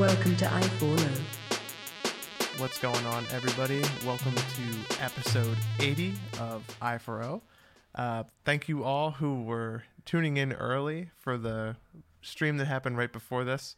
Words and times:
Welcome 0.00 0.34
to 0.36 0.46
iFollow. 0.46 1.20
What's 2.58 2.78
going 2.78 3.04
on, 3.04 3.26
everybody? 3.32 3.82
Welcome 4.06 4.34
to 4.34 5.02
episode 5.04 5.58
80 5.78 6.14
of 6.40 6.64
i4o. 6.80 7.42
Uh, 7.94 8.24
thank 8.46 8.66
you 8.66 8.82
all 8.82 9.10
who 9.10 9.42
were 9.42 9.82
tuning 10.06 10.38
in 10.38 10.54
early 10.54 11.10
for 11.18 11.36
the 11.36 11.76
stream 12.22 12.56
that 12.56 12.64
happened 12.64 12.96
right 12.96 13.12
before 13.12 13.44
this, 13.44 13.76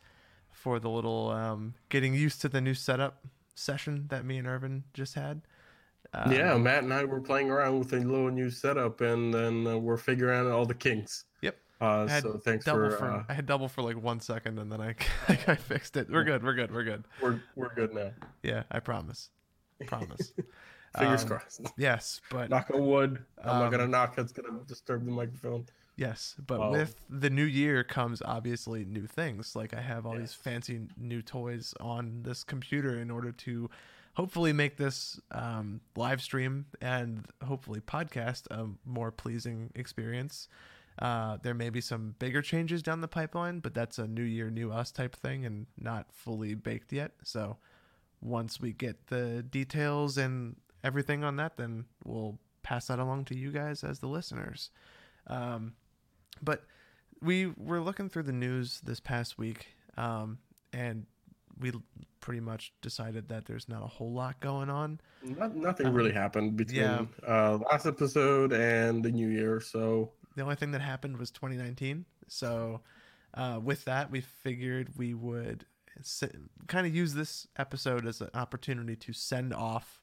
for 0.53 0.79
the 0.79 0.89
little 0.89 1.31
um, 1.31 1.75
getting 1.89 2.15
used 2.15 2.41
to 2.43 2.49
the 2.49 2.61
new 2.61 2.75
setup 2.75 3.25
session 3.57 4.07
that 4.11 4.25
me 4.25 4.39
and 4.39 4.47
Irvin 4.47 4.85
just 4.95 5.17
had. 5.17 5.43
Um, 6.15 6.31
yeah, 6.31 6.57
Matt 6.57 6.85
and 6.85 6.95
I 6.95 7.03
were 7.03 7.21
playing 7.21 7.51
around 7.51 7.81
with 7.81 7.93
a 7.95 7.97
little 7.99 8.31
new 8.31 8.49
setup, 8.49 9.01
and 9.01 9.35
then 9.35 9.67
uh, 9.67 9.77
we're 9.77 9.97
figuring 9.97 10.39
out 10.39 10.47
all 10.47 10.67
the 10.67 10.75
kinks. 10.75 11.25
Yep. 11.41 11.57
Uh, 11.83 12.07
I 12.09 12.21
so 12.21 12.39
thanks 12.39 12.65
for, 12.65 12.93
for 12.93 13.11
uh, 13.11 13.25
I 13.29 13.35
had 13.35 13.45
double 13.45 13.67
for 13.67 13.83
like 13.83 14.01
one 14.01 14.21
second 14.21 14.61
and 14.61 14.71
then 14.71 14.81
I 14.81 14.95
I 15.29 15.57
fixed 15.57 15.97
it. 15.97 16.09
We're 16.09 16.23
good. 16.23 16.45
We're 16.45 16.55
good. 16.55 16.73
We're 16.73 16.85
good. 16.85 17.05
we're 17.21 17.43
we're 17.57 17.75
good 17.75 17.93
now. 17.93 18.13
Yeah, 18.43 18.63
I 18.71 18.79
promise. 18.79 19.31
Promise. 19.87 20.33
Fingers 20.99 21.23
Um, 21.23 21.29
crossed. 21.29 21.73
Yes, 21.77 22.21
but 22.31 22.51
Knock 22.51 22.71
on 22.73 22.87
wood. 22.87 23.25
I'm 23.43 23.59
not 23.59 23.65
um, 23.65 23.71
gonna 23.73 23.89
knock. 23.89 24.17
It's 24.17 24.31
gonna 24.31 24.61
disturb 24.67 25.05
the 25.05 25.11
microphone. 25.11 25.67
Yes, 25.97 26.37
but 26.47 26.61
Um, 26.61 26.71
with 26.71 26.97
the 27.11 27.31
new 27.31 27.45
year 27.45 27.83
comes 27.83 28.23
obviously 28.23 28.85
new 28.85 29.07
things. 29.09 29.57
Like 29.57 29.75
I 29.75 29.81
have 29.81 30.07
all 30.07 30.17
these 30.17 30.35
fancy 30.35 30.83
new 30.97 31.21
toys 31.21 31.75
on 31.81 32.23
this 32.23 32.45
computer 32.45 32.99
in 32.99 33.11
order 33.11 33.33
to 33.33 33.71
hopefully 34.15 34.53
make 34.53 34.77
this 34.77 35.21
um, 35.33 35.81
live 35.97 36.21
stream 36.23 36.67
and 36.81 37.27
hopefully 37.45 37.81
podcast 37.81 38.47
a 38.51 38.69
more 38.89 39.11
pleasing 39.11 39.71
experience. 39.75 40.49
Uh, 40.99 41.39
there 41.43 41.55
may 41.55 41.71
be 41.71 41.81
some 41.81 42.15
bigger 42.19 42.43
changes 42.43 42.83
down 42.83 43.01
the 43.01 43.09
pipeline, 43.09 43.61
but 43.61 43.75
that's 43.75 43.99
a 43.99 44.07
new 44.07 44.23
year, 44.23 44.51
new 44.51 44.71
us 44.71 44.91
type 44.91 45.17
thing 45.17 45.47
and 45.47 45.67
not 45.79 46.07
fully 46.13 46.55
baked 46.55 46.93
yet. 46.93 47.13
So 47.25 47.57
once 48.21 48.61
we 48.61 48.73
get 48.73 49.09
the 49.09 49.43
details 49.43 50.19
and 50.19 50.57
everything 50.85 51.25
on 51.25 51.37
that, 51.37 51.57
then 51.57 51.87
we'll 52.05 52.39
pass 52.63 52.87
that 52.87 52.99
along 52.99 53.25
to 53.27 53.37
you 53.37 53.51
guys 53.51 53.83
as 53.85 53.99
the 53.99 54.07
listeners. 54.07 54.71
Um, 55.27 55.75
but 56.43 56.65
we 57.21 57.47
were 57.57 57.81
looking 57.81 58.09
through 58.09 58.25
the 58.25 58.33
news 58.33 58.81
this 58.85 59.01
past 59.01 59.39
week, 59.39 59.69
um, 59.97 60.39
and 60.73 61.07
we 61.59 61.73
pretty 62.21 62.41
much 62.41 62.73
decided 62.83 63.29
that 63.29 63.47
there's 63.47 63.69
not 63.69 63.83
a 63.83 63.87
whole 63.87 64.13
lot 64.13 64.41
going 64.41 64.71
on. 64.71 65.01
Not, 65.23 65.55
nothing 65.55 65.93
really 65.93 66.13
happened 66.13 66.57
between 66.57 66.81
yeah. 66.81 67.05
uh, 67.27 67.59
last 67.71 67.87
episode 67.87 68.53
and 68.53 69.05
the 69.05 69.11
new 69.11 69.29
year. 69.29 69.61
So 69.61 70.13
The 70.37 70.43
only 70.43 70.57
thing 70.57 70.71
that 70.73 70.81
happened 70.81 71.19
was 71.19 71.31
2019. 71.31 72.05
So, 72.29 72.81
uh, 73.35 73.61
with 73.63 73.85
that, 73.85 74.11
we 74.11 74.21
figured 74.21 74.97
we 74.97 75.15
would 75.15 75.65
s- 75.99 76.25
kind 76.67 76.87
of 76.87 76.95
use 76.95 77.15
this 77.15 77.47
episode 77.57 78.07
as 78.07 78.21
an 78.21 78.31
opportunity 78.35 78.97
to 78.97 79.13
send 79.13 79.53
off 79.55 80.03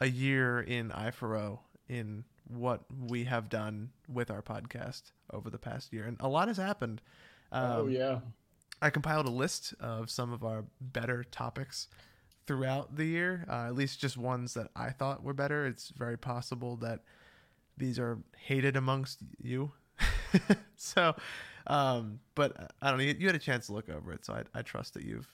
a 0.00 0.06
year 0.06 0.60
in 0.60 0.90
i4o 0.90 1.58
in 1.88 2.24
what 2.48 2.82
we 3.06 3.24
have 3.24 3.48
done 3.48 3.90
with 4.08 4.30
our 4.30 4.42
podcast 4.42 5.12
over 5.32 5.50
the 5.50 5.58
past 5.58 5.92
year. 5.92 6.04
And 6.04 6.16
a 6.20 6.28
lot 6.28 6.48
has 6.48 6.56
happened. 6.56 7.00
Um, 7.52 7.70
oh 7.72 7.86
yeah, 7.86 8.20
I 8.82 8.90
compiled 8.90 9.26
a 9.26 9.30
list 9.30 9.74
of 9.80 10.10
some 10.10 10.32
of 10.32 10.42
our 10.44 10.64
better 10.80 11.22
topics 11.24 11.88
throughout 12.46 12.96
the 12.96 13.04
year, 13.04 13.44
uh, 13.48 13.66
at 13.66 13.74
least 13.74 14.00
just 14.00 14.16
ones 14.16 14.54
that 14.54 14.68
I 14.74 14.90
thought 14.90 15.22
were 15.22 15.34
better. 15.34 15.66
It's 15.66 15.90
very 15.90 16.16
possible 16.16 16.76
that 16.76 17.00
these 17.80 17.98
are 17.98 18.18
hated 18.36 18.76
amongst 18.76 19.18
you. 19.42 19.72
so, 20.76 21.14
um, 21.66 22.20
but 22.36 22.72
I 22.80 22.90
don't 22.90 22.98
know. 22.98 23.04
You, 23.04 23.16
you 23.18 23.26
had 23.26 23.34
a 23.34 23.40
chance 23.40 23.66
to 23.66 23.72
look 23.72 23.88
over 23.88 24.12
it, 24.12 24.24
so 24.24 24.34
I, 24.34 24.44
I 24.58 24.62
trust 24.62 24.94
that 24.94 25.04
you've 25.04 25.28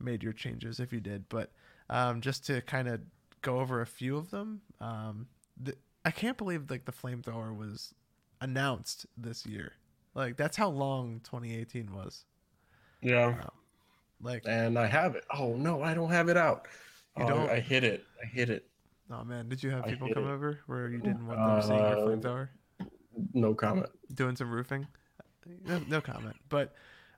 made 0.00 0.22
your 0.22 0.32
changes 0.32 0.80
if 0.80 0.92
you 0.92 1.00
did. 1.00 1.28
But 1.28 1.52
um, 1.88 2.20
just 2.20 2.44
to 2.46 2.60
kind 2.62 2.88
of 2.88 3.00
go 3.42 3.60
over 3.60 3.80
a 3.80 3.86
few 3.86 4.16
of 4.16 4.30
them, 4.30 4.60
um, 4.80 5.28
the, 5.62 5.74
I 6.04 6.10
can't 6.10 6.36
believe 6.36 6.70
like 6.70 6.84
the 6.84 6.92
flamethrower 6.92 7.56
was 7.56 7.94
announced 8.40 9.06
this 9.16 9.46
year. 9.46 9.72
Like 10.14 10.36
that's 10.36 10.56
how 10.56 10.68
long 10.70 11.20
2018 11.24 11.94
was. 11.94 12.24
yeah. 13.02 13.34
Like, 14.22 14.44
And 14.46 14.78
I 14.78 14.86
have 14.86 15.14
it. 15.14 15.24
Oh 15.30 15.54
no, 15.56 15.82
I 15.82 15.92
don't 15.92 16.10
have 16.10 16.28
it 16.30 16.38
out. 16.38 16.66
You 17.18 17.24
Oh, 17.24 17.28
don't? 17.28 17.50
I 17.50 17.60
hit 17.60 17.84
it. 17.84 18.02
I 18.22 18.26
hit 18.26 18.48
it. 18.48 18.66
Oh 19.10 19.24
man, 19.24 19.48
did 19.48 19.62
you 19.62 19.70
have 19.70 19.84
I 19.84 19.90
people 19.90 20.08
come 20.12 20.24
it. 20.28 20.30
over 20.32 20.60
where 20.66 20.88
you 20.88 20.98
didn't 20.98 21.26
want 21.26 21.38
them 21.38 21.62
seeing 21.62 21.78
your 21.78 21.98
Uh, 21.98 22.16
flamethrower? 22.16 22.48
No 23.34 23.54
comment. 23.54 23.88
Doing 24.14 24.36
some 24.36 24.50
roofing? 24.50 24.86
No, 25.64 25.80
no 25.88 26.00
comment. 26.00 26.36
But, 26.48 26.74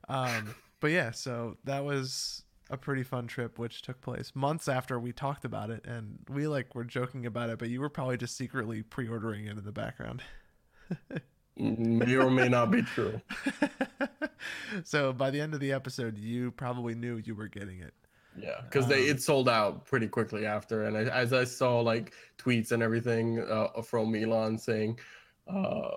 um, 0.09 0.55
but 0.81 0.91
yeah, 0.91 1.11
so 1.11 1.57
that 1.65 1.85
was 1.85 2.45
a 2.71 2.77
pretty 2.77 3.03
fun 3.03 3.27
trip, 3.27 3.59
which 3.59 3.83
took 3.83 4.01
place 4.01 4.33
months 4.35 4.69
after 4.69 5.01
we 5.01 5.13
talked 5.13 5.45
about 5.45 5.71
it, 5.71 5.87
and 5.87 6.19
we 6.29 6.47
like 6.47 6.75
were 6.75 6.85
joking 6.85 7.25
about 7.27 7.51
it, 7.51 7.59
but 7.59 7.69
you 7.71 7.81
were 7.81 7.89
probably 7.89 8.17
just 8.17 8.37
secretly 8.37 8.83
pre-ordering 8.83 9.47
it 9.47 9.57
in 9.57 9.65
the 9.65 9.73
background. 9.73 10.23
May 11.57 12.15
or 12.17 12.31
may 12.31 12.49
not 12.49 12.71
be 12.71 12.83
true. 12.83 13.21
so 14.85 15.13
by 15.13 15.31
the 15.31 15.41
end 15.41 15.55
of 15.55 15.61
the 15.61 15.73
episode, 15.73 16.17
you 16.19 16.51
probably 16.53 16.95
knew 16.95 17.17
you 17.25 17.35
were 17.35 17.49
getting 17.49 17.81
it. 17.81 17.95
Yeah, 18.43 18.61
because 18.63 18.87
they 18.87 19.05
it 19.05 19.23
sold 19.23 19.49
out 19.49 19.85
pretty 19.85 20.09
quickly 20.09 20.47
after, 20.47 20.85
and 20.85 20.97
I, 20.97 21.03
as 21.15 21.33
I 21.33 21.45
saw 21.45 21.81
like 21.81 22.13
tweets 22.39 22.73
and 22.73 22.83
everything 22.83 23.41
uh, 23.41 23.83
from 23.83 24.15
Elon 24.15 24.59
saying 24.59 24.99
uh, 25.49 25.91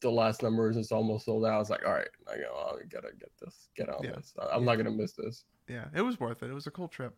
the 0.00 0.10
last 0.10 0.42
numbers 0.42 0.76
is 0.76 0.90
almost 0.92 1.26
sold 1.26 1.44
out, 1.44 1.54
I 1.54 1.58
was 1.58 1.70
like, 1.70 1.84
all 1.86 1.92
right, 1.92 2.08
I 2.28 2.36
gotta, 2.36 2.78
I 2.80 2.84
gotta 2.88 3.14
get 3.18 3.30
this, 3.40 3.68
get 3.76 3.88
on 3.88 4.02
Yeah. 4.02 4.12
this. 4.16 4.34
I'm 4.52 4.64
not 4.64 4.76
gonna 4.76 4.90
miss 4.90 5.12
this. 5.12 5.44
yeah, 5.68 5.84
it 5.94 6.02
was 6.02 6.18
worth 6.18 6.42
it. 6.42 6.50
It 6.50 6.54
was 6.54 6.66
a 6.66 6.70
cool 6.72 6.88
trip. 6.88 7.14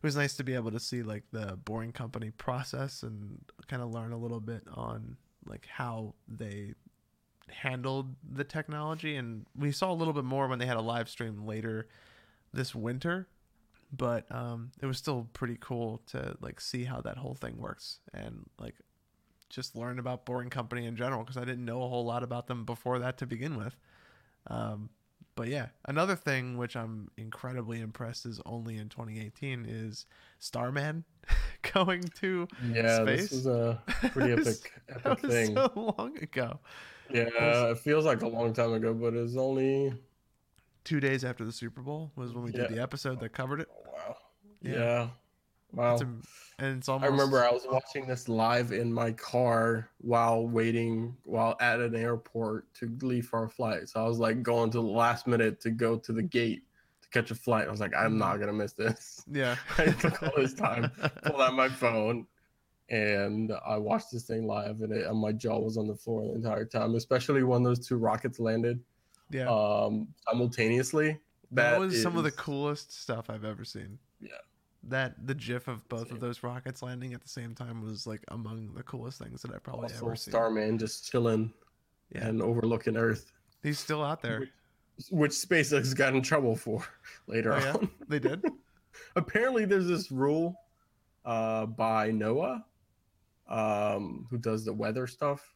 It 0.00 0.06
was 0.06 0.14
nice 0.16 0.36
to 0.36 0.44
be 0.44 0.54
able 0.54 0.70
to 0.70 0.78
see 0.78 1.02
like 1.02 1.24
the 1.32 1.58
Boring 1.64 1.92
Company 1.92 2.30
process 2.30 3.02
and 3.02 3.40
kind 3.66 3.82
of 3.82 3.90
learn 3.90 4.12
a 4.12 4.16
little 4.18 4.38
bit 4.40 4.62
on 4.72 5.16
like 5.46 5.66
how 5.66 6.14
they 6.28 6.74
handled 7.48 8.14
the 8.30 8.44
technology. 8.44 9.16
And 9.16 9.46
we 9.56 9.72
saw 9.72 9.90
a 9.90 9.94
little 9.94 10.12
bit 10.12 10.24
more 10.24 10.46
when 10.46 10.58
they 10.58 10.66
had 10.66 10.76
a 10.76 10.80
live 10.82 11.08
stream 11.08 11.46
later 11.46 11.88
this 12.52 12.74
winter, 12.74 13.26
but 13.92 14.30
um, 14.34 14.70
it 14.82 14.86
was 14.86 14.98
still 14.98 15.28
pretty 15.32 15.56
cool 15.60 16.02
to 16.08 16.36
like 16.40 16.60
see 16.60 16.84
how 16.84 17.00
that 17.00 17.16
whole 17.18 17.34
thing 17.34 17.56
works 17.58 18.00
and 18.12 18.46
like 18.58 18.74
just 19.48 19.74
learn 19.74 19.98
about 19.98 20.26
Boring 20.26 20.50
Company 20.50 20.84
in 20.86 20.94
general 20.96 21.20
because 21.22 21.36
I 21.38 21.44
didn't 21.44 21.64
know 21.64 21.82
a 21.82 21.88
whole 21.88 22.04
lot 22.04 22.22
about 22.22 22.46
them 22.48 22.64
before 22.64 22.98
that 22.98 23.16
to 23.18 23.26
begin 23.26 23.56
with. 23.56 23.76
Um, 24.46 24.90
but 25.36 25.48
yeah, 25.48 25.68
another 25.86 26.16
thing 26.16 26.58
which 26.58 26.76
I'm 26.76 27.10
incredibly 27.16 27.80
impressed 27.80 28.26
is 28.26 28.40
only 28.44 28.76
in 28.76 28.88
2018 28.88 29.64
is 29.68 30.04
Starman 30.38 31.04
going 31.74 32.02
to 32.20 32.46
Yeah, 32.72 33.02
space. 33.02 33.30
this 33.30 33.30
was 33.30 33.46
a 33.46 33.82
pretty 34.12 34.34
was- 34.34 34.48
epic, 34.48 34.72
that 34.88 35.06
epic 35.06 35.22
was 35.22 35.32
thing. 35.34 35.54
so 35.54 35.94
long 35.98 36.18
ago. 36.20 36.58
Yeah, 37.10 37.70
it 37.70 37.78
feels 37.78 38.04
like 38.04 38.20
a 38.22 38.28
long 38.28 38.52
time 38.52 38.74
ago, 38.74 38.92
but 38.92 39.14
it's 39.14 39.36
only 39.36 39.94
Two 40.84 41.00
days 41.00 41.24
after 41.24 41.44
the 41.44 41.52
Super 41.52 41.82
Bowl 41.82 42.12
was 42.16 42.32
when 42.32 42.44
we 42.44 42.50
did 42.50 42.62
Yeah. 42.70 42.76
the 42.76 42.82
episode 42.82 43.20
that 43.20 43.32
covered 43.32 43.60
it. 43.60 43.68
oh, 43.70 43.90
wow. 43.92 44.16
Yeah. 44.62 44.72
Yeah, 44.72 45.08
wow. 45.72 45.92
It's 45.94 46.02
a, 46.02 46.06
and 46.58 46.78
it's 46.78 46.88
almost. 46.88 47.04
I 47.08 47.10
remember 47.12 47.44
I 47.44 47.50
was 47.50 47.66
watching 47.70 48.06
this 48.06 48.28
live 48.28 48.72
in 48.72 48.92
my 48.92 49.12
car 49.12 49.88
while 49.98 50.46
waiting 50.46 51.16
while 51.24 51.56
at 51.60 51.80
an 51.80 51.94
airport 51.94 52.72
to 52.74 52.90
leave 53.02 53.26
for 53.26 53.38
our 53.40 53.48
flight. 53.48 53.88
So 53.88 54.02
I 54.04 54.08
was 54.08 54.18
like 54.18 54.42
going 54.42 54.70
to 54.70 54.78
the 54.78 54.82
last 54.82 55.26
minute 55.26 55.60
to 55.60 55.70
go 55.70 55.96
to 55.98 56.12
the 56.12 56.22
gate 56.22 56.62
to 57.02 57.08
catch 57.10 57.30
a 57.30 57.34
flight. 57.34 57.68
I 57.68 57.70
was 57.70 57.80
like, 57.80 57.94
I'm 57.94 58.16
not 58.18 58.38
gonna 58.40 58.52
miss 58.52 58.72
this. 58.72 59.22
Yeah. 59.30 59.56
I 59.78 59.86
took 59.92 60.22
all 60.22 60.32
this 60.36 60.54
time, 60.54 60.90
pulled 61.24 61.40
out 61.40 61.54
my 61.54 61.68
phone, 61.68 62.26
and 62.88 63.52
I 63.66 63.76
watched 63.76 64.10
this 64.12 64.24
thing 64.24 64.46
live, 64.46 64.80
and, 64.80 64.92
it, 64.92 65.06
and 65.06 65.18
my 65.20 65.32
jaw 65.32 65.58
was 65.58 65.76
on 65.76 65.86
the 65.86 65.94
floor 65.94 66.24
the 66.24 66.34
entire 66.34 66.64
time. 66.64 66.94
Especially 66.94 67.42
when 67.44 67.62
those 67.62 67.86
two 67.86 67.96
rockets 67.98 68.40
landed 68.40 68.80
yeah. 69.30 69.48
um, 69.48 70.08
simultaneously. 70.28 71.18
that 71.52 71.78
was 71.78 72.00
some 72.02 72.16
of 72.16 72.24
the 72.24 72.30
coolest 72.32 72.92
stuff 73.00 73.30
I've 73.30 73.44
ever 73.44 73.64
seen. 73.64 73.98
Yeah. 74.20 74.30
That 74.84 75.26
the 75.26 75.34
GIF 75.34 75.66
of 75.68 75.86
both 75.88 76.10
of 76.12 76.20
those 76.20 76.42
rockets 76.42 76.82
landing 76.82 77.12
at 77.12 77.20
the 77.22 77.28
same 77.28 77.54
time 77.54 77.82
was 77.82 78.06
like 78.06 78.22
among 78.28 78.72
the 78.74 78.82
coolest 78.84 79.18
things 79.18 79.42
that 79.42 79.52
I've 79.52 79.62
probably 79.62 79.84
Also, 79.92 80.06
ever 80.06 80.16
seen. 80.16 80.32
Starman 80.32 80.78
just 80.78 81.10
chilling 81.10 81.52
Yeah. 82.14 82.26
and 82.28 82.40
overlooking 82.42 82.96
Earth. 82.96 83.32
He's 83.62 83.78
still 83.78 84.04
out 84.04 84.22
there. 84.22 84.48
which 85.10 85.32
SpaceX 85.32 85.94
got 85.96 86.14
in 86.14 86.22
trouble 86.22 86.56
for 86.56 86.84
later 87.26 87.52
Oh 87.52 87.58
yeah, 87.58 87.72
on. 87.74 87.90
they 88.08 88.18
did. 88.18 88.44
Apparently, 89.16 89.64
there's 89.64 89.86
this 89.86 90.10
rule 90.10 90.54
uh, 91.24 91.66
by 91.66 92.10
NOAA, 92.10 92.62
um, 93.48 94.26
who 94.30 94.38
does 94.38 94.64
the 94.64 94.72
weather 94.72 95.06
stuff, 95.06 95.54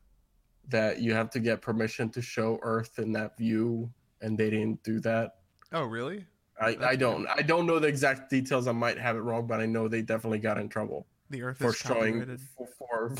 that 0.68 1.00
you 1.00 1.12
have 1.14 1.30
to 1.30 1.40
get 1.40 1.60
permission 1.60 2.08
to 2.10 2.22
show 2.22 2.58
Earth 2.62 2.98
in 2.98 3.12
that 3.12 3.36
view, 3.36 3.90
and 4.20 4.38
they 4.38 4.50
didn't 4.50 4.82
do 4.82 5.00
that. 5.00 5.36
Oh 5.72 5.84
really? 5.84 6.26
I, 6.60 6.72
That's 6.74 6.84
I 6.84 6.96
don't 6.96 7.26
I 7.28 7.42
don't 7.42 7.66
know 7.66 7.78
the 7.78 7.88
exact 7.88 8.30
details. 8.30 8.66
I 8.66 8.72
might 8.72 8.98
have 8.98 9.16
it 9.16 9.20
wrong, 9.20 9.46
but 9.46 9.60
I 9.60 9.66
know 9.66 9.88
they 9.88 10.02
definitely 10.02 10.38
got 10.38 10.58
in 10.58 10.68
trouble 10.68 11.06
The 11.30 11.42
Earth 11.42 11.58
for 11.58 11.70
is 11.70 11.76
showing 11.76 12.20
copyrighted. 12.20 12.40
for 12.56 12.66
for, 12.66 13.14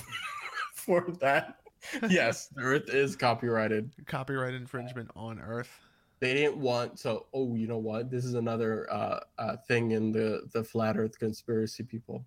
for 0.74 1.12
that. 1.20 1.56
Yes, 2.08 2.46
the 2.54 2.62
Earth 2.62 2.94
is 2.94 3.16
copyrighted. 3.16 3.90
Copyright 4.06 4.54
infringement 4.54 5.10
on 5.16 5.40
Earth. 5.40 5.80
they 6.20 6.32
didn't 6.32 6.56
want 6.56 7.00
so 7.00 7.26
oh 7.34 7.56
you 7.56 7.66
know 7.66 7.78
what 7.78 8.08
this 8.08 8.24
is 8.24 8.34
another 8.34 8.86
uh, 8.92 9.18
uh 9.38 9.56
thing 9.66 9.90
in 9.90 10.12
the 10.12 10.42
the 10.52 10.62
flat 10.62 10.96
earth 10.96 11.18
conspiracy 11.18 11.82
people 11.82 12.24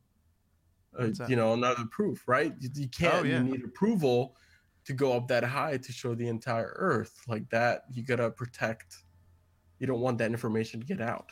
uh, 0.99 1.07
you 1.29 1.37
know 1.37 1.53
another 1.53 1.85
proof 1.85 2.27
right 2.27 2.53
you, 2.59 2.69
you 2.75 2.89
can't 2.89 3.13
oh, 3.13 3.23
yeah. 3.23 3.37
you 3.37 3.43
need 3.45 3.63
approval 3.63 4.35
to 4.85 4.93
go 4.93 5.13
up 5.13 5.27
that 5.27 5.43
high 5.43 5.77
to 5.77 5.91
show 5.91 6.15
the 6.15 6.27
entire 6.27 6.73
earth 6.77 7.21
like 7.27 7.49
that 7.49 7.83
you 7.91 8.03
gotta 8.03 8.29
protect 8.29 9.03
you 9.79 9.87
don't 9.87 9.99
want 9.99 10.17
that 10.17 10.31
information 10.31 10.79
to 10.79 10.85
get 10.85 11.01
out 11.01 11.31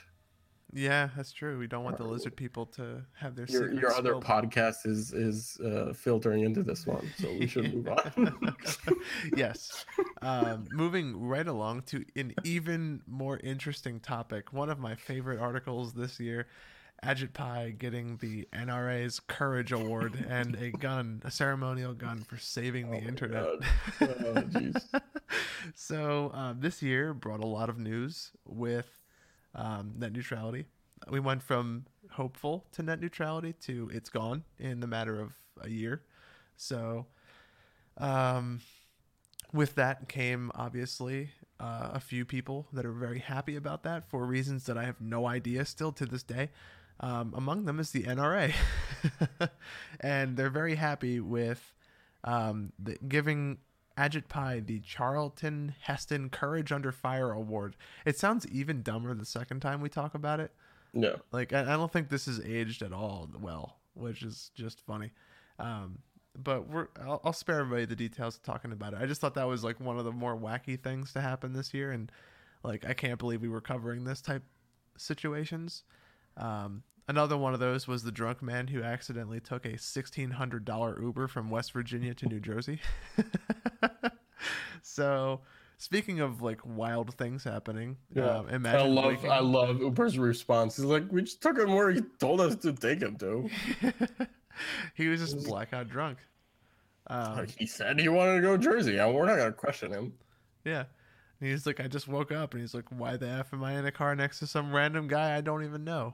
yeah, 0.75 1.09
that's 1.15 1.31
true. 1.31 1.59
We 1.59 1.67
don't 1.67 1.83
want 1.83 1.97
the 1.97 2.03
lizard 2.03 2.35
people 2.35 2.65
to 2.67 3.03
have 3.13 3.35
their 3.35 3.45
your, 3.47 3.71
your 3.71 3.93
other 3.93 4.15
podcast 4.15 4.85
is 4.85 5.13
is 5.13 5.59
uh, 5.63 5.93
filtering 5.93 6.43
into 6.43 6.63
this 6.63 6.87
one, 6.87 7.07
so 7.19 7.31
we 7.31 7.45
should 7.45 7.73
move 7.73 7.89
on. 7.89 8.55
yes, 9.37 9.85
um, 10.23 10.65
moving 10.71 11.15
right 11.19 11.47
along 11.47 11.83
to 11.83 12.03
an 12.15 12.33
even 12.43 13.01
more 13.05 13.37
interesting 13.43 13.99
topic. 13.99 14.51
One 14.51 14.69
of 14.69 14.79
my 14.79 14.95
favorite 14.95 15.39
articles 15.39 15.93
this 15.93 16.19
year. 16.19 16.47
Ajit 17.03 17.33
Pai 17.33 17.75
getting 17.77 18.17
the 18.17 18.47
NRA's 18.53 19.19
Courage 19.19 19.71
Award 19.71 20.25
and 20.29 20.55
a 20.55 20.71
gun, 20.71 21.21
a 21.25 21.31
ceremonial 21.31 21.93
gun 21.93 22.23
for 22.23 22.37
saving 22.37 22.89
the 22.89 22.97
oh 22.97 23.07
internet. 23.07 23.45
Oh, 24.01 24.71
so 25.75 26.31
um, 26.33 26.59
this 26.59 26.81
year 26.81 27.13
brought 27.13 27.39
a 27.41 27.45
lot 27.45 27.69
of 27.69 27.77
news 27.77 28.31
with 28.45 28.99
um, 29.55 29.93
net 29.97 30.13
neutrality. 30.13 30.65
We 31.09 31.19
went 31.19 31.43
from 31.43 31.85
hopeful 32.11 32.65
to 32.73 32.83
net 32.83 33.01
neutrality 33.01 33.53
to 33.61 33.89
it's 33.93 34.09
gone 34.09 34.43
in 34.59 34.79
the 34.79 34.87
matter 34.87 35.19
of 35.19 35.33
a 35.61 35.69
year. 35.69 36.03
So, 36.55 37.07
um, 37.97 38.61
with 39.51 39.75
that 39.75 40.07
came 40.09 40.51
obviously 40.55 41.29
uh, 41.59 41.91
a 41.93 41.99
few 41.99 42.25
people 42.25 42.67
that 42.73 42.85
are 42.85 42.91
very 42.91 43.19
happy 43.19 43.55
about 43.55 43.83
that 43.83 44.09
for 44.09 44.25
reasons 44.25 44.65
that 44.65 44.77
I 44.77 44.83
have 44.83 44.99
no 44.99 45.27
idea 45.27 45.65
still 45.65 45.91
to 45.93 46.05
this 46.05 46.23
day. 46.23 46.49
Um, 46.99 47.33
among 47.35 47.65
them 47.65 47.79
is 47.79 47.91
the 47.91 48.03
NRA, 48.03 48.53
and 49.99 50.37
they're 50.37 50.49
very 50.49 50.75
happy 50.75 51.19
with 51.19 51.73
um, 52.23 52.71
the, 52.79 52.97
giving 53.07 53.57
Ajit 53.97 54.27
Pai 54.27 54.59
the 54.59 54.79
Charlton 54.79 55.75
Heston 55.81 56.29
Courage 56.29 56.71
Under 56.71 56.91
Fire 56.91 57.31
Award. 57.31 57.75
It 58.05 58.17
sounds 58.17 58.47
even 58.47 58.81
dumber 58.81 59.13
the 59.13 59.25
second 59.25 59.61
time 59.61 59.81
we 59.81 59.89
talk 59.89 60.15
about 60.15 60.39
it. 60.39 60.51
No. 60.93 61.19
Like, 61.31 61.53
I, 61.53 61.61
I 61.61 61.77
don't 61.77 61.91
think 61.91 62.09
this 62.09 62.27
is 62.27 62.39
aged 62.41 62.83
at 62.83 62.93
all 62.93 63.29
well, 63.41 63.77
which 63.95 64.23
is 64.23 64.51
just 64.55 64.79
funny. 64.81 65.11
Um, 65.59 65.99
but 66.37 66.67
we're 66.67 66.87
I'll, 67.01 67.21
I'll, 67.23 67.33
spare 67.33 67.59
everybody 67.59 67.85
the 67.85 67.95
details 67.95 68.37
of 68.37 68.43
talking 68.43 68.71
about 68.71 68.93
it. 68.93 68.99
I 69.01 69.05
just 69.05 69.21
thought 69.21 69.35
that 69.35 69.47
was 69.47 69.63
like 69.63 69.79
one 69.79 69.99
of 69.99 70.05
the 70.05 70.11
more 70.11 70.35
wacky 70.35 70.79
things 70.79 71.13
to 71.13 71.21
happen 71.21 71.53
this 71.53 71.73
year, 71.73 71.91
and 71.91 72.11
like 72.63 72.85
I 72.85 72.93
can't 72.93 73.19
believe 73.19 73.41
we 73.41 73.49
were 73.49 73.61
covering 73.61 74.03
this 74.03 74.21
type 74.21 74.43
situations. 74.97 75.83
Um, 76.37 76.83
Another 77.07 77.37
one 77.37 77.53
of 77.53 77.59
those 77.59 77.85
was 77.85 78.03
the 78.03 78.11
drunk 78.13 78.41
man 78.41 78.67
who 78.67 78.81
accidentally 78.81 79.41
took 79.41 79.65
a 79.65 79.73
$1,600 79.73 81.01
Uber 81.01 81.27
from 81.27 81.49
West 81.49 81.73
Virginia 81.73 82.13
to 82.13 82.27
New 82.27 82.39
Jersey. 82.39 82.79
so, 84.81 85.41
speaking 85.77 86.21
of 86.21 86.41
like 86.41 86.61
wild 86.65 87.13
things 87.15 87.43
happening, 87.43 87.97
yeah. 88.15 88.37
Um, 88.37 88.49
imagine 88.49 88.79
I 88.79 88.89
love 88.89 89.05
waking... 89.05 89.31
I 89.31 89.39
love 89.39 89.81
Uber's 89.81 90.17
response. 90.17 90.77
He's 90.77 90.85
like, 90.85 91.03
"We 91.11 91.23
just 91.23 91.41
took 91.41 91.59
him 91.59 91.73
where 91.73 91.91
he 91.91 92.01
told 92.19 92.39
us 92.39 92.55
to 92.57 92.71
take 92.71 93.01
him 93.01 93.17
to." 93.17 93.49
he 94.93 95.09
was 95.09 95.19
just 95.19 95.45
blackout 95.45 95.89
drunk. 95.89 96.19
Um, 97.07 97.47
he 97.57 97.65
said 97.65 97.99
he 97.99 98.07
wanted 98.07 98.35
to 98.35 98.41
go 98.41 98.55
to 98.55 98.63
Jersey. 98.63 98.95
We're 98.95 99.25
not 99.25 99.35
gonna 99.35 99.51
question 99.51 99.91
him. 99.91 100.13
Yeah. 100.63 100.85
And 101.41 101.49
he's 101.49 101.65
like, 101.65 101.81
I 101.81 101.89
just 101.89 102.07
woke 102.07 102.31
up, 102.31 102.53
and 102.53 102.61
he's 102.61 102.73
like, 102.73 102.85
Why 102.89 103.17
the 103.17 103.27
f 103.27 103.53
am 103.53 103.61
I 103.61 103.77
in 103.77 103.85
a 103.85 103.91
car 103.91 104.15
next 104.15 104.39
to 104.39 104.47
some 104.47 104.73
random 104.73 105.09
guy 105.09 105.35
I 105.35 105.41
don't 105.41 105.65
even 105.65 105.83
know? 105.83 106.13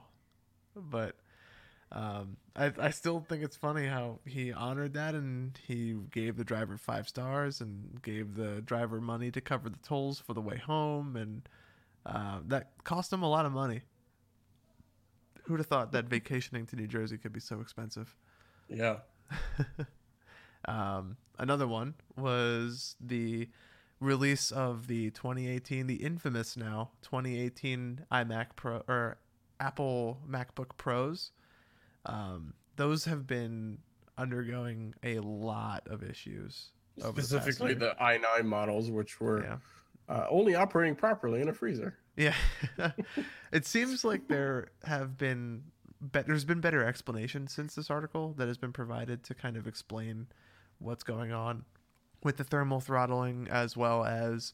But 0.76 1.16
um, 1.92 2.36
I 2.54 2.72
I 2.78 2.90
still 2.90 3.20
think 3.20 3.42
it's 3.42 3.56
funny 3.56 3.86
how 3.86 4.20
he 4.24 4.52
honored 4.52 4.94
that 4.94 5.14
and 5.14 5.58
he 5.66 5.96
gave 6.12 6.36
the 6.36 6.44
driver 6.44 6.76
five 6.76 7.08
stars 7.08 7.60
and 7.60 8.00
gave 8.02 8.34
the 8.34 8.60
driver 8.60 9.00
money 9.00 9.30
to 9.32 9.40
cover 9.40 9.68
the 9.68 9.78
tolls 9.78 10.20
for 10.20 10.34
the 10.34 10.40
way 10.40 10.56
home 10.56 11.16
and 11.16 11.48
uh, 12.06 12.38
that 12.46 12.70
cost 12.84 13.12
him 13.12 13.22
a 13.22 13.28
lot 13.28 13.44
of 13.44 13.52
money. 13.52 13.82
Who'd 15.44 15.58
have 15.58 15.66
thought 15.66 15.92
that 15.92 16.04
vacationing 16.04 16.66
to 16.66 16.76
New 16.76 16.86
Jersey 16.86 17.18
could 17.18 17.32
be 17.32 17.40
so 17.40 17.60
expensive? 17.60 18.14
Yeah. 18.68 18.98
um, 20.68 21.16
another 21.38 21.66
one 21.66 21.94
was 22.16 22.94
the 23.00 23.48
release 23.98 24.52
of 24.52 24.86
the 24.86 25.10
2018, 25.10 25.88
the 25.88 25.96
infamous 25.96 26.56
now 26.56 26.90
2018 27.02 28.06
iMac 28.12 28.46
Pro 28.54 28.82
or 28.88 29.18
Apple 29.60 30.18
MacBook 30.28 30.76
Pros, 30.76 31.32
um, 32.06 32.54
those 32.76 33.04
have 33.04 33.26
been 33.26 33.78
undergoing 34.18 34.94
a 35.02 35.20
lot 35.20 35.86
of 35.86 36.02
issues. 36.02 36.70
Specifically, 36.98 37.74
the, 37.74 37.94
the 37.98 38.04
i9 38.04 38.44
models, 38.44 38.90
which 38.90 39.20
were 39.20 39.44
yeah. 39.44 39.56
uh, 40.08 40.26
only 40.28 40.54
operating 40.54 40.94
properly 40.94 41.40
in 41.40 41.48
a 41.48 41.52
freezer. 41.52 41.96
Yeah, 42.16 42.34
it 43.52 43.66
seems 43.66 44.04
like 44.04 44.28
there 44.28 44.68
have 44.84 45.16
been 45.16 45.62
be- 46.12 46.22
there's 46.22 46.44
been 46.44 46.60
better 46.60 46.84
explanation 46.84 47.46
since 47.46 47.74
this 47.74 47.90
article 47.90 48.34
that 48.36 48.48
has 48.48 48.58
been 48.58 48.72
provided 48.72 49.22
to 49.24 49.34
kind 49.34 49.56
of 49.56 49.66
explain 49.66 50.26
what's 50.78 51.04
going 51.04 51.32
on 51.32 51.64
with 52.22 52.36
the 52.36 52.44
thermal 52.44 52.80
throttling 52.80 53.48
as 53.50 53.76
well 53.76 54.04
as 54.04 54.52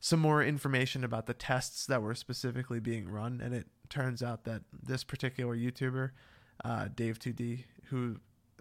some 0.00 0.20
more 0.20 0.42
information 0.42 1.04
about 1.04 1.26
the 1.26 1.34
tests 1.34 1.86
that 1.86 2.02
were 2.02 2.14
specifically 2.14 2.80
being 2.80 3.08
run 3.08 3.40
and 3.42 3.54
it 3.54 3.66
turns 3.92 4.22
out 4.22 4.44
that 4.44 4.62
this 4.82 5.04
particular 5.04 5.54
YouTuber, 5.54 6.10
uh, 6.64 6.86
Dave2D, 6.94 7.64
who 7.86 8.16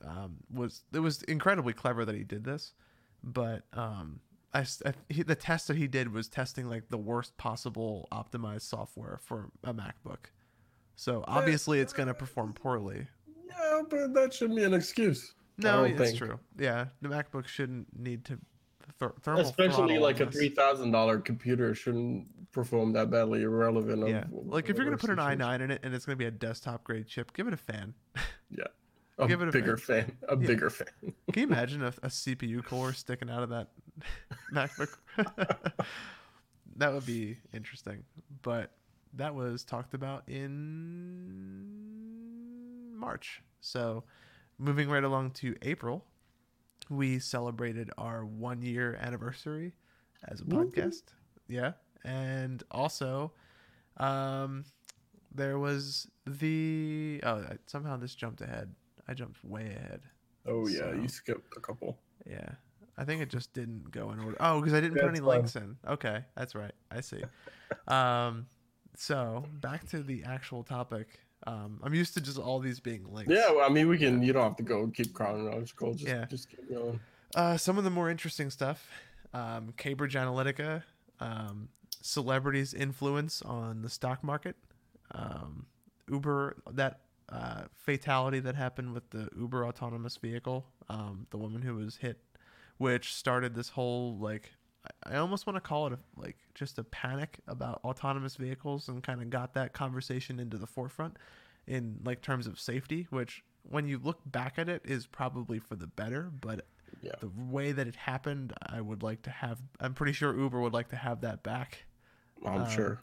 um, 0.06 0.38
was 0.54 0.84
it 0.94 1.00
was 1.00 1.24
incredibly 1.24 1.74
clever 1.74 2.04
that 2.06 2.16
he 2.16 2.24
did 2.24 2.44
this, 2.44 2.74
but 3.24 3.64
um, 3.74 4.20
I, 4.54 4.66
I 4.86 4.94
he, 5.10 5.24
the 5.24 5.36
test 5.36 5.70
that 5.70 5.78
he 5.78 5.88
did 5.88 6.12
was 6.12 6.28
testing 6.28 6.70
like 6.70 6.90
the 6.90 6.98
worst 6.98 7.38
possible 7.38 8.08
optimized 8.12 8.64
software 8.64 9.20
for 9.24 9.50
a 9.64 9.74
MacBook. 9.74 10.32
So 10.96 11.24
obviously, 11.28 11.80
it's 11.80 11.94
going 11.94 12.08
to 12.08 12.14
perform 12.14 12.54
poorly. 12.54 13.08
Yeah, 13.48 13.82
but 13.90 14.14
that 14.14 14.34
shouldn't 14.34 14.58
be 14.58 14.66
an 14.66 14.74
excuse. 14.74 15.34
No, 15.58 15.84
it's 15.84 16.00
think. 16.00 16.18
true. 16.18 16.40
Yeah, 16.60 16.88
the 17.02 17.10
MacBook 17.10 17.48
shouldn't 17.48 17.88
need 17.98 18.26
to 18.26 18.40
especially 19.28 19.98
like 19.98 20.20
a 20.20 20.30
three 20.30 20.50
thousand 20.50 20.92
dollar 20.92 21.20
computer 21.20 21.74
shouldn't 21.74 22.28
perform 22.52 22.92
that 22.94 23.10
badly 23.10 23.44
irrelevant 23.44 24.08
yeah. 24.08 24.26
Like 24.32 24.70
if 24.70 24.76
you're 24.76 24.86
gonna 24.86 24.98
put 24.98 25.10
an 25.10 25.18
i9 25.18 25.62
in 25.62 25.72
it 25.72 25.80
and 25.84 25.94
it's 25.94 26.06
gonna 26.06 26.18
be 26.18 26.26
a 26.26 26.32
desktop 26.32 26.84
grade 26.84 27.08
chip 27.08 27.34
give 27.34 27.48
it 27.48 27.54
a 27.54 27.58
fan. 27.58 27.94
Yeah. 28.54 28.66
A 29.18 29.30
give 29.30 29.42
it 29.42 29.48
a 29.48 29.52
bigger 29.52 29.78
fan, 29.78 30.08
fan. 30.08 30.18
a 30.28 30.36
yeah. 30.36 30.48
bigger 30.48 30.70
fan. 30.70 30.88
Can 31.32 31.42
you 31.42 31.44
imagine 31.44 31.84
a, 31.84 31.88
a 32.04 32.10
cpu 32.10 32.66
core 32.66 32.92
sticking 32.92 33.30
out 33.30 33.44
of 33.44 33.50
that 33.50 33.70
macbook? 34.54 34.98
That 36.78 36.94
would 36.94 37.06
be 37.06 37.38
interesting. 37.54 38.04
But 38.42 38.72
that 39.14 39.36
was 39.36 39.64
talked 39.64 39.94
about 39.94 40.28
in 40.28 41.68
march. 42.98 43.42
So 43.60 44.04
moving 44.58 44.90
right 44.90 45.04
along 45.04 45.32
to 45.32 45.56
april 45.62 46.06
we 46.92 47.20
celebrated 47.20 47.90
our 47.98 48.26
one 48.26 48.62
year 48.62 49.00
anniversary 49.02 49.74
as 50.28 50.42
a 50.42 50.44
podcast. 50.44 51.04
Yeah. 51.48 51.72
And 52.04 52.62
also, 52.70 53.32
um, 53.98 54.66
there 55.34 55.58
was 55.58 56.08
the 56.26 57.22
oh 57.24 57.46
somehow 57.66 57.98
this 57.98 58.14
jumped 58.14 58.42
ahead. 58.42 58.76
I 59.08 59.14
jumped 59.14 59.44
way 59.44 59.68
ahead. 59.68 60.02
Oh 60.46 60.68
yeah, 60.68 60.80
so, 60.80 60.92
you 60.94 61.08
skipped 61.08 61.56
a 61.56 61.60
couple. 61.60 61.98
Yeah, 62.30 62.50
I 62.98 63.06
think 63.06 63.22
it 63.22 63.30
just 63.30 63.54
didn't 63.54 63.92
go 63.92 64.12
in 64.12 64.20
order. 64.20 64.36
Oh, 64.40 64.60
because 64.60 64.74
I 64.74 64.82
didn't 64.82 64.98
put 64.98 65.08
any 65.08 65.20
fun. 65.20 65.28
links 65.28 65.56
in. 65.56 65.78
Okay, 65.88 66.24
that's 66.36 66.56
right. 66.56 66.74
I 66.90 67.02
see. 67.02 67.22
um, 67.88 68.48
so 68.98 69.46
back 69.62 69.88
to 69.90 70.04
the 70.04 70.24
actual 70.26 70.64
topic. 70.64 71.20
Um, 71.48 71.80
I'm 71.84 71.94
used 71.94 72.14
to 72.14 72.22
just 72.22 72.38
all 72.38 72.60
these 72.60 72.80
being 72.80 73.12
linked. 73.12 73.32
Yeah, 73.32 73.52
well, 73.52 73.66
I 73.66 73.70
mean, 73.70 73.88
we 73.88 73.98
can. 73.98 74.22
You 74.22 74.34
don't 74.34 74.44
have 74.44 74.58
to 74.58 74.64
go 74.64 74.88
keep 74.88 75.14
chronological. 75.14 75.94
Just, 75.94 76.08
yeah, 76.08 76.26
just 76.26 76.50
keep 76.50 76.70
going. 76.70 77.00
Uh, 77.36 77.58
some 77.58 77.78
of 77.78 77.84
the 77.84 77.90
more 77.90 78.10
interesting 78.10 78.50
stuff: 78.50 78.88
um, 79.34 79.74
Cambridge 79.78 80.14
Analytica, 80.14 80.84
um, 81.20 81.70
celebrities' 82.02 82.74
influence 82.74 83.42
on 83.42 83.82
the 83.82 83.90
stock 83.90 84.24
market, 84.24 84.56
um, 85.12 85.66
Uber 86.10 86.58
that 86.72 87.00
uh, 87.30 87.64
fatality 87.74 88.40
that 88.40 88.56
happened 88.56 88.94
with 88.94 89.10
the 89.10 89.30
Uber 89.38 89.66
autonomous 89.66 90.18
vehicle, 90.18 90.66
um, 90.90 91.28
the 91.32 91.38
woman 91.38 91.62
who 91.62 91.76
was 91.76 91.98
hit, 91.98 92.20
which 92.78 93.14
started 93.14 93.56
this 93.56 93.70
whole 93.70 94.18
like 94.18 94.52
I 95.04 95.18
almost 95.18 95.46
want 95.46 95.58
to 95.58 95.62
call 95.62 95.88
it 95.88 95.94
a, 95.94 96.00
like 96.20 96.38
just 96.56 96.80
a 96.80 96.84
panic 96.84 97.40
about 97.48 97.82
autonomous 97.84 98.36
vehicles 98.36 98.88
and 98.88 99.04
kind 99.04 99.22
of 99.22 99.30
got 99.30 99.54
that 99.54 99.74
conversation 99.74 100.40
into 100.40 100.58
the 100.58 100.68
forefront 100.68 101.18
in 101.68 102.00
like 102.04 102.22
terms 102.22 102.48
of 102.48 102.60
safety, 102.60 103.08
which 103.10 103.44
when 103.64 103.88
you 103.88 104.00
look 104.04 104.20
back 104.26 104.58
at 104.58 104.68
it 104.68 104.82
is 104.84 105.06
probably 105.06 105.60
for 105.60 105.76
the 105.76 105.88
better, 105.88 106.32
but 106.42 106.66
yeah. 107.02 107.12
the 107.20 107.30
way 107.50 107.72
that 107.72 107.88
it 107.88 107.96
happened, 107.96 108.54
I 108.66 108.82
would 108.82 109.04
like 109.04 109.22
to 109.24 109.30
have 109.30 109.60
I'm 109.80 109.94
pretty 109.94 110.14
sure 110.14 110.36
Uber 110.36 110.60
would 110.60 110.74
like 110.74 110.90
to 110.90 110.96
have 110.96 111.22
that 111.22 111.44
back. 111.44 111.86
I'm 112.46 112.62
Um, 112.62 112.70
sure. 112.70 113.02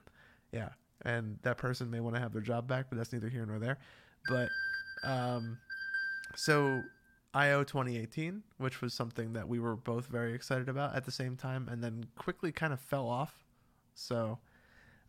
Yeah, 0.53 0.71
and 1.03 1.39
that 1.43 1.59
person 1.59 1.91
may 1.91 2.01
want 2.01 2.17
to 2.17 2.21
have 2.21 2.33
their 2.33 2.43
job 2.43 2.67
back, 2.67 2.87
but 2.89 2.99
that's 2.99 3.13
neither 3.13 3.29
here 3.29 3.47
nor 3.47 3.59
there. 3.61 3.79
But 4.29 4.49
um, 5.05 5.59
so 6.35 6.83
IO 7.35 7.63
2018, 7.65 8.43
which 8.57 8.81
was 8.81 8.95
something 8.95 9.33
that 9.35 9.49
we 9.49 9.59
were 9.59 9.77
both 9.77 10.07
very 10.07 10.33
excited 10.35 10.69
about 10.69 10.95
at 10.97 11.05
the 11.05 11.13
same 11.13 11.37
time, 11.37 11.69
and 11.71 11.83
then 11.83 12.05
quickly 12.17 12.53
kind 12.53 12.73
of 12.73 12.81
fell 12.81 13.07
off. 13.09 13.45
So 13.95 14.39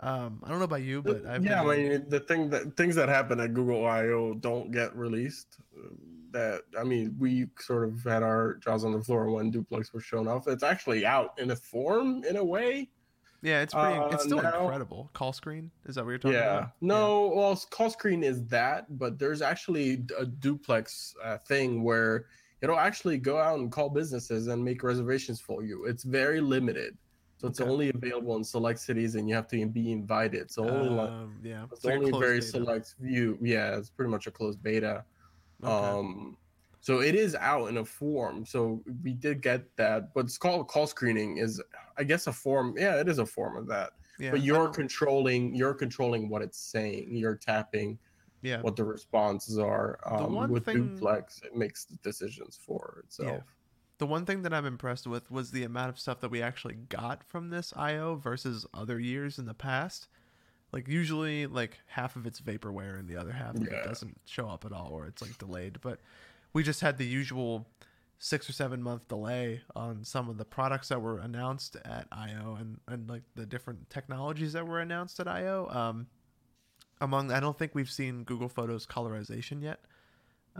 um, 0.01 0.41
I 0.43 0.49
don't 0.49 0.59
know 0.59 0.65
about 0.65 0.81
you, 0.83 1.01
but 1.01 1.25
I've 1.25 1.43
yeah, 1.45 1.61
been- 1.63 1.69
I 1.69 1.75
mean 1.77 2.05
the 2.09 2.19
thing 2.19 2.49
that 2.49 2.75
things 2.75 2.95
that 2.95 3.09
happen 3.09 3.39
at 3.39 3.53
Google 3.53 3.85
I/O 3.85 4.33
don't 4.35 4.71
get 4.71 4.95
released. 4.95 5.57
Uh, 5.77 5.89
That 6.31 6.61
I 6.79 6.83
mean, 6.83 7.15
we 7.17 7.47
sort 7.59 7.85
of 7.85 8.03
had 8.03 8.21
our 8.21 8.55
jaws 8.55 8.83
on 8.85 8.91
the 8.91 9.01
floor 9.01 9.31
when 9.31 9.49
Duplex 9.49 9.93
was 9.93 10.03
shown 10.03 10.27
off. 10.27 10.47
It's 10.47 10.61
actually 10.63 11.03
out 11.05 11.33
in 11.39 11.49
a 11.51 11.55
form 11.55 12.23
in 12.23 12.35
a 12.37 12.43
way. 12.43 12.89
Yeah, 13.41 13.61
it's 13.61 13.73
pretty. 13.73 13.95
uh, 13.97 14.07
it's 14.09 14.23
still 14.23 14.41
now- 14.41 14.61
incredible. 14.61 15.09
Call 15.13 15.33
screen 15.33 15.71
is 15.85 15.95
that 15.95 16.03
what 16.03 16.11
you're 16.11 16.19
talking 16.19 16.37
Yeah. 16.37 16.57
about? 16.57 16.71
No, 16.81 17.31
well, 17.35 17.55
call 17.69 17.89
screen 17.89 18.23
is 18.23 18.43
that, 18.47 18.97
but 18.97 19.17
there's 19.19 19.41
actually 19.41 20.03
a 20.17 20.25
duplex 20.25 21.15
uh, 21.23 21.37
thing 21.37 21.83
where 21.83 22.25
it'll 22.61 22.77
actually 22.79 23.17
go 23.17 23.37
out 23.37 23.59
and 23.59 23.71
call 23.71 23.89
businesses 23.89 24.47
and 24.47 24.63
make 24.63 24.83
reservations 24.83 25.39
for 25.39 25.63
you. 25.63 25.85
It's 25.85 26.03
very 26.03 26.41
limited, 26.41 26.97
so 27.37 27.47
it's 27.47 27.61
Okay. 27.61 27.69
only 27.69 27.89
available 27.89 28.35
in 28.35 28.43
select 28.43 28.79
cities, 28.79 29.15
and 29.15 29.29
you 29.29 29.35
have 29.35 29.47
to 29.49 29.65
be 29.65 29.91
invited. 29.91 30.51
So 30.51 30.67
only 30.67 30.89
like 30.89 31.09
Um, 31.09 31.39
yeah, 31.41 31.65
it's 31.71 31.85
a 31.85 31.93
only 31.93 32.11
very 32.11 32.39
beta. 32.39 32.47
select 32.51 32.95
view. 32.99 33.37
Yeah, 33.41 33.77
it's 33.77 33.89
pretty 33.89 34.11
much 34.11 34.27
a 34.27 34.31
closed 34.31 34.61
beta. 34.61 35.05
Okay. 35.63 35.71
Um, 35.71 36.37
so 36.89 37.01
it 37.01 37.13
is 37.13 37.35
out 37.35 37.69
in 37.69 37.77
a 37.77 37.85
form. 37.85 38.43
So 38.47 38.81
we 39.03 39.13
did 39.13 39.43
get 39.43 39.63
that, 39.75 40.11
but 40.15 40.21
it's 40.21 40.39
called 40.39 40.67
call 40.67 40.87
screening. 40.87 41.37
Is 41.37 41.61
I 41.99 42.03
guess 42.03 42.25
a 42.25 42.33
form. 42.33 42.73
Yeah, 42.75 42.99
it 42.99 43.07
is 43.07 43.19
a 43.19 43.27
form 43.27 43.57
of 43.57 43.67
that. 43.67 43.91
yeah, 44.17 44.31
but 44.31 44.41
you're 44.41 44.69
controlling. 44.69 45.53
You're 45.53 45.75
controlling 45.75 46.29
what 46.29 46.41
it's 46.41 46.57
saying. 46.57 47.15
You're 47.15 47.35
tapping 47.35 47.99
yeah. 48.41 48.59
what 48.61 48.75
the 48.75 48.85
responses 48.85 49.59
are. 49.59 49.99
Um, 50.03 50.49
with 50.49 50.65
thing- 50.65 50.95
Duplex, 50.95 51.39
it 51.45 51.55
makes 51.55 51.85
the 51.85 51.95
decisions 51.97 52.57
for 52.59 53.03
itself. 53.05 53.33
Yeah. 53.33 53.41
The 53.99 54.07
one 54.07 54.25
thing 54.25 54.41
that 54.41 54.53
I'm 54.53 54.65
impressed 54.65 55.05
with 55.05 55.29
was 55.29 55.51
the 55.51 55.65
amount 55.65 55.89
of 55.89 55.99
stuff 55.99 56.21
that 56.21 56.31
we 56.31 56.41
actually 56.41 56.73
got 56.89 57.23
from 57.23 57.51
this 57.51 57.71
IO 57.75 58.15
versus 58.15 58.65
other 58.73 58.99
years 58.99 59.37
in 59.37 59.45
the 59.45 59.53
past. 59.53 60.07
Like 60.71 60.87
usually, 60.87 61.45
like 61.45 61.81
half 61.85 62.15
of 62.15 62.25
it's 62.25 62.41
vaporware 62.41 62.97
and 62.97 63.07
the 63.07 63.17
other 63.17 63.33
half 63.33 63.57
Yeah. 63.59 63.75
it 63.75 63.83
doesn't 63.83 64.19
show 64.25 64.47
up 64.47 64.65
at 64.65 64.71
all, 64.71 64.89
or 64.91 65.05
it's 65.05 65.21
like 65.21 65.37
delayed. 65.37 65.81
But 65.81 65.99
we 66.53 66.63
just 66.63 66.81
had 66.81 66.97
the 66.97 67.05
usual 67.05 67.67
six 68.17 68.49
or 68.49 68.53
seven 68.53 68.81
month 68.83 69.07
delay 69.07 69.61
on 69.75 70.03
some 70.03 70.29
of 70.29 70.37
the 70.37 70.45
products 70.45 70.89
that 70.89 71.01
were 71.01 71.19
announced 71.19 71.77
at 71.85 72.05
IO 72.11 72.57
and 72.59 72.79
and 72.87 73.09
like 73.09 73.23
the 73.35 73.45
different 73.45 73.89
technologies 73.89 74.53
that 74.53 74.67
were 74.67 74.79
announced 74.81 75.19
at 75.19 75.27
IO. 75.27 75.67
Um, 75.69 76.07
among 77.01 77.31
I 77.31 77.39
don't 77.39 77.57
think 77.57 77.73
we've 77.75 77.89
seen 77.91 78.23
Google 78.23 78.49
Photos 78.49 78.85
colorization 78.85 79.61
yet. 79.63 79.79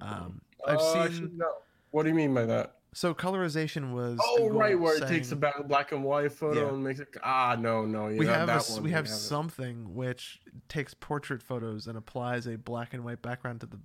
Um, 0.02 0.42
I've 0.68 0.78
Uh, 0.80 1.10
seen 1.10 1.32
no. 1.38 1.48
What 1.92 2.04
do 2.04 2.10
you 2.10 2.16
mean 2.16 2.34
by 2.34 2.46
that? 2.46 2.76
so 2.94 3.14
colorization 3.14 3.94
was 3.94 4.18
Oh, 4.24 4.38
Google 4.38 4.60
right, 4.60 4.80
where 4.80 4.96
it 4.98 5.08
takes 5.08 5.32
a 5.32 5.36
black 5.36 5.92
and 5.92 6.04
white 6.04 6.32
photo 6.32 6.62
Yeah. 6.62 6.70
and 6.74 6.84
makes 6.84 7.00
it. 7.00 7.10
Ah, 7.24 7.56
no, 7.60 7.86
no. 7.86 8.08
Yeah, 8.08 8.18
we 8.20 8.26
that, 8.26 8.38
have 8.38 8.48
that 8.48 8.70
one 8.70 8.84
we 8.84 8.92
have 8.92 9.06
haven't. 9.06 9.20
something 9.20 9.94
which 9.94 10.40
takes 10.70 10.94
portrait 10.94 11.44
photos 11.44 11.86
and 11.88 11.98
applies 11.98 12.48
a 12.48 12.58
black 12.58 12.94
and 12.94 13.04
white 13.04 13.22
background 13.22 13.60
to 13.62 13.66
the 13.68 13.80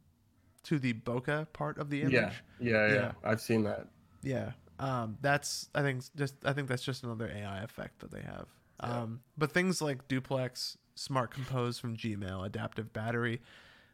to 0.64 0.78
the 0.78 0.92
bokeh 0.94 1.52
part 1.52 1.78
of 1.78 1.90
the 1.90 2.02
image. 2.02 2.12
Yeah, 2.12 2.30
yeah, 2.60 2.86
yeah, 2.86 2.94
Yeah. 2.94 3.12
I've 3.22 3.40
seen 3.40 3.64
that. 3.64 3.86
Yeah. 4.22 4.52
Um, 4.78 5.18
that's 5.20 5.68
I 5.74 5.82
think 5.82 6.02
just 6.16 6.34
I 6.44 6.52
think 6.52 6.68
that's 6.68 6.82
just 6.82 7.04
another 7.04 7.28
AI 7.28 7.62
effect 7.62 8.00
that 8.00 8.10
they 8.10 8.22
have. 8.22 8.46
Yeah. 8.82 9.02
Um, 9.02 9.20
but 9.38 9.52
things 9.52 9.80
like 9.80 10.08
duplex, 10.08 10.76
smart 10.96 11.30
compose 11.30 11.78
from 11.78 11.96
Gmail, 11.96 12.44
adaptive 12.44 12.92
battery, 12.92 13.40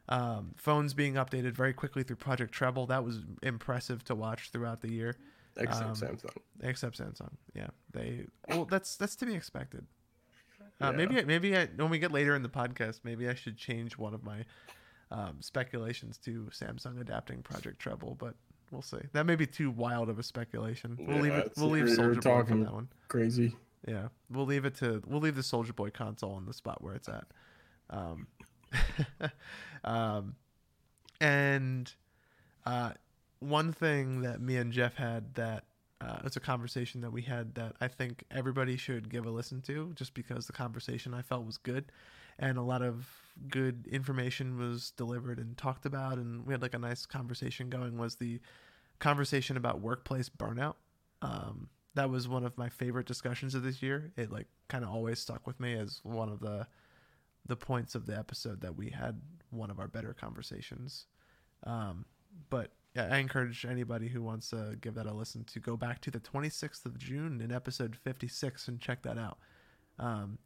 um, 0.08 0.54
phones 0.56 0.94
being 0.94 1.14
updated 1.14 1.52
very 1.52 1.74
quickly 1.74 2.02
through 2.02 2.16
Project 2.16 2.52
Treble, 2.52 2.86
that 2.86 3.04
was 3.04 3.20
impressive 3.42 4.02
to 4.04 4.14
watch 4.14 4.50
throughout 4.50 4.80
the 4.80 4.90
year. 4.90 5.16
Except 5.56 5.84
Um, 5.84 5.94
Samsung. 5.94 6.36
Except 6.62 6.98
Samsung, 6.98 7.32
yeah, 7.54 7.68
they 7.92 8.26
well 8.48 8.64
that's 8.64 8.96
that's 8.96 9.16
to 9.16 9.26
be 9.26 9.34
expected. 9.34 9.86
Uh, 10.80 10.86
Yeah. 10.86 10.90
Maybe 10.92 11.24
maybe 11.24 11.56
I, 11.56 11.66
when 11.66 11.90
we 11.90 11.98
get 11.98 12.10
later 12.12 12.34
in 12.34 12.42
the 12.42 12.48
podcast, 12.48 13.00
maybe 13.04 13.28
I 13.28 13.34
should 13.34 13.58
change 13.58 13.98
one 13.98 14.14
of 14.14 14.22
my 14.24 14.46
um, 15.10 15.36
speculations 15.40 16.18
to 16.18 16.48
Samsung 16.52 17.00
adapting 17.00 17.42
Project 17.42 17.78
Treble, 17.78 18.16
but 18.18 18.34
we'll 18.70 18.82
see. 18.82 19.00
That 19.12 19.26
may 19.26 19.36
be 19.36 19.46
too 19.46 19.70
wild 19.70 20.08
of 20.08 20.18
a 20.18 20.22
speculation. 20.22 20.96
We'll 21.00 21.18
leave 21.18 21.32
it. 21.32 21.52
We'll 21.56 21.70
leave 21.70 21.90
Soldier 21.90 22.20
Boy 22.20 22.44
for 22.44 22.56
that 22.56 22.72
one. 22.72 22.88
Crazy. 23.08 23.56
Yeah, 23.86 24.08
we'll 24.30 24.46
leave 24.46 24.64
it 24.64 24.74
to. 24.76 25.02
We'll 25.06 25.20
leave 25.20 25.36
the 25.36 25.42
Soldier 25.42 25.72
Boy 25.72 25.90
console 25.90 26.32
on 26.32 26.46
the 26.46 26.52
spot 26.52 26.82
where 26.82 26.94
it's 26.94 27.08
at. 27.08 27.24
Um, 27.88 28.26
um, 29.84 30.34
and 31.20 31.92
uh, 32.66 32.92
one 33.40 33.72
thing 33.72 34.22
that 34.22 34.40
me 34.40 34.56
and 34.56 34.72
Jeff 34.72 34.96
had 34.96 35.34
that 35.34 35.64
uh, 36.00 36.18
it's 36.24 36.36
a 36.36 36.40
conversation 36.40 37.00
that 37.02 37.12
we 37.12 37.22
had 37.22 37.54
that 37.54 37.74
I 37.80 37.88
think 37.88 38.24
everybody 38.30 38.76
should 38.76 39.10
give 39.10 39.26
a 39.26 39.30
listen 39.30 39.60
to, 39.62 39.92
just 39.94 40.14
because 40.14 40.46
the 40.46 40.52
conversation 40.52 41.12
I 41.12 41.22
felt 41.22 41.44
was 41.44 41.58
good, 41.58 41.92
and 42.40 42.58
a 42.58 42.62
lot 42.62 42.82
of 42.82 43.06
good 43.48 43.86
information 43.90 44.58
was 44.58 44.90
delivered 44.92 45.38
and 45.38 45.56
talked 45.56 45.86
about, 45.86 46.14
and 46.14 46.44
we 46.46 46.52
had 46.52 46.62
like 46.62 46.74
a 46.74 46.78
nice 46.78 47.06
conversation 47.06 47.70
going. 47.70 47.96
Was 47.98 48.16
the 48.16 48.40
conversation 48.98 49.56
about 49.56 49.80
workplace 49.80 50.28
burnout? 50.28 50.74
Um, 51.22 51.68
that 51.94 52.10
was 52.10 52.26
one 52.26 52.44
of 52.44 52.56
my 52.56 52.68
favorite 52.68 53.06
discussions 53.06 53.54
of 53.54 53.62
this 53.62 53.82
year. 53.82 54.10
It 54.16 54.32
like 54.32 54.46
kind 54.68 54.82
of 54.82 54.90
always 54.90 55.18
stuck 55.20 55.46
with 55.46 55.60
me 55.60 55.74
as 55.74 56.00
one 56.02 56.28
of 56.28 56.40
the 56.40 56.66
the 57.46 57.56
points 57.56 57.94
of 57.94 58.06
the 58.06 58.16
episode 58.16 58.60
that 58.62 58.76
we 58.76 58.90
had 58.90 59.20
one 59.50 59.70
of 59.70 59.78
our 59.78 59.88
better 59.88 60.14
conversations. 60.14 61.06
Um, 61.64 62.06
but 62.48 62.72
yeah, 62.94 63.08
I 63.10 63.18
encourage 63.18 63.64
anybody 63.64 64.08
who 64.08 64.22
wants 64.22 64.50
to 64.50 64.76
give 64.80 64.94
that 64.94 65.06
a 65.06 65.12
listen 65.12 65.44
to 65.44 65.60
go 65.60 65.76
back 65.76 66.00
to 66.02 66.10
the 66.10 66.20
26th 66.20 66.84
of 66.86 66.98
June 66.98 67.40
in 67.40 67.52
episode 67.52 67.96
56 67.96 68.68
and 68.68 68.80
check 68.80 69.02
that 69.02 69.18
out. 69.18 69.38
Um, 69.98 70.38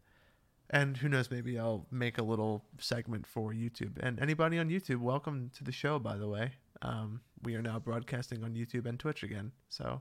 and 0.71 0.97
who 0.97 1.09
knows, 1.09 1.31
maybe 1.31 1.59
I'll 1.59 1.87
make 1.91 2.19
a 2.19 2.23
little 2.23 2.65
segment 2.79 3.27
for 3.27 3.53
YouTube. 3.53 3.99
And 4.01 4.21
anybody 4.21 4.59
on 4.59 4.69
YouTube, 4.69 4.99
welcome 4.99 5.51
to 5.57 5.65
the 5.65 5.73
show, 5.73 5.99
by 5.99 6.17
the 6.17 6.29
way. 6.29 6.53
Um, 6.83 7.21
we 7.43 7.55
are 7.55 7.63
now 7.63 7.79
broadcasting 7.79 8.43
on 8.45 8.55
YouTube 8.55 8.87
and 8.87 8.99
Twitch 8.99 9.23
again. 9.23 9.53
So 9.69 10.01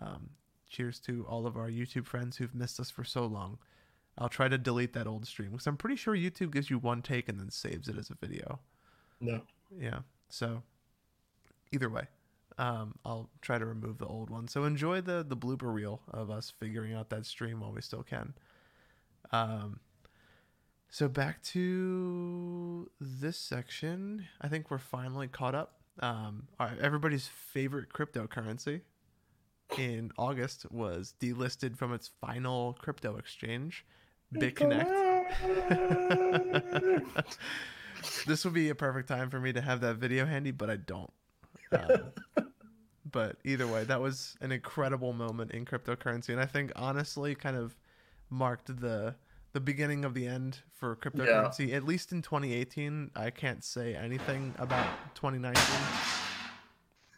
um, 0.00 0.30
cheers 0.68 0.98
to 1.00 1.26
all 1.28 1.46
of 1.46 1.56
our 1.56 1.68
YouTube 1.68 2.06
friends 2.06 2.36
who've 2.36 2.54
missed 2.54 2.78
us 2.78 2.90
for 2.90 3.04
so 3.04 3.26
long. 3.26 3.58
I'll 4.18 4.28
try 4.28 4.48
to 4.48 4.58
delete 4.58 4.92
that 4.94 5.06
old 5.06 5.26
stream 5.26 5.50
because 5.50 5.66
I'm 5.66 5.76
pretty 5.76 5.96
sure 5.96 6.14
YouTube 6.14 6.52
gives 6.52 6.70
you 6.70 6.78
one 6.78 7.02
take 7.02 7.28
and 7.28 7.38
then 7.38 7.50
saves 7.50 7.88
it 7.88 7.96
as 7.96 8.10
a 8.10 8.14
video. 8.14 8.60
No. 9.20 9.40
Yeah. 9.76 10.00
So 10.28 10.62
either 11.72 11.88
way, 11.88 12.06
um, 12.58 12.94
I'll 13.04 13.30
try 13.40 13.58
to 13.58 13.64
remove 13.64 13.98
the 13.98 14.06
old 14.06 14.30
one. 14.30 14.46
So 14.48 14.64
enjoy 14.64 15.00
the 15.00 15.24
the 15.26 15.36
blooper 15.36 15.72
reel 15.72 16.02
of 16.10 16.30
us 16.30 16.52
figuring 16.58 16.92
out 16.92 17.08
that 17.10 17.24
stream 17.24 17.60
while 17.60 17.72
we 17.72 17.80
still 17.80 18.02
can. 18.02 18.34
Um, 19.32 19.80
so 20.88 21.08
back 21.08 21.42
to 21.44 22.90
this 23.00 23.38
section. 23.38 24.26
I 24.40 24.48
think 24.48 24.70
we're 24.70 24.78
finally 24.78 25.28
caught 25.28 25.54
up. 25.54 25.74
Um, 26.00 26.48
right, 26.58 26.78
everybody's 26.80 27.28
favorite 27.28 27.90
cryptocurrency 27.92 28.80
in 29.78 30.10
August 30.18 30.70
was 30.70 31.14
delisted 31.20 31.76
from 31.76 31.92
its 31.92 32.10
final 32.20 32.76
crypto 32.80 33.16
exchange, 33.16 33.84
BitConnect. 34.34 35.26
this 38.26 38.44
would 38.44 38.54
be 38.54 38.70
a 38.70 38.74
perfect 38.74 39.08
time 39.08 39.30
for 39.30 39.38
me 39.38 39.52
to 39.52 39.60
have 39.60 39.80
that 39.82 39.96
video 39.96 40.26
handy, 40.26 40.50
but 40.50 40.70
I 40.70 40.76
don't. 40.76 41.12
Um, 41.72 42.12
but 43.10 43.36
either 43.44 43.66
way, 43.66 43.84
that 43.84 44.00
was 44.00 44.36
an 44.40 44.50
incredible 44.52 45.12
moment 45.12 45.52
in 45.52 45.64
cryptocurrency, 45.64 46.30
and 46.30 46.40
I 46.40 46.46
think 46.46 46.72
honestly, 46.74 47.34
kind 47.34 47.56
of 47.56 47.76
marked 48.30 48.80
the 48.80 49.14
the 49.52 49.60
beginning 49.60 50.04
of 50.04 50.14
the 50.14 50.26
end 50.28 50.60
for 50.72 50.94
cryptocurrency. 50.96 51.72
At 51.74 51.84
least 51.84 52.12
in 52.12 52.22
2018, 52.22 53.10
I 53.16 53.30
can't 53.30 53.64
say 53.64 53.96
anything 53.96 54.54
about 54.58 54.86
2019 55.16 55.60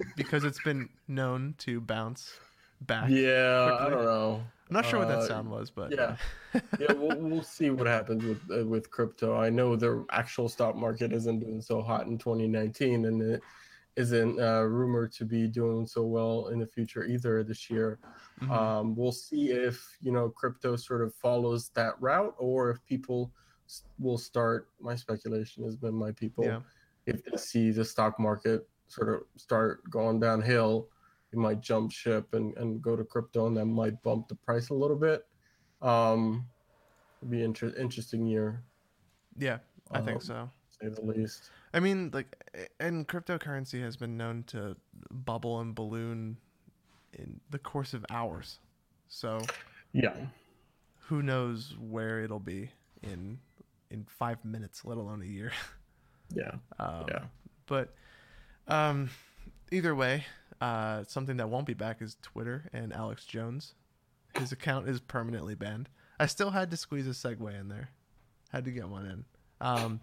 because 0.17 0.43
it's 0.45 0.63
been 0.63 0.89
known 1.07 1.55
to 1.59 1.81
bounce 1.81 2.33
back. 2.81 3.11
yeah, 3.11 3.77
I 3.81 3.91
don't 3.91 4.05
know. 4.05 4.43
I'm 4.69 4.75
not 4.75 4.87
sure 4.87 5.01
what 5.01 5.09
that 5.09 5.19
Uh, 5.19 5.27
sound 5.29 5.51
was, 5.51 5.71
but 5.71 5.93
yeah. 5.93 6.17
yeah, 6.81 6.93
we'll, 6.95 7.19
we'll 7.19 7.43
see 7.43 7.69
what 7.69 7.87
happens 7.87 8.25
with 8.25 8.41
uh, 8.51 8.65
with 8.67 8.91
crypto. 8.91 9.37
I 9.37 9.51
know 9.51 9.77
the 9.77 10.07
actual 10.11 10.49
stock 10.49 10.75
market 10.75 11.13
isn't 11.13 11.41
doing 11.41 11.61
so 11.61 11.83
hot 11.83 12.07
in 12.07 12.17
2019, 12.17 13.05
and 13.05 13.21
it 13.21 13.43
isn't 13.97 14.41
uh, 14.41 14.63
rumored 14.63 15.13
to 15.13 15.25
be 15.25 15.47
doing 15.47 15.87
so 15.87 16.03
well 16.05 16.49
in 16.49 16.59
the 16.59 16.67
future 16.67 17.05
either 17.05 17.43
this 17.45 17.69
year. 17.71 17.99
Mhm. 18.41 18.51
Um, 18.51 18.97
we'll 18.97 19.13
see 19.13 19.51
if 19.51 19.97
you 20.01 20.13
know 20.13 20.31
crypto 20.31 20.77
sort 20.77 21.03
of 21.03 21.15
follows 21.15 21.69
that 21.75 22.01
route, 22.01 22.35
or 22.39 22.71
if 22.71 22.85
people 22.87 23.33
will 23.99 24.19
start. 24.19 24.69
My 24.81 24.95
speculation 24.95 25.65
has 25.65 25.77
been 25.77 25.95
my 25.95 26.13
people. 26.13 26.45
yeah. 26.45 26.61
If 27.07 27.25
they 27.25 27.37
see 27.37 27.71
the 27.71 27.85
stock 27.85 28.19
market 28.21 28.69
sort 28.89 29.09
of 29.09 29.23
start 29.37 29.89
going 29.91 30.21
downhill, 30.21 30.89
they 31.33 31.39
might 31.39 31.61
jump 31.61 31.91
ship 31.91 32.33
and, 32.35 32.57
and 32.59 32.81
go 32.81 32.95
to 32.97 33.05
crypto, 33.05 33.47
and 33.47 33.57
that 33.57 33.65
might 33.67 34.01
bump 34.03 34.29
the 34.29 34.35
price 34.37 34.69
a 34.71 34.75
little 34.75 34.97
bit. 34.97 35.27
Um, 35.81 36.47
It'll 37.21 37.31
be 37.31 37.43
inter- 37.45 37.75
interesting 37.79 38.27
year, 38.27 38.65
Yeah, 39.37 39.59
I 39.93 40.01
think 40.01 40.17
Um, 40.17 40.21
so. 40.21 40.51
say 40.71 40.89
the 40.89 41.03
least. 41.03 41.51
I 41.75 41.81
mean, 41.81 42.11
like, 42.13 42.37
and 42.81 43.07
cryptocurrency 43.09 43.81
has 43.83 43.97
been 43.97 44.17
known 44.17 44.45
to 44.49 44.77
bubble 45.11 45.61
and 45.61 45.75
balloon 45.75 46.37
in 47.15 47.41
the 47.51 47.59
course 47.59 47.95
of 47.95 48.05
hours. 48.11 48.59
So 49.09 49.41
Yeah. 49.93 50.27
who 51.07 51.23
knows 51.23 51.75
where 51.79 52.21
it'll 52.21 52.41
be 52.41 52.71
in 53.03 53.39
in 53.91 54.05
five 54.07 54.43
minutes, 54.45 54.85
let 54.87 54.97
alone 54.99 55.23
a 55.23 55.27
year. 55.27 55.53
Yeah. 56.35 56.53
Um, 56.79 57.05
Yeah. 57.09 57.25
But 57.67 57.95
um, 58.67 59.11
either 59.71 59.95
way, 59.95 60.25
uh, 60.63 61.05
something 61.07 61.37
that 61.37 61.51
won't 61.51 61.67
be 61.67 61.75
back 61.75 62.01
is 62.01 62.17
Twitter 62.23 62.71
and 62.73 62.91
Alex 62.95 63.27
Jones. 63.27 63.75
His 64.39 64.51
account 64.51 64.89
is 64.89 64.99
permanently 65.01 65.55
banned. 65.55 65.91
I 66.19 66.25
still 66.25 66.51
had 66.53 66.71
to 66.71 66.79
squeeze 66.79 67.07
a 67.07 67.11
segue 67.11 67.61
in 67.61 67.69
there. 67.69 67.91
Had 68.51 68.65
to 68.65 68.71
get 68.71 68.89
one 68.89 69.05
in. 69.05 69.25
Um, 69.61 70.01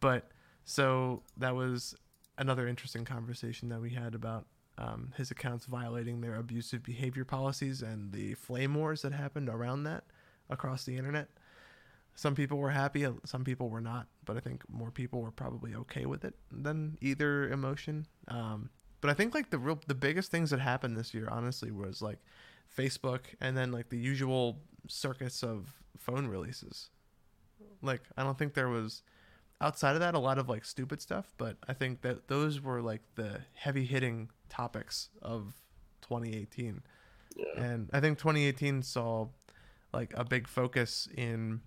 but 0.00 0.30
so 0.64 1.22
that 1.36 1.54
was 1.54 1.94
another 2.38 2.66
interesting 2.66 3.04
conversation 3.04 3.68
that 3.68 3.80
we 3.80 3.90
had 3.90 4.14
about 4.14 4.46
um, 4.78 5.12
his 5.16 5.30
accounts 5.30 5.66
violating 5.66 6.20
their 6.20 6.36
abusive 6.36 6.82
behavior 6.82 7.24
policies 7.24 7.82
and 7.82 8.12
the 8.12 8.34
flame 8.34 8.74
wars 8.74 9.02
that 9.02 9.12
happened 9.12 9.48
around 9.48 9.84
that 9.84 10.04
across 10.48 10.84
the 10.84 10.96
internet. 10.96 11.28
Some 12.14 12.34
people 12.34 12.58
were 12.58 12.70
happy, 12.70 13.04
uh, 13.04 13.12
some 13.24 13.44
people 13.44 13.68
were 13.68 13.80
not, 13.80 14.06
but 14.24 14.36
I 14.36 14.40
think 14.40 14.62
more 14.68 14.90
people 14.90 15.20
were 15.20 15.30
probably 15.30 15.74
okay 15.74 16.06
with 16.06 16.24
it 16.24 16.34
than 16.50 16.96
either 17.00 17.48
emotion. 17.50 18.06
Um, 18.28 18.70
but 19.00 19.10
I 19.10 19.14
think 19.14 19.34
like 19.34 19.50
the 19.50 19.58
real, 19.58 19.78
the 19.86 19.94
biggest 19.94 20.30
things 20.30 20.50
that 20.50 20.60
happened 20.60 20.96
this 20.96 21.14
year, 21.14 21.28
honestly, 21.30 21.70
was 21.70 22.02
like 22.02 22.18
Facebook 22.76 23.20
and 23.40 23.56
then 23.56 23.72
like 23.72 23.90
the 23.90 23.98
usual 23.98 24.58
circus 24.88 25.42
of 25.42 25.82
phone 25.98 26.26
releases. 26.26 26.90
Like 27.82 28.02
I 28.16 28.22
don't 28.22 28.38
think 28.38 28.54
there 28.54 28.68
was 28.68 29.02
outside 29.60 29.94
of 29.94 30.00
that 30.00 30.14
a 30.14 30.18
lot 30.18 30.38
of 30.38 30.48
like 30.48 30.64
stupid 30.64 31.00
stuff, 31.00 31.32
but 31.36 31.56
I 31.68 31.72
think 31.72 32.02
that 32.02 32.28
those 32.28 32.60
were 32.60 32.80
like 32.80 33.02
the 33.14 33.40
heavy 33.54 33.84
hitting 33.84 34.30
topics 34.48 35.10
of 35.22 35.54
2018. 36.02 36.82
Yeah. 37.36 37.62
And 37.62 37.90
I 37.92 38.00
think 38.00 38.18
2018 38.18 38.82
saw 38.82 39.28
like 39.92 40.12
a 40.16 40.24
big 40.24 40.48
focus 40.48 41.08
in 41.16 41.60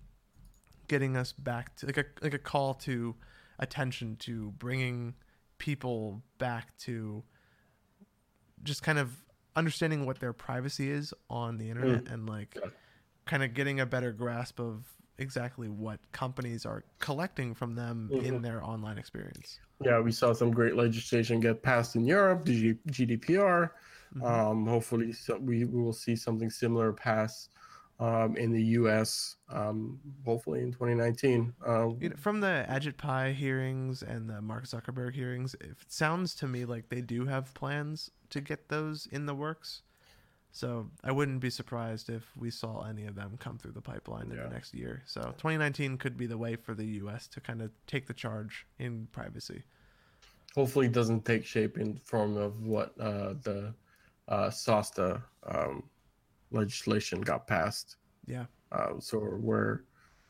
getting 0.88 1.16
us 1.16 1.32
back 1.32 1.76
to 1.76 1.86
like 1.86 1.98
a 1.98 2.04
like 2.22 2.34
a 2.34 2.38
call 2.38 2.74
to 2.74 3.14
attention 3.58 4.16
to 4.16 4.50
bringing 4.58 5.14
people 5.58 6.22
back 6.38 6.76
to 6.78 7.22
just 8.62 8.82
kind 8.82 8.98
of 8.98 9.24
understanding 9.56 10.04
what 10.04 10.18
their 10.18 10.32
privacy 10.32 10.90
is 10.90 11.14
on 11.30 11.58
the 11.58 11.70
internet 11.70 12.04
mm. 12.04 12.12
and 12.12 12.28
like 12.28 12.58
kind 13.24 13.42
of 13.42 13.54
getting 13.54 13.78
a 13.80 13.86
better 13.86 14.12
grasp 14.12 14.58
of 14.58 14.84
exactly 15.18 15.68
what 15.68 16.00
companies 16.12 16.66
are 16.66 16.84
collecting 16.98 17.54
from 17.54 17.74
them 17.74 18.10
in 18.12 18.34
Mhm. 18.34 18.42
their 18.42 18.62
online 18.64 18.98
experience. 18.98 19.58
Yeah, 19.80 20.00
we 20.00 20.12
saw 20.12 20.32
some 20.32 20.50
great 20.50 20.74
legislation 20.76 21.40
get 21.40 21.62
passed 21.62 21.96
in 21.96 22.04
Europe, 22.04 22.44
the 22.44 22.74
G- 22.74 23.06
GDPR. 23.06 23.72
Mhm. 24.14 24.22
Um, 24.24 24.66
hopefully, 24.66 25.12
so 25.12 25.38
we, 25.38 25.64
we 25.64 25.80
will 25.82 25.92
see 25.92 26.14
something 26.16 26.50
similar 26.50 26.92
pass 26.92 27.48
um, 28.00 28.36
in 28.36 28.50
the 28.52 28.62
U.S. 28.80 29.36
Um, 29.48 30.00
hopefully 30.24 30.62
in 30.62 30.72
2019. 30.72 31.54
Um, 31.64 31.96
You 32.00 32.08
know, 32.10 32.16
from 32.16 32.40
the 32.40 32.66
Ajit 32.68 32.96
Pai 32.96 33.32
hearings 33.32 34.02
and 34.02 34.28
the 34.28 34.42
Mark 34.42 34.64
Zuckerberg 34.66 35.14
hearings, 35.14 35.54
it 35.60 35.76
sounds 35.86 36.34
to 36.36 36.48
me 36.48 36.64
like 36.64 36.88
they 36.88 37.00
do 37.00 37.26
have 37.26 37.54
plans 37.54 38.10
to 38.30 38.40
get 38.40 38.68
those 38.68 39.06
in 39.06 39.26
the 39.26 39.34
works. 39.34 39.82
So 40.54 40.88
I 41.02 41.10
wouldn't 41.10 41.40
be 41.40 41.50
surprised 41.50 42.08
if 42.08 42.22
we 42.38 42.48
saw 42.48 42.84
any 42.84 43.06
of 43.06 43.16
them 43.16 43.36
come 43.38 43.58
through 43.58 43.72
the 43.72 43.80
pipeline 43.82 44.30
in 44.30 44.36
Yeah. 44.36 44.44
the 44.44 44.54
next 44.54 44.72
year. 44.72 45.02
So 45.04 45.20
2019 45.22 45.98
could 45.98 46.16
be 46.16 46.26
the 46.28 46.38
way 46.38 46.54
for 46.54 46.74
the 46.76 46.86
U.S. 47.02 47.26
to 47.28 47.40
kind 47.40 47.60
of 47.60 47.72
take 47.88 48.06
the 48.06 48.14
charge 48.14 48.64
in 48.78 49.08
privacy. 49.10 49.64
hopefully, 50.54 50.86
it 50.86 50.92
doesn't 50.92 51.24
take 51.24 51.44
shape 51.44 51.78
in 51.78 51.98
form 52.04 52.36
of 52.36 52.64
what 52.64 52.94
uh, 53.00 53.34
the 53.42 53.74
uh, 54.28 54.48
SOSTA 54.48 55.20
um, 55.48 55.82
legislation 56.52 57.20
got 57.20 57.48
passed. 57.48 57.96
Yeah. 58.26 58.46
Uh, 58.70 59.00
so 59.00 59.18
where 59.18 59.82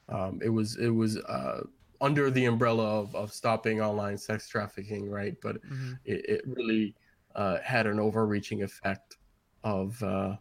um, 0.08 0.40
it 0.42 0.48
was 0.48 0.76
it 0.78 0.88
was 0.88 1.18
uh, 1.18 1.60
under 2.00 2.30
the 2.30 2.46
umbrella 2.46 3.00
of, 3.00 3.14
of 3.14 3.30
stopping 3.30 3.82
online 3.82 4.16
sex 4.16 4.48
trafficking, 4.48 5.10
right? 5.10 5.36
But 5.42 5.56
hmm 5.68 5.92
it, 6.06 6.24
it 6.28 6.40
really 6.46 6.94
uh, 7.34 7.58
had 7.62 7.86
an 7.86 8.00
overreaching 8.00 8.62
effect 8.62 9.18
of 9.64 10.00
uh, 10.02 10.36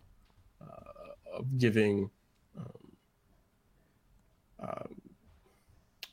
uh, 0.61 1.33
of 1.33 1.57
giving 1.57 2.09
um, 2.57 2.91
um, 4.59 5.01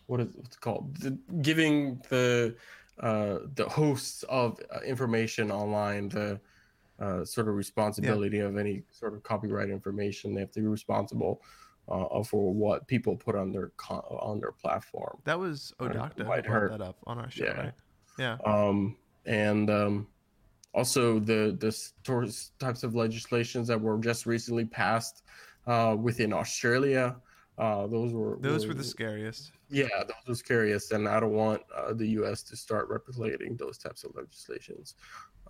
what 0.07 0.21
is 0.21 0.29
what's 0.37 0.57
it 0.57 0.61
called 0.61 0.97
the, 0.97 1.19
giving 1.43 2.01
the 2.09 2.55
uh, 3.01 3.41
the 3.55 3.69
hosts 3.69 4.23
of 4.25 4.59
uh, 4.75 4.81
information 4.81 5.51
online 5.51 6.09
the 6.09 6.41
uh, 7.01 7.25
sort 7.25 7.49
of 7.49 7.55
responsibility 7.55 8.39
of 8.41 8.57
any 8.57 8.83
sort 8.91 9.15
of 9.15 9.23
copyright 9.23 9.71
information. 9.71 10.35
They 10.35 10.41
have 10.41 10.51
to 10.53 10.61
be 10.61 10.67
responsible 10.67 11.43
uh, 11.89 12.23
for 12.23 12.53
what 12.53 12.87
people 12.87 13.17
put 13.17 13.35
on 13.35 13.53
their 13.53 13.69
con- 13.77 14.05
on 14.11 14.39
their 14.39 14.53
platform. 14.53 15.19
That 15.25 15.39
was 15.39 15.73
Odocta 15.81 16.19
who 16.19 16.25
brought 16.25 16.71
that 16.71 16.83
up 16.83 16.97
on 17.07 17.19
our 17.19 17.31
show, 17.31 17.45
Yeah. 17.45 17.61
right? 17.61 17.73
Yeah. 18.19 18.37
um, 18.45 18.97
and 19.25 19.71
um, 19.71 20.07
also 20.75 21.19
the 21.19 21.57
the 21.59 22.43
types 22.59 22.83
of 22.83 22.95
legislations 22.95 23.69
that 23.69 23.81
were 23.81 23.99
just 23.99 24.27
recently 24.27 24.65
passed 24.65 25.23
uh, 25.67 25.97
within 25.99 26.33
Australia. 26.33 27.17
Uh, 27.59 27.87
those 27.87 28.13
were 28.13 28.39
Those 28.41 28.67
were 28.67 28.75
the 28.75 28.85
scariest. 28.85 29.53
yeah, 29.69 29.89
those 29.99 30.29
were 30.29 30.35
scariest, 30.35 30.93
and 30.93 31.07
I 31.09 31.21
don't 31.21 31.33
want 31.33 31.63
uh, 31.77 31.93
the 31.93 32.07
U.S. 32.21 32.43
to 32.45 32.57
start 32.57 32.89
replicating 32.89 33.59
those 33.59 33.77
types 33.77 34.05
of 34.05 34.15
legislations 34.15 34.95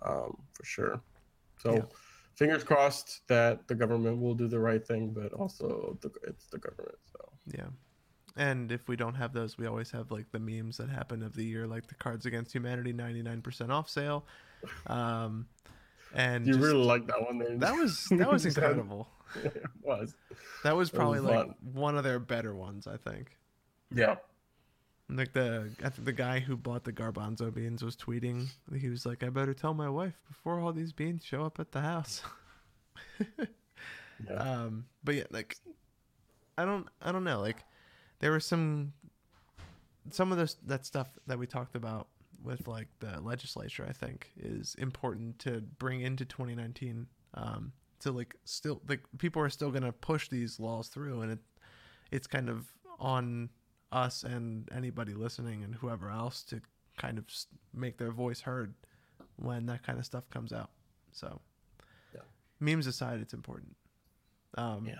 um, 0.01 0.37
for 0.53 0.65
sure. 0.65 1.01
So. 1.57 1.75
Yeah. 1.75 1.81
Fingers 2.33 2.63
crossed 2.63 3.27
that 3.27 3.67
the 3.67 3.75
government 3.75 4.19
will 4.19 4.33
do 4.33 4.47
the 4.47 4.57
right 4.57 4.83
thing, 4.83 5.11
but 5.11 5.33
also 5.33 5.97
the, 6.01 6.09
it's 6.25 6.47
the 6.47 6.57
government. 6.57 6.97
So 7.11 7.29
Yeah. 7.53 7.67
And 8.37 8.71
if 8.71 8.87
we 8.87 8.95
don't 8.95 9.15
have 9.15 9.33
those, 9.33 9.57
we 9.57 9.67
always 9.67 9.91
have 9.91 10.11
like 10.11 10.31
the 10.31 10.39
memes 10.39 10.77
that 10.77 10.89
happen 10.89 11.23
of 11.23 11.35
the 11.35 11.43
year, 11.43 11.67
like 11.67 11.87
the 11.87 11.95
Cards 11.95 12.25
Against 12.25 12.53
Humanity 12.53 12.93
99% 12.93 13.69
off 13.69 13.89
sale. 13.89 14.25
Um, 14.87 15.47
and 16.13 16.45
you 16.45 16.53
just- 16.53 16.63
really 16.65 16.83
like 16.83 17.07
that 17.07 17.21
one. 17.23 17.37
There. 17.37 17.57
that 17.57 17.75
was 17.75 18.05
that 18.11 18.31
was 18.31 18.45
incredible. 18.45 19.07
it 19.43 19.63
was. 19.81 20.15
That 20.63 20.75
was 20.75 20.89
probably 20.89 21.21
was 21.21 21.29
like 21.29 21.45
fun. 21.47 21.55
one 21.73 21.97
of 21.97 22.03
their 22.03 22.19
better 22.19 22.53
ones, 22.53 22.85
I 22.87 22.97
think. 22.97 23.37
Yeah. 23.93 24.15
Like 25.09 25.33
the 25.33 25.71
I 25.83 25.89
think 25.89 26.05
the 26.05 26.13
guy 26.13 26.39
who 26.39 26.55
bought 26.55 26.83
the 26.83 26.93
garbanzo 26.93 27.53
beans 27.53 27.83
was 27.83 27.95
tweeting. 27.95 28.47
He 28.77 28.87
was 28.89 29.05
like, 29.05 29.23
"I 29.23 29.29
better 29.29 29.53
tell 29.53 29.73
my 29.73 29.89
wife 29.89 30.13
before 30.27 30.59
all 30.59 30.71
these 30.73 30.93
beans 30.93 31.23
show 31.25 31.43
up 31.43 31.59
at 31.59 31.71
the 31.71 31.81
house." 31.81 32.21
Yeah. 34.29 34.35
um 34.35 34.85
but 35.03 35.15
yeah 35.15 35.23
like 35.31 35.57
i 36.55 36.63
don't 36.63 36.87
i 37.01 37.11
don't 37.11 37.23
know 37.23 37.39
like 37.39 37.63
there 38.19 38.31
was 38.31 38.45
some 38.45 38.93
some 40.11 40.31
of 40.31 40.37
this 40.37 40.57
that 40.67 40.85
stuff 40.85 41.07
that 41.25 41.39
we 41.39 41.47
talked 41.47 41.75
about 41.75 42.07
with 42.43 42.67
like 42.67 42.87
the 42.99 43.19
legislature 43.21 43.85
i 43.87 43.91
think 43.93 44.31
is 44.37 44.75
important 44.79 45.37
to 45.39 45.61
bring 45.79 46.01
into 46.01 46.25
2019 46.25 47.07
um 47.35 47.71
to 47.99 48.11
like 48.11 48.35
still 48.45 48.81
like 48.87 49.01
people 49.19 49.41
are 49.41 49.49
still 49.49 49.69
going 49.71 49.83
to 49.83 49.91
push 49.91 50.27
these 50.29 50.59
laws 50.59 50.87
through 50.87 51.21
and 51.21 51.31
it 51.33 51.39
it's 52.11 52.27
kind 52.27 52.49
of 52.49 52.67
on 52.99 53.49
us 53.91 54.23
and 54.23 54.67
anybody 54.73 55.13
listening 55.13 55.63
and 55.63 55.75
whoever 55.75 56.09
else 56.09 56.43
to 56.43 56.61
kind 56.97 57.17
of 57.17 57.25
make 57.73 57.97
their 57.97 58.11
voice 58.11 58.41
heard 58.41 58.73
when 59.37 59.65
that 59.65 59.83
kind 59.83 59.97
of 59.99 60.05
stuff 60.05 60.29
comes 60.29 60.51
out 60.53 60.71
so 61.11 61.39
Yeah. 62.13 62.21
memes 62.59 62.87
aside 62.87 63.19
it's 63.21 63.33
important 63.33 63.75
um, 64.57 64.85
Yeah. 64.85 64.95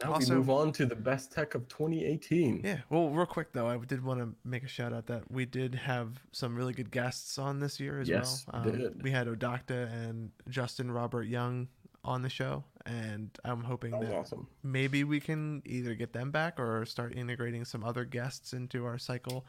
Now 0.00 0.14
Also- 0.14 0.32
we 0.32 0.38
move 0.38 0.50
on 0.50 0.72
to 0.72 0.86
the 0.86 0.96
best 0.96 1.32
tech 1.32 1.54
of 1.54 1.68
2018. 1.68 2.62
Yeah. 2.64 2.80
Well, 2.88 3.10
real 3.10 3.26
quick 3.26 3.52
though, 3.52 3.68
I 3.68 3.76
did 3.78 4.02
want 4.02 4.20
to 4.20 4.34
make 4.48 4.62
a 4.64 4.68
shout 4.68 4.92
out 4.92 5.06
that 5.06 5.30
we 5.30 5.44
did 5.44 5.74
have 5.74 6.22
some 6.32 6.56
really 6.56 6.72
good 6.72 6.90
guests 6.90 7.38
on 7.38 7.60
this 7.60 7.78
year 7.78 8.00
as 8.00 8.08
Yes, 8.08 8.46
well. 8.52 8.62
we 8.64 8.70
Um, 8.72 8.78
did. 8.78 9.02
We 9.02 9.10
had 9.10 9.26
Odocta 9.26 9.92
and 9.92 10.32
Justin 10.48 10.90
Robert 10.90 11.24
Young 11.24 11.68
on 12.04 12.22
the 12.22 12.28
show, 12.30 12.64
and 12.86 13.30
I'm 13.44 13.62
hoping 13.62 13.92
That 13.92 14.00
that 14.02 14.14
awesome. 14.14 14.48
maybe 14.62 15.04
we 15.04 15.20
can 15.20 15.62
either 15.66 15.94
get 15.94 16.12
them 16.12 16.30
back 16.32 16.58
or 16.58 16.84
start 16.84 17.14
integrating 17.14 17.64
some 17.64 17.84
other 17.84 18.04
guests 18.04 18.52
into 18.52 18.84
our 18.86 18.98
cycle, 18.98 19.46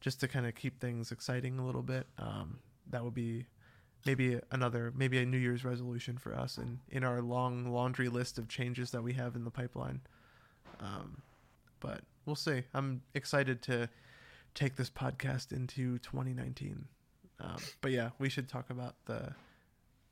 just 0.00 0.20
to 0.20 0.28
kind 0.28 0.46
of 0.46 0.54
keep 0.54 0.78
things 0.78 1.10
exciting 1.10 1.58
a 1.58 1.64
little 1.66 1.82
bit. 1.82 2.06
Um, 2.18 2.60
that 2.90 3.02
would 3.02 3.14
be 3.14 3.46
maybe 4.04 4.38
another 4.50 4.92
maybe 4.96 5.18
a 5.18 5.26
New 5.26 5.38
Year's 5.38 5.64
resolution 5.64 6.18
for 6.18 6.34
us, 6.34 6.58
and 6.58 6.78
in 6.88 7.04
our 7.04 7.22
long 7.22 7.72
laundry 7.72 8.08
list 8.08 8.38
of 8.38 8.48
changes 8.48 8.90
that 8.90 9.02
we 9.02 9.12
have 9.14 9.34
in 9.36 9.44
the 9.44 9.50
pipeline. 9.50 10.00
Um, 10.80 11.22
but 11.80 12.02
we'll 12.26 12.36
see. 12.36 12.62
I'm 12.74 13.02
excited 13.14 13.62
to 13.62 13.88
take 14.54 14.76
this 14.76 14.90
podcast 14.90 15.52
into 15.52 15.98
2019. 15.98 16.86
Um, 17.40 17.56
but 17.80 17.92
yeah, 17.92 18.10
we 18.18 18.28
should 18.28 18.48
talk 18.48 18.70
about 18.70 18.94
the 19.06 19.34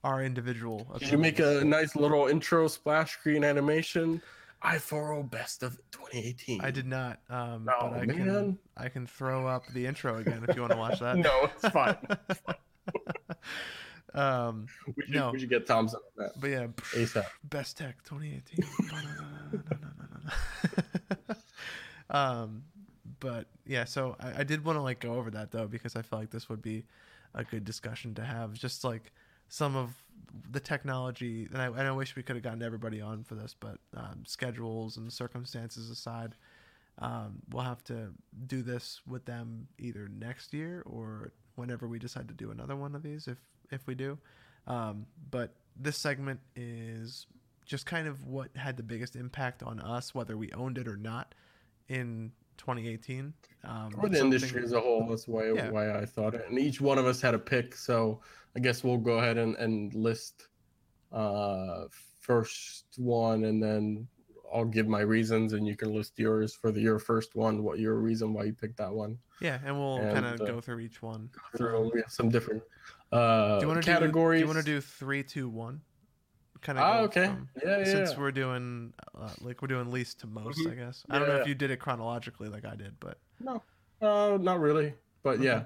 our 0.02 0.22
individual. 0.22 0.86
You 1.00 1.16
make 1.16 1.38
a 1.38 1.64
nice 1.64 1.96
little 1.96 2.26
intro 2.26 2.68
splash 2.68 3.12
screen 3.12 3.42
animation? 3.44 4.20
i4 4.62 5.30
best 5.30 5.62
of 5.62 5.76
2018. 5.90 6.62
I 6.62 6.70
did 6.70 6.86
not. 6.86 7.20
Um, 7.28 7.68
Oh, 7.80 7.90
but 7.90 8.00
I 8.00 8.06
man. 8.06 8.16
can 8.16 8.58
I 8.78 8.88
can 8.88 9.06
throw 9.06 9.46
up 9.46 9.64
the 9.74 9.84
intro 9.86 10.16
again 10.16 10.44
if 10.48 10.56
you 10.56 10.62
want 10.62 10.72
to 10.72 10.78
watch 10.78 11.00
that. 11.00 11.16
no, 11.18 11.50
it's 11.54 11.68
fine. 11.68 11.96
um, 14.14 14.66
We 14.86 15.04
should, 15.04 15.14
No. 15.14 15.30
we 15.32 15.38
should 15.40 15.48
get 15.50 15.66
Thompson 15.66 16.00
on 16.18 16.24
that 16.24 16.40
but 16.40 16.50
yeah, 16.50 16.66
ASAP. 16.94 17.24
best 17.44 17.76
tech 17.78 17.96
2018. 18.04 18.64
um, 22.10 22.64
but 23.20 23.46
yeah, 23.66 23.84
so 23.84 24.16
I, 24.20 24.40
I 24.40 24.44
did 24.44 24.64
want 24.64 24.76
to 24.78 24.82
like 24.82 25.00
go 25.00 25.14
over 25.14 25.30
that 25.30 25.50
though 25.50 25.66
because 25.66 25.96
I 25.96 26.02
felt 26.02 26.22
like 26.22 26.30
this 26.30 26.48
would 26.48 26.62
be 26.62 26.84
a 27.34 27.44
good 27.44 27.64
discussion 27.64 28.14
to 28.14 28.24
have. 28.24 28.52
Just 28.54 28.84
like 28.84 29.12
some 29.48 29.76
of 29.76 29.90
the 30.50 30.60
technology, 30.60 31.48
and 31.52 31.60
I, 31.60 31.66
and 31.66 31.80
I 31.82 31.92
wish 31.92 32.16
we 32.16 32.22
could 32.22 32.36
have 32.36 32.42
gotten 32.42 32.62
everybody 32.62 33.00
on 33.00 33.24
for 33.24 33.34
this, 33.34 33.54
but 33.58 33.78
um, 33.96 34.22
schedules 34.26 34.96
and 34.96 35.12
circumstances 35.12 35.90
aside, 35.90 36.34
um, 36.98 37.40
we'll 37.50 37.62
have 37.64 37.82
to 37.84 38.08
do 38.46 38.62
this 38.62 39.00
with 39.06 39.24
them 39.24 39.68
either 39.78 40.08
next 40.08 40.52
year 40.54 40.82
or 40.86 41.32
whenever 41.56 41.86
we 41.88 41.98
decide 41.98 42.28
to 42.28 42.34
do 42.34 42.50
another 42.50 42.76
one 42.76 42.94
of 42.94 43.02
these, 43.02 43.28
if 43.28 43.38
if 43.70 43.86
we 43.86 43.94
do. 43.94 44.18
Um, 44.66 45.06
but 45.30 45.54
this 45.76 45.96
segment 45.96 46.40
is 46.56 47.26
just 47.64 47.86
kind 47.86 48.06
of 48.06 48.26
what 48.26 48.48
had 48.56 48.76
the 48.76 48.82
biggest 48.82 49.16
impact 49.16 49.62
on 49.62 49.80
us, 49.80 50.14
whether 50.14 50.36
we 50.36 50.52
owned 50.52 50.78
it 50.78 50.86
or 50.86 50.96
not, 50.96 51.34
in 51.88 52.30
2018. 52.58 53.32
Um, 53.64 53.90
Or 53.98 54.08
the 54.08 54.20
industry 54.20 54.62
as 54.62 54.72
a 54.72 54.80
whole. 54.80 55.06
That's 55.08 55.26
why 55.26 55.50
Yeah. 55.52 55.70
why 55.70 55.98
I 55.98 56.04
thought 56.04 56.34
it. 56.34 56.46
And 56.48 56.58
each 56.58 56.80
one 56.80 56.98
of 56.98 57.06
us 57.06 57.20
had 57.20 57.34
a 57.34 57.38
pick. 57.38 57.74
So 57.74 58.20
I 58.56 58.60
guess 58.60 58.84
we'll 58.84 58.98
go 58.98 59.18
ahead 59.18 59.38
and, 59.38 59.56
and 59.56 59.94
list 59.94 60.48
uh 61.12 61.84
first 62.20 62.86
one 62.96 63.44
and 63.44 63.62
then 63.62 64.08
I'll 64.54 64.64
give 64.64 64.86
my 64.86 65.00
reasons 65.00 65.52
and 65.52 65.66
you 65.66 65.76
can 65.76 65.92
list 65.92 66.16
yours 66.16 66.54
for 66.54 66.70
the 66.70 66.80
your 66.80 67.00
first 67.00 67.34
one, 67.34 67.64
what 67.64 67.80
your 67.80 67.96
reason 67.96 68.32
why 68.32 68.44
you 68.44 68.52
picked 68.52 68.76
that 68.76 68.92
one. 68.92 69.18
Yeah, 69.40 69.58
and 69.64 69.76
we'll 69.76 69.98
kind 70.12 70.24
of 70.24 70.40
uh, 70.40 70.44
go 70.44 70.60
through 70.60 70.78
each 70.78 71.02
one. 71.02 71.28
Go 71.32 71.58
Through 71.58 71.90
we 71.92 72.00
have 72.00 72.10
some 72.10 72.28
different 72.28 72.62
uh 73.10 73.58
do 73.58 73.64
you 73.66 73.68
want 73.68 73.82
to 73.84 73.90
categories. 73.90 74.38
Do, 74.40 74.46
you 74.46 74.54
want 74.54 74.64
to 74.64 74.72
do 74.72 74.80
three, 74.80 75.24
two, 75.24 75.48
one? 75.48 75.80
Kind 76.62 76.78
of. 76.78 76.84
Ah, 76.84 76.98
okay. 77.00 77.34
yeah, 77.62 77.78
yeah. 77.78 77.84
Since 77.84 78.16
we're 78.16 78.30
doing 78.30 78.94
uh, 79.14 79.28
like 79.40 79.60
we're 79.60 79.68
doing 79.68 79.90
least 79.90 80.20
to 80.20 80.28
most, 80.28 80.58
Mhm. 80.60 80.70
I 80.70 80.74
guess. 80.76 81.04
I 81.10 81.18
don't 81.18 81.28
know 81.28 81.34
Yeah. 81.34 81.40
if 81.42 81.48
you 81.48 81.54
did 81.56 81.70
it 81.72 81.78
chronologically 81.78 82.48
like 82.48 82.64
I 82.64 82.76
did, 82.76 82.98
but 83.00 83.18
No. 83.40 83.60
Uh 84.00 84.38
not 84.40 84.60
really. 84.60 84.94
But 85.24 85.36
Okay. 85.36 85.44
yeah. 85.46 85.64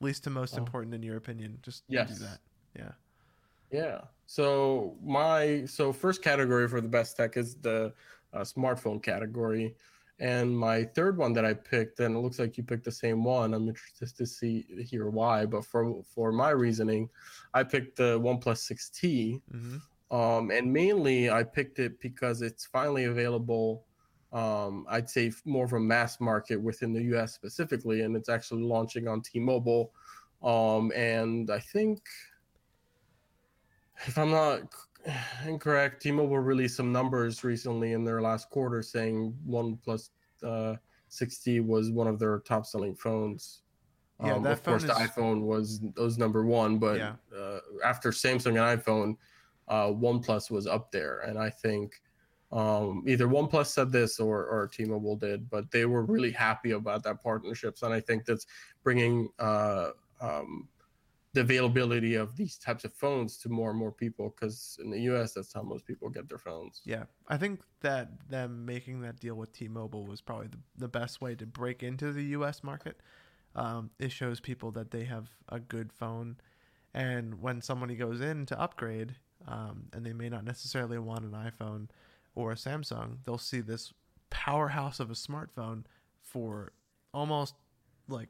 least 0.00 0.22
to 0.24 0.30
most 0.30 0.54
Oh. 0.54 0.58
important 0.58 0.94
in 0.94 1.02
your 1.02 1.16
opinion. 1.16 1.58
Just 1.62 1.82
Yes. 1.88 2.18
do 2.18 2.24
that. 2.26 2.38
Yeah. 2.76 2.92
Yeah. 3.72 4.00
So 4.26 4.96
my 5.02 5.64
so 5.64 5.92
first 5.92 6.22
category 6.22 6.68
for 6.68 6.80
the 6.80 6.88
best 6.88 7.16
tech 7.16 7.36
is 7.36 7.56
the 7.56 7.94
uh, 8.32 8.40
smartphone 8.40 9.02
category, 9.02 9.74
and 10.20 10.56
my 10.56 10.84
third 10.84 11.16
one 11.16 11.32
that 11.34 11.44
I 11.44 11.54
picked, 11.54 12.00
and 12.00 12.16
it 12.16 12.18
looks 12.18 12.38
like 12.38 12.56
you 12.56 12.64
picked 12.64 12.84
the 12.84 12.92
same 12.92 13.24
one. 13.24 13.54
I'm 13.54 13.68
interested 13.68 14.16
to 14.16 14.26
see 14.26 14.66
hear 14.90 15.08
why, 15.08 15.46
but 15.46 15.64
for 15.64 16.02
for 16.02 16.32
my 16.32 16.50
reasoning, 16.50 17.08
I 17.54 17.62
picked 17.62 17.96
the 17.96 18.18
OnePlus 18.20 18.70
6T, 18.72 19.40
hmm 19.50 19.76
um, 20.10 20.50
and 20.50 20.72
mainly 20.72 21.30
I 21.30 21.42
picked 21.42 21.78
it 21.78 22.00
because 22.00 22.40
it's 22.40 22.64
finally 22.64 23.04
available. 23.04 23.84
Um, 24.32 24.86
I'd 24.88 25.08
say 25.08 25.32
more 25.44 25.64
of 25.64 25.72
a 25.72 25.80
mass 25.80 26.20
market 26.20 26.56
within 26.56 26.92
the 26.92 27.02
U.S. 27.14 27.34
specifically, 27.34 28.02
and 28.02 28.16
it's 28.16 28.28
actually 28.28 28.62
launching 28.62 29.06
on 29.06 29.20
T-Mobile. 29.20 29.92
Um, 30.42 30.92
and 30.94 31.50
I 31.50 31.58
think, 31.58 32.00
if 34.06 34.16
I'm 34.16 34.30
not 34.30 34.62
incorrect, 35.46 36.02
T-Mobile 36.02 36.38
released 36.38 36.76
some 36.76 36.92
numbers 36.92 37.44
recently 37.44 37.92
in 37.92 38.04
their 38.04 38.20
last 38.20 38.50
quarter 38.50 38.82
saying 38.82 39.36
OnePlus 39.48 40.10
uh, 40.42 40.76
6T 41.10 41.64
was 41.64 41.90
one 41.90 42.06
of 42.06 42.18
their 42.18 42.40
top-selling 42.40 42.94
phones. 42.94 43.62
Yeah, 44.22 44.34
Um, 44.34 44.46
of 44.46 44.62
course, 44.64 44.84
phone 44.84 44.88
the 44.88 44.94
iPhone 44.94 45.40
was 45.42 45.80
was 45.96 46.18
number 46.18 46.44
one, 46.44 46.78
but 46.78 46.96
Yeah. 46.98 47.14
uh, 47.34 47.60
after 47.84 48.10
Samsung 48.10 48.58
and 48.58 48.82
iPhone, 48.82 49.16
uh, 49.68 49.88
OnePlus 49.88 50.50
was 50.50 50.66
up 50.66 50.90
there, 50.90 51.20
and 51.20 51.38
I 51.38 51.50
think 51.50 52.02
um, 52.50 53.04
either 53.06 53.28
OnePlus 53.28 53.66
said 53.66 53.92
this 53.92 54.18
or 54.18 54.44
or 54.46 54.66
T-Mobile 54.66 55.16
did, 55.16 55.48
but 55.48 55.70
they 55.70 55.86
were 55.86 56.04
really 56.04 56.32
happy 56.32 56.72
about 56.72 57.04
that 57.04 57.22
partnerships, 57.22 57.82
and 57.82 57.94
I 57.94 58.00
think 58.00 58.24
that's 58.24 58.46
bringing 58.82 59.28
uh, 59.38 59.90
um, 60.20 60.68
the 61.38 61.44
availability 61.44 62.16
of 62.16 62.36
these 62.36 62.58
types 62.58 62.84
of 62.84 62.92
phones 62.92 63.36
to 63.38 63.48
more 63.48 63.70
and 63.70 63.78
more 63.78 63.92
people. 63.92 64.34
Because 64.34 64.76
in 64.82 64.90
the 64.90 65.00
U.S., 65.02 65.34
that's 65.34 65.52
how 65.52 65.62
most 65.62 65.86
people 65.86 66.08
get 66.08 66.28
their 66.28 66.38
phones. 66.38 66.80
Yeah, 66.84 67.04
I 67.28 67.36
think 67.36 67.60
that 67.80 68.08
them 68.28 68.66
making 68.66 69.02
that 69.02 69.20
deal 69.20 69.36
with 69.36 69.52
T-Mobile 69.52 70.04
was 70.04 70.20
probably 70.20 70.48
the, 70.48 70.58
the 70.76 70.88
best 70.88 71.20
way 71.20 71.36
to 71.36 71.46
break 71.46 71.82
into 71.82 72.12
the 72.12 72.24
U.S. 72.24 72.64
market. 72.64 73.00
Um, 73.54 73.90
it 73.98 74.10
shows 74.10 74.40
people 74.40 74.72
that 74.72 74.90
they 74.90 75.04
have 75.04 75.28
a 75.48 75.60
good 75.60 75.92
phone, 75.92 76.36
and 76.92 77.40
when 77.40 77.62
somebody 77.62 77.94
goes 77.94 78.20
in 78.20 78.46
to 78.46 78.60
upgrade, 78.60 79.14
um, 79.46 79.84
and 79.92 80.04
they 80.04 80.12
may 80.12 80.28
not 80.28 80.44
necessarily 80.44 80.98
want 80.98 81.24
an 81.24 81.30
iPhone 81.32 81.88
or 82.34 82.52
a 82.52 82.56
Samsung, 82.56 83.18
they'll 83.24 83.38
see 83.38 83.60
this 83.60 83.92
powerhouse 84.30 85.00
of 85.00 85.10
a 85.10 85.14
smartphone 85.14 85.84
for 86.20 86.72
almost 87.14 87.54
like 88.08 88.28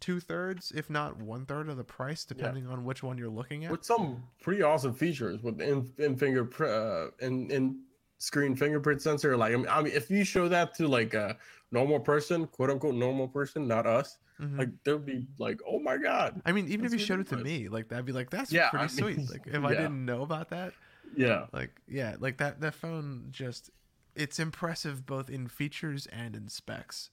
two 0.00 0.20
thirds, 0.20 0.72
if 0.74 0.90
not 0.90 1.16
one 1.20 1.46
third 1.46 1.68
of 1.68 1.76
the 1.76 1.84
price, 1.84 2.24
depending 2.24 2.66
on 2.66 2.84
which 2.84 3.02
one 3.02 3.18
you're 3.18 3.28
looking 3.28 3.64
at. 3.64 3.70
with 3.70 3.84
some 3.84 4.22
pretty 4.42 4.62
awesome 4.62 4.94
features 4.94 5.42
with 5.42 5.60
in, 5.60 5.90
in 5.98 6.16
finger 6.16 6.48
uh, 6.64 7.10
in 7.24 7.50
in 7.50 7.80
screen 8.18 8.54
fingerprint 8.56 9.02
sensor. 9.02 9.36
Like 9.36 9.52
I 9.52 9.56
mean, 9.56 9.68
I 9.68 9.82
mean, 9.82 9.92
if 9.92 10.10
you 10.10 10.24
show 10.24 10.48
that 10.48 10.74
to 10.76 10.88
like 10.88 11.14
a 11.14 11.36
normal 11.72 12.00
person, 12.00 12.46
quote 12.46 12.70
unquote 12.70 12.94
normal 12.94 13.28
person, 13.28 13.66
not 13.66 13.86
us, 13.86 14.18
Mhm. 14.40 14.58
like 14.58 14.68
they'll 14.84 14.98
be 14.98 15.26
like, 15.38 15.60
oh 15.66 15.78
my 15.78 15.96
god, 15.96 16.40
I 16.44 16.52
mean, 16.52 16.68
even 16.68 16.84
if 16.86 16.92
you 16.92 16.98
showed 16.98 17.20
it 17.20 17.28
to 17.28 17.36
me, 17.36 17.68
like 17.68 17.88
that'd 17.88 18.04
be 18.04 18.12
like, 18.12 18.30
that's 18.30 18.52
Yeah, 18.52 18.68
pretty 18.70 18.84
I 18.84 18.88
sweet. 18.88 19.30
Like 19.30 19.46
if 19.46 19.62
I 19.64 19.74
didn't 19.74 20.04
know 20.04 20.22
about 20.22 20.50
that, 20.50 20.72
yeah, 21.16 21.46
like 21.52 21.70
yeah, 21.88 22.16
like 22.18 22.38
that 22.38 22.60
that 22.60 22.74
phone 22.74 23.28
just 23.30 23.70
it's 24.16 24.38
impressive 24.38 25.06
both 25.06 25.28
in 25.28 25.48
features 25.48 26.06
and 26.06 26.36
in 26.36 26.48
specs. 26.48 27.10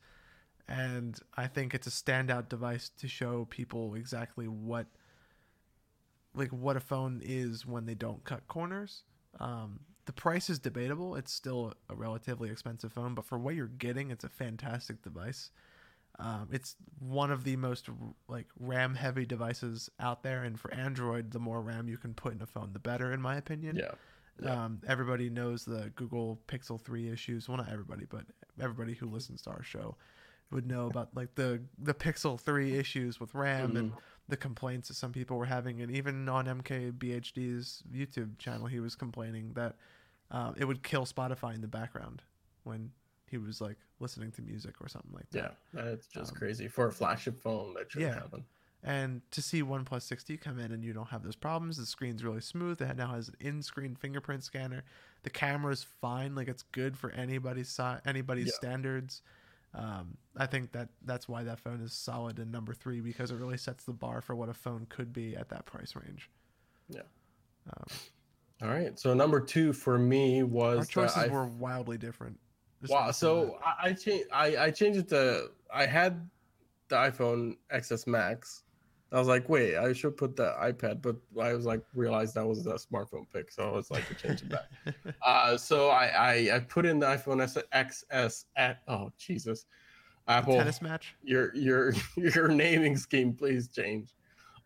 And 0.71 1.19
I 1.35 1.47
think 1.47 1.73
it's 1.73 1.85
a 1.85 1.89
standout 1.89 2.47
device 2.47 2.89
to 2.99 3.07
show 3.09 3.45
people 3.49 3.93
exactly 3.95 4.47
what 4.47 4.87
like 6.33 6.49
what 6.51 6.77
a 6.77 6.79
phone 6.79 7.21
is 7.21 7.65
when 7.65 7.85
they 7.85 7.93
don't 7.93 8.23
cut 8.23 8.47
corners. 8.47 9.03
Um, 9.41 9.81
the 10.05 10.13
price 10.13 10.49
is 10.49 10.59
debatable. 10.59 11.17
It's 11.17 11.33
still 11.33 11.73
a 11.89 11.95
relatively 11.95 12.49
expensive 12.49 12.93
phone, 12.93 13.15
but 13.15 13.25
for 13.25 13.37
what 13.37 13.55
you're 13.55 13.67
getting, 13.67 14.11
it's 14.11 14.23
a 14.23 14.29
fantastic 14.29 15.01
device. 15.01 15.51
Um, 16.19 16.47
it's 16.53 16.77
one 16.99 17.31
of 17.31 17.43
the 17.43 17.57
most 17.57 17.89
like 18.29 18.47
RAM 18.57 18.95
heavy 18.95 19.25
devices 19.25 19.89
out 19.99 20.23
there, 20.23 20.43
and 20.43 20.57
for 20.57 20.73
Android, 20.73 21.31
the 21.31 21.39
more 21.39 21.61
RAM 21.61 21.89
you 21.89 21.97
can 21.97 22.13
put 22.13 22.33
in 22.33 22.41
a 22.41 22.45
phone, 22.45 22.71
the 22.71 22.79
better, 22.79 23.11
in 23.11 23.21
my 23.21 23.35
opinion. 23.35 23.75
yeah, 23.75 23.91
Yeah. 24.41 24.63
Um, 24.63 24.79
everybody 24.87 25.29
knows 25.29 25.65
the 25.65 25.91
Google 25.97 26.39
Pixel 26.47 26.79
3 26.79 27.09
issues. 27.09 27.49
Well, 27.49 27.57
not 27.57 27.69
everybody, 27.69 28.05
but 28.09 28.23
everybody 28.57 28.93
who 28.93 29.09
listens 29.09 29.41
to 29.41 29.49
our 29.49 29.63
show 29.63 29.97
would 30.51 30.65
know 30.67 30.87
about 30.87 31.09
like 31.15 31.35
the 31.35 31.61
the 31.77 31.93
Pixel 31.93 32.39
3 32.39 32.77
issues 32.77 33.19
with 33.19 33.33
RAM 33.33 33.75
and 33.77 33.93
the 34.27 34.37
complaints 34.37 34.87
that 34.87 34.95
some 34.95 35.11
people 35.11 35.37
were 35.37 35.45
having. 35.45 35.81
And 35.81 35.91
even 35.91 36.27
on 36.29 36.45
MKBHD's 36.45 37.83
YouTube 37.93 38.37
channel, 38.37 38.67
he 38.67 38.79
was 38.79 38.95
complaining 38.95 39.51
that 39.55 39.75
uh, 40.29 40.53
it 40.57 40.65
would 40.65 40.83
kill 40.83 41.05
Spotify 41.05 41.53
in 41.55 41.61
the 41.61 41.67
background 41.67 42.21
when 42.63 42.91
he 43.29 43.37
was 43.37 43.61
like 43.61 43.77
listening 43.99 44.31
to 44.31 44.41
music 44.41 44.75
or 44.81 44.87
something 44.87 45.11
like 45.13 45.29
that. 45.31 45.57
yeah. 45.73 45.81
That's 45.83 46.07
just 46.07 46.31
Um, 46.31 46.37
crazy 46.37 46.67
for 46.67 46.87
a 46.87 46.91
flagship 46.91 47.39
phone. 47.39 47.73
That 47.73 47.91
shouldn't 47.91 48.11
yeah. 48.13 48.19
happen. 48.19 48.45
And 48.83 49.21
to 49.31 49.43
see 49.43 49.61
OnePlus 49.61 50.11
6T 50.11 50.41
come 50.41 50.57
in 50.59 50.71
and 50.71 50.83
you 50.83 50.91
don't 50.91 51.09
have 51.09 51.21
those 51.23 51.35
problems, 51.35 51.77
the 51.77 51.85
screen's 51.85 52.23
really 52.23 52.41
smooth. 52.41 52.81
It 52.81 52.97
now 52.97 53.13
has 53.13 53.27
an 53.29 53.35
in-screen 53.39 53.95
fingerprint 53.95 54.43
scanner. 54.43 54.83
The 55.21 55.29
camera's 55.29 55.83
fine, 55.83 56.33
like 56.33 56.47
it's 56.47 56.63
good 56.63 56.97
for 56.97 57.11
anybody's 57.11 57.69
si- 57.69 57.99
anybody's 58.05 58.47
Yeah. 58.47 58.53
standards. 58.53 59.21
Um, 59.73 60.17
I 60.35 60.45
think 60.47 60.71
that 60.73 60.89
that's 61.05 61.29
why 61.29 61.43
that 61.43 61.59
phone 61.59 61.81
is 61.81 61.93
solid 61.93 62.39
in 62.39 62.51
number 62.51 62.73
three 62.73 62.99
because 62.99 63.31
it 63.31 63.35
really 63.35 63.57
sets 63.57 63.85
the 63.85 63.93
bar 63.93 64.21
for 64.21 64.35
what 64.35 64.49
a 64.49 64.53
phone 64.53 64.85
could 64.89 65.13
be 65.13 65.35
at 65.35 65.49
that 65.49 65.65
price 65.65 65.95
range. 65.95 66.29
Yeah. 66.89 67.01
Um, 67.67 67.85
All 68.63 68.67
right. 68.69 68.99
So 68.99 69.13
number 69.13 69.39
two 69.39 69.71
for 69.73 69.97
me 69.97 70.43
was 70.43 70.79
our 70.79 70.85
choices 70.85 71.17
i- 71.17 71.27
were 71.27 71.45
wildly 71.45 71.97
different. 71.97 72.37
Just 72.81 72.91
Wow. 72.91 73.11
So 73.11 73.59
I 73.65 73.89
I, 73.89 73.93
cha- 73.93 74.27
I 74.33 74.57
I 74.65 74.71
changed 74.71 74.99
it 74.99 75.07
to 75.09 75.51
I 75.73 75.85
had 75.85 76.29
the 76.89 76.95
iPhone 76.97 77.55
XS 77.73 78.07
Max. 78.07 78.63
I 79.11 79.19
was 79.19 79.27
like, 79.27 79.49
wait, 79.49 79.75
I 79.75 79.91
should 79.91 80.15
put 80.15 80.37
the 80.37 80.55
iPad, 80.61 81.01
but 81.01 81.17
I 81.41 81.53
was 81.53 81.65
like, 81.65 81.81
realized 81.93 82.35
that 82.35 82.47
was 82.47 82.65
a 82.65 82.75
smartphone 82.75 83.25
pick, 83.31 83.51
so 83.51 83.67
I 83.67 83.71
was 83.71 83.91
like, 83.91 84.07
to 84.07 84.15
change 84.15 84.41
it 84.41 84.49
back. 84.49 84.69
that. 84.85 85.15
uh, 85.25 85.57
so 85.57 85.89
I, 85.89 86.05
I 86.05 86.55
I 86.55 86.59
put 86.59 86.85
in 86.85 86.99
the 86.99 87.07
iPhone 87.07 87.41
XS 87.73 88.45
at 88.55 88.81
oh 88.87 89.11
Jesus, 89.17 89.65
Apple. 90.27 90.55
Tennis 90.55 90.81
match. 90.81 91.15
Your 91.23 91.53
your 91.55 91.93
your 92.15 92.47
naming 92.47 92.95
scheme, 92.95 93.33
please 93.33 93.67
change. 93.67 94.13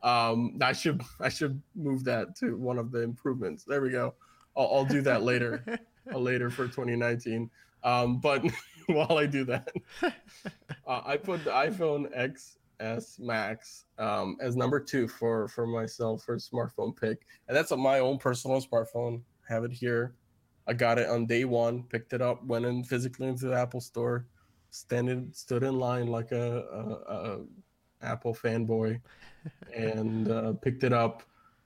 Um, 0.03 0.60
I 0.62 0.73
should 0.73 1.01
I 1.19 1.29
should 1.29 1.60
move 1.75 2.03
that 2.03 2.36
to 2.38 2.55
one 2.55 2.77
of 2.77 2.91
the 2.91 3.01
improvements. 3.01 3.63
There 3.63 3.81
we 3.81 3.89
go. 3.89 4.13
I'll, 4.55 4.69
I'll 4.71 4.86
do 4.86 5.01
that 5.01 5.23
later, 5.23 5.63
uh, 6.13 6.17
later 6.17 6.51
for 6.51 6.65
2019. 6.65 7.49
Um, 7.84 8.19
but 8.19 8.45
while 8.88 9.17
I 9.17 9.25
do 9.25 9.43
that, 9.45 9.71
uh, 10.03 11.01
I 11.03 11.17
put 11.17 11.43
the 11.43 11.51
iPhone 11.51 12.15
XS 12.79 13.19
Max 13.19 13.85
um, 13.97 14.38
as 14.41 14.55
number 14.55 14.79
two 14.79 15.07
for 15.07 15.47
for 15.47 15.65
myself 15.65 16.23
for 16.23 16.38
smartphone 16.38 16.95
pick, 16.95 17.25
and 17.47 17.55
that's 17.55 17.71
a, 17.71 17.77
my 17.77 17.99
own 17.99 18.17
personal 18.17 18.61
smartphone. 18.61 19.21
Have 19.47 19.63
it 19.63 19.71
here. 19.71 20.15
I 20.67 20.73
got 20.73 20.97
it 20.97 21.09
on 21.09 21.25
day 21.25 21.45
one. 21.45 21.83
Picked 21.83 22.13
it 22.13 22.21
up. 22.21 22.43
Went 22.45 22.65
in 22.65 22.83
physically 22.83 23.27
into 23.27 23.47
the 23.47 23.55
Apple 23.55 23.81
store. 23.81 24.27
Standing, 24.71 25.29
stood 25.31 25.63
in 25.63 25.77
line 25.77 26.07
like 26.07 26.31
a, 26.31 26.63
a, 27.07 27.13
a 27.13 27.39
Apple 28.01 28.33
fanboy, 28.33 28.99
and 29.73 30.29
uh, 30.29 30.53
picked 30.53 30.83
it 30.83 30.93
up. 30.93 31.23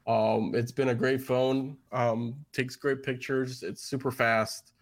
Um, 0.07 0.53
it's 0.55 0.71
been 0.71 0.89
a 0.89 0.95
great 0.95 1.21
phone. 1.21 1.77
Um, 1.91 2.35
takes 2.51 2.75
great 2.75 3.03
pictures. 3.03 3.63
It's 3.63 3.83
super 3.83 4.11
fast, 4.11 4.73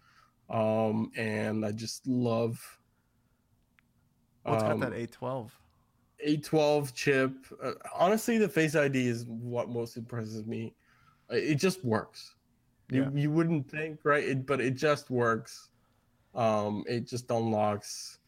um, 0.50 1.10
and 1.16 1.64
I 1.64 1.72
just 1.72 2.06
love. 2.06 2.58
What's 4.42 4.62
um, 4.62 4.80
got 4.80 4.90
that 4.90 4.98
A12? 4.98 5.50
A12 6.26 6.94
chip. 6.94 7.32
Uh, 7.62 7.72
honestly, 7.94 8.38
the 8.38 8.48
Face 8.48 8.74
ID 8.74 9.06
is 9.06 9.24
what 9.26 9.68
most 9.68 9.96
impresses 9.96 10.44
me. 10.46 10.74
It 11.30 11.56
just 11.56 11.84
works. 11.84 12.34
You 12.90 13.02
Yeah. 13.02 13.10
you 13.14 13.30
wouldn't 13.30 13.70
think, 13.70 14.00
right? 14.04 14.24
It, 14.24 14.46
but 14.46 14.60
it 14.60 14.72
just 14.74 15.10
works. 15.10 15.68
Um, 16.34 16.84
it 16.88 17.06
just 17.06 17.30
unlocks. 17.30 18.18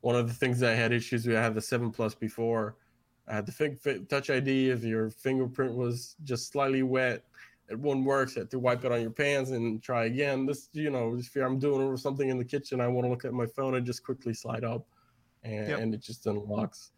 One 0.00 0.14
of 0.14 0.28
the 0.28 0.34
things 0.34 0.60
that 0.60 0.72
I 0.72 0.76
had 0.76 0.92
issues 0.92 1.26
with, 1.26 1.36
I 1.36 1.42
had 1.42 1.54
the 1.54 1.60
Seven 1.60 1.90
Plus 1.90 2.14
before. 2.14 2.76
I 3.26 3.34
had 3.34 3.46
the 3.46 3.52
Fing- 3.52 3.76
Fi- 3.76 3.98
Touch 4.08 4.30
ID. 4.30 4.70
If 4.70 4.84
your 4.84 5.10
fingerprint 5.10 5.74
was 5.74 6.14
just 6.22 6.52
slightly 6.52 6.84
wet, 6.84 7.24
it 7.68 7.76
wouldn't 7.78 8.06
work. 8.06 8.28
So 8.28 8.36
you 8.36 8.40
had 8.42 8.50
to 8.52 8.58
wipe 8.60 8.84
it 8.84 8.92
on 8.92 9.00
your 9.00 9.10
pants 9.10 9.50
and 9.50 9.82
try 9.82 10.04
again. 10.04 10.46
This, 10.46 10.68
you 10.72 10.90
know, 10.90 11.16
if 11.16 11.34
I'm 11.34 11.58
doing 11.58 11.96
something 11.96 12.28
in 12.28 12.38
the 12.38 12.44
kitchen, 12.44 12.80
I 12.80 12.86
want 12.86 13.04
to 13.06 13.10
look 13.10 13.24
at 13.24 13.32
my 13.32 13.46
phone 13.46 13.74
and 13.74 13.84
just 13.84 14.04
quickly 14.04 14.32
slide 14.32 14.62
up, 14.62 14.86
and, 15.42 15.68
Yep. 15.68 15.80
and 15.80 15.94
it 15.94 16.00
just 16.00 16.26
unlocks. 16.26 16.92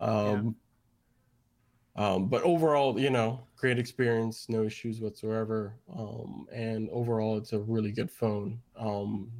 Um, 0.00 0.56
um, 1.96 2.26
but 2.28 2.42
overall, 2.42 2.98
you 2.98 3.10
know, 3.10 3.46
great 3.56 3.78
experience, 3.78 4.46
no 4.48 4.64
issues 4.64 5.00
whatsoever. 5.00 5.74
Um, 5.96 6.46
and 6.52 6.90
overall, 6.90 7.36
it's 7.38 7.52
a 7.52 7.60
really 7.60 7.92
good 7.92 8.10
phone. 8.10 8.60
Um, 8.76 9.30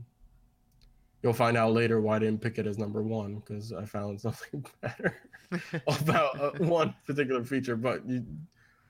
you'll 1.22 1.32
find 1.32 1.56
out 1.56 1.72
later 1.72 2.00
why 2.00 2.16
I 2.16 2.18
didn't 2.20 2.40
pick 2.40 2.58
it 2.58 2.66
as 2.66 2.78
number 2.78 3.02
one 3.02 3.36
because 3.36 3.72
I 3.72 3.84
found 3.84 4.20
something 4.20 4.64
better 4.80 5.16
about 5.88 6.40
uh, 6.40 6.50
one 6.58 6.94
particular 7.06 7.42
feature. 7.42 7.76
But 7.76 8.08
you, 8.08 8.24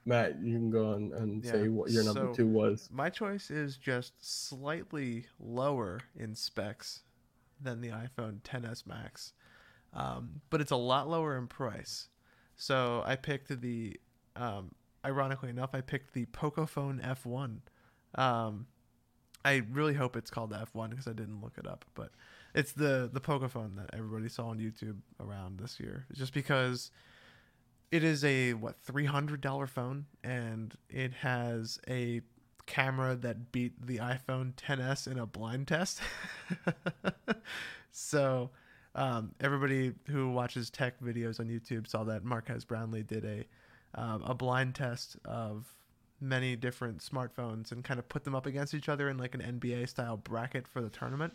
Matt, 0.05 0.39
you 0.43 0.53
can 0.59 0.71
go 0.71 0.93
on 0.93 1.13
and 1.17 1.43
Yeah, 1.43 1.53
say 1.53 1.69
what 1.69 1.91
your 1.91 2.05
number 2.05 2.29
so- 2.29 2.35
two 2.35 2.47
was. 2.47 2.91
My 2.93 3.09
choice 3.09 3.51
is 3.51 3.79
just 3.79 4.13
slightly 4.21 5.25
lower 5.41 6.01
in 6.17 6.35
specs 6.35 7.01
than 7.63 7.81
the 7.81 7.89
iPhone 7.89 8.41
10s 8.43 8.87
Max, 8.87 9.33
um, 9.95 10.41
but 10.51 10.61
it's 10.61 10.71
a 10.71 10.77
lot 10.77 11.09
lower 11.09 11.37
in 11.37 11.47
price. 11.47 12.09
So 12.57 13.03
I 13.07 13.17
picked 13.17 13.61
the, 13.61 13.99
um, 14.37 14.73
ironically 15.05 15.51
enough, 15.51 15.71
I 15.73 15.81
picked 15.81 16.15
the 16.15 16.27
Pocophone 16.27 17.01
F1. 17.01 17.59
Um, 18.21 18.67
I 19.45 19.63
really 19.71 19.95
hope 19.95 20.17
it's 20.17 20.31
called 20.31 20.51
the 20.51 20.57
F1 20.57 20.91
because 20.91 21.07
I 21.07 21.13
didn't 21.13 21.41
look 21.43 21.59
it 21.59 21.67
up, 21.67 21.85
but 21.95 22.11
it's 22.55 22.73
the 22.73 23.11
the 23.13 23.21
Pocophone 23.21 23.77
that 23.77 23.91
everybody 23.93 24.29
saw 24.29 24.47
on 24.49 24.59
YouTube 24.59 24.99
around 25.21 25.59
this 25.59 25.79
year. 25.79 26.07
Just 26.15 26.33
because 26.33 26.91
it 27.91 28.03
is 28.03 28.25
a 28.25 28.55
what 28.55 28.81
three 28.81 29.05
hundred 29.05 29.41
dollar 29.41 29.67
phone 29.67 30.07
and 30.23 30.75
it 30.89 31.13
has 31.13 31.79
a 31.89 32.23
camera 32.67 33.15
that 33.17 33.53
beat 33.53 33.87
the 33.87 33.99
iPhone 33.99 34.55
10s 34.55 35.07
in 35.07 35.19
a 35.19 35.27
blind 35.27 35.69
test. 35.69 36.01
so 37.91 38.51
um, 38.95 39.33
everybody 39.41 39.93
who 40.09 40.31
watches 40.31 40.71
tech 40.71 41.01
videos 41.01 41.41
on 41.41 41.47
YouTube 41.47 41.89
saw 41.89 42.05
that 42.05 42.25
Marques 42.25 42.65
Brownlee 42.65 43.03
did 43.03 43.25
a 43.25 43.45
um, 44.01 44.23
a 44.25 44.35
blind 44.35 44.75
test 44.75 45.17
of 45.25 45.67
many 46.21 46.57
different 46.57 46.99
smartphones 46.99 47.71
and 47.71 47.85
kind 47.85 47.99
of 48.01 48.09
put 48.09 48.25
them 48.25 48.35
up 48.35 48.47
against 48.47 48.75
each 48.75 48.89
other 48.89 49.09
in 49.09 49.19
like 49.19 49.35
an 49.35 49.61
NBA 49.61 49.89
style 49.89 50.17
bracket 50.17 50.67
for 50.67 50.81
the 50.81 50.91
tournament, 50.91 51.35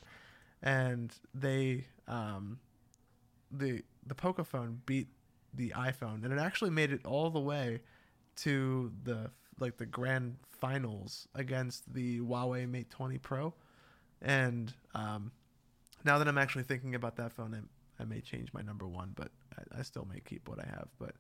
and 0.61 1.13
they 1.33 1.85
um, 2.07 2.59
the 3.51 3.83
the 4.05 4.15
Pocophone 4.15 4.77
beat 4.85 5.07
the 5.53 5.69
iPhone, 5.75 6.23
and 6.23 6.33
it 6.33 6.39
actually 6.39 6.69
made 6.71 6.91
it 6.91 7.05
all 7.05 7.29
the 7.29 7.39
way 7.39 7.79
to 8.37 8.91
the 9.03 9.31
like 9.59 9.77
the 9.77 9.85
grand 9.85 10.37
finals 10.49 11.27
against 11.35 11.93
the 11.93 12.19
Huawei 12.19 12.69
Mate 12.69 12.89
20 12.89 13.17
Pro, 13.17 13.53
and 14.21 14.73
um, 14.95 15.31
now 16.03 16.17
that 16.17 16.27
I'm 16.27 16.37
actually 16.37 16.63
thinking 16.63 16.95
about 16.95 17.15
that 17.17 17.31
phone, 17.31 17.53
I, 17.53 18.03
I 18.03 18.05
may 18.05 18.21
change 18.21 18.53
my 18.53 18.61
number 18.61 18.87
one, 18.87 19.13
but 19.15 19.31
I, 19.57 19.79
I 19.79 19.81
still 19.83 20.07
may 20.11 20.19
keep 20.19 20.47
what 20.47 20.59
I 20.59 20.67
have. 20.67 20.87
But 20.99 21.15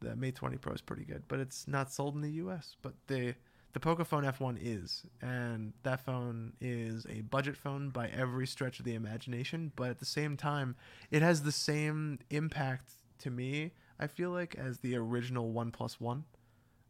the 0.00 0.16
Mate 0.16 0.34
20 0.34 0.56
Pro 0.58 0.72
is 0.72 0.80
pretty 0.80 1.04
good, 1.04 1.24
but 1.28 1.40
it's 1.40 1.66
not 1.66 1.92
sold 1.92 2.14
in 2.14 2.20
the 2.20 2.30
U.S. 2.30 2.76
But 2.82 2.94
the 3.06 3.34
the 3.72 3.80
Pocophone 3.80 4.30
F1 4.30 4.58
is, 4.60 5.04
and 5.22 5.72
that 5.82 6.04
phone 6.04 6.52
is 6.60 7.06
a 7.08 7.22
budget 7.22 7.56
phone 7.56 7.88
by 7.88 8.08
every 8.08 8.46
stretch 8.46 8.78
of 8.78 8.84
the 8.84 8.94
imagination. 8.94 9.72
But 9.76 9.88
at 9.88 9.98
the 9.98 10.04
same 10.04 10.36
time, 10.36 10.76
it 11.10 11.22
has 11.22 11.42
the 11.42 11.52
same 11.52 12.18
impact 12.28 12.92
to 13.20 13.30
me. 13.30 13.72
I 13.98 14.08
feel 14.08 14.30
like 14.30 14.54
as 14.56 14.80
the 14.80 14.96
original 14.96 15.52
OnePlus 15.54 16.00
One, 16.00 16.24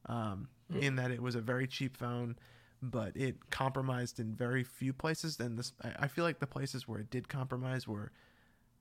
um, 0.06 0.48
in 0.80 0.96
that 0.96 1.10
it 1.10 1.22
was 1.22 1.34
a 1.34 1.40
very 1.40 1.68
cheap 1.68 1.96
phone, 1.96 2.36
but 2.82 3.16
it 3.16 3.50
compromised 3.50 4.18
in 4.18 4.34
very 4.34 4.64
few 4.64 4.92
places. 4.92 5.38
And 5.38 5.56
this, 5.56 5.72
I 5.98 6.08
feel 6.08 6.24
like 6.24 6.40
the 6.40 6.46
places 6.48 6.88
where 6.88 6.98
it 6.98 7.10
did 7.10 7.28
compromise 7.28 7.86
were 7.86 8.10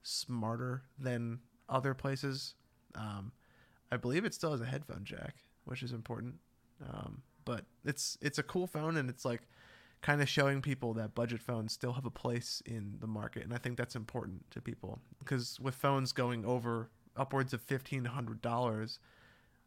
smarter 0.02 0.82
than 0.98 1.40
other 1.70 1.94
places. 1.94 2.56
Um, 2.96 3.32
I 3.92 3.98
believe 3.98 4.26
it 4.26 4.34
still 4.34 4.52
has 4.52 4.62
a 4.62 4.66
headphone 4.66 5.04
jack, 5.04 5.36
which 5.66 5.84
is 5.84 5.92
important. 5.92 6.36
Um, 6.84 7.22
but 7.46 7.66
it's 7.86 8.18
it's 8.22 8.40
a 8.40 8.44
cool 8.44 8.66
phone, 8.66 8.98
and 8.98 9.10
it's 9.10 9.24
like 9.24 9.42
kind 10.02 10.22
of 10.22 10.28
showing 10.28 10.62
people 10.62 10.94
that 10.96 11.14
budget 11.14 11.42
phones 11.42 11.74
still 11.74 11.94
have 11.94 12.06
a 12.06 12.12
place 12.12 12.62
in 12.66 12.96
the 13.00 13.08
market, 13.08 13.44
and 13.44 13.54
I 13.54 13.58
think 13.58 13.78
that's 13.78 13.96
important 13.96 14.50
to 14.52 14.62
people 14.62 15.00
because 15.20 15.60
with 15.60 15.76
phones 15.76 16.12
going 16.12 16.44
over 16.44 16.90
upwards 17.16 17.54
of 17.54 17.62
fifteen 17.62 18.06
hundred 18.06 18.42
dollars, 18.42 19.00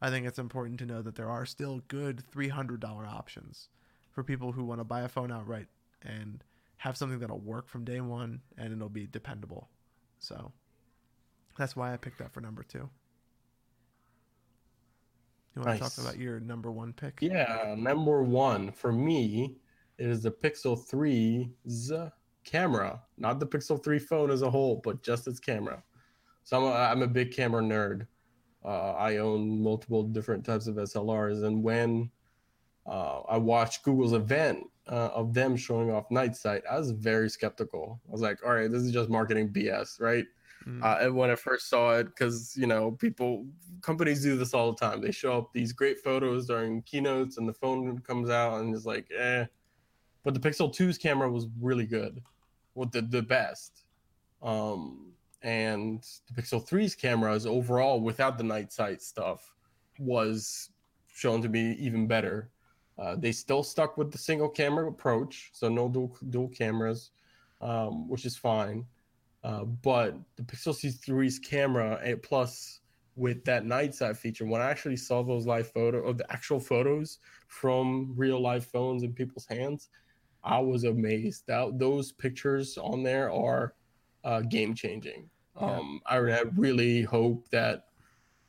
I 0.01 0.09
think 0.09 0.25
it's 0.25 0.39
important 0.39 0.79
to 0.79 0.85
know 0.85 1.01
that 1.01 1.15
there 1.15 1.29
are 1.29 1.45
still 1.45 1.81
good 1.87 2.23
three 2.31 2.49
hundred 2.49 2.81
dollar 2.81 3.05
options 3.05 3.69
for 4.15 4.23
people 4.23 4.53
who 4.53 4.63
want 4.63 4.79
to 4.79 4.85
buy 4.85 5.01
a 5.01 5.09
phone 5.09 5.31
outright 5.31 5.67
and 6.01 6.41
have 6.77 6.95
something 6.95 7.19
that'll 7.19 7.39
work 7.39 7.67
from 7.67 7.83
day 7.83 7.99
one 7.99 8.39
and 8.57 8.73
it'll 8.73 8.89
be 8.89 9.05
dependable. 9.05 9.69
So 10.19 10.53
that's 11.57 11.75
why 11.75 11.93
I 11.93 11.97
picked 11.97 12.19
that 12.19 12.31
for 12.33 12.39
number 12.39 12.63
two. 12.63 12.89
You 15.53 15.61
want 15.61 15.77
to 15.77 15.83
talk 15.83 15.97
about 15.97 16.17
your 16.17 16.39
number 16.39 16.71
one 16.71 16.93
pick? 16.93 17.19
Yeah, 17.21 17.75
number 17.77 18.23
one 18.23 18.71
for 18.71 18.91
me 18.91 19.57
is 19.97 20.23
the 20.23 20.31
Pixel 20.31 20.77
3's 20.77 21.91
camera, 22.43 23.01
not 23.17 23.39
the 23.39 23.47
Pixel 23.47 23.81
3 23.81 23.99
phone 23.99 24.31
as 24.31 24.41
a 24.41 24.49
whole, 24.49 24.81
but 24.83 25.01
just 25.01 25.27
its 25.27 25.39
camera. 25.39 25.81
So 26.43 26.57
I'm 26.57 26.63
a, 26.63 26.75
I'm 26.75 27.01
a 27.03 27.07
big 27.07 27.31
camera 27.31 27.61
nerd. 27.61 28.07
Uh, 28.63 28.91
I 28.93 29.17
own 29.17 29.61
multiple 29.61 30.03
different 30.03 30.45
types 30.45 30.67
of 30.67 30.75
SLRs, 30.75 31.43
and 31.43 31.63
when 31.63 32.09
uh, 32.85 33.21
I 33.27 33.37
watched 33.37 33.83
Google's 33.83 34.13
event 34.13 34.67
uh, 34.87 35.09
of 35.13 35.33
them 35.33 35.55
showing 35.55 35.91
off 35.91 36.11
Night 36.11 36.35
Sight, 36.35 36.63
I 36.69 36.77
was 36.77 36.91
very 36.91 37.29
skeptical. 37.29 37.99
I 38.07 38.11
was 38.11 38.21
like, 38.21 38.45
"All 38.45 38.53
right, 38.53 38.71
this 38.71 38.83
is 38.83 38.91
just 38.91 39.09
marketing 39.09 39.49
BS, 39.49 39.99
right?" 39.99 40.25
Mm. 40.67 40.83
uh, 40.83 40.97
and 41.01 41.15
when 41.15 41.29
I 41.29 41.35
first 41.35 41.69
saw 41.69 41.95
it, 41.95 42.07
because 42.07 42.55
you 42.57 42.67
know, 42.67 42.91
people, 42.91 43.45
companies 43.81 44.23
do 44.23 44.35
this 44.37 44.53
all 44.53 44.71
the 44.71 44.77
time. 44.77 45.01
They 45.01 45.11
show 45.11 45.37
up 45.37 45.53
these 45.53 45.71
great 45.73 45.99
photos 45.99 46.47
during 46.47 46.81
keynotes, 46.83 47.37
and 47.37 47.47
the 47.47 47.53
phone 47.53 47.99
comes 47.99 48.29
out 48.29 48.61
and 48.61 48.73
is 48.73 48.85
like, 48.85 49.07
eh. 49.15 49.45
But 50.23 50.33
the 50.33 50.39
Pixel 50.39 50.75
2's 50.75 50.97
camera 50.97 51.31
was 51.31 51.47
really 51.59 51.85
good, 51.85 52.21
well, 52.75 52.89
the 52.91 53.01
the 53.01 53.21
best. 53.21 53.83
Um, 54.41 55.13
and 55.41 56.03
the 56.27 56.41
Pixel 56.41 56.67
3's 56.67 56.95
cameras 56.95 57.45
overall, 57.45 58.01
without 58.01 58.37
the 58.37 58.43
night 58.43 58.71
sight 58.71 59.01
stuff, 59.01 59.53
was 59.99 60.69
shown 61.13 61.41
to 61.41 61.49
be 61.49 61.75
even 61.79 62.07
better. 62.07 62.49
Uh, 62.97 63.15
they 63.15 63.31
still 63.31 63.63
stuck 63.63 63.97
with 63.97 64.11
the 64.11 64.17
single 64.17 64.49
camera 64.49 64.87
approach, 64.87 65.49
so 65.53 65.67
no 65.67 65.89
dual 65.89 66.17
dual 66.29 66.47
cameras, 66.47 67.11
um, 67.61 68.07
which 68.07 68.25
is 68.25 68.37
fine. 68.37 68.85
Uh, 69.43 69.63
but 69.63 70.15
the 70.37 70.43
Pixel 70.43 70.73
C3's 70.73 71.37
camera, 71.39 71.99
and 72.03 72.21
plus 72.21 72.79
with 73.15 73.43
that 73.45 73.65
night 73.65 73.93
sight 73.93 74.17
feature, 74.17 74.45
when 74.45 74.61
I 74.61 74.69
actually 74.69 74.97
saw 74.97 75.23
those 75.23 75.45
live 75.45 75.71
photo 75.71 75.99
or 75.99 76.13
the 76.13 76.29
actual 76.31 76.59
photos 76.59 77.19
from 77.47 78.13
real 78.15 78.41
live 78.41 78.65
phones 78.65 79.03
in 79.03 79.13
people's 79.13 79.45
hands, 79.45 79.89
I 80.43 80.59
was 80.59 80.85
amazed. 80.85 81.43
That 81.47 81.77
those 81.77 82.11
pictures 82.11 82.77
on 82.77 83.03
there 83.03 83.31
are 83.31 83.73
uh, 84.23 84.41
game 84.41 84.73
changing. 84.73 85.29
Yeah. 85.59 85.77
Um, 85.77 86.01
I, 86.05 86.17
I 86.17 86.43
really 86.55 87.03
hope 87.03 87.49
that 87.49 87.85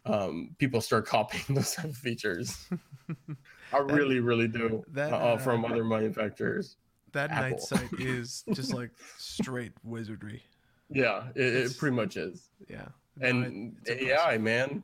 um, 0.04 0.54
people 0.58 0.80
start 0.80 1.06
copying 1.06 1.44
those 1.54 1.74
type 1.74 1.86
of 1.86 1.96
features. 1.96 2.68
I 3.72 3.78
really, 3.78 4.20
really 4.20 4.48
do 4.48 4.84
that, 4.92 5.12
uh, 5.12 5.36
from 5.36 5.64
uh, 5.64 5.68
other 5.68 5.84
manufacturers. 5.84 6.76
That 7.12 7.30
night 7.30 7.54
Apple. 7.54 7.58
sight 7.58 7.88
is 7.98 8.44
just 8.52 8.74
like 8.74 8.90
straight 9.18 9.72
wizardry. 9.82 10.42
Yeah, 10.90 11.28
it, 11.34 11.54
it 11.54 11.78
pretty 11.78 11.96
much 11.96 12.16
is. 12.16 12.50
Yeah. 12.68 12.88
No, 13.16 13.28
And 13.28 13.76
AI, 13.88 14.38
man, 14.38 14.82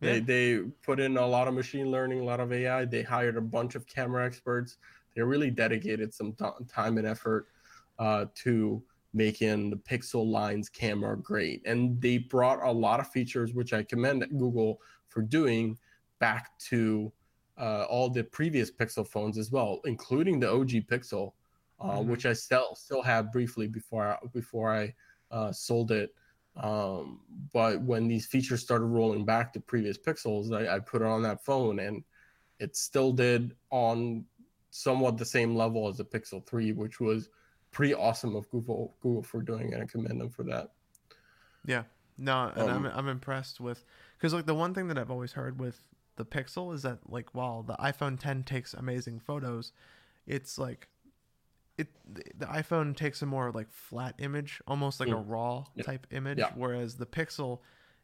they 0.00 0.18
Yeah. 0.18 0.20
they 0.24 0.58
put 0.82 1.00
in 1.00 1.16
a 1.16 1.26
lot 1.26 1.48
of 1.48 1.54
machine 1.54 1.90
learning, 1.90 2.20
a 2.20 2.24
lot 2.24 2.40
of 2.40 2.52
AI. 2.52 2.84
They 2.84 3.02
hired 3.02 3.36
a 3.36 3.40
bunch 3.40 3.74
of 3.74 3.86
camera 3.86 4.24
experts. 4.24 4.76
They 5.14 5.22
really 5.22 5.50
dedicated 5.50 6.14
some 6.14 6.32
t- 6.32 6.46
time 6.68 6.96
and 6.98 7.06
effort 7.06 7.48
uh, 7.98 8.26
to 8.36 8.82
making 9.12 9.68
the 9.68 9.76
Pixel 9.76 10.26
Lines 10.26 10.70
camera 10.70 11.18
great, 11.18 11.60
and 11.66 12.00
they 12.00 12.16
brought 12.16 12.62
a 12.62 12.70
lot 12.72 12.98
of 13.00 13.08
features 13.08 13.52
which 13.52 13.74
I 13.74 13.82
commend 13.82 14.24
Google 14.38 14.80
for 15.08 15.20
doing 15.20 15.76
back 16.18 16.58
to 16.70 17.12
uh, 17.58 17.84
all 17.88 18.08
the 18.08 18.24
previous 18.24 18.70
Pixel 18.70 19.06
phones 19.06 19.38
as 19.38 19.50
well, 19.50 19.80
including 19.84 20.40
the 20.40 20.50
OG 20.50 20.82
Pixel, 20.82 21.32
uh, 21.80 21.98
Mhm. 21.98 22.06
which 22.06 22.26
I 22.26 22.32
still 22.32 22.74
still 22.74 23.02
have 23.02 23.32
briefly 23.32 23.66
before 23.68 24.04
I, 24.06 24.18
before 24.32 24.72
I 24.74 24.94
uh, 25.30 25.52
sold 25.52 25.90
it. 25.90 26.14
Um, 26.56 27.20
but 27.52 27.80
when 27.80 28.08
these 28.08 28.26
features 28.26 28.60
started 28.62 28.84
rolling 28.86 29.24
back 29.24 29.52
to 29.54 29.60
previous 29.60 29.96
Pixels, 29.98 30.52
I, 30.54 30.76
I 30.76 30.78
put 30.80 31.02
it 31.02 31.08
on 31.08 31.22
that 31.22 31.44
phone, 31.44 31.78
and 31.78 32.04
it 32.58 32.76
still 32.76 33.12
did 33.12 33.56
on 33.70 34.26
somewhat 34.70 35.16
the 35.18 35.24
same 35.24 35.54
level 35.54 35.88
as 35.88 35.96
the 35.98 36.04
Pixel 36.04 36.44
3, 36.46 36.72
which 36.72 37.00
was 37.00 37.30
pretty 37.70 37.94
awesome 37.94 38.36
of 38.36 38.48
Google 38.50 38.94
Google 39.00 39.22
for 39.22 39.42
doing, 39.42 39.72
and 39.72 39.82
I 39.82 39.86
commend 39.86 40.20
them 40.20 40.30
for 40.30 40.42
that. 40.44 40.72
Yeah. 41.64 41.84
No, 42.18 42.52
and 42.54 42.70
I'm 42.70 42.84
Um, 42.86 42.92
I'm 42.94 43.08
impressed 43.08 43.58
with 43.58 43.84
because 44.18 44.34
like 44.34 44.44
the 44.46 44.54
one 44.54 44.74
thing 44.74 44.88
that 44.88 44.98
I've 44.98 45.10
always 45.10 45.32
heard 45.32 45.58
with 45.58 45.80
the 46.16 46.24
Pixel 46.24 46.74
is 46.74 46.82
that 46.82 46.98
like 47.10 47.34
while 47.34 47.62
the 47.62 47.74
iPhone 47.74 48.18
10 48.18 48.42
takes 48.44 48.74
amazing 48.74 49.20
photos, 49.20 49.72
it's 50.26 50.58
like 50.58 50.88
it 51.78 51.88
the 52.38 52.46
iPhone 52.46 52.94
takes 52.96 53.22
a 53.22 53.26
more 53.26 53.50
like 53.50 53.70
flat 53.72 54.14
image, 54.18 54.60
almost 54.66 55.00
like 55.00 55.08
a 55.08 55.12
Mm. 55.12 55.24
raw 55.26 55.64
Yeah. 55.74 55.84
type 55.84 56.06
image, 56.10 56.38
Yeah. 56.38 56.52
whereas 56.54 56.96
the 56.96 57.06
Pixel 57.06 57.60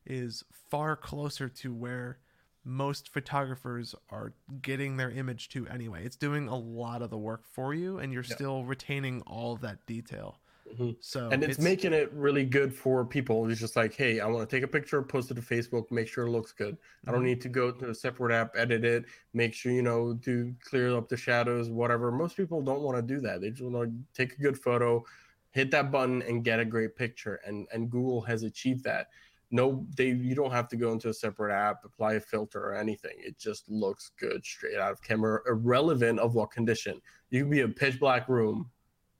is 0.06 0.42
far 0.50 0.96
closer 0.96 1.48
to 1.50 1.74
where 1.74 2.18
most 2.64 3.08
photographers 3.10 3.94
are 4.10 4.32
getting 4.62 4.96
their 4.96 5.10
image 5.10 5.48
to 5.50 5.66
anyway. 5.68 6.04
It's 6.04 6.16
doing 6.16 6.48
a 6.48 6.56
lot 6.56 7.02
of 7.02 7.10
the 7.10 7.18
work 7.18 7.46
for 7.46 7.72
you 7.74 7.98
and 7.98 8.12
you're 8.12 8.24
Yeah. 8.24 8.34
still 8.34 8.64
retaining 8.64 9.20
all 9.22 9.52
of 9.52 9.60
that 9.60 9.84
detail. 9.86 10.40
Mhm. 10.72 10.96
So 11.00 11.30
and 11.30 11.42
it's, 11.42 11.58
making 11.58 11.92
it 11.92 12.12
really 12.12 12.44
good 12.44 12.74
for 12.74 13.04
people. 13.04 13.48
It's 13.50 13.60
just 13.60 13.76
like, 13.76 13.94
hey, 13.94 14.20
I 14.20 14.26
want 14.26 14.48
to 14.48 14.56
take 14.56 14.64
a 14.64 14.68
picture, 14.68 15.02
post 15.02 15.30
it 15.30 15.34
to 15.34 15.40
Facebook, 15.42 15.90
make 15.90 16.08
sure 16.08 16.26
it 16.26 16.30
looks 16.30 16.52
good. 16.52 16.78
I 17.06 17.12
don't 17.12 17.22
Mhm. 17.22 17.24
need 17.24 17.40
to 17.42 17.48
go 17.48 17.70
to 17.72 17.90
a 17.90 17.94
separate 17.94 18.32
app, 18.34 18.52
edit 18.56 18.84
it, 18.84 19.04
make 19.32 19.54
sure 19.54 19.72
you 19.72 19.82
know 19.82 20.14
do 20.14 20.54
clear 20.60 20.96
up 20.96 21.08
the 21.08 21.16
shadows, 21.16 21.70
whatever. 21.70 22.10
Most 22.12 22.36
people 22.36 22.62
don't 22.62 22.82
want 22.82 22.96
to 22.96 23.02
do 23.14 23.20
that. 23.20 23.40
They 23.40 23.50
just 23.50 23.62
want 23.62 23.90
to 23.90 24.04
take 24.14 24.38
a 24.38 24.42
good 24.42 24.58
photo, 24.58 25.04
hit 25.50 25.70
that 25.72 25.90
button, 25.90 26.22
and 26.22 26.44
get 26.44 26.60
a 26.60 26.64
great 26.64 26.96
picture. 26.96 27.36
And 27.44 27.66
and 27.72 27.90
Google 27.90 28.20
has 28.22 28.42
achieved 28.42 28.84
that. 28.84 29.08
No, 29.50 29.86
they 29.96 30.08
you 30.10 30.34
don't 30.34 30.50
have 30.50 30.68
to 30.68 30.76
go 30.76 30.92
into 30.92 31.08
a 31.08 31.14
separate 31.14 31.52
app, 31.54 31.84
apply 31.84 32.14
a 32.14 32.20
filter 32.20 32.60
or 32.62 32.74
anything. 32.74 33.16
It 33.18 33.38
just 33.38 33.68
looks 33.70 34.10
good 34.18 34.44
straight 34.44 34.76
out 34.78 34.92
of 34.92 35.00
camera, 35.02 35.40
irrelevant 35.46 36.20
of 36.20 36.34
what 36.34 36.50
condition. 36.50 37.00
You 37.30 37.42
can 37.42 37.50
be 37.50 37.60
a 37.60 37.68
pitch 37.68 37.98
black 37.98 38.28
room, 38.28 38.70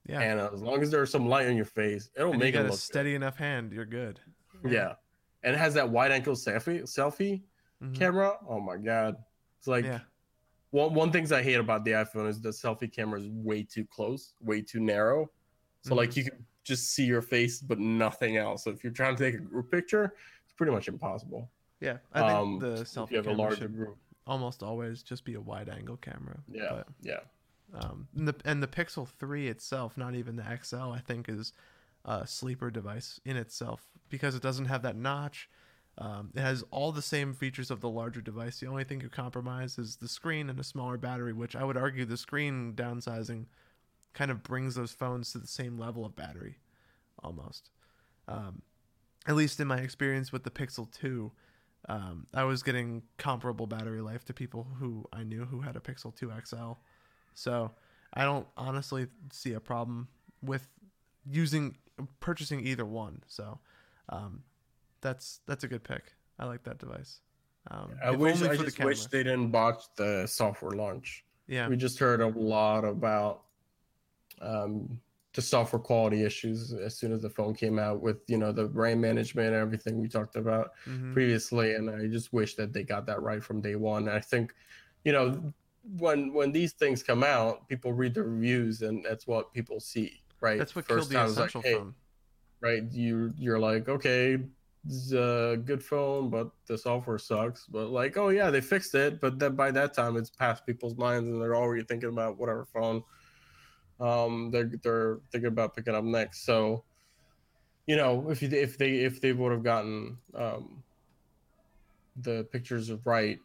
yeah. 0.09 0.21
and 0.21 0.41
uh, 0.41 0.51
as 0.53 0.63
long 0.63 0.83
as 0.83 0.91
there's 0.91 1.11
some 1.11 1.29
light 1.29 1.47
on 1.47 1.57
your 1.57 1.65
face, 1.67 2.11
it'll 2.17 2.33
and 2.33 2.41
you 2.41 2.47
make 2.47 2.55
it 2.55 2.59
got 2.59 2.61
a 2.61 2.63
look 2.65 2.73
good. 2.73 2.79
steady 2.81 3.15
enough 3.15 3.37
hand, 3.37 3.73
you're 3.73 3.85
good. 3.87 4.21
Yeah. 4.67 4.95
And 5.45 5.55
it 5.55 5.59
has 5.59 5.75
that 5.75 5.89
wide 5.89 6.11
angle 6.11 6.35
selfie 6.35 6.83
selfie 6.83 7.43
Mhm. 7.83 7.95
camera. 7.95 8.37
Oh 8.49 8.59
my 8.61 8.77
god. 8.77 9.15
It's 9.59 9.69
like 9.69 9.85
yeah. 9.85 10.01
one 10.71 10.95
one 10.95 11.13
things 11.13 11.31
I 11.31 11.43
hate 11.43 11.61
about 11.61 11.85
the 11.85 11.93
iPhone 11.93 12.29
is 12.29 12.41
the 12.41 12.49
selfie 12.51 12.93
camera 12.93 13.21
is 13.21 13.29
way 13.29 13.63
too 13.63 13.85
close, 13.85 14.35
way 14.41 14.61
too 14.63 14.81
narrow. 14.81 15.31
So 15.83 15.95
like 15.95 16.11
Mm-hmm. 16.11 16.19
you 16.19 16.31
can 16.31 16.47
just 16.65 16.91
see 16.95 17.05
your 17.05 17.23
face 17.23 17.61
but 17.61 17.79
nothing 17.79 18.37
else. 18.37 18.65
So 18.65 18.71
if 18.71 18.83
you're 18.83 18.93
trying 18.93 19.15
to 19.17 19.23
take 19.25 19.35
a 19.37 19.43
group 19.45 19.71
picture, 19.71 20.15
it's 20.45 20.53
pretty 20.55 20.73
much 20.73 20.89
impossible. 20.89 21.49
Yeah, 21.81 21.99
I 22.13 22.21
think 22.21 22.33
um, 22.33 22.59
the 22.59 22.73
if 22.81 22.89
selfie 22.89 23.11
you 23.13 23.17
have 23.19 23.27
a 23.27 23.31
camera 23.31 23.43
larger 23.43 23.69
group. 23.69 23.97
almost 24.27 24.65
always 24.65 25.03
just 25.05 25.25
be 25.25 25.35
a 25.35 25.41
wide 25.41 25.69
angle 25.69 25.97
camera. 25.99 26.41
Yeah. 26.51 26.83
yeah. 27.01 27.21
Um, 27.75 28.09
and 28.17 28.29
the 28.29 28.35
and 28.45 28.63
the 28.63 28.67
Pixel 28.67 29.07
Three 29.07 29.49
itself, 29.49 29.97
not 29.97 30.15
even 30.15 30.37
the 30.37 30.59
XL, 30.63 30.93
I 30.93 31.01
think 31.01 31.29
is 31.29 31.53
a 32.05 32.27
sleeper 32.27 32.71
device 32.71 33.21
in 33.25 33.37
itself 33.37 33.93
because 34.09 34.35
it 34.35 34.43
doesn't 34.43 34.67
have 34.67 34.83
that 34.83 34.97
notch. 34.97 35.49
Um, 35.99 36.31
it 36.35 36.41
has 36.41 36.63
all 36.71 36.93
the 36.93 37.03
same 37.03 37.35
features 37.35 37.71
of 37.71 37.81
the 37.81 37.89
larger 37.89 38.21
device. 38.21 38.61
The 38.61 38.69
only 38.69 38.85
thing 38.85 39.01
you 39.01 39.09
compromise 39.09 39.79
is 39.79 39.97
the 39.97 40.09
screen 40.09 40.49
and 40.49 40.59
a 40.59 40.65
smaller 40.65 40.97
battery, 40.97 41.33
which 41.33 41.57
I 41.57 41.65
would 41.65 41.77
argue 41.77 42.05
the 42.05 42.17
screen 42.17 42.73
downsizing 42.75 43.47
kind 44.15 44.31
of 44.31 44.45
brings 44.45 44.77
those 44.77 44.93
phones 44.93 45.33
to 45.33 45.39
the 45.39 45.49
same 45.49 45.77
level 45.77 46.07
of 46.07 46.15
battery, 46.15 46.59
almost. 47.23 47.71
Um, 48.29 48.63
at 49.27 49.35
least 49.35 49.59
in 49.59 49.67
my 49.67 49.79
experience 49.79 50.33
with 50.33 50.45
the 50.45 50.51
Pixel 50.51 50.91
2, 50.93 51.33
um, 51.89 52.27
I 52.33 52.45
was 52.45 52.63
getting 52.63 53.03
comparable 53.17 53.67
battery 53.67 54.01
life 54.01 54.25
to 54.27 54.33
people 54.35 54.69
who 54.79 55.05
I 55.13 55.25
knew 55.25 55.47
who 55.47 55.61
had 55.63 55.77
a 55.77 55.81
Pixel 55.81 56.15
2 56.15 56.33
XL. 56.45 56.73
So 57.39 57.71
I 58.13 58.25
don't 58.25 58.47
honestly 58.57 59.07
see 59.31 59.53
a 59.53 59.61
problem 59.61 60.09
with 60.43 60.67
using 61.31 61.77
purchasing 62.21 62.67
either 62.67 62.85
one. 62.85 63.23
So 63.29 63.61
um, 64.09 64.43
that's 65.01 65.41
that's 65.47 65.63
a 65.63 65.69
good 65.69 65.85
pick. 65.85 66.13
I 66.39 66.47
like 66.47 66.65
that 66.65 66.79
device. 66.79 67.21
Um, 67.71 67.91
I 68.05 68.11
wish 68.11 68.43
I 68.43 68.57
for 68.57 68.65
the 68.65 68.85
wish 68.85 69.07
they 69.07 69.23
didn't 69.23 69.51
botch 69.51 69.85
the 69.97 70.27
software 70.27 70.73
launch. 70.73 71.25
Yeah, 71.47 71.69
We 71.69 71.77
just 71.77 71.99
heard 71.99 72.21
a 72.21 72.27
lot 72.27 72.85
about 72.85 73.43
um, 74.43 75.01
the 75.33 75.41
software 75.41 75.81
quality 75.81 76.25
issues 76.25 76.73
as 76.73 76.97
soon 76.97 77.13
as 77.13 77.23
the 77.23 77.31
phone 77.31 77.55
came 77.55 77.79
out 77.79 78.01
with 78.03 78.19
you 78.27 78.37
know 78.37 78.53
the 78.53 78.67
RAM 78.67 79.01
management 79.01 79.49
and 79.49 79.57
everything 79.57 80.01
we 80.01 80.09
talked 80.09 80.37
about 80.37 80.73
mhm. 80.87 81.13
previously, 81.13 81.75
and 81.75 81.89
I 81.89 82.09
just 82.09 82.33
wish 82.33 82.55
that 82.57 82.73
they 82.73 82.83
got 82.83 83.07
that 83.07 83.23
right 83.23 83.43
from 83.43 83.61
day 83.61 83.77
one. 83.77 84.09
I 84.09 84.21
think, 84.21 84.55
you 85.05 85.13
know, 85.13 85.53
when 85.83 86.33
when 86.33 86.53
these 86.53 86.73
things 86.73 87.03
come 87.03 87.23
out, 87.25 87.69
people 87.69 87.93
read 87.93 88.15
the 88.15 88.23
reviews, 88.23 88.83
and 88.83 89.05
that's 89.05 89.27
what 89.27 89.53
people 89.53 89.81
see, 89.81 90.23
right? 90.41 90.59
that's 90.59 90.75
what 90.75 90.87
First 90.87 91.11
killed 91.11 91.23
the 91.23 91.29
it's 91.29 91.39
like, 91.39 91.49
essential 91.49 91.63
hey, 91.63 91.75
phone. 91.75 91.95
right? 92.61 92.83
You 92.93 93.33
you're 93.39 93.59
like, 93.59 93.89
okay, 93.89 94.39
it's 94.87 95.13
a 95.13 95.61
good 95.65 95.83
phone, 95.83 96.31
but 96.31 96.51
the 96.67 96.77
software 96.77 97.19
sucks. 97.19 97.67
But 97.67 97.89
like, 97.89 98.17
oh 98.17 98.29
yeah, 98.29 98.51
they 98.51 98.61
fixed 98.61 98.95
it. 98.95 99.21
But 99.21 99.39
then 99.39 99.55
by 99.57 99.71
that 99.71 99.95
time, 99.95 100.17
it's 100.17 100.31
past 100.31 100.67
people's 100.67 100.97
minds, 100.97 101.29
and 101.29 101.41
they're 101.41 101.57
already 101.57 101.85
thinking 101.85 102.11
about 102.11 102.39
whatever 102.39 102.65
phone 102.65 103.03
um 104.01 104.51
they're 104.51 104.71
they're 104.83 105.19
thinking 105.33 105.49
about 105.49 105.75
picking 105.75 105.95
up 105.95 106.05
next. 106.05 106.45
So, 106.45 106.85
you 107.87 107.97
know, 107.97 108.31
if 108.31 108.43
you 108.43 108.49
if 108.49 108.79
they 108.79 108.99
if 108.99 109.21
they 109.21 109.33
would 109.33 109.53
have 109.53 109.65
gotten 109.65 110.19
um 110.35 110.83
the 112.17 112.45
pictures 112.53 112.93
right 113.05 113.39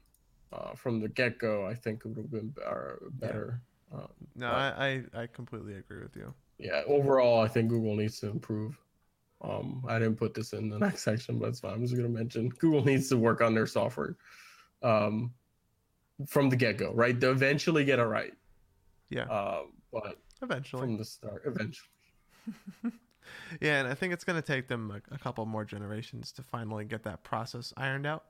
uh, 0.53 0.73
from 0.75 0.99
the 0.99 1.09
get 1.09 1.39
go, 1.39 1.65
I 1.65 1.73
think 1.73 2.01
it 2.05 2.07
would 2.07 2.17
have 2.17 2.31
been 2.31 2.49
better. 2.49 2.99
better. 3.13 3.61
Um, 3.93 4.07
No, 4.35 4.47
I, 4.47 5.03
I 5.13 5.21
I 5.23 5.27
completely 5.27 5.75
agree 5.75 6.01
with 6.01 6.15
you. 6.15 6.33
yeah 6.59 6.81
overall 6.87 7.41
i 7.41 7.47
think 7.47 7.67
google 7.69 7.95
needs 7.95 8.19
to 8.19 8.27
improve 8.29 8.77
um 9.41 9.83
i 9.87 9.97
didn't 9.99 10.15
put 10.15 10.33
this 10.33 10.53
in 10.53 10.69
the 10.69 10.77
next 10.87 11.01
section 11.03 11.39
but 11.39 11.49
it's 11.49 11.59
fine 11.59 11.73
i'm 11.73 11.81
just 11.81 11.95
going 11.97 12.07
to 12.11 12.17
mention 12.21 12.49
google 12.59 12.83
needs 12.85 13.09
to 13.09 13.17
work 13.17 13.41
on 13.41 13.53
their 13.55 13.65
software 13.67 14.15
um 14.83 15.33
from 16.27 16.49
the 16.49 16.55
get-go 16.55 16.93
right 16.93 17.19
to 17.19 17.31
eventually 17.31 17.83
get 17.83 17.99
it 17.99 18.03
right 18.05 18.33
Yeah, 19.09 19.23
uh, 19.37 19.63
but 19.91 20.17
eventually. 20.41 20.81
from 20.81 20.97
the 20.97 21.05
start 21.05 21.41
eventually 21.45 21.89
Yeah, 23.61 23.79
and 23.79 23.87
I 23.87 23.93
think 23.95 24.13
it's 24.13 24.23
going 24.23 24.41
to 24.41 24.45
take 24.45 24.67
them 24.67 24.91
a, 24.91 25.15
a 25.15 25.17
couple 25.17 25.45
more 25.45 25.65
generations 25.65 26.31
to 26.33 26.43
finally 26.43 26.85
get 26.85 27.03
that 27.03 27.23
process 27.23 27.73
ironed 27.77 28.05
out. 28.05 28.25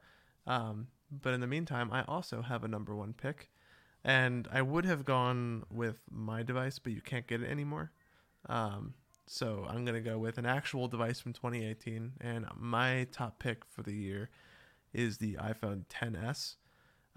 Um, 0.46 0.88
but 1.22 1.34
in 1.34 1.42
the 1.42 1.48
meantime, 1.48 1.90
I 1.92 2.04
also 2.04 2.42
have 2.42 2.64
a 2.64 2.68
number 2.68 2.96
one 2.96 3.14
pick, 3.14 3.50
and 4.04 4.48
I 4.52 4.62
would 4.62 4.86
have 4.86 5.06
gone 5.06 5.64
with 5.72 6.02
my 6.12 6.44
device, 6.44 6.80
but 6.80 6.94
you 6.94 7.02
can't 7.02 7.28
get 7.28 7.42
it 7.42 7.50
anymore. 7.50 7.92
Um, 8.48 8.94
so 9.26 9.66
I'm 9.70 9.86
to 9.86 10.02
go 10.02 10.18
with 10.18 10.38
an 10.38 10.46
actual 10.46 10.88
device 10.88 11.20
from 11.20 11.34
2018, 11.34 12.14
and 12.20 12.46
my 12.56 13.08
top 13.12 13.40
pick 13.40 13.64
for 13.66 13.84
the 13.84 13.94
year 13.94 14.30
is 14.94 15.18
the 15.18 15.36
iPhone 15.36 15.86
10s. 15.86 16.56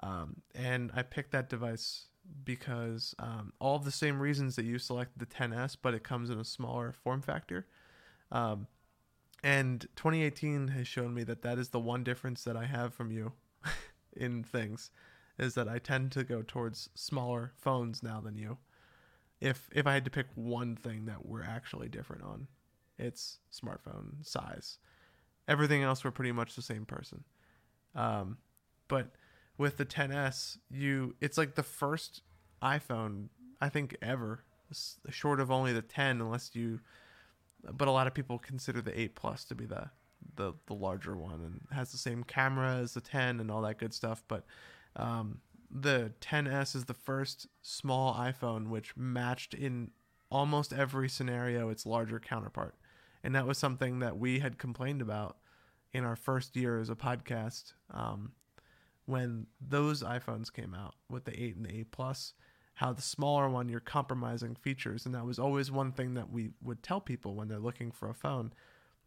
Um, 0.03 0.43
and 0.55 0.91
I 0.95 1.03
picked 1.03 1.33
that 1.33 1.49
device 1.49 2.07
because 2.45 3.15
um, 3.19 3.53
all 3.61 3.79
the 3.79 3.91
same 3.91 4.21
reasons 4.21 4.57
that 4.57 4.65
you 4.65 4.79
selected 4.79 5.19
the 5.19 5.27
10s, 5.27 5.77
but 5.81 5.95
it 5.95 6.05
comes 6.05 6.31
in 6.31 6.39
a 6.39 6.45
smaller 6.45 6.93
form 6.93 7.23
factor. 7.23 7.67
Um, 8.31 8.67
and 9.43 9.83
2018 9.97 10.69
has 10.69 10.89
shown 10.89 11.15
me 11.15 11.23
that 11.25 11.43
that 11.43 11.59
is 11.59 11.71
the 11.71 11.81
one 11.81 12.03
difference 12.03 12.45
that 12.45 12.57
I 12.57 12.65
have 12.65 12.95
from 12.95 13.11
you 13.11 13.33
in 14.17 14.43
things, 14.43 14.91
is 15.39 15.55
that 15.55 15.69
I 15.69 15.79
tend 15.79 16.13
to 16.13 16.25
go 16.25 16.43
towards 16.47 16.89
smaller 16.95 17.53
phones 17.57 18.03
now 18.03 18.21
than 18.21 18.37
you. 18.37 18.59
If 19.41 19.69
if 19.73 19.87
I 19.87 19.95
had 19.95 20.05
to 20.05 20.11
pick 20.11 20.27
one 20.35 20.77
thing 20.77 21.07
that 21.07 21.27
we're 21.27 21.43
actually 21.43 21.89
different 21.89 22.23
on, 22.23 22.49
it's 22.99 23.39
smartphone 23.53 24.25
size. 24.27 24.79
Everything 25.49 25.83
else 25.83 26.05
we're 26.05 26.11
pretty 26.11 26.33
much 26.33 26.57
the 26.57 26.63
same 26.63 26.87
person. 26.87 27.25
Um, 27.95 28.39
but 28.89 29.13
with 29.59 29.77
the 29.77 29.87
10s, 29.87 30.59
you 30.71 31.15
it's 31.21 31.39
like 31.39 31.55
the 31.55 31.63
first 31.63 32.23
iPhone 32.63 33.29
I 33.61 33.69
think 33.69 33.97
ever, 34.03 34.45
short 35.11 35.41
of 35.41 35.51
only 35.51 35.73
the 35.73 35.83
10, 35.83 36.21
unless 36.21 36.55
you. 36.55 36.81
But 37.73 37.89
a 37.89 37.91
lot 37.91 38.07
of 38.07 38.15
people 38.15 38.39
consider 38.39 38.81
the 38.81 38.99
8 38.99 39.17
Plus 39.17 39.45
to 39.45 39.55
be 39.55 39.67
the 39.67 39.91
the 40.37 40.55
the 40.67 40.75
larger 40.75 41.17
one 41.17 41.41
and 41.41 41.61
has 41.73 41.93
the 41.93 41.99
same 41.99 42.25
camera 42.25 42.77
as 42.77 42.95
the 42.95 43.01
10 43.01 43.41
and 43.41 43.51
all 43.51 43.63
that 43.63 43.79
good 43.79 43.95
stuff. 43.95 44.23
But 44.29 44.45
um, 44.95 45.41
the 45.71 46.13
10s 46.21 46.75
is 46.75 46.85
the 46.85 46.95
first 46.95 47.47
small 47.63 48.15
iPhone 48.15 48.69
which 48.69 48.97
matched 48.97 49.55
in 49.55 49.91
almost 50.31 50.73
every 50.73 51.09
scenario 51.09 51.69
its 51.69 51.87
larger 51.87 52.19
counterpart, 52.19 52.75
and 53.23 53.35
that 53.35 53.47
was 53.47 53.59
something 53.59 53.99
that 54.01 54.19
we 54.19 54.41
had 54.41 54.59
complained 54.59 55.03
about 55.03 55.37
in 55.93 56.05
our 56.05 56.17
first 56.17 56.57
year 56.57 56.79
as 56.79 56.91
a 56.91 56.97
podcast. 56.97 57.73
Um, 57.91 58.33
when 59.07 59.47
those 59.61 60.03
iPhones 60.03 60.53
came 60.53 60.75
out 60.75 60.95
with 61.09 61.25
the 61.27 61.43
8 61.43 61.57
and 61.57 61.65
the 61.67 61.79
8 61.79 61.93
Plus, 61.93 62.35
how 62.77 62.93
the 62.93 63.03
smaller 63.03 63.49
one 63.49 63.69
you're 63.69 63.81
compromising 63.81 64.55
features. 64.55 65.07
And 65.07 65.15
that 65.15 65.25
was 65.25 65.39
always 65.39 65.71
one 65.71 65.93
thing 65.93 66.15
that 66.15 66.31
we 66.31 66.51
would 66.63 66.83
tell 66.83 67.01
people 67.01 67.35
when 67.35 67.49
they're 67.49 67.59
looking 67.59 67.91
for 67.91 68.09
a 68.11 68.15
phone 68.15 68.53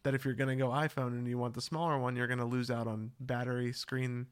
that 0.04 0.14
if 0.14 0.26
you're 0.26 0.34
going 0.34 0.50
to 0.50 0.64
go 0.64 0.70
iPhone 0.70 1.10
and 1.10 1.28
you 1.28 1.38
want 1.38 1.54
the 1.54 1.62
smaller 1.62 1.98
one, 1.98 2.16
you're 2.16 2.28
going 2.28 2.40
to 2.40 2.46
lose 2.46 2.72
out 2.72 2.88
on 2.88 3.12
battery, 3.20 3.74
screen 3.74 4.28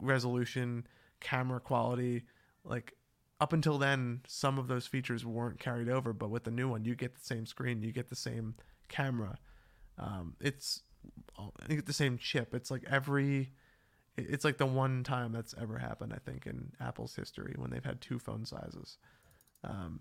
resolution, 0.00 0.86
camera 1.20 1.60
quality. 1.60 2.24
Like 2.64 2.94
up 3.40 3.52
until 3.52 3.78
then, 3.78 4.20
some 4.26 4.58
of 4.58 4.66
those 4.66 4.86
features 4.86 5.24
weren't 5.24 5.60
carried 5.60 5.88
over, 5.88 6.12
but 6.12 6.30
with 6.30 6.44
the 6.44 6.50
new 6.50 6.68
one, 6.68 6.84
you 6.84 6.94
get 6.94 7.14
the 7.14 7.24
same 7.24 7.46
screen, 7.46 7.82
you 7.82 7.92
get 7.92 8.08
the 8.08 8.16
same 8.16 8.54
camera. 8.88 9.38
Um, 9.98 10.34
it's 10.40 10.82
you 11.68 11.76
get 11.76 11.86
the 11.86 11.92
same 11.92 12.18
chip. 12.18 12.54
It's 12.54 12.70
like 12.70 12.84
every 12.90 13.52
it's 14.16 14.44
like 14.44 14.58
the 14.58 14.66
one 14.66 15.04
time 15.04 15.32
that's 15.32 15.54
ever 15.60 15.78
happened, 15.78 16.12
I 16.12 16.18
think, 16.18 16.46
in 16.46 16.72
Apple's 16.80 17.14
history 17.14 17.54
when 17.56 17.70
they've 17.70 17.84
had 17.84 18.00
two 18.00 18.18
phone 18.18 18.44
sizes, 18.44 18.98
um, 19.62 20.00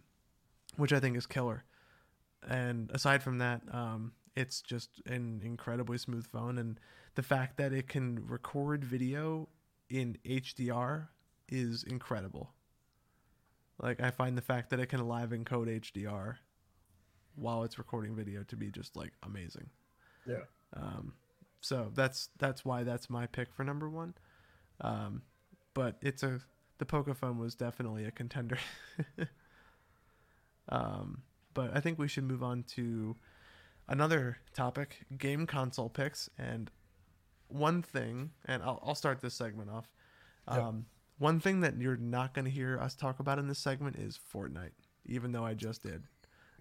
which 0.76 0.92
I 0.92 1.00
think 1.00 1.16
is 1.16 1.28
killer. 1.28 1.64
And 2.48 2.90
aside 2.92 3.22
from 3.22 3.38
that, 3.40 3.62
um, 3.72 4.14
it's 4.38 4.62
just 4.62 5.02
an 5.08 5.42
incredibly 5.44 5.98
smooth 5.98 6.28
phone, 6.28 6.60
and 6.60 6.80
the 7.16 7.24
fact 7.24 7.58
that 7.58 7.74
it 7.74 7.90
can 7.90 8.24
record 8.28 8.86
video 8.86 9.50
in 9.90 10.16
HDR 10.24 11.08
is 11.50 11.84
incredible. 11.84 12.52
Like 13.82 14.00
I 14.00 14.12
find 14.12 14.38
the 14.38 14.44
fact 14.44 14.70
that 14.70 14.80
it 14.80 14.88
can 14.88 15.08
live 15.08 15.32
encode 15.32 15.82
HDR 15.82 16.36
while 17.36 17.64
it's 17.64 17.80
recording 17.80 18.16
video 18.16 18.44
to 18.44 18.56
be 18.56 18.70
just 18.70 18.96
like 18.96 19.12
amazing. 19.24 19.72
Yeah. 20.28 20.44
Um, 20.76 21.14
so 21.62 21.92
that's 21.96 22.30
that's 22.38 22.64
why 22.64 22.84
that's 22.84 23.10
my 23.10 23.26
pick 23.26 23.52
for 23.52 23.64
number 23.64 23.90
one. 23.90 24.14
Um, 24.82 25.24
but 25.74 25.96
it's 26.02 26.22
a 26.22 26.42
the 26.78 26.86
Pocophone 26.86 27.40
was 27.40 27.56
definitely 27.56 28.06
a 28.06 28.12
contender. 28.12 28.60
um, 30.70 31.24
but 31.56 31.76
I 31.76 31.80
think 31.80 31.98
we 31.98 32.08
should 32.08 32.26
move 32.26 32.44
on 32.44 32.64
to 32.76 33.16
another 33.88 34.38
topic: 34.54 35.06
game 35.18 35.46
console 35.48 35.90
picks. 35.90 36.30
And 36.38 36.70
one 37.48 37.82
thing, 37.82 38.32
and 38.46 38.64
I'll 38.64 38.82
I'll 38.86 38.96
start 38.96 39.22
this 39.22 39.34
segment 39.34 39.70
off. 39.70 39.90
Yep. 40.52 40.60
Um, 40.60 40.86
One 41.20 41.40
thing 41.40 41.62
that 41.62 41.82
you're 41.82 41.98
not 41.98 42.34
going 42.34 42.46
to 42.46 42.52
hear 42.52 42.80
us 42.80 42.96
talk 42.96 43.20
about 43.20 43.40
in 43.40 43.48
this 43.48 43.60
segment 43.60 43.96
is 43.96 44.20
Fortnite, 44.34 44.72
even 45.06 45.32
though 45.32 45.44
I 45.44 45.56
just 45.56 45.82
did. 45.84 46.04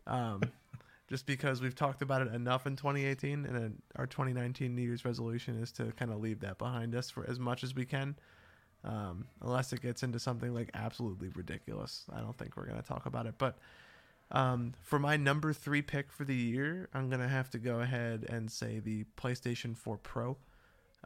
Um, 0.07 0.41
just 1.09 1.27
because 1.27 1.61
we've 1.61 1.75
talked 1.75 2.03
about 2.03 2.23
it 2.23 2.35
enough 2.35 2.67
in 2.67 2.77
2018 2.77 3.45
and 3.45 3.55
then 3.55 3.83
our 3.97 4.07
2019 4.07 4.75
new 4.75 4.83
year's 4.83 5.05
resolution 5.05 5.61
is 5.61 5.71
to 5.73 5.93
kind 5.93 6.11
of 6.11 6.21
leave 6.21 6.41
that 6.41 6.59
behind 6.59 6.95
us 6.95 7.11
for 7.11 7.29
as 7.29 7.39
much 7.39 7.63
as 7.63 7.75
we 7.75 7.85
can 7.85 8.17
um, 8.85 9.27
unless 9.43 9.73
it 9.73 9.81
gets 9.81 10.03
into 10.03 10.19
something 10.19 10.53
like 10.53 10.71
absolutely 10.75 11.29
ridiculous 11.29 12.05
i 12.13 12.21
don't 12.21 12.37
think 12.37 12.57
we're 12.57 12.67
going 12.67 12.81
to 12.81 12.87
talk 12.87 13.07
about 13.07 13.27
it 13.27 13.35
but 13.39 13.59
um, 14.31 14.75
for 14.81 14.99
my 14.99 15.17
number 15.17 15.53
three 15.53 15.83
pick 15.83 16.11
for 16.13 16.25
the 16.25 16.35
year 16.35 16.89
i'm 16.95 17.09
to 17.11 17.29
have 17.29 17.51
to 17.51 17.59
go 17.59 17.81
ahead 17.81 18.27
and 18.29 18.51
say 18.51 18.79
the 18.79 19.05
playstation 19.17 19.77
4 19.77 19.97
pro 19.99 20.37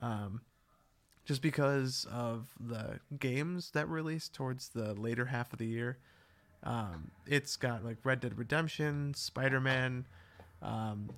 um, 0.02 0.40
just 1.24 1.42
because 1.42 2.06
of 2.10 2.48
the 2.58 3.00
games 3.18 3.70
that 3.72 3.88
released 3.88 4.34
towards 4.34 4.70
the 4.70 4.94
later 4.94 5.26
half 5.26 5.52
of 5.52 5.58
the 5.58 5.66
year 5.66 5.98
um, 6.62 7.10
it's 7.26 7.56
got 7.56 7.84
like 7.84 7.98
Red 8.04 8.20
Dead 8.20 8.36
Redemption, 8.38 9.14
Spider 9.14 9.60
Man, 9.60 10.06
um, 10.62 11.10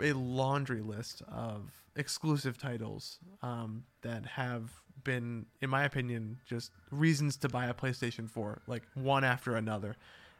a 0.00 0.12
laundry 0.12 0.80
list 0.80 1.22
of 1.28 1.70
exclusive 1.96 2.58
titles 2.58 3.18
um, 3.42 3.84
that 4.02 4.24
have 4.24 4.72
been, 5.04 5.46
in 5.60 5.70
my 5.70 5.84
opinion, 5.84 6.38
just 6.46 6.70
reasons 6.90 7.36
to 7.38 7.48
buy 7.48 7.66
a 7.66 7.74
PlayStation 7.74 8.28
4, 8.28 8.62
like 8.66 8.82
one 8.94 9.22
after 9.22 9.54
another. 9.54 9.96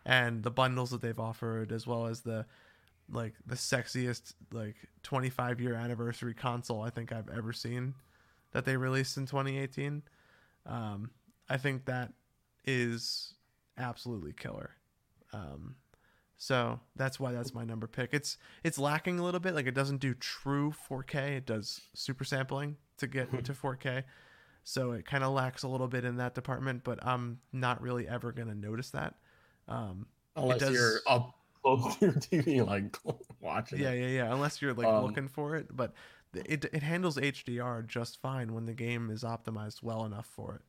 And 0.07 0.43
the 0.43 0.51
bundles 0.51 0.91
that 0.91 1.01
they've 1.01 1.19
offered, 1.19 1.73
as 1.73 1.87
well 1.87 2.07
as 2.07 2.21
the 2.21 2.47
like 3.11 3.35
the 3.47 3.55
sexiest 3.55 4.35
like 4.53 4.77
25 5.03 5.61
year 5.61 5.75
anniversary 5.75 6.33
console 6.33 6.81
I 6.81 6.89
think 6.89 7.13
I've 7.13 7.29
ever 7.29 7.53
seen 7.53 7.95
that 8.53 8.65
they 8.65 8.77
released 8.77 9.17
in 9.17 9.27
2018. 9.27 10.03
Um, 10.67 11.11
I 11.49 11.59
think 11.59 11.85
that 11.85 12.13
is 12.65 13.35
absolutely 13.77 14.33
killer. 14.33 14.71
Um, 15.33 15.77
so 16.37 16.81
that's 16.97 17.21
why 17.21 17.33
that's 17.33 17.55
my 17.55 17.65
number 17.65 17.87
pick. 17.87 18.11
It's 18.13 18.39
it's 18.63 18.79
lacking 18.79 19.19
a 19.19 19.25
little 19.25 19.41
bit. 19.41 19.55
Like 19.55 19.67
it 19.67 19.75
doesn't 19.75 19.99
do 19.99 20.15
true 20.15 20.73
4K. 20.89 21.37
It 21.39 21.47
does 21.47 21.81
super 21.95 22.25
sampling 22.25 22.77
to 22.99 23.07
get 23.07 23.31
to 23.45 23.53
4K. 23.53 24.05
So 24.63 24.93
it 24.93 25.05
kind 25.05 25.25
of 25.25 25.33
lacks 25.33 25.63
a 25.63 25.69
little 25.69 25.89
bit 25.89 26.05
in 26.05 26.17
that 26.17 26.35
department. 26.35 26.85
But 26.85 27.05
I'm 27.05 27.41
not 27.53 27.83
really 27.83 28.09
ever 28.09 28.33
gonna 28.33 28.55
notice 28.55 28.91
that. 28.91 29.15
Um, 29.69 30.07
Unless 30.37 30.61
does- 30.61 30.75
you're 30.75 31.01
up 31.07 31.35
close 31.63 31.97
to 31.97 32.07
your 32.07 32.15
TV, 32.15 32.67
like 32.67 32.97
watching 33.41 33.79
yeah, 33.81 33.91
it. 33.91 34.01
yeah, 34.01 34.25
yeah. 34.25 34.33
Unless 34.35 34.61
you're 34.61 34.75
like 34.75 34.87
Um, 34.87 35.05
looking 35.05 35.29
for 35.29 35.57
it, 35.57 35.75
but 35.75 35.93
it 36.35 36.65
it 36.67 36.83
handles 36.83 37.17
HDR 37.17 37.87
just 37.87 38.21
fine 38.21 38.53
when 38.55 38.67
the 38.67 38.75
game 38.75 39.11
is 39.11 39.23
optimized 39.23 39.83
well 39.83 40.05
enough 40.05 40.27
for 40.27 40.57
it. 40.57 40.63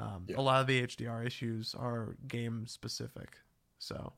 Um, 0.00 0.24
Yeah. 0.28 0.38
A 0.38 0.42
lot 0.42 0.60
of 0.60 0.66
the 0.66 0.80
HDR 0.82 1.24
issues 1.26 1.74
are 1.74 2.16
game 2.26 2.66
specific, 2.66 3.38
so 3.78 4.12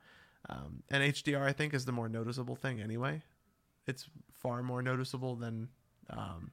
um, 0.49 0.83
and 0.91 1.03
HDR 1.03 1.43
I 1.43 1.53
think 1.53 1.75
is 1.75 1.85
the 1.85 1.93
more 1.93 2.09
noticeable 2.09 2.57
thing 2.57 2.81
anyway. 2.81 3.23
It's 3.87 4.09
far 4.33 4.63
more 4.63 4.81
noticeable 4.83 5.35
than 5.37 5.69
um, 6.11 6.53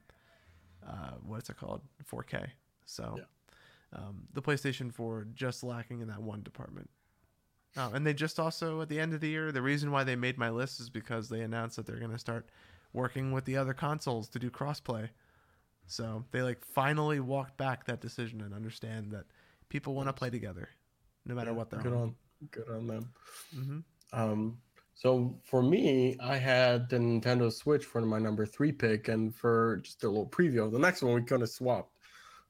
uh, 0.86 1.12
what's 1.22 1.48
it 1.48 1.56
called 1.56 1.80
4K. 2.10 2.48
So 2.86 3.20
um, 3.92 4.26
the 4.32 4.42
PlayStation 4.42 4.92
4 4.92 5.28
just 5.34 5.62
lacking 5.62 6.00
in 6.00 6.08
that 6.08 6.20
one 6.22 6.42
department. 6.42 6.90
Oh, 7.76 7.92
and 7.92 8.06
they 8.06 8.14
just 8.14 8.38
also 8.40 8.80
at 8.80 8.88
the 8.88 8.98
end 9.00 9.14
of 9.14 9.20
the 9.20 9.28
year, 9.28 9.52
the 9.52 9.62
reason 9.62 9.90
why 9.90 10.04
they 10.04 10.16
made 10.16 10.38
my 10.38 10.50
list 10.50 10.80
is 10.80 10.90
because 10.90 11.28
they 11.28 11.40
announced 11.40 11.76
that 11.76 11.86
they're 11.86 11.98
going 11.98 12.10
to 12.10 12.18
start 12.18 12.48
working 12.92 13.32
with 13.32 13.44
the 13.44 13.56
other 13.56 13.74
consoles 13.74 14.28
to 14.30 14.38
do 14.38 14.50
crossplay. 14.50 15.10
So 15.86 16.26
they 16.32 16.42
like 16.42 16.64
finally 16.64 17.20
walked 17.20 17.56
back 17.58 17.84
that 17.86 18.00
decision 18.00 18.40
and 18.42 18.54
understand 18.54 19.12
that 19.12 19.26
people 19.68 19.94
want 19.94 20.08
to 20.08 20.14
play 20.14 20.30
together, 20.30 20.70
no 21.26 21.34
matter 21.34 21.52
Yeah, 21.52 21.54
what 21.54 21.70
they're 21.70 21.80
good 21.80 21.92
on. 21.92 22.02
on 22.02 22.16
good 22.50 22.68
on 22.68 22.86
them. 22.86 23.14
hmm 23.54 23.80
Um, 24.12 24.62
so 24.94 25.40
for 25.44 25.62
me, 25.62 26.18
I 26.20 26.36
had 26.36 26.88
the 26.88 26.96
Nintendo 26.98 27.52
Switch 27.52 27.84
for 27.84 28.00
my 28.02 28.18
number 28.18 28.44
three 28.44 28.72
pick, 28.72 29.08
and 29.08 29.34
for 29.34 29.78
just 29.78 30.04
a 30.04 30.08
little 30.08 30.28
preview 30.28 30.64
of 30.64 30.72
the 30.72 30.78
next 30.78 31.02
one, 31.02 31.14
we 31.14 31.22
kind 31.22 31.42
of 31.42 31.48
swapped. 31.50 31.96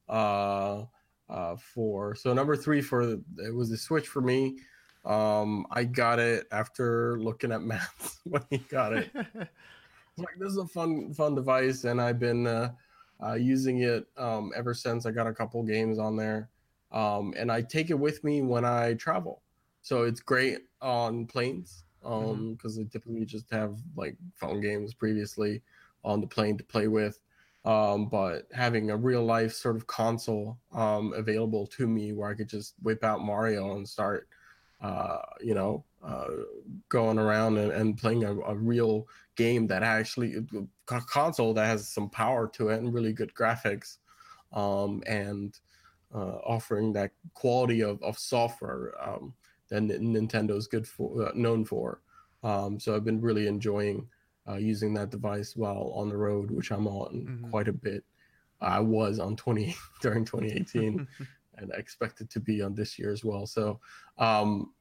Uh, 0.09 0.85
uh, 1.29 1.55
for 1.57 2.15
so 2.15 2.33
number 2.33 2.55
three 2.57 2.81
for 2.81 3.05
the, 3.05 3.23
it 3.37 3.55
was 3.55 3.69
the 3.69 3.77
Switch 3.77 4.07
for 4.07 4.21
me. 4.21 4.59
Um, 5.05 5.65
I 5.71 5.83
got 5.83 6.19
it 6.19 6.47
after 6.51 7.19
looking 7.19 7.51
at 7.51 7.61
Matt's 7.63 8.19
when 8.23 8.43
he 8.49 8.57
got 8.57 8.93
it. 8.93 9.11
Like 10.17 10.37
this 10.37 10.51
is 10.51 10.57
a 10.57 10.67
fun 10.67 11.13
fun 11.13 11.35
device 11.35 11.85
and 11.85 12.01
i've 12.01 12.19
been 12.19 12.45
uh, 12.45 12.71
uh, 13.23 13.33
using 13.33 13.81
it 13.81 14.05
um, 14.17 14.51
ever 14.55 14.73
since. 14.73 15.05
I 15.05 15.11
got 15.11 15.27
a 15.27 15.33
couple 15.33 15.63
games 15.63 15.99
on 15.99 16.15
there 16.15 16.49
um, 16.91 17.33
and 17.37 17.51
i 17.51 17.61
take 17.61 17.89
it 17.89 17.99
with 17.99 18.23
me 18.23 18.41
when 18.41 18.65
i 18.65 18.93
travel. 18.95 19.41
So 19.81 20.03
it's 20.03 20.19
great 20.19 20.59
on 20.81 21.25
planes 21.25 21.85
um, 22.03 22.53
because 22.53 22.75
they 22.75 22.83
typically 22.83 23.25
just 23.25 23.49
have 23.51 23.75
like 23.95 24.15
phone 24.35 24.61
games 24.61 24.93
previously 24.93 25.61
on 26.03 26.21
the 26.21 26.27
plane 26.27 26.57
to 26.57 26.63
play 26.63 26.87
with. 26.87 27.19
Um, 27.63 28.09
but 28.09 28.47
having 28.53 28.89
a 28.89 28.97
real 28.97 29.23
life 29.23 29.53
sort 29.53 29.75
of 29.75 29.87
console 29.87 30.57
um, 30.73 31.13
available 31.13 31.67
to 31.67 31.87
me 31.87 32.11
where 32.11 32.29
i 32.29 32.33
could 32.33 32.49
just 32.49 32.73
whip 32.81 33.03
out 33.03 33.23
mario 33.23 33.75
and 33.75 33.87
start 33.87 34.27
uh, 34.81 35.19
you 35.39 35.53
know 35.53 35.85
uh, 36.03 36.27
going 36.89 37.19
around 37.19 37.57
and, 37.57 37.71
and 37.71 37.97
playing 37.97 38.23
a, 38.23 38.35
a 38.41 38.55
real 38.55 39.07
game 39.35 39.67
that 39.67 39.83
actually 39.83 40.35
a 40.89 41.01
console 41.01 41.53
that 41.53 41.65
has 41.67 41.87
some 41.87 42.09
power 42.09 42.47
to 42.47 42.69
it 42.69 42.79
and 42.79 42.93
really 42.93 43.13
good 43.13 43.33
graphics 43.33 43.97
um, 44.53 45.03
and 45.07 45.59
uh, 46.13 46.37
offering 46.45 46.91
that 46.93 47.11
quality 47.33 47.81
of, 47.81 48.01
of 48.03 48.17
software 48.17 48.93
um, 49.01 49.33
that 49.69 49.77
N- 49.77 49.89
Nintendo's 50.13 50.67
good 50.67 50.87
for 50.87 51.27
uh, 51.27 51.31
known 51.35 51.63
for. 51.63 52.01
Um, 52.43 52.79
so 52.79 52.95
I've 52.95 53.05
been 53.05 53.21
really 53.21 53.47
enjoying 53.47 54.09
uh, 54.47 54.55
using 54.57 54.93
that 54.95 55.11
device 55.11 55.55
while 55.55 55.91
on 55.95 56.09
the 56.09 56.17
road, 56.17 56.51
which 56.51 56.71
I'm 56.71 56.87
on 56.87 57.27
Mhm. 57.29 57.49
quite 57.51 57.67
a 57.67 57.73
bit. 57.73 58.03
I 58.59 58.79
was 58.79 59.19
on 59.19 59.35
20 59.35 59.75
during 60.01 60.25
2018 60.25 61.07
and 61.57 61.71
I 61.73 61.77
expect 61.77 62.21
it 62.21 62.29
to 62.31 62.39
be 62.39 62.61
on 62.61 62.75
this 62.75 62.97
year 62.97 63.11
as 63.11 63.23
well. 63.23 63.45
So, 63.45 63.79
um, 64.17 64.73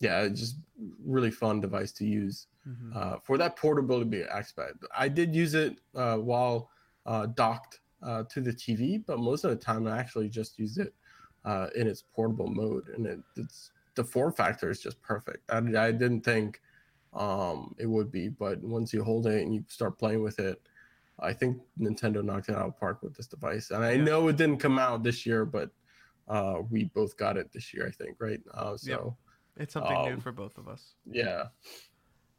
yeah, 0.00 0.22
it's 0.22 0.40
just 0.40 0.56
really 1.04 1.30
fun 1.30 1.60
device 1.60 1.92
to 1.92 2.06
use 2.06 2.46
Mhm. 2.66 2.96
uh, 2.96 3.18
for 3.20 3.38
that 3.38 3.56
portability 3.56 4.22
aspect. 4.24 4.84
I 4.96 5.08
did 5.08 5.34
use 5.34 5.54
it 5.54 5.80
uh, 5.94 6.16
while 6.18 6.70
uh, 7.06 7.26
docked 7.26 7.80
uh, 8.02 8.24
to 8.24 8.40
the 8.40 8.52
TV, 8.52 8.98
but 8.98 9.18
most 9.18 9.44
of 9.44 9.50
the 9.50 9.56
time 9.56 9.86
I 9.86 9.98
actually 9.98 10.28
just 10.28 10.58
used 10.58 10.78
it 10.78 10.94
uh, 11.44 11.68
in 11.74 11.86
its 11.86 12.02
portable 12.02 12.48
mode, 12.48 12.88
and 12.88 13.06
it, 13.06 13.20
it's 13.36 13.72
the 13.94 14.04
form 14.04 14.32
factor 14.32 14.70
is 14.70 14.80
just 14.80 15.00
perfect. 15.02 15.50
I, 15.50 15.58
I 15.58 15.92
didn't 15.92 16.22
think 16.22 16.60
um, 17.12 17.74
it 17.78 17.86
would 17.86 18.10
be, 18.10 18.28
but 18.28 18.62
once 18.62 18.92
you 18.92 19.02
hold 19.02 19.26
it 19.26 19.42
and 19.42 19.54
you 19.54 19.64
start 19.68 19.98
playing 19.98 20.22
with 20.22 20.38
it, 20.38 20.60
I 21.18 21.32
think 21.32 21.58
Nintendo 21.78 22.24
knocked 22.24 22.48
it 22.48 22.54
out 22.54 22.68
of 22.68 22.78
park 22.78 23.02
with 23.02 23.14
this 23.16 23.26
device. 23.26 23.70
And 23.70 23.84
I 23.84 23.92
Yeah. 23.92 24.04
know 24.04 24.28
it 24.28 24.36
didn't 24.36 24.58
come 24.58 24.78
out 24.78 25.02
this 25.02 25.26
year, 25.26 25.44
but 25.44 25.70
uh, 26.30 26.62
we 26.70 26.84
both 26.84 27.16
got 27.16 27.36
it 27.36 27.52
this 27.52 27.74
year, 27.74 27.86
I 27.86 27.90
think, 27.90 28.16
right? 28.20 28.40
Uh, 28.54 28.76
so 28.76 29.16
It's 29.56 29.74
something 29.74 30.00
new 30.02 30.14
um, 30.14 30.20
for 30.20 30.32
both 30.32 30.56
of 30.58 30.68
us. 30.68 30.94
yeah, 31.10 31.46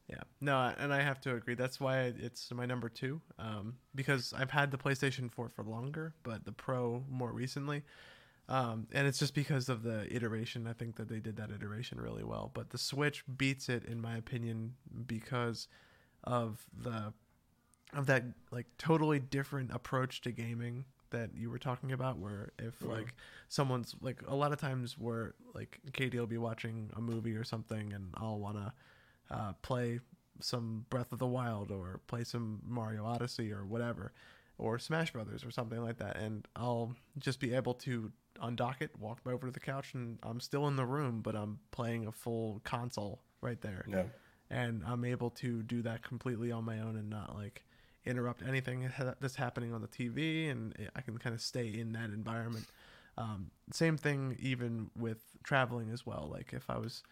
Yeah, 0.09 0.23
no, 0.39 0.73
and 0.79 0.93
I 0.93 1.01
have 1.01 1.19
to 1.21 1.35
agree. 1.35 1.55
That's 1.55 1.79
why 1.79 2.13
it's 2.17 2.51
my 2.53 2.65
number 2.65 2.87
two. 2.87 3.21
Um, 3.37 3.75
because 3.93 4.33
I've 4.35 4.51
had 4.51 4.71
the 4.71 4.77
PlayStation 4.77 5.29
4 5.29 5.49
for 5.49 5.63
longer, 5.63 6.13
but 6.23 6.45
the 6.45 6.53
Pro 6.53 7.03
more 7.09 7.31
recently. 7.33 7.83
Um, 8.47 8.87
and 8.93 9.07
it's 9.07 9.19
just 9.19 9.35
because 9.35 9.69
of 9.69 9.83
the 9.83 10.13
iteration. 10.13 10.67
I 10.67 10.73
think 10.73 10.95
that 10.95 11.09
they 11.09 11.19
did 11.19 11.35
that 11.37 11.51
iteration 11.51 11.99
really 11.99 12.23
well. 12.23 12.49
But 12.53 12.69
the 12.69 12.77
Switch 12.77 13.23
beats 13.37 13.69
it 13.69 13.85
in 13.85 14.01
my 14.01 14.15
opinion 14.17 14.75
because 15.05 15.67
of 16.23 16.65
the 16.77 17.13
of 17.93 18.05
that 18.05 18.23
like 18.51 18.67
totally 18.77 19.19
different 19.19 19.71
approach 19.73 20.21
to 20.21 20.31
gaming 20.31 20.85
that 21.11 21.35
you 21.35 21.49
were 21.49 21.59
talking 21.59 21.91
about 21.91 22.17
where 22.17 22.51
if 22.59 22.79
Mhm. 22.79 22.89
like 22.89 23.13
someone's 23.47 23.95
like 24.01 24.21
a 24.27 24.35
lot 24.35 24.51
of 24.51 24.59
times 24.59 24.97
where 24.97 25.35
like 25.53 25.79
Katie 25.93 26.19
will 26.19 26.27
be 26.27 26.37
watching 26.37 26.89
a 26.95 27.01
movie 27.01 27.35
or 27.35 27.43
something 27.43 27.93
and 27.93 28.13
I'll 28.15 28.39
want 28.39 28.57
to 28.57 28.73
uh, 29.29 29.53
play 29.61 29.99
some 30.39 30.85
Breath 30.89 31.11
of 31.11 31.19
the 31.19 31.27
Wild 31.27 31.71
or 31.71 32.01
play 32.07 32.23
some 32.23 32.61
Mario 32.65 33.05
Odyssey 33.05 33.51
or 33.53 33.65
whatever, 33.65 34.11
or 34.57 34.77
Smash 34.79 35.11
Brothers 35.13 35.45
or 35.45 35.51
something 35.51 35.81
like 35.81 35.97
that, 35.97 36.17
and 36.17 36.47
I'll 36.55 36.95
just 37.17 37.39
be 37.39 37.53
able 37.53 37.73
to 37.75 38.11
undock 38.41 38.81
it, 38.81 38.91
walk 38.99 39.19
over 39.25 39.47
to 39.47 39.51
the 39.53 39.59
couch, 39.59 39.93
and 39.93 40.17
I'm 40.23 40.39
still 40.39 40.67
in 40.67 40.75
the 40.75 40.85
room, 40.85 41.21
but 41.21 41.35
I'm 41.35 41.59
playing 41.71 42.07
a 42.07 42.11
full 42.11 42.59
console 42.63 43.21
right 43.41 43.61
there, 43.61 43.85
yeah. 43.87 44.05
and 44.49 44.83
I'm 44.85 45.05
able 45.05 45.29
to 45.31 45.61
do 45.63 45.81
that 45.83 46.01
completely 46.03 46.51
on 46.51 46.65
my 46.65 46.79
own 46.79 46.95
and 46.97 47.09
not 47.09 47.35
like 47.35 47.63
interrupt 48.05 48.41
anything 48.47 48.89
that's 49.19 49.35
happening 49.35 49.73
on 49.73 49.81
the 49.81 49.87
TV, 49.87 50.49
and 50.49 50.75
I 50.95 51.01
can 51.01 51.17
kind 51.17 51.35
of 51.35 51.41
stay 51.41 51.67
in 51.79 51.91
that 51.93 52.09
environment. 52.09 52.65
Um, 53.17 53.51
same 53.71 53.97
thing 53.97 54.37
even 54.39 54.89
with 54.97 55.19
traveling 55.43 55.89
as 55.91 56.05
well. 56.05 56.29
Like 56.31 56.53
if 56.53 56.69
I 56.69 56.77
was 56.77 57.03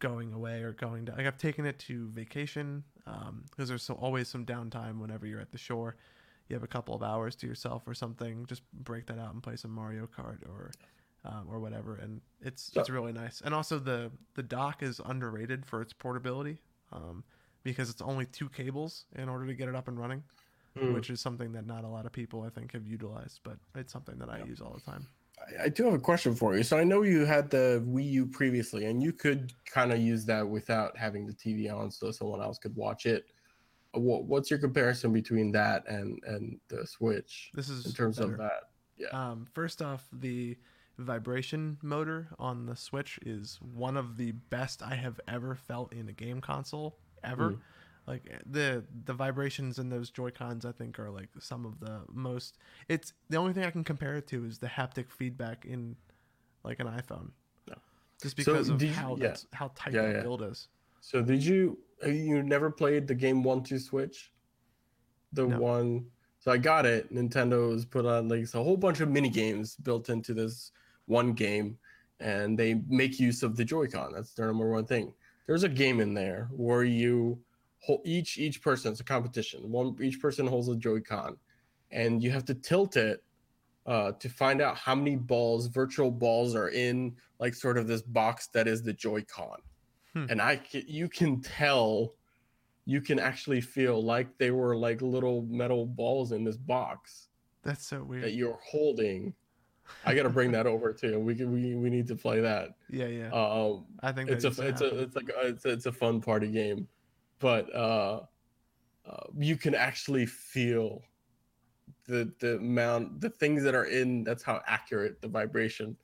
going 0.00 0.32
away 0.32 0.62
or 0.62 0.72
going 0.72 1.06
to 1.06 1.12
like 1.12 1.26
I've 1.26 1.38
taken 1.38 1.64
it 1.66 1.78
to 1.80 2.08
vacation 2.08 2.82
because 3.50 3.68
there's 3.68 3.82
so 3.82 3.94
always 3.94 4.28
some 4.28 4.44
downtime 4.44 4.98
whenever 4.98 5.26
you're 5.26 5.40
at 5.40 5.52
the 5.52 5.58
shore. 5.58 5.96
You 6.48 6.54
have 6.54 6.62
a 6.62 6.66
couple 6.68 6.94
of 6.94 7.02
hours 7.02 7.36
to 7.36 7.46
yourself 7.46 7.86
or 7.86 7.94
something. 7.94 8.44
Just 8.46 8.62
break 8.72 9.06
that 9.06 9.18
out 9.18 9.32
and 9.32 9.42
play 9.42 9.56
some 9.56 9.70
Mario 9.70 10.06
Kart 10.06 10.42
or 10.48 10.72
um, 11.24 11.46
or 11.50 11.58
whatever, 11.58 11.96
and 11.96 12.20
it's 12.42 12.70
So- 12.72 12.80
it's 12.80 12.90
really 12.90 13.12
nice. 13.12 13.40
And 13.42 13.54
also 13.54 13.78
the 13.78 14.10
the 14.34 14.42
dock 14.42 14.82
is 14.82 15.00
underrated 15.04 15.64
for 15.64 15.80
its 15.80 15.92
portability 15.94 16.58
um, 16.92 17.24
because 17.64 17.90
it's 17.90 18.02
only 18.02 18.26
two 18.26 18.48
cables 18.48 19.06
in 19.16 19.28
order 19.28 19.46
to 19.46 19.54
get 19.54 19.68
it 19.68 19.74
up 19.74 19.88
and 19.88 19.98
running, 19.98 20.22
Hmm. 20.78 20.92
which 20.92 21.08
is 21.10 21.20
something 21.20 21.52
that 21.52 21.66
not 21.66 21.84
a 21.84 21.88
lot 21.88 22.04
of 22.06 22.12
people 22.12 22.42
I 22.42 22.50
think 22.50 22.72
have 22.72 22.86
utilized, 22.86 23.40
but 23.42 23.58
it's 23.74 23.92
something 23.92 24.18
that 24.18 24.28
I 24.28 24.42
use 24.44 24.60
all 24.60 24.74
the 24.74 24.80
time. 24.80 25.06
I- 25.58 25.64
I 25.64 25.68
do 25.68 25.84
have 25.84 25.94
a 25.94 25.98
question 25.98 26.34
for 26.34 26.56
you. 26.56 26.62
So 26.62 26.78
I 26.78 26.84
know 26.84 27.02
you 27.02 27.24
had 27.24 27.50
the 27.50 27.82
Wii 27.86 28.08
U 28.12 28.26
previously, 28.26 28.84
and 28.86 29.02
you 29.02 29.12
could 29.12 29.52
kind 29.66 29.92
of 29.92 29.98
use 29.98 30.24
that 30.26 30.48
without 30.48 30.96
having 30.96 31.26
the 31.26 31.32
TV 31.32 31.68
on, 31.68 31.90
so 31.90 32.10
someone 32.12 32.40
else 32.40 32.58
could 32.58 32.74
watch 32.76 33.06
it. 33.06 33.26
What, 33.92 34.24
what's 34.24 34.50
your 34.50 34.58
comparison 34.58 35.12
between 35.12 35.52
that 35.52 35.86
and 35.88 36.20
and 36.24 36.58
the 36.68 36.84
Switch 36.86 37.50
This 37.54 37.68
is 37.68 37.86
in 37.86 37.92
terms 37.92 38.18
better. 38.18 38.32
of 38.32 38.38
that? 38.38 38.70
Yeah. 38.96 39.08
Um, 39.08 39.46
first 39.54 39.80
off, 39.82 40.08
the 40.12 40.56
vibration 40.98 41.78
motor 41.82 42.28
on 42.38 42.66
the 42.66 42.74
Switch 42.76 43.18
is 43.24 43.60
one 43.60 43.96
of 43.96 44.16
the 44.16 44.32
best 44.32 44.82
I 44.82 44.94
have 44.96 45.20
ever 45.28 45.54
felt 45.54 45.92
in 45.92 46.08
a 46.08 46.12
game 46.12 46.40
console 46.40 46.98
ever. 47.24 47.50
Mm. 47.50 47.58
Like 48.06 48.30
the 48.44 48.84
the 49.06 49.14
vibrations 49.14 49.78
in 49.78 49.88
those 49.88 50.10
Joy 50.10 50.30
Cons, 50.30 50.66
I 50.66 50.72
think, 50.72 50.98
are 50.98 51.10
like 51.10 51.28
some 51.40 51.64
of 51.64 51.80
the 51.80 52.02
most. 52.12 52.58
It's 52.88 53.14
the 53.30 53.38
only 53.38 53.54
thing 53.54 53.64
I 53.64 53.70
can 53.70 53.82
compare 53.82 54.16
it 54.16 54.26
to 54.28 54.44
is 54.44 54.58
the 54.58 54.66
haptic 54.66 55.10
feedback 55.10 55.64
in 55.64 55.96
like 56.64 56.80
an 56.80 56.86
iPhone. 56.86 57.30
Yeah. 57.66 57.74
Just 58.22 58.36
So 58.36 58.52
because 58.52 58.68
of 58.68 58.82
you- 58.82 58.90
how 58.92 59.16
yeah. 59.16 59.34
how 59.54 59.70
tight 59.74 59.94
Yeah, 59.94 60.02
that 60.02 60.14
yeah. 60.16 60.22
build 60.22 60.42
is. 60.42 60.68
So 61.00 61.22
did 61.22 61.42
you 61.42 61.78
uh, 62.04 62.08
you 62.08 62.42
never 62.42 62.70
played 62.70 63.06
the 63.06 63.14
game 63.14 63.42
One 63.42 63.62
Two 63.62 63.78
Switch? 63.78 64.30
The 65.32 65.46
No. 65.46 65.58
one. 65.58 66.06
So 66.40 66.52
I 66.52 66.58
got 66.58 66.84
it. 66.84 67.10
Nintendo 67.10 67.72
has 67.72 67.86
put 67.86 68.04
on 68.04 68.28
like 68.28 68.44
a 68.52 68.62
whole 68.62 68.76
bunch 68.76 69.00
of 69.00 69.08
mini 69.08 69.30
games 69.30 69.76
built 69.76 70.10
into 70.10 70.34
this 70.34 70.72
one 71.06 71.32
game, 71.32 71.78
and 72.20 72.58
they 72.58 72.74
make 72.86 73.18
use 73.18 73.42
of 73.42 73.56
the 73.56 73.64
Joy-Con. 73.64 74.12
That's 74.12 74.34
their 74.34 74.46
number 74.46 74.70
one 74.70 74.84
thing. 74.84 75.14
There's 75.46 75.62
a 75.62 75.68
game 75.68 76.00
in 76.00 76.14
there 76.14 76.48
where 76.52 76.84
you 76.84 77.38
hold 77.80 78.00
each 78.04 78.38
each 78.38 78.62
person. 78.62 78.92
It's 78.92 79.00
a 79.00 79.04
competition. 79.04 79.70
One 79.70 79.96
each 80.00 80.20
person 80.20 80.46
holds 80.46 80.68
a 80.68 80.76
Joy-Con, 80.76 81.36
and 81.90 82.22
you 82.22 82.30
have 82.30 82.44
to 82.46 82.54
tilt 82.54 82.96
it 82.96 83.22
uh, 83.86 84.12
to 84.12 84.28
find 84.28 84.62
out 84.62 84.76
how 84.76 84.94
many 84.94 85.16
balls, 85.16 85.66
virtual 85.66 86.10
balls, 86.10 86.54
are 86.54 86.68
in 86.68 87.14
like 87.38 87.54
sort 87.54 87.76
of 87.76 87.86
this 87.86 88.02
box 88.02 88.46
that 88.48 88.66
is 88.66 88.82
the 88.82 88.92
Joy-Con. 88.92 89.58
Hmm. 90.14 90.26
And 90.30 90.40
I, 90.40 90.62
you 90.72 91.08
can 91.08 91.42
tell, 91.42 92.14
you 92.86 93.00
can 93.00 93.18
actually 93.18 93.60
feel 93.60 94.02
like 94.02 94.38
they 94.38 94.50
were 94.50 94.76
like 94.76 95.02
little 95.02 95.42
metal 95.42 95.84
balls 95.84 96.32
in 96.32 96.44
this 96.44 96.56
box 96.56 97.28
That's 97.62 97.86
so 97.86 98.02
weird. 98.02 98.24
that 98.24 98.32
you're 98.32 98.58
holding. 98.64 99.34
I 100.04 100.14
got 100.14 100.24
to 100.24 100.30
bring 100.30 100.52
that 100.52 100.66
over 100.66 100.92
too. 100.92 101.18
We 101.18 101.34
can, 101.34 101.52
we 101.52 101.74
we 101.74 101.90
need 101.90 102.06
to 102.08 102.16
play 102.16 102.40
that. 102.40 102.76
yeah, 102.90 103.06
yeah. 103.06 103.30
Um, 103.30 103.86
I 104.02 104.12
think 104.12 104.30
it's 104.30 104.44
a 104.44 104.48
it's 104.48 104.80
a 104.80 105.02
it's 105.02 105.16
like 105.16 105.28
a, 105.28 105.48
it's 105.48 105.64
a, 105.64 105.70
it's 105.70 105.86
a 105.86 105.92
fun 105.92 106.20
party 106.20 106.48
game, 106.48 106.88
but 107.38 107.74
uh, 107.74 108.20
uh, 109.08 109.26
you 109.38 109.56
can 109.56 109.74
actually 109.74 110.26
feel 110.26 111.02
the 112.06 112.32
the 112.40 112.56
amount 112.56 113.20
the 113.20 113.30
things 113.30 113.62
that 113.62 113.74
are 113.74 113.86
in. 113.86 114.24
That's 114.24 114.42
how 114.42 114.60
accurate 114.66 115.20
the 115.20 115.28
vibration 115.28 115.96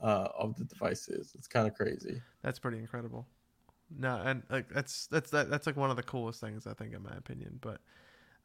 uh, 0.00 0.28
of 0.36 0.56
the 0.56 0.64
device 0.64 1.08
is. 1.08 1.32
It's 1.34 1.48
kind 1.48 1.66
of 1.66 1.74
crazy. 1.74 2.20
That's 2.42 2.58
pretty 2.58 2.78
incredible. 2.78 3.26
No, 3.96 4.20
and 4.24 4.42
like 4.50 4.68
that's 4.68 5.06
that's 5.08 5.30
that, 5.30 5.50
that's 5.50 5.66
like 5.66 5.76
one 5.76 5.90
of 5.90 5.96
the 5.96 6.02
coolest 6.02 6.40
things 6.40 6.66
I 6.66 6.74
think 6.74 6.94
in 6.94 7.02
my 7.02 7.14
opinion. 7.16 7.58
But 7.60 7.80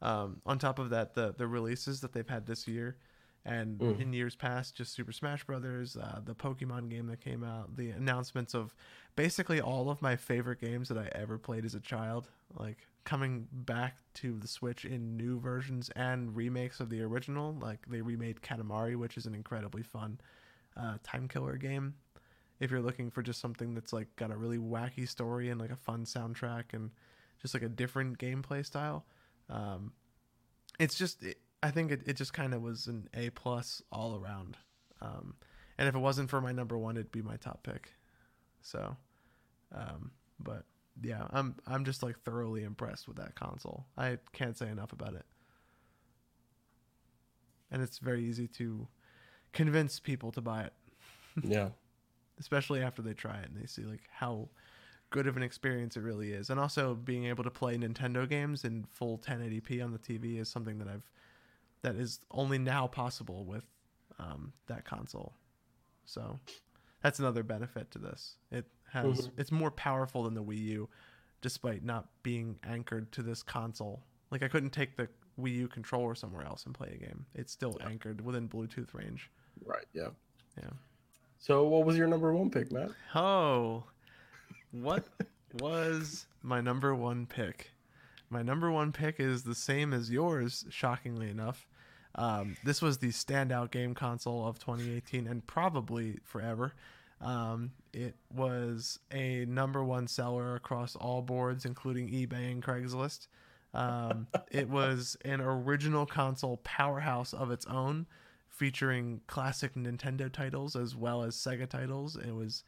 um, 0.02 0.40
on 0.46 0.58
top 0.58 0.78
of 0.78 0.90
that, 0.90 1.14
the 1.14 1.34
the 1.36 1.46
releases 1.46 2.00
that 2.00 2.12
they've 2.12 2.28
had 2.28 2.46
this 2.46 2.68
year 2.68 2.96
and 3.44 3.78
Mm. 3.78 4.00
in 4.00 4.12
years 4.12 4.36
past, 4.36 4.76
just 4.76 4.92
Super 4.92 5.12
Smash 5.12 5.44
Brothers, 5.44 5.96
uh, 5.96 6.20
the 6.24 6.34
Pokemon 6.34 6.90
game 6.90 7.06
that 7.06 7.20
came 7.20 7.42
out, 7.42 7.76
the 7.76 7.90
announcements 7.90 8.54
of 8.54 8.74
basically 9.16 9.60
all 9.60 9.88
of 9.90 10.02
my 10.02 10.16
favorite 10.16 10.60
games 10.60 10.88
that 10.88 10.98
I 10.98 11.08
ever 11.12 11.38
played 11.38 11.64
as 11.64 11.74
a 11.74 11.80
child, 11.80 12.28
like 12.54 12.86
coming 13.04 13.48
back 13.50 13.96
to 14.14 14.38
the 14.38 14.46
Switch 14.46 14.84
in 14.84 15.16
new 15.16 15.40
versions 15.40 15.88
and 15.96 16.36
remakes 16.36 16.80
of 16.80 16.90
the 16.90 17.00
original. 17.00 17.54
Like 17.54 17.86
they 17.88 18.02
remade 18.02 18.42
Katamari, 18.42 18.94
which 18.96 19.16
is 19.16 19.24
an 19.26 19.34
incredibly 19.34 19.82
fun 19.82 20.20
uh, 20.76 20.98
time 21.02 21.26
killer 21.28 21.56
game 21.56 21.94
if 22.60 22.70
you're 22.70 22.82
looking 22.82 23.10
for 23.10 23.22
just 23.22 23.40
something 23.40 23.74
that's 23.74 23.92
like 23.92 24.14
got 24.16 24.30
a 24.30 24.36
really 24.36 24.58
wacky 24.58 25.08
story 25.08 25.48
and 25.48 25.58
like 25.58 25.70
a 25.70 25.76
fun 25.76 26.04
soundtrack 26.04 26.74
and 26.74 26.90
just 27.40 27.54
like 27.54 27.62
a 27.62 27.68
different 27.70 28.18
gameplay 28.18 28.64
style 28.64 29.04
um 29.48 29.92
it's 30.78 30.94
just 30.94 31.22
it, 31.22 31.38
i 31.62 31.70
think 31.70 31.90
it, 31.92 32.02
it 32.06 32.16
just 32.16 32.32
kind 32.32 32.54
of 32.54 32.62
was 32.62 32.86
an 32.86 33.08
a 33.14 33.30
plus 33.30 33.82
all 33.92 34.16
around. 34.16 34.56
Um 35.00 35.34
and 35.78 35.88
if 35.88 35.94
it 35.94 35.98
wasn't 35.98 36.28
for 36.30 36.40
my 36.40 36.52
number 36.52 36.76
one 36.78 36.96
it'd 36.96 37.12
be 37.12 37.22
my 37.22 37.36
top 37.36 37.62
pick. 37.62 37.94
So 38.62 38.96
um 39.74 40.10
but 40.38 40.64
yeah 41.02 41.26
i'm 41.30 41.54
i'm 41.66 41.84
just 41.84 42.02
like 42.02 42.18
thoroughly 42.20 42.62
impressed 42.64 43.08
with 43.08 43.16
that 43.16 43.34
console. 43.34 43.86
I 43.96 44.18
can't 44.32 44.56
say 44.56 44.68
enough 44.68 44.92
about 44.92 45.14
it. 45.14 45.24
And 47.70 47.82
it's 47.82 47.98
very 47.98 48.24
easy 48.24 48.48
to 48.48 48.88
convince 49.52 50.00
people 50.00 50.32
to 50.32 50.40
buy 50.40 50.62
it. 50.64 50.72
Yeah. 51.44 51.68
especially 52.40 52.82
after 52.82 53.02
they 53.02 53.14
try 53.14 53.38
it 53.38 53.48
and 53.48 53.56
they 53.60 53.66
see 53.66 53.82
like 53.82 54.02
how 54.10 54.48
good 55.10 55.26
of 55.28 55.36
an 55.36 55.42
experience 55.44 55.96
it 55.96 56.00
really 56.00 56.32
is. 56.32 56.50
And 56.50 56.58
also 56.58 56.94
being 56.94 57.24
able 57.26 57.44
to 57.44 57.50
play 57.50 57.76
Nintendo 57.76 58.28
games 58.28 58.64
in 58.64 58.84
full 58.90 59.18
1080p 59.18 59.82
on 59.82 59.92
the 59.92 59.98
TV 59.98 60.40
is 60.40 60.48
something 60.48 60.78
that 60.78 60.88
I've 60.88 61.08
that 61.82 61.96
is 61.96 62.20
only 62.30 62.58
now 62.58 62.86
possible 62.86 63.44
with 63.44 63.64
um, 64.18 64.52
that 64.66 64.84
console. 64.84 65.34
So 66.04 66.38
that's 67.02 67.18
another 67.18 67.42
benefit 67.42 67.90
to 67.92 67.98
this. 67.98 68.36
It 68.50 68.66
has 68.92 69.28
Mhm. 69.28 69.30
it's 69.38 69.52
more 69.52 69.70
powerful 69.70 70.24
than 70.24 70.34
the 70.34 70.42
Wii 70.42 70.58
U, 70.58 70.88
despite 71.40 71.82
not 71.82 72.08
being 72.22 72.58
anchored 72.64 73.10
to 73.12 73.22
this 73.22 73.42
console. 73.42 74.02
Like 74.30 74.42
I 74.42 74.48
couldn't 74.48 74.70
take 74.70 74.96
the 74.96 75.08
Wii 75.40 75.54
U 75.54 75.68
controller 75.68 76.14
somewhere 76.14 76.44
else 76.44 76.66
and 76.66 76.74
play 76.74 76.90
a 76.92 76.98
game. 76.98 77.24
It's 77.34 77.52
still 77.52 77.76
Yeah. 77.80 77.88
anchored 77.88 78.20
within 78.20 78.48
Bluetooth 78.48 78.92
range. 78.92 79.30
Right. 79.64 79.86
Yeah. 79.94 80.10
Yeah. 80.58 80.70
So, 81.38 81.66
what 81.66 81.86
was 81.86 81.96
your 81.96 82.06
number 82.08 82.34
one 82.34 82.50
pick, 82.50 82.70
Matt? 82.70 82.90
Oh, 83.14 83.84
what 84.72 85.06
was 85.54 86.26
my 86.42 86.60
number 86.60 86.94
one 86.94 87.26
pick? 87.26 87.70
My 88.28 88.42
number 88.42 88.70
one 88.70 88.92
pick 88.92 89.18
is 89.18 89.44
the 89.44 89.54
same 89.54 89.94
as 89.94 90.10
yours, 90.10 90.66
shockingly 90.68 91.30
enough. 91.30 91.66
Um, 92.14 92.56
this 92.64 92.82
was 92.82 92.98
the 92.98 93.08
standout 93.08 93.70
game 93.70 93.94
console 93.94 94.46
of 94.46 94.58
2018 94.58 95.26
and 95.26 95.46
probably 95.46 96.18
forever. 96.24 96.74
Um, 97.20 97.72
it 97.92 98.14
was 98.34 98.98
a 99.12 99.44
number 99.46 99.84
one 99.84 100.06
seller 100.06 100.54
across 100.54 100.96
all 100.96 101.22
boards, 101.22 101.64
including 101.64 102.08
eBay 102.08 102.50
and 102.50 102.62
Craigslist. 102.62 103.28
Um, 103.74 104.26
it 104.50 104.68
was 104.68 105.16
an 105.24 105.40
original 105.40 106.06
console 106.06 106.58
powerhouse 106.58 107.32
of 107.32 107.50
its 107.50 107.66
own, 107.66 108.06
featuring 108.48 109.20
classic 109.26 109.74
Nintendo 109.74 110.30
titles 110.32 110.76
as 110.76 110.96
well 110.96 111.22
as 111.22 111.36
Sega 111.36 111.68
titles. 111.68 112.16
It 112.16 112.34
was 112.34 112.64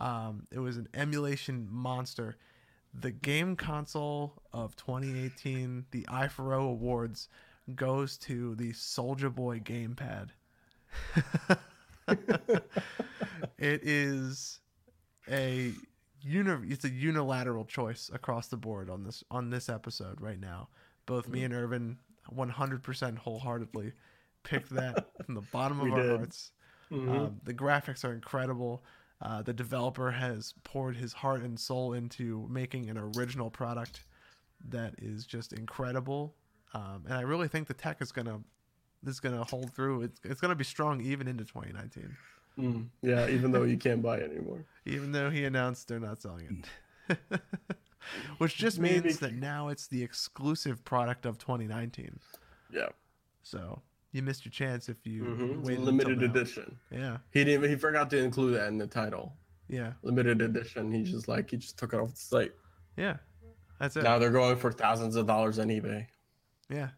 um, 0.00 0.46
it 0.50 0.58
was 0.58 0.76
an 0.76 0.88
emulation 0.94 1.68
monster. 1.70 2.36
The 2.92 3.10
game 3.10 3.56
console 3.56 4.34
of 4.52 4.76
2018, 4.76 5.86
the 5.90 6.02
i4O 6.02 6.70
Awards, 6.70 7.28
goes 7.74 8.16
to 8.18 8.54
the 8.56 8.72
Soldier 8.72 9.30
Boy 9.30 9.60
gamepad. 9.60 10.28
it 12.08 13.80
is 13.82 14.60
a 15.30 15.72
uni- 16.22 16.68
it's 16.68 16.84
a 16.84 16.90
unilateral 16.90 17.64
choice 17.64 18.10
across 18.12 18.48
the 18.48 18.56
board 18.56 18.90
on 18.90 19.04
this 19.04 19.24
on 19.30 19.50
this 19.50 19.68
episode 19.68 20.20
right 20.20 20.40
now. 20.40 20.68
Both 21.06 21.28
me 21.28 21.44
and 21.44 21.52
Irvin 21.52 21.98
100% 22.34 23.18
wholeheartedly 23.18 23.92
picked 24.42 24.70
that 24.70 25.06
from 25.24 25.34
the 25.34 25.42
bottom 25.42 25.78
of 25.80 25.84
We 25.86 25.90
our 25.92 26.02
did. 26.02 26.16
hearts. 26.16 26.50
Mhm. 26.90 27.10
Um, 27.26 27.40
the 27.44 27.52
graphics 27.54 28.04
are 28.04 28.12
incredible. 28.12 28.82
Uh, 29.20 29.42
the 29.42 29.52
developer 29.52 30.10
has 30.10 30.54
poured 30.64 30.96
his 30.96 31.12
heart 31.12 31.42
and 31.42 31.58
soul 31.60 31.92
into 31.92 32.46
making 32.50 32.88
an 32.90 32.96
original 32.98 33.50
product 33.50 34.04
that 34.68 34.94
is 34.98 35.26
just 35.26 35.52
incredible. 35.52 36.34
Um, 36.74 37.04
and 37.06 37.14
I 37.14 37.20
really 37.22 37.48
think 37.48 37.68
the 37.68 37.74
tech 37.74 38.02
is 38.02 38.12
gonna 38.12 38.40
is 39.06 39.20
gonna 39.20 39.44
hold 39.44 39.72
through. 39.74 40.02
It's 40.02 40.20
it's 40.24 40.40
gonna 40.40 40.54
be 40.54 40.64
strong 40.64 41.00
even 41.00 41.28
into 41.28 41.44
2019. 41.44 42.16
Mm, 42.58 42.86
yeah, 43.02 43.28
even 43.28 43.50
though 43.52 43.62
you 43.64 43.76
can't 43.76 44.02
buy 44.02 44.18
it 44.18 44.30
anymore. 44.30 44.64
Even 44.86 45.10
though 45.10 45.28
he 45.28 45.44
announced 45.44 45.88
they're 45.88 45.98
not 45.98 46.22
selling 46.22 46.64
it, 47.08 47.18
which 48.38 48.54
just 48.56 48.78
Maybe- 48.78 49.06
means 49.08 49.18
that 49.20 49.34
now 49.34 49.68
it's 49.68 49.88
the 49.88 50.02
exclusive 50.04 50.84
product 50.84 51.26
of 51.26 51.36
2019. 51.38 52.20
Yeah, 52.70 52.88
So 53.42 53.82
you 54.12 54.22
missed 54.22 54.44
your 54.44 54.52
chance 54.52 54.88
if 54.88 55.04
you 55.04 55.24
hmm 55.24 55.62
waited 55.62 55.80
limited 55.84 56.22
edition. 56.22 56.76
Yeah, 56.92 57.16
He 57.32 57.42
didn't. 57.44 57.68
He 57.68 57.74
forgot 57.76 58.08
to 58.10 58.18
include 58.18 58.54
that 58.54 58.68
in 58.68 58.78
the 58.78 58.86
title. 58.86 59.32
yeah, 59.68 59.94
Limited 60.02 60.40
edition. 60.42 60.92
He 60.92 61.02
just 61.02 61.26
like 61.26 61.50
he 61.50 61.56
just 61.56 61.76
took 61.78 61.92
it 61.92 61.98
off 61.98 62.10
the 62.10 62.16
site. 62.20 62.52
yeah. 62.96 63.16
That's 63.80 63.96
it. 63.96 64.04
Now 64.04 64.20
they're 64.20 64.30
going 64.30 64.56
for 64.56 64.70
thousands 64.70 65.16
of 65.16 65.26
dollars 65.26 65.58
on 65.58 65.68
eBay. 65.68 66.06
Yeah. 66.70 66.88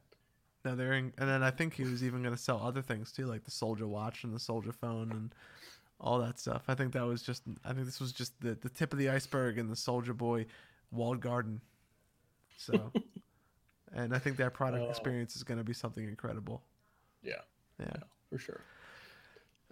No, 0.64 0.74
they're 0.74 0.94
in, 0.94 1.12
and 1.18 1.28
then 1.28 1.42
I 1.42 1.50
think 1.50 1.74
he 1.74 1.84
was 1.84 2.02
even 2.02 2.22
going 2.22 2.34
to 2.34 2.40
sell 2.40 2.60
other 2.62 2.82
things 2.82 3.12
too, 3.12 3.26
like 3.26 3.44
the 3.44 3.50
Soldier 3.52 3.86
Watch 3.86 4.24
and 4.24 4.34
the 4.34 4.38
Soldier 4.40 4.72
Phone 4.72 5.12
and 5.12 5.34
all 6.00 6.18
that 6.18 6.38
stuff. 6.40 6.64
I 6.68 6.74
think 6.74 6.92
that 6.94 7.06
was 7.06 7.22
just, 7.22 7.42
I 7.64 7.72
think 7.72 7.86
this 7.86 8.00
was 8.00 8.12
just 8.12 8.38
the, 8.40 8.54
the 8.60 8.68
tip 8.68 8.92
of 8.92 8.98
the 8.98 9.08
iceberg 9.08 9.58
in 9.58 9.68
the 9.68 9.76
Soldier 9.76 10.12
Boy 10.12 10.46
walled 10.90 11.20
garden. 11.20 11.60
So, 12.58 12.92
and 13.94 14.12
I 14.14 14.18
think 14.18 14.36
that 14.38 14.54
product 14.54 14.84
Oh. 14.86 14.90
experience 14.90 15.36
is 15.36 15.44
going 15.44 15.58
to 15.58 15.64
be 15.64 15.72
something 15.72 16.04
incredible. 16.04 16.62
Yeah, 17.22 17.34
Yeah. 17.78 17.92
for 18.30 18.38
sure. 18.38 18.60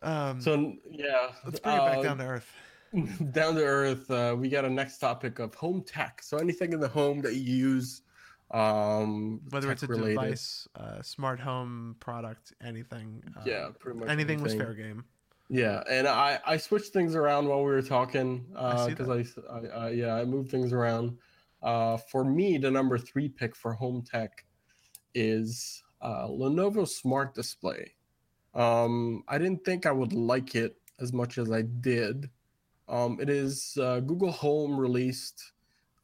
Um, 0.03 0.41
So 0.41 0.75
yeah, 0.91 1.33
let's 1.45 1.59
bring 1.61 1.75
it 1.77 1.79
back 1.87 1.99
uh, 1.99 2.03
down 2.03 2.19
to 2.19 2.25
earth. 2.25 2.53
down 3.33 3.55
to 3.57 3.65
earth. 3.65 4.09
Uh, 4.11 4.37
we 4.39 4.49
got 4.49 4.65
a 4.65 4.71
next 4.71 4.99
topic 4.99 5.41
of 5.41 5.55
home 5.57 5.83
tech. 5.83 6.23
So 6.23 6.37
anything 6.39 6.73
in 6.73 6.79
the 6.81 6.89
home 6.89 7.21
that 7.23 7.35
you 7.35 7.41
use, 7.57 8.03
um, 8.51 9.41
Whether 9.51 9.73
it's 9.73 9.83
a 9.83 9.87
tech-related. 9.87 10.21
device, 10.21 10.69
uh, 10.77 11.03
smart 11.03 11.41
home 11.41 11.97
product, 12.01 12.53
anything. 12.63 13.23
Uh, 13.37 13.43
Yeah, 13.45 13.69
pretty 13.79 13.99
much 13.99 14.09
Anything 14.09 14.43
was 14.43 14.55
fair 14.55 14.75
game. 14.75 15.05
Yeah, 15.51 15.83
and 15.91 16.09
I 16.09 16.41
I 16.47 16.57
switched 16.57 16.93
things 16.93 17.15
around 17.15 17.47
while 17.49 17.59
we 17.59 17.71
were 17.71 17.83
talking 17.83 18.47
see 18.87 18.95
because 18.95 19.09
I, 19.11 19.53
I, 19.53 19.59
I 19.87 19.91
yeah 19.91 20.15
I 20.15 20.25
moved 20.25 20.51
things 20.51 20.73
around. 20.73 21.19
Uh, 21.63 21.97
for 21.97 22.25
me, 22.25 22.59
the 22.59 22.71
number 22.71 22.99
three 22.99 23.29
pick 23.29 23.55
for 23.57 23.73
home 23.73 24.03
tech 24.03 24.45
is 25.15 25.83
uh, 26.01 26.27
Lenovo 26.27 26.87
Smart 26.87 27.35
Display. 27.35 27.95
Um, 28.55 29.25
I 29.29 29.39
didn't 29.39 29.65
think 29.65 29.87
I 29.87 29.93
would 29.93 30.13
like 30.13 30.55
it 30.55 30.77
as 31.01 31.13
much 31.13 31.39
as 31.39 31.51
I 31.51 31.63
did. 31.63 32.31
Um, 32.89 33.19
it 33.21 33.31
is 33.31 33.77
uh, 33.81 34.01
Google 34.01 34.31
Home 34.33 34.79
released 34.79 35.53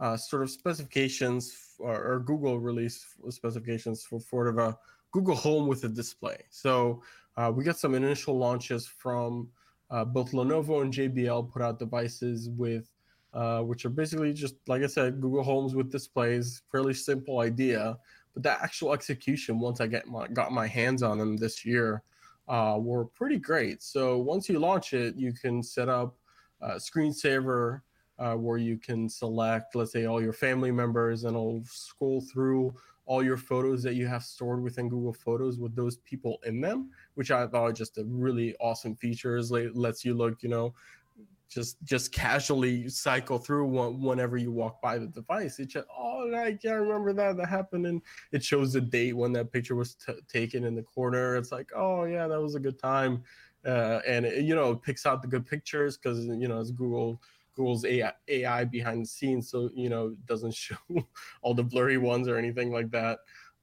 uh, 0.00 0.16
sort 0.16 0.42
of 0.42 0.50
specifications 0.50 1.69
or, 1.80 2.12
or 2.12 2.20
Google 2.20 2.58
released 2.58 3.04
specifications 3.30 4.02
for 4.02 4.20
sort 4.20 4.48
of 4.48 4.58
a 4.58 4.76
Google 5.12 5.34
Home 5.34 5.66
with 5.66 5.84
a 5.84 5.88
display. 5.88 6.44
So 6.50 7.02
uh, 7.36 7.50
we 7.54 7.64
got 7.64 7.78
some 7.78 7.94
initial 7.94 8.36
launches 8.36 8.86
from 8.86 9.48
uh, 9.90 10.04
both 10.04 10.32
Lenovo 10.32 10.82
and 10.82 10.92
JBL 10.92 11.50
put 11.50 11.62
out 11.62 11.78
devices 11.78 12.48
with, 12.50 12.88
uh, 13.34 13.60
which 13.60 13.84
are 13.84 13.90
basically 13.90 14.32
just 14.32 14.54
like 14.68 14.82
I 14.82 14.86
said, 14.86 15.20
Google 15.20 15.42
Homes 15.42 15.74
with 15.74 15.90
displays. 15.90 16.62
Fairly 16.70 16.94
simple 16.94 17.40
idea, 17.40 17.98
but 18.34 18.42
the 18.42 18.52
actual 18.52 18.92
execution 18.92 19.58
once 19.58 19.80
I 19.80 19.86
get 19.86 20.06
my 20.06 20.28
got 20.28 20.52
my 20.52 20.66
hands 20.66 21.02
on 21.02 21.18
them 21.18 21.36
this 21.36 21.64
year 21.64 22.02
uh, 22.48 22.76
were 22.78 23.04
pretty 23.04 23.38
great. 23.38 23.82
So 23.82 24.18
once 24.18 24.48
you 24.48 24.58
launch 24.58 24.92
it, 24.92 25.16
you 25.16 25.32
can 25.32 25.62
set 25.62 25.88
up 25.88 26.16
a 26.60 26.72
screensaver 26.74 27.80
uh, 28.20 28.34
where 28.34 28.58
you 28.58 28.76
can 28.76 29.08
select, 29.08 29.74
let's 29.74 29.92
say, 29.92 30.04
all 30.04 30.22
your 30.22 30.32
family 30.32 30.70
members, 30.70 31.24
and 31.24 31.34
it'll 31.34 31.64
scroll 31.64 32.20
through 32.20 32.74
all 33.06 33.24
your 33.24 33.38
photos 33.38 33.82
that 33.82 33.94
you 33.94 34.06
have 34.06 34.22
stored 34.22 34.62
within 34.62 34.88
Google 34.88 35.12
Photos 35.12 35.58
with 35.58 35.74
those 35.74 35.96
people 35.96 36.38
in 36.44 36.60
them, 36.60 36.90
which 37.14 37.30
I 37.30 37.46
thought 37.46 37.74
just 37.74 37.98
a 37.98 38.04
really 38.04 38.54
awesome 38.60 38.94
feature. 38.94 39.36
Is 39.36 39.50
like, 39.50 39.70
lets 39.72 40.04
you 40.04 40.14
look, 40.14 40.42
you 40.42 40.50
know, 40.50 40.74
just 41.48 41.82
just 41.82 42.12
casually 42.12 42.88
cycle 42.88 43.38
through 43.38 43.66
one, 43.66 44.00
whenever 44.00 44.36
you 44.36 44.52
walk 44.52 44.80
by 44.82 44.98
the 44.98 45.06
device. 45.06 45.58
It 45.58 45.66
just 45.68 45.86
oh, 45.98 46.32
I 46.34 46.52
can't 46.52 46.80
remember 46.80 47.14
that 47.14 47.38
that 47.38 47.48
happened, 47.48 47.86
and 47.86 48.02
it 48.32 48.44
shows 48.44 48.74
the 48.74 48.82
date 48.82 49.14
when 49.14 49.32
that 49.32 49.50
picture 49.50 49.74
was 49.74 49.94
t- 49.94 50.12
taken 50.28 50.64
in 50.64 50.74
the 50.74 50.82
corner. 50.82 51.36
It's 51.36 51.50
like 51.50 51.70
oh 51.74 52.04
yeah, 52.04 52.28
that 52.28 52.40
was 52.40 52.54
a 52.54 52.60
good 52.60 52.78
time, 52.78 53.24
uh, 53.66 54.00
and 54.06 54.26
it, 54.26 54.44
you 54.44 54.54
know 54.54 54.72
it 54.72 54.82
picks 54.82 55.06
out 55.06 55.22
the 55.22 55.28
good 55.28 55.46
pictures 55.46 55.96
because 55.96 56.26
you 56.26 56.48
know 56.48 56.60
it's 56.60 56.70
Google. 56.70 57.20
Google's 57.60 57.84
AI, 57.84 58.12
AI 58.28 58.64
behind 58.64 59.02
the 59.02 59.06
scenes, 59.06 59.50
so 59.50 59.70
you 59.74 59.90
know 59.90 60.08
it 60.08 60.26
doesn't 60.26 60.54
show 60.64 60.76
all 61.42 61.54
the 61.54 61.62
blurry 61.62 61.98
ones 61.98 62.26
or 62.26 62.38
anything 62.38 62.72
like 62.72 62.90
that 62.90 63.18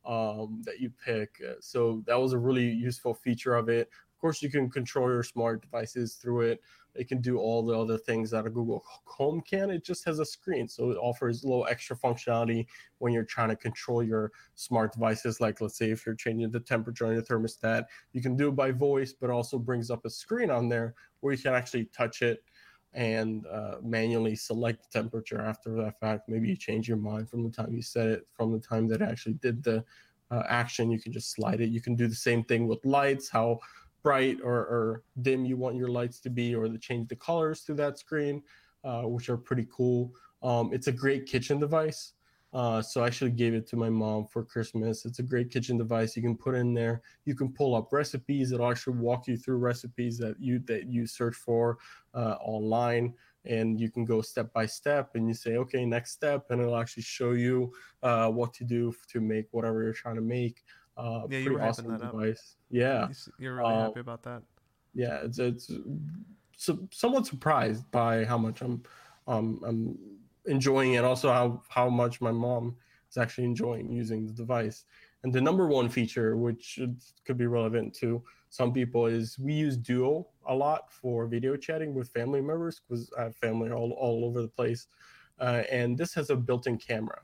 um, 0.05 0.61
that 0.65 0.79
you 0.79 0.91
pick. 1.03 1.41
Uh, 1.45 1.55
So 1.59 2.03
that 2.05 2.19
was 2.19 2.33
a 2.33 2.37
really 2.37 2.69
useful 2.69 3.13
feature 3.13 3.55
of 3.55 3.69
it. 3.69 3.89
Of 4.13 4.21
course, 4.21 4.41
you 4.41 4.49
can 4.49 4.69
control 4.69 5.09
your 5.09 5.23
smart 5.23 5.61
devices 5.61 6.15
through 6.15 6.41
it. 6.41 6.61
It 6.95 7.07
can 7.07 7.21
do 7.21 7.37
all 7.37 7.63
the 7.63 7.79
other 7.79 7.97
things 7.97 8.31
that 8.31 8.47
a 8.47 8.49
Google 8.49 8.83
Home 9.05 9.41
can. 9.41 9.69
It 9.69 9.83
just 9.85 10.05
has 10.05 10.19
a 10.19 10.25
screen, 10.25 10.67
so 10.67 10.89
it 10.91 10.97
offers 10.97 11.43
a 11.43 11.47
little 11.47 11.67
extra 11.67 11.95
functionality 11.95 12.65
when 12.97 13.13
you're 13.13 13.23
trying 13.23 13.49
to 13.49 13.55
control 13.55 14.01
your 14.01 14.31
smart 14.55 14.93
devices. 14.93 15.39
Like, 15.39 15.61
let's 15.61 15.77
say 15.77 15.91
if 15.91 16.05
you're 16.05 16.15
changing 16.15 16.49
the 16.49 16.59
temperature 16.59 17.05
on 17.05 17.13
your 17.13 17.21
thermostat, 17.21 17.85
you 18.13 18.21
can 18.21 18.35
do 18.35 18.47
it 18.49 18.55
by 18.55 18.71
voice, 18.71 19.13
but 19.13 19.29
also 19.29 19.59
brings 19.59 19.91
up 19.91 20.05
a 20.05 20.09
screen 20.09 20.49
on 20.49 20.69
there 20.69 20.95
where 21.19 21.33
you 21.33 21.41
can 21.41 21.53
actually 21.53 21.85
touch 21.85 22.21
it 22.21 22.43
and 22.97 23.45
uh, 23.45 23.75
manually 23.83 24.35
select 24.35 24.81
the 24.81 24.99
temperature 24.99 25.39
after 25.39 25.75
that 25.75 25.99
fact. 25.99 26.27
Maybe 26.27 26.49
you 26.49 26.57
change 26.57 26.87
your 26.87 26.97
mind 26.97 27.29
from 27.29 27.43
the 27.43 27.51
time 27.51 27.71
you 27.71 27.83
set 27.83 28.07
it, 28.07 28.27
from 28.33 28.51
the 28.51 28.59
time 28.59 28.87
that 28.87 29.03
it 29.03 29.07
actually 29.07 29.35
did 29.35 29.63
the 29.63 29.85
uh, 30.31 30.41
action. 30.49 30.89
You 30.89 30.99
can 30.99 31.13
just 31.13 31.31
slide 31.31 31.61
it. 31.61 31.69
You 31.69 31.79
can 31.79 31.95
do 31.95 32.07
the 32.07 32.15
same 32.15 32.43
thing 32.43 32.67
with 32.67 32.83
lights, 32.83 33.29
how 33.29 33.59
bright 34.01 34.37
or, 34.43 34.55
or 34.55 35.03
dim 35.21 35.45
you 35.45 35.57
want 35.57 35.75
your 35.75 35.89
lights 35.89 36.19
to 36.21 36.31
be, 36.31 36.55
or 36.55 36.67
to 36.67 36.77
change 36.79 37.07
the 37.07 37.15
colors 37.15 37.61
to 37.65 37.75
that 37.75 37.99
screen, 37.99 38.41
uh, 38.83 39.03
which 39.03 39.29
are 39.29 39.37
pretty 39.37 39.67
cool. 39.71 40.11
Um, 40.41 40.71
it's 40.73 40.87
a 40.87 40.91
great 40.91 41.27
kitchen 41.27 41.59
device. 41.59 42.13
Uh, 42.53 42.81
so 42.81 43.03
I 43.03 43.07
actually 43.07 43.31
gave 43.31 43.53
it 43.53 43.67
to 43.67 43.75
my 43.75 43.89
mom 43.89 44.25
for 44.25 44.43
Christmas. 44.43 45.05
It's 45.05 45.19
a 45.19 45.23
great 45.23 45.51
kitchen 45.51 45.77
device. 45.77 46.15
You 46.15 46.21
can 46.21 46.37
put 46.37 46.55
in 46.55 46.73
there. 46.73 47.01
You 47.25 47.35
can 47.35 47.53
pull 47.53 47.75
up 47.75 47.91
recipes. 47.91 48.51
It'll 48.51 48.71
actually 48.71 48.97
walk 48.97 49.27
you 49.27 49.37
through 49.37 49.57
recipes 49.57 50.17
that 50.19 50.39
you 50.39 50.59
that 50.59 50.87
you 50.87 51.05
search 51.07 51.35
for 51.35 51.77
uh, 52.13 52.37
online, 52.39 53.15
and 53.45 53.79
you 53.79 53.91
can 53.91 54.05
go 54.05 54.21
step 54.21 54.53
by 54.53 54.65
step. 54.65 55.15
And 55.15 55.27
you 55.27 55.33
say, 55.33 55.57
okay, 55.57 55.85
next 55.85 56.11
step, 56.11 56.49
and 56.49 56.61
it'll 56.61 56.77
actually 56.77 57.03
show 57.03 57.31
you 57.33 57.73
uh, 58.01 58.31
what 58.31 58.53
to 58.55 58.63
do 58.63 58.93
to 59.09 59.19
make 59.21 59.47
whatever 59.51 59.83
you're 59.83 59.93
trying 59.93 60.15
to 60.15 60.21
make. 60.21 60.63
Uh, 60.95 61.27
Yeah, 61.27 61.39
you 61.39 61.43
pretty 61.43 61.55
were 61.59 61.61
awesome 61.61 61.91
that 61.91 62.01
up. 62.01 62.11
device. 62.11 62.57
Yeah, 62.69 63.05
You 63.05 63.11
s- 63.11 63.29
You're 63.37 63.55
really 63.55 63.73
Uh, 63.73 63.81
happy 63.83 63.99
about 63.99 64.23
that. 64.23 64.43
yeah, 64.93 65.19
it's 65.23 65.39
it's 65.39 65.69
so, 66.55 66.87
somewhat 66.91 67.25
surprised 67.25 67.89
by 67.91 68.25
how 68.25 68.37
much 68.37 68.61
I'm 68.61 68.83
um 69.27 69.61
I'm 69.63 70.16
enjoying 70.47 70.93
it. 70.93 71.03
Also, 71.03 71.31
how 71.31 71.63
how 71.69 71.89
much 71.89 72.21
my 72.21 72.31
mom 72.31 72.75
is 73.09 73.17
actually 73.17 73.45
enjoying 73.45 73.91
using 73.91 74.25
the 74.25 74.33
device. 74.33 74.85
And 75.23 75.33
the 75.33 75.41
number 75.41 75.67
one 75.67 75.89
feature, 75.89 76.37
which 76.37 76.79
could 77.25 77.37
be 77.37 77.47
relevant 77.47 77.93
to 77.95 78.23
some 78.49 78.71
people, 78.71 79.07
is 79.07 79.37
we 79.39 79.53
use 79.53 79.75
Duo 79.75 80.27
a 80.47 80.53
lot 80.53 80.91
for 80.91 81.25
video 81.27 81.55
chatting 81.57 81.93
with 81.93 82.09
family 82.09 82.41
members 82.41 82.79
because 82.79 83.11
I 83.17 83.23
have 83.23 83.35
family 83.35 83.71
all, 83.71 83.91
all 83.91 84.25
over 84.25 84.41
the 84.41 84.47
place. 84.47 84.87
Uh, 85.39 85.63
and 85.71 85.97
this 85.97 86.13
has 86.13 86.29
a 86.29 86.35
built 86.35 86.67
in 86.67 86.77
camera. 86.77 87.19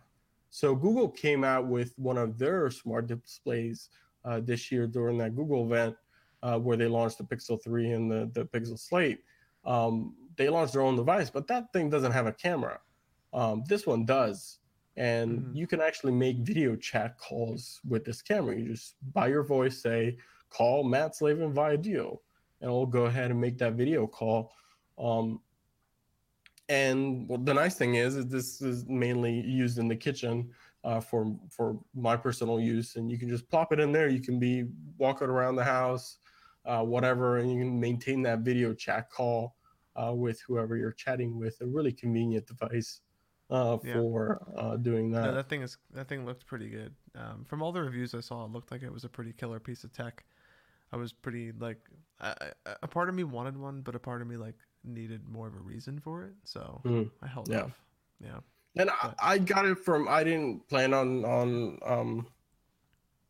So 0.50 0.76
Google 0.76 1.10
came 1.10 1.44
out 1.44 1.68
with 1.68 1.98
one 1.98 2.18
of 2.18 2.38
their 2.38 2.70
smart 2.70 3.08
displays 3.08 3.90
uh, 4.26 4.40
this 4.44 4.72
year 4.72 4.86
during 4.88 5.18
that 5.20 5.36
Google 5.36 5.66
event 5.66 5.96
uh, 6.44 6.60
where 6.60 6.78
they 6.78 6.88
launched 6.88 7.18
the 7.18 7.24
Pixel 7.24 7.62
3 7.64 7.92
and 7.92 8.12
the, 8.12 8.30
the 8.34 8.46
Pixel 8.46 8.78
Slate. 8.78 9.22
Um, 9.66 10.16
they 10.36 10.50
launched 10.50 10.74
their 10.74 10.82
own 10.82 10.96
device, 10.96 11.30
but 11.30 11.48
that 11.48 11.72
thing 11.74 11.90
doesn't 11.90 12.12
have 12.12 12.28
a 12.28 12.34
camera. 12.34 12.80
Um, 13.34 13.64
this 13.68 13.86
one 13.86 14.06
does. 14.06 14.60
And 14.96 15.40
mm-hmm. 15.40 15.56
you 15.56 15.68
can 15.68 15.82
actually 15.82 16.14
make 16.14 16.38
video 16.38 16.76
chat 16.76 17.18
calls 17.18 17.82
with 17.88 18.06
this 18.06 18.22
camera. 18.22 18.56
You 18.58 18.70
just, 18.70 18.96
by 19.14 19.28
your 19.28 19.44
voice, 19.44 19.82
say, 19.82 20.18
call 20.50 20.84
Matt 20.84 21.16
Slavin 21.16 21.52
via 21.52 21.78
Duo, 21.78 22.22
and 22.62 22.70
I'll 22.70 22.86
go 22.86 23.06
ahead 23.06 23.32
and 23.32 23.42
make 23.42 23.58
that 23.58 23.74
video 23.74 24.06
call. 24.06 24.54
Um, 25.00 25.42
and 26.70 27.28
well, 27.28 27.40
the 27.40 27.54
nice 27.54 27.76
thing 27.76 27.96
is, 27.96 28.16
is 28.16 28.28
this 28.28 28.62
is 28.62 28.86
mainly 28.88 29.42
used 29.42 29.80
in 29.80 29.88
the 29.88 29.96
kitchen 29.96 30.52
uh, 30.84 31.00
for 31.00 31.36
for 31.50 31.80
my 31.96 32.16
personal 32.16 32.60
use, 32.60 32.96
and 32.96 33.12
you 33.12 33.18
can 33.18 33.30
just 33.30 33.50
plop 33.50 33.74
it 33.74 33.80
in 33.80 33.92
there. 33.92 34.10
You 34.10 34.22
can 34.22 34.40
be 34.40 34.66
walking 34.98 35.28
around 35.28 35.56
the 35.56 35.64
house, 35.64 36.20
uh, 36.66 36.84
whatever, 36.84 37.38
and 37.38 37.52
you 37.52 37.60
can 37.60 37.80
maintain 37.80 38.22
that 38.24 38.40
video 38.40 38.74
chat 38.74 39.10
call 39.10 39.56
uh, 39.96 40.14
with 40.14 40.40
whoever 40.48 40.78
you're 40.78 40.92
chatting 40.92 41.38
with. 41.38 41.60
A 41.62 41.66
really 41.66 41.92
convenient 41.92 42.46
device 42.48 43.02
uh, 43.54 43.78
for 43.78 44.42
yeah. 44.56 44.60
uh, 44.60 44.78
doing 44.78 45.12
that. 45.12 45.36
that 45.36 45.48
thing 45.48 45.62
is 45.62 45.78
that 45.94 46.10
thing 46.10 46.26
looked 46.26 46.46
pretty 46.48 46.70
good. 46.70 46.94
Um, 47.16 47.46
from 47.46 47.62
all 47.62 47.72
the 47.72 47.84
reviews 47.84 48.16
I 48.16 48.20
saw, 48.20 48.44
it 48.46 48.52
looked 48.52 48.72
like 48.72 48.82
it 48.82 48.92
was 48.92 49.04
a 49.04 49.10
pretty 49.10 49.32
killer 49.32 49.60
piece 49.60 49.84
of 49.84 49.94
tech. 49.94 50.24
I 50.92 50.98
was 50.98 51.14
pretty 51.14 51.52
like, 51.52 51.78
I, 52.20 52.34
I, 52.66 52.76
a 52.82 52.88
part 52.88 53.10
of 53.10 53.16
me 53.16 53.24
wanted 53.24 53.56
one, 53.56 53.82
but 53.82 53.96
a 53.96 54.00
part 54.00 54.22
of 54.22 54.28
me 54.28 54.38
like 54.38 54.56
needed 54.84 55.22
more 55.30 55.48
of 55.48 55.54
a 55.54 55.60
reason 55.60 56.00
for 56.00 56.24
it. 56.24 56.34
So 56.46 56.82
mm. 56.84 57.10
I 57.22 57.28
held 57.28 57.48
yeah. 57.48 57.64
off. 57.64 57.80
Yeah. 58.20 58.40
And 58.76 58.90
I, 58.90 59.14
I, 59.22 59.38
got 59.38 59.68
it 59.68 59.78
from 59.78 60.08
I 60.10 60.24
didn't 60.24 60.68
plan 60.68 60.96
on 60.96 61.24
on 61.24 61.78
um 61.86 62.28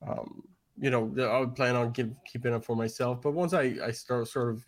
um 0.08 0.44
you 0.80 0.90
know 0.90 1.14
I 1.20 1.40
would 1.40 1.54
plan 1.54 1.76
on 1.76 1.92
keep, 1.92 2.14
keeping 2.26 2.54
it 2.54 2.64
for 2.64 2.78
myself, 2.78 3.22
but 3.22 3.32
once 3.34 3.54
I 3.54 3.76
I 3.84 3.92
start 3.92 4.30
sort 4.30 4.52
of 4.52 4.64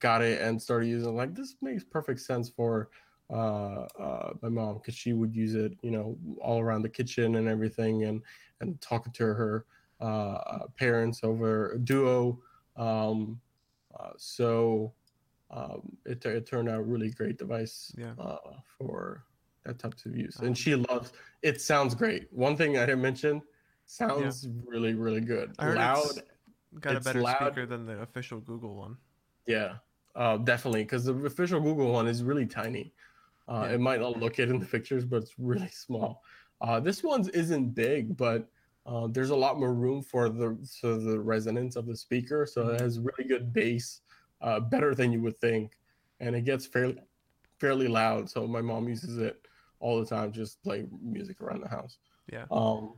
got 0.00 0.22
it 0.22 0.40
and 0.40 0.60
started 0.60 0.86
using 0.86 1.10
it, 1.10 1.16
like 1.16 1.34
this 1.34 1.56
makes 1.60 1.84
perfect 1.84 2.20
sense 2.20 2.48
for 2.48 2.88
uh, 3.30 3.86
uh, 3.98 4.32
my 4.42 4.48
mom 4.48 4.74
because 4.74 4.94
she 4.94 5.12
would 5.12 5.34
use 5.34 5.54
it, 5.54 5.72
you 5.82 5.90
know, 5.90 6.16
all 6.40 6.60
around 6.60 6.82
the 6.82 6.88
kitchen 6.88 7.36
and 7.36 7.48
everything, 7.48 8.04
and 8.04 8.22
and 8.60 8.80
talking 8.80 9.12
to 9.12 9.24
her 9.24 9.66
uh, 10.00 10.04
uh 10.34 10.66
parents 10.78 11.20
over 11.22 11.78
Duo. 11.82 12.40
Um, 12.76 13.40
uh, 13.98 14.10
so 14.16 14.92
um, 15.50 15.96
it 16.04 16.24
it 16.24 16.46
turned 16.46 16.68
out 16.68 16.80
a 16.80 16.82
really 16.82 17.10
great 17.10 17.38
device 17.38 17.92
yeah. 17.96 18.12
Uh, 18.18 18.36
for 18.78 19.24
that 19.64 19.78
types 19.78 20.06
of 20.06 20.16
use, 20.16 20.36
and 20.36 20.48
um, 20.48 20.54
she 20.54 20.74
loves. 20.74 21.12
It 21.42 21.60
sounds 21.60 21.94
great. 21.94 22.32
One 22.32 22.56
thing 22.56 22.78
I 22.78 22.86
didn't 22.86 23.02
mention 23.02 23.42
sounds 23.86 24.46
yeah. 24.46 24.52
really 24.66 24.94
really 24.94 25.20
good. 25.20 25.54
Loud. 25.58 26.22
got 26.80 26.96
a 26.96 27.00
better 27.00 27.22
loud. 27.22 27.36
speaker 27.36 27.66
than 27.66 27.86
the 27.86 28.00
official 28.02 28.40
Google 28.40 28.76
one. 28.76 28.96
Yeah, 29.46 29.76
uh, 30.14 30.38
definitely, 30.38 30.82
because 30.82 31.04
the 31.04 31.14
official 31.24 31.60
Google 31.60 31.92
one 31.92 32.06
is 32.06 32.22
really 32.22 32.46
tiny. 32.46 32.92
Uh, 33.48 33.66
yeah. 33.68 33.74
It 33.74 33.80
might 33.80 34.00
not 34.00 34.18
look 34.18 34.38
it 34.38 34.48
in 34.48 34.58
the 34.58 34.66
pictures, 34.66 35.04
but 35.04 35.22
it's 35.22 35.34
really 35.38 35.68
small. 35.72 36.22
Uh, 36.60 36.80
this 36.80 37.02
one's 37.02 37.28
isn't 37.28 37.74
big, 37.74 38.16
but 38.16 38.48
uh, 38.86 39.08
there's 39.10 39.30
a 39.30 39.36
lot 39.36 39.58
more 39.58 39.74
room 39.74 40.02
for 40.02 40.28
the 40.28 40.56
so 40.62 40.96
the 40.96 41.18
resonance 41.18 41.76
of 41.76 41.86
the 41.86 41.96
speaker. 41.96 42.46
So 42.46 42.62
it 42.62 42.64
mm-hmm. 42.74 42.84
has 42.84 43.00
really 43.00 43.28
good 43.28 43.52
bass, 43.52 44.00
uh, 44.40 44.60
better 44.60 44.94
than 44.94 45.12
you 45.12 45.20
would 45.22 45.38
think, 45.38 45.72
and 46.20 46.34
it 46.34 46.44
gets 46.44 46.66
fairly 46.66 46.98
fairly 47.58 47.88
loud. 47.88 48.30
So 48.30 48.46
my 48.46 48.60
mom 48.60 48.88
uses 48.88 49.18
it 49.18 49.46
all 49.80 50.00
the 50.00 50.06
time, 50.06 50.32
just 50.32 50.62
play 50.62 50.86
music 51.02 51.40
around 51.40 51.62
the 51.62 51.68
house. 51.68 51.98
Yeah. 52.32 52.44
Um. 52.50 52.94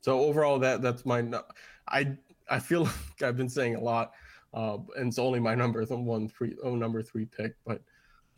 So 0.00 0.20
overall, 0.20 0.58
that 0.58 0.82
that's 0.82 1.06
my. 1.06 1.24
I 1.88 2.16
I 2.48 2.58
feel 2.58 2.82
like 2.84 3.22
I've 3.22 3.36
been 3.36 3.48
saying 3.48 3.76
a 3.76 3.80
lot, 3.80 4.12
uh, 4.52 4.78
and 4.96 5.08
it's 5.08 5.18
only 5.18 5.40
my 5.40 5.54
number 5.54 5.84
the 5.84 5.96
one 5.96 6.28
three 6.28 6.56
oh 6.62 6.74
number 6.74 7.02
three 7.02 7.26
pick, 7.26 7.54
but 7.64 7.80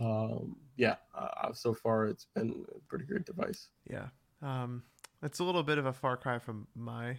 um, 0.01 0.57
yeah, 0.77 0.97
uh, 1.15 1.53
so 1.53 1.75
far 1.75 2.07
it's 2.07 2.27
been 2.35 2.65
a 2.75 2.79
pretty 2.89 3.05
great 3.05 3.25
device. 3.25 3.69
Yeah, 3.89 4.07
um, 4.43 4.83
it's 5.23 5.39
a 5.39 5.45
little 5.45 5.63
bit 5.63 5.79
of 5.79 5.87
a 5.87 5.93
far 5.93 6.17
cry 6.17 6.39
from 6.39 6.67
my 6.75 7.17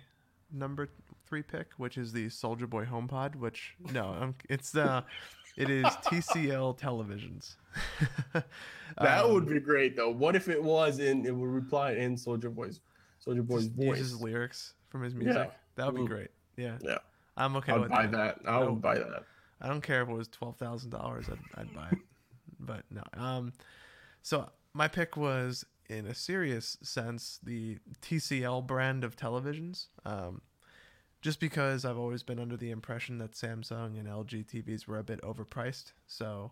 number 0.51 0.89
three 1.25 1.43
pick, 1.43 1.67
which 1.77 1.97
is 1.97 2.11
the 2.11 2.29
Soldier 2.29 2.67
Boy 2.67 2.85
HomePod. 2.85 3.35
Which 3.35 3.75
no, 3.91 4.15
um, 4.19 4.35
it's 4.49 4.71
the 4.71 5.03
it 5.57 5.69
is 5.69 5.85
TCL 6.05 6.79
televisions. 6.79 7.55
that 8.97 9.25
um, 9.25 9.33
would 9.33 9.47
be 9.47 9.59
great 9.59 9.95
though. 9.95 10.09
What 10.09 10.35
if 10.35 10.47
it 10.47 10.61
was 10.61 10.99
in 10.99 11.25
it 11.25 11.35
would 11.35 11.49
reply 11.49 11.93
in 11.93 12.17
Soldier 12.17 12.49
Boy's 12.49 12.81
Soldier 13.19 13.43
Boy's 13.43 13.67
voice? 13.67 13.99
Uses 13.99 14.21
lyrics 14.21 14.73
from 14.89 15.03
his 15.03 15.13
music. 15.13 15.35
Yeah. 15.35 15.51
That 15.75 15.87
would 15.87 15.95
be 15.95 16.01
mm. 16.01 16.07
great. 16.07 16.29
Yeah. 16.57 16.77
Yeah. 16.81 16.99
I'm 17.35 17.55
okay 17.57 17.73
I'd 17.73 17.81
with 17.81 17.89
buy 17.89 18.05
that. 18.07 18.43
that. 18.43 18.49
I 18.49 18.59
would 18.59 18.81
buy 18.81 18.95
that. 18.95 19.23
I 19.61 19.67
don't 19.67 19.81
care 19.81 20.01
if 20.01 20.09
it 20.09 20.13
was 20.13 20.27
twelve 20.27 20.57
thousand 20.57 20.89
dollars. 20.89 21.25
I'd, 21.29 21.61
I'd 21.61 21.73
buy 21.73 21.87
it 21.91 21.99
but 22.65 22.83
no. 22.89 23.03
Um, 23.13 23.53
so 24.21 24.49
my 24.73 24.87
pick 24.87 25.15
was 25.17 25.65
in 25.89 26.05
a 26.05 26.15
serious 26.15 26.77
sense 26.81 27.39
the 27.43 27.77
TCL 28.01 28.65
brand 28.65 29.03
of 29.03 29.15
televisions. 29.15 29.87
Um, 30.05 30.41
just 31.21 31.39
because 31.39 31.85
I've 31.85 31.97
always 31.97 32.21
been 32.21 32.39
under 32.39 32.57
the 32.57 32.71
impression 32.71 33.17
that 33.19 33.31
Samsung 33.31 33.97
and 33.97 34.07
LG 34.07 34.45
TVs 34.45 34.87
were 34.87 34.99
a 34.99 35.03
bit 35.03 35.21
overpriced. 35.21 35.93
So 36.05 36.51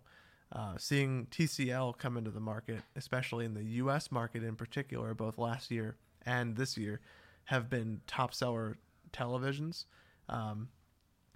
uh, 0.50 0.74
seeing 0.78 1.26
TCL 1.26 1.98
come 1.98 2.16
into 2.16 2.30
the 2.30 2.40
market, 2.40 2.80
especially 2.96 3.44
in 3.44 3.52
the 3.52 3.64
US 3.64 4.10
market 4.10 4.42
in 4.42 4.56
particular, 4.56 5.12
both 5.12 5.36
last 5.36 5.70
year 5.70 5.96
and 6.24 6.56
this 6.56 6.78
year, 6.78 7.00
have 7.44 7.68
been 7.68 8.00
top 8.06 8.32
seller 8.32 8.78
televisions. 9.12 9.84
Um, 10.28 10.68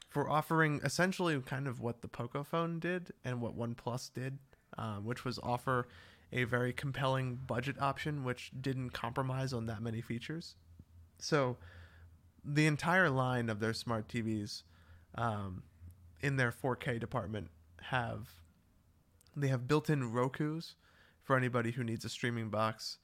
for 0.09 0.31
offering 0.31 0.81
essentially 0.83 1.39
kind 1.41 1.69
of 1.69 1.81
what 1.81 2.01
the 2.01 2.09
Poco 2.09 2.43
phone 2.43 2.79
did 2.79 3.13
and 3.23 3.43
what 3.43 3.55
OnePlus 3.55 4.15
did 4.15 4.39
um, 4.79 5.05
which 5.05 5.25
was 5.25 5.39
offer 5.43 5.87
a 6.33 6.45
very 6.45 6.73
compelling 6.73 7.37
budget 7.37 7.81
option, 7.81 8.25
which 8.25 8.51
didn't 8.61 8.91
compromise 8.91 9.53
on 9.53 9.67
that 9.67 9.81
many 9.81 10.01
features. 10.01 10.57
So, 11.19 11.57
the 12.45 12.67
entire 12.67 13.11
line 13.11 13.49
of 13.49 13.59
their 13.61 13.73
smart 13.73 14.09
TVs 14.09 14.63
um, 15.17 15.63
in 16.21 16.37
their 16.37 16.53
4K 16.53 17.01
department 17.01 17.49
have 17.83 18.29
they 19.35 19.49
have 19.49 19.69
built-in 19.69 20.13
Roku's 20.13 20.77
for 21.23 21.37
anybody 21.37 21.73
who 21.73 21.85
needs 21.85 22.05
a 22.05 22.09
streaming 22.09 22.49
box. 22.49 22.99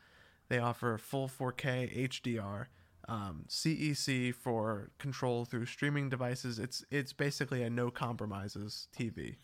They 0.48 0.58
offer 0.58 0.96
full 0.96 1.28
4K 1.28 2.08
HDR, 2.08 2.66
um, 3.08 3.44
CEC 3.48 4.34
for 4.34 4.90
control 4.98 5.44
through 5.44 5.66
streaming 5.66 6.08
devices. 6.08 6.58
It's 6.58 6.84
it's 6.90 7.12
basically 7.12 7.62
a 7.62 7.70
no 7.70 7.90
compromises 7.90 8.88
TV. 8.96 9.36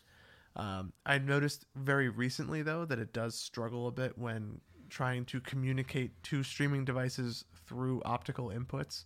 Um, 0.58 0.92
I 1.06 1.18
noticed 1.18 1.66
very 1.76 2.08
recently, 2.08 2.62
though, 2.62 2.84
that 2.84 2.98
it 2.98 3.12
does 3.12 3.36
struggle 3.36 3.86
a 3.86 3.92
bit 3.92 4.18
when 4.18 4.60
trying 4.90 5.24
to 5.26 5.40
communicate 5.40 6.20
to 6.24 6.42
streaming 6.42 6.84
devices 6.84 7.44
through 7.66 8.02
optical 8.04 8.48
inputs. 8.48 9.04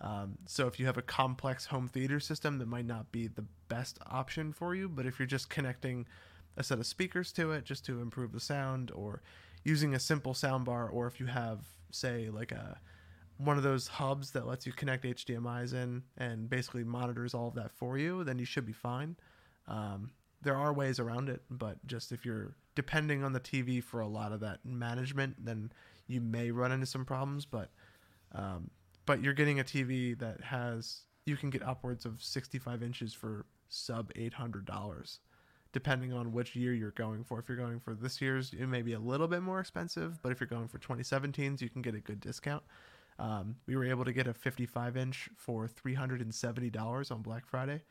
Um, 0.00 0.38
so 0.46 0.66
if 0.66 0.78
you 0.78 0.86
have 0.86 0.98
a 0.98 1.02
complex 1.02 1.66
home 1.66 1.88
theater 1.88 2.18
system, 2.18 2.58
that 2.58 2.66
might 2.66 2.86
not 2.86 3.12
be 3.12 3.28
the 3.28 3.44
best 3.68 3.98
option 4.06 4.52
for 4.52 4.74
you. 4.74 4.88
But 4.88 5.06
if 5.06 5.18
you're 5.18 5.26
just 5.26 5.50
connecting 5.50 6.06
a 6.56 6.64
set 6.64 6.78
of 6.78 6.86
speakers 6.86 7.32
to 7.32 7.52
it 7.52 7.64
just 7.64 7.84
to 7.86 8.00
improve 8.00 8.32
the 8.32 8.40
sound, 8.40 8.90
or 8.92 9.22
using 9.64 9.94
a 9.94 10.00
simple 10.00 10.34
soundbar, 10.34 10.92
or 10.92 11.06
if 11.06 11.20
you 11.20 11.26
have, 11.26 11.60
say, 11.92 12.28
like 12.30 12.52
a 12.52 12.80
one 13.36 13.56
of 13.56 13.62
those 13.62 13.86
hubs 13.86 14.32
that 14.32 14.48
lets 14.48 14.66
you 14.66 14.72
connect 14.72 15.04
HDMI's 15.04 15.72
in 15.72 16.02
and 16.16 16.50
basically 16.50 16.82
monitors 16.82 17.34
all 17.34 17.46
of 17.46 17.54
that 17.54 17.70
for 17.70 17.96
you, 17.96 18.24
then 18.24 18.36
you 18.36 18.44
should 18.44 18.66
be 18.66 18.72
fine. 18.72 19.16
Um, 19.68 20.10
there 20.42 20.56
are 20.56 20.72
ways 20.72 20.98
around 20.98 21.28
it, 21.28 21.42
but 21.50 21.84
just 21.86 22.12
if 22.12 22.24
you're 22.24 22.56
depending 22.74 23.24
on 23.24 23.32
the 23.32 23.40
TV 23.40 23.82
for 23.82 24.00
a 24.00 24.06
lot 24.06 24.32
of 24.32 24.40
that 24.40 24.64
management, 24.64 25.44
then 25.44 25.72
you 26.06 26.20
may 26.20 26.50
run 26.50 26.72
into 26.72 26.86
some 26.86 27.04
problems. 27.04 27.44
But 27.44 27.70
um, 28.32 28.70
but 29.06 29.22
you're 29.22 29.34
getting 29.34 29.58
a 29.60 29.64
TV 29.64 30.18
that 30.18 30.40
has 30.42 31.02
you 31.26 31.36
can 31.36 31.50
get 31.50 31.62
upwards 31.62 32.04
of 32.04 32.22
65 32.22 32.82
inches 32.82 33.12
for 33.12 33.46
sub 33.68 34.12
$800 34.14 35.18
depending 35.72 36.12
on 36.12 36.32
which 36.32 36.56
year 36.56 36.72
you're 36.72 36.92
going 36.92 37.24
for. 37.24 37.38
If 37.38 37.48
you're 37.48 37.58
going 37.58 37.80
for 37.80 37.94
this 37.94 38.20
year's, 38.20 38.52
it 38.52 38.66
may 38.66 38.82
be 38.82 38.94
a 38.94 38.98
little 38.98 39.28
bit 39.28 39.42
more 39.42 39.60
expensive, 39.60 40.18
but 40.22 40.32
if 40.32 40.40
you're 40.40 40.48
going 40.48 40.68
for 40.68 40.78
2017's, 40.78 41.60
you 41.60 41.68
can 41.68 41.82
get 41.82 41.94
a 41.94 42.00
good 42.00 42.20
discount. 42.20 42.62
Um, 43.18 43.56
we 43.66 43.76
were 43.76 43.84
able 43.84 44.04
to 44.04 44.12
get 44.12 44.26
a 44.26 44.34
55 44.34 44.96
inch 44.96 45.28
for 45.36 45.68
$370 45.68 47.10
on 47.10 47.22
Black 47.22 47.46
Friday, 47.46 47.82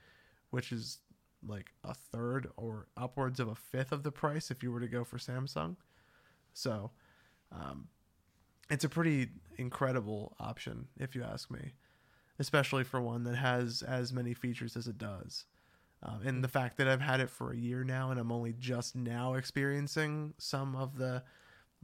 which 0.50 0.72
is 0.72 1.00
like 1.46 1.72
a 1.84 1.94
third 1.94 2.48
or 2.58 2.88
upwards 2.96 3.40
of 3.40 3.48
a 3.48 3.56
fifth 3.56 3.92
of 3.92 4.04
the 4.04 4.12
price 4.12 4.52
if 4.52 4.64
you 4.64 4.72
were 4.72 4.80
to 4.80 4.88
go 4.88 5.04
for 5.04 5.18
Samsung. 5.18 5.76
So, 6.54 6.92
um, 7.52 7.88
it's 8.70 8.84
a 8.84 8.90
pretty 8.90 9.30
incredible 9.58 10.36
option, 10.40 10.88
if 11.00 11.16
you 11.16 11.24
ask 11.24 11.50
me, 11.50 11.74
especially 12.40 12.84
for 12.84 13.00
one 13.00 13.24
that 13.24 13.36
has 13.36 13.82
as 13.82 14.12
many 14.12 14.34
features 14.34 14.76
as 14.76 14.88
it 14.88 14.98
does. 14.98 15.46
Um, 16.04 16.22
and 16.26 16.44
the 16.44 16.48
fact 16.48 16.78
that 16.78 16.88
I've 16.88 17.02
had 17.02 17.20
it 17.20 17.30
for 17.30 17.52
a 17.52 17.58
year 17.58 17.84
now 17.84 18.12
and 18.12 18.20
I'm 18.20 18.32
only 18.32 18.54
just 18.54 18.96
now 18.96 19.34
experiencing 19.34 20.34
some 20.38 20.76
of 20.76 20.98
the 20.98 21.24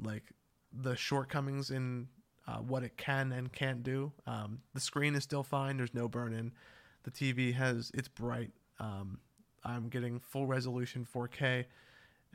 like 0.04 0.32
the 0.72 0.96
shortcomings 0.96 1.72
in 1.72 2.08
uh, 2.48 2.58
what 2.58 2.84
it 2.84 2.98
can 2.98 3.32
and 3.32 3.52
can't 3.52 3.84
do. 3.84 4.12
Um, 4.28 4.60
the 4.74 4.80
screen 4.80 5.16
is 5.16 5.24
still 5.24 5.44
fine. 5.44 5.78
There's 5.78 5.94
no 5.94 6.08
burn 6.08 6.34
in. 6.34 6.52
The 7.04 7.12
TV 7.12 7.54
has 7.54 7.92
it's 7.94 8.08
bright. 8.08 8.52
Um, 8.80 9.20
I'm 9.64 9.90
getting 9.90 10.20
full 10.20 10.46
resolution 10.46 11.08
4K, 11.12 11.66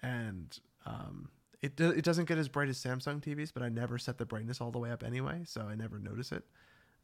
and 0.03 0.59
um, 0.87 1.29
it 1.61 1.76
do, 1.76 1.91
it 1.91 2.05
doesn't 2.05 2.26
get 2.26 2.39
as 2.39 2.49
bright 2.49 2.68
as 2.68 2.79
Samsung 2.79 3.20
TVs, 3.20 3.53
but 3.53 3.62
I 3.62 3.68
never 3.68 3.99
set 3.99 4.18
the 4.18 4.26
brightness 4.26 4.61
all 4.61 4.70
the 4.70 4.79
way 4.79 4.91
up 4.91 5.03
anyway, 5.03 5.43
so 5.45 5.62
I 5.62 5.74
never 5.74 5.99
notice 5.99 6.33
it. 6.33 6.45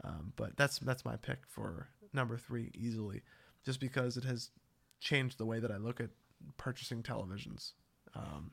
Um, 0.02 0.32
but 0.36 0.56
that's 0.56 0.78
that's 0.78 1.04
my 1.04 1.16
pick 1.16 1.38
for 1.48 1.88
number 2.12 2.36
three 2.36 2.70
easily, 2.74 3.22
just 3.64 3.80
because 3.80 4.16
it 4.16 4.24
has 4.24 4.50
changed 5.00 5.38
the 5.38 5.46
way 5.46 5.60
that 5.60 5.70
I 5.70 5.76
look 5.76 6.00
at 6.00 6.10
purchasing 6.56 7.02
televisions, 7.02 7.72
um, 8.14 8.50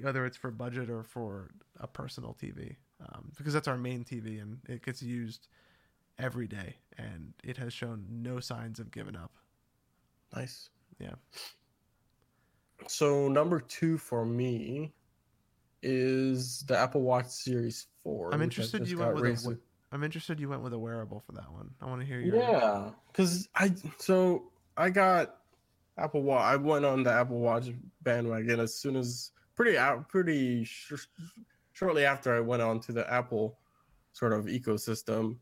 whether 0.00 0.24
it's 0.26 0.36
for 0.36 0.50
budget 0.50 0.90
or 0.90 1.02
for 1.02 1.50
a 1.80 1.86
personal 1.86 2.36
TV, 2.40 2.76
um, 3.00 3.32
because 3.36 3.52
that's 3.52 3.68
our 3.68 3.76
main 3.76 4.04
TV 4.04 4.40
and 4.40 4.58
it 4.68 4.84
gets 4.84 5.02
used 5.02 5.48
every 6.18 6.46
day, 6.46 6.76
and 6.96 7.34
it 7.42 7.56
has 7.56 7.72
shown 7.72 8.06
no 8.10 8.40
signs 8.40 8.78
of 8.78 8.90
giving 8.90 9.16
up. 9.16 9.32
Nice. 10.34 10.70
Yeah. 10.98 11.14
So 12.86 13.28
number 13.28 13.60
two 13.60 13.98
for 13.98 14.24
me 14.24 14.92
is 15.82 16.64
the 16.66 16.76
Apple 16.76 17.02
Watch 17.02 17.26
Series 17.26 17.86
Four. 18.02 18.32
I'm 18.32 18.42
interested 18.42 18.88
you 18.88 18.98
went 18.98 19.14
with 19.16 19.58
I'm 19.92 20.02
interested 20.02 20.40
you 20.40 20.48
went 20.48 20.62
with 20.62 20.72
a 20.72 20.78
wearable 20.78 21.20
for 21.20 21.32
that 21.32 21.50
one. 21.52 21.70
I 21.80 21.86
want 21.86 22.00
to 22.00 22.06
hear 22.06 22.18
your 22.18 22.36
Yeah, 22.36 22.90
because 23.12 23.48
I 23.54 23.72
so 23.98 24.50
I 24.76 24.90
got 24.90 25.36
Apple 25.98 26.22
Watch. 26.22 26.42
I 26.42 26.56
went 26.56 26.84
on 26.84 27.02
the 27.04 27.12
Apple 27.12 27.38
Watch 27.38 27.68
bandwagon 28.02 28.60
as 28.60 28.74
soon 28.74 28.96
as 28.96 29.30
pretty 29.54 29.78
out 29.78 30.08
pretty 30.08 30.64
sh- 30.64 31.06
shortly 31.72 32.04
after 32.04 32.34
I 32.34 32.40
went 32.40 32.60
on 32.60 32.80
to 32.80 32.92
the 32.92 33.10
Apple 33.12 33.58
sort 34.12 34.32
of 34.32 34.46
ecosystem. 34.46 35.36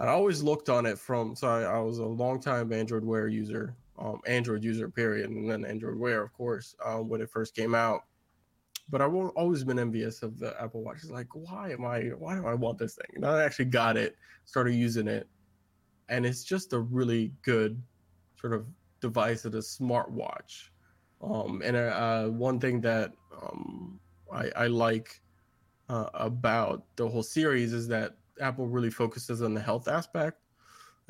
I 0.00 0.08
always 0.08 0.42
looked 0.42 0.68
on 0.68 0.86
it 0.86 0.98
from 0.98 1.36
so 1.36 1.46
I, 1.46 1.62
I 1.62 1.78
was 1.78 1.98
a 1.98 2.06
long 2.06 2.40
time 2.40 2.72
Android 2.72 3.04
Wear 3.04 3.28
user, 3.28 3.76
um, 4.00 4.20
Android 4.26 4.64
user 4.64 4.88
period, 4.88 5.30
and 5.30 5.50
then 5.50 5.64
Android 5.64 5.96
Wear, 5.96 6.22
of 6.22 6.32
course, 6.32 6.74
um, 6.84 7.08
when 7.08 7.20
it 7.20 7.30
first 7.30 7.54
came 7.54 7.74
out. 7.74 8.02
But 8.88 9.00
I've 9.00 9.14
always 9.14 9.62
been 9.62 9.78
envious 9.78 10.22
of 10.22 10.38
the 10.38 10.60
Apple 10.60 10.82
Watch. 10.82 10.98
It's 11.02 11.10
like, 11.10 11.28
why 11.34 11.70
am 11.70 11.84
I? 11.84 12.00
Why 12.18 12.34
do 12.34 12.46
I 12.46 12.54
want 12.54 12.78
this 12.78 12.94
thing? 12.94 13.10
And 13.14 13.26
I 13.26 13.44
actually 13.44 13.66
got 13.66 13.96
it, 13.96 14.16
started 14.46 14.74
using 14.74 15.06
it, 15.06 15.28
and 16.08 16.26
it's 16.26 16.42
just 16.42 16.72
a 16.72 16.80
really 16.80 17.32
good 17.42 17.80
sort 18.40 18.52
of 18.52 18.66
device. 19.00 19.44
It's 19.44 19.54
a 19.54 19.82
smartwatch. 19.82 20.70
Um, 21.22 21.62
and 21.64 21.76
uh, 21.76 22.26
one 22.28 22.58
thing 22.58 22.80
that 22.80 23.12
um, 23.40 24.00
I, 24.32 24.50
I 24.56 24.66
like 24.66 25.20
uh, 25.88 26.08
about 26.14 26.84
the 26.96 27.06
whole 27.08 27.22
series 27.22 27.72
is 27.72 27.86
that 27.88 28.16
Apple 28.40 28.66
really 28.66 28.90
focuses 28.90 29.42
on 29.42 29.54
the 29.54 29.60
health 29.60 29.86
aspect. 29.86 30.38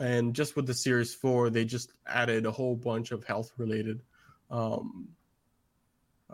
And 0.01 0.35
just 0.35 0.57
with 0.57 0.67
the 0.67 0.73
Series 0.73 1.15
4, 1.15 1.51
they 1.51 1.67
just 1.67 1.93
added 2.07 2.47
a 2.47 2.51
whole 2.51 2.75
bunch 2.75 3.13
of 3.13 3.23
health 3.23 3.53
related 3.59 4.01
um, 4.51 5.07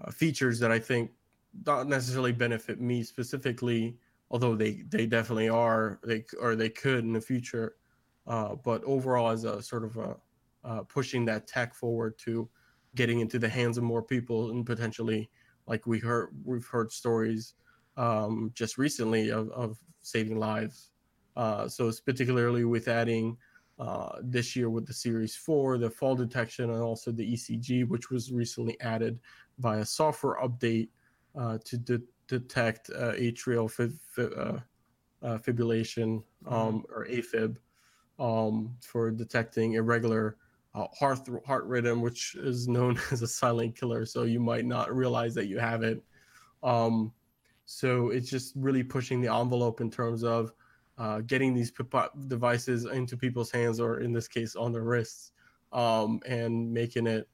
uh, 0.01 0.11
features 0.13 0.61
that 0.61 0.71
I 0.71 0.79
think 0.79 1.11
don't 1.65 1.89
necessarily 1.89 2.33
benefit 2.33 2.81
me 2.81 3.03
specifically, 3.03 3.97
although 4.31 4.55
they, 4.55 4.85
they 4.89 5.07
definitely 5.07 5.49
are, 5.49 5.99
they 6.05 6.25
or 6.41 6.55
they 6.55 6.69
could 6.69 7.01
in 7.01 7.13
the 7.13 7.21
future. 7.21 7.75
Uh, 8.29 8.55
but 8.55 8.85
overall, 8.85 9.31
as 9.31 9.43
a 9.43 9.61
sort 9.61 9.85
of 9.85 9.97
a 9.97 10.17
uh, 10.65 10.83
pushing 10.83 11.25
that 11.25 11.49
tech 11.49 11.75
forward 11.75 12.17
to 12.19 12.49
getting 12.95 13.19
into 13.19 13.39
the 13.39 13.49
hands 13.49 13.79
of 13.79 13.85
more 13.85 14.03
people 14.03 14.51
and 14.51 14.65
potentially, 14.65 15.29
like 15.67 15.87
we 15.87 15.99
heard, 15.99 16.31
we've 16.45 16.67
heard 16.67 16.93
stories 16.93 17.55
um, 17.97 18.53
just 18.55 18.79
recently 18.79 19.31
of, 19.31 19.51
of 19.51 19.77
saving 20.03 20.39
lives. 20.39 20.91
Uh, 21.37 21.69
so 21.69 21.89
it's 21.89 22.01
particularly 22.01 22.65
with 22.65 22.87
adding 22.87 23.37
uh, 23.79 24.17
this 24.23 24.57
year 24.57 24.71
with 24.71 24.87
the 24.87 24.93
Series 24.93 25.37
4, 25.37 25.79
the 25.79 25.91
fall 25.91 26.15
detection, 26.15 26.71
and 26.71 26.83
also 26.83 27.11
the 27.11 27.35
ECG, 27.35 27.87
which 27.89 28.11
was 28.11 28.33
recently 28.33 28.81
added 28.81 29.19
via 29.59 29.85
software 29.85 30.37
update 30.43 30.89
uh, 31.39 31.59
to 31.65 31.77
de- 31.77 32.03
detect 32.29 32.91
uh, 32.91 33.13
atrial 33.13 33.71
fib- 33.71 34.01
fib- 34.01 34.33
uh, 34.37 34.59
uh, 35.23 35.39
fibrillation 35.39 36.23
um, 36.47 36.85
or 36.91 37.07
AFib 37.07 37.57
um, 38.19 38.75
for 38.81 39.11
detecting 39.11 39.75
irregular 39.75 40.37
uh, 40.75 40.87
heart 40.99 41.21
heart 41.47 41.65
rhythm, 41.65 42.03
which 42.03 42.35
is 42.37 42.69
known 42.69 42.99
as 43.11 43.23
a 43.23 43.27
silent 43.29 43.77
killer. 43.79 44.05
So 44.05 44.23
you 44.23 44.41
might 44.41 44.67
not 44.67 44.95
realize 44.95 45.35
that 45.35 45.47
you 45.47 45.59
have 45.59 45.83
it. 45.83 46.03
Um, 46.63 47.13
so 47.65 48.11
it's 48.11 48.31
just 48.31 48.53
really 48.57 48.83
pushing 48.83 49.21
the 49.21 49.33
envelope 49.33 49.81
in 49.81 49.91
terms 49.91 50.23
of 50.23 50.53
uh, 50.99 51.21
getting 51.21 51.55
these 51.55 51.73
devices 52.29 52.85
into 52.87 53.17
people's 53.17 53.51
hands, 53.51 53.81
or 53.81 54.01
in 54.01 54.13
this 54.13 54.29
case, 54.29 54.57
on 54.57 54.73
their 54.73 54.83
wrists, 54.83 55.33
um, 55.73 56.21
and 56.27 56.73
making 56.73 57.07
it, 57.07 57.29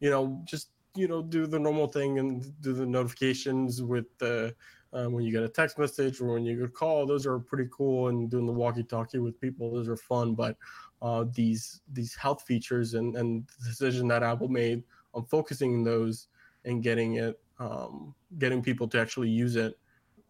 you 0.00 0.10
know, 0.10 0.42
just 0.44 0.70
you 0.96 1.06
know, 1.06 1.22
do 1.22 1.46
the 1.46 1.58
normal 1.58 1.86
thing 1.86 2.18
and 2.18 2.52
do 2.62 2.72
the 2.72 2.86
notifications 2.86 3.82
with 3.82 4.06
the 4.18 4.54
um, 4.92 5.12
when 5.12 5.24
you 5.24 5.32
get 5.32 5.42
a 5.42 5.48
text 5.48 5.78
message 5.78 6.20
or 6.20 6.32
when 6.32 6.44
you 6.44 6.56
get 6.56 6.64
a 6.64 6.68
call. 6.68 7.06
Those 7.06 7.26
are 7.26 7.38
pretty 7.38 7.68
cool, 7.70 8.08
and 8.08 8.30
doing 8.30 8.46
the 8.46 8.52
walkie-talkie 8.52 9.18
with 9.18 9.40
people, 9.40 9.72
those 9.72 9.88
are 9.88 9.96
fun. 9.96 10.34
But 10.34 10.56
uh, 11.02 11.24
these 11.34 11.82
these 11.92 12.14
health 12.14 12.42
features 12.42 12.94
and 12.94 13.16
and 13.16 13.46
the 13.58 13.68
decision 13.68 14.08
that 14.08 14.22
Apple 14.22 14.48
made 14.48 14.82
on 15.14 15.24
focusing 15.26 15.84
those 15.84 16.28
and 16.64 16.82
getting 16.82 17.16
it, 17.16 17.38
um, 17.58 18.14
getting 18.38 18.62
people 18.62 18.88
to 18.88 19.00
actually 19.00 19.28
use 19.28 19.56
it 19.56 19.78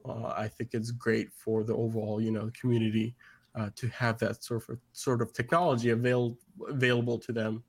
uh, 0.08 0.34
I 0.36 0.48
think 0.48 0.70
it's 0.72 0.90
great 0.90 1.32
for 1.32 1.64
the 1.64 1.74
overall, 1.74 2.20
you 2.20 2.30
know, 2.30 2.50
community 2.58 3.14
uh, 3.54 3.70
to 3.74 3.88
have 3.88 4.18
that 4.18 4.42
sort 4.44 4.68
of 4.68 4.78
sort 4.92 5.22
of 5.22 5.32
technology 5.32 5.90
avail- 5.90 6.38
available 6.68 7.18
to 7.18 7.32
them. 7.32 7.62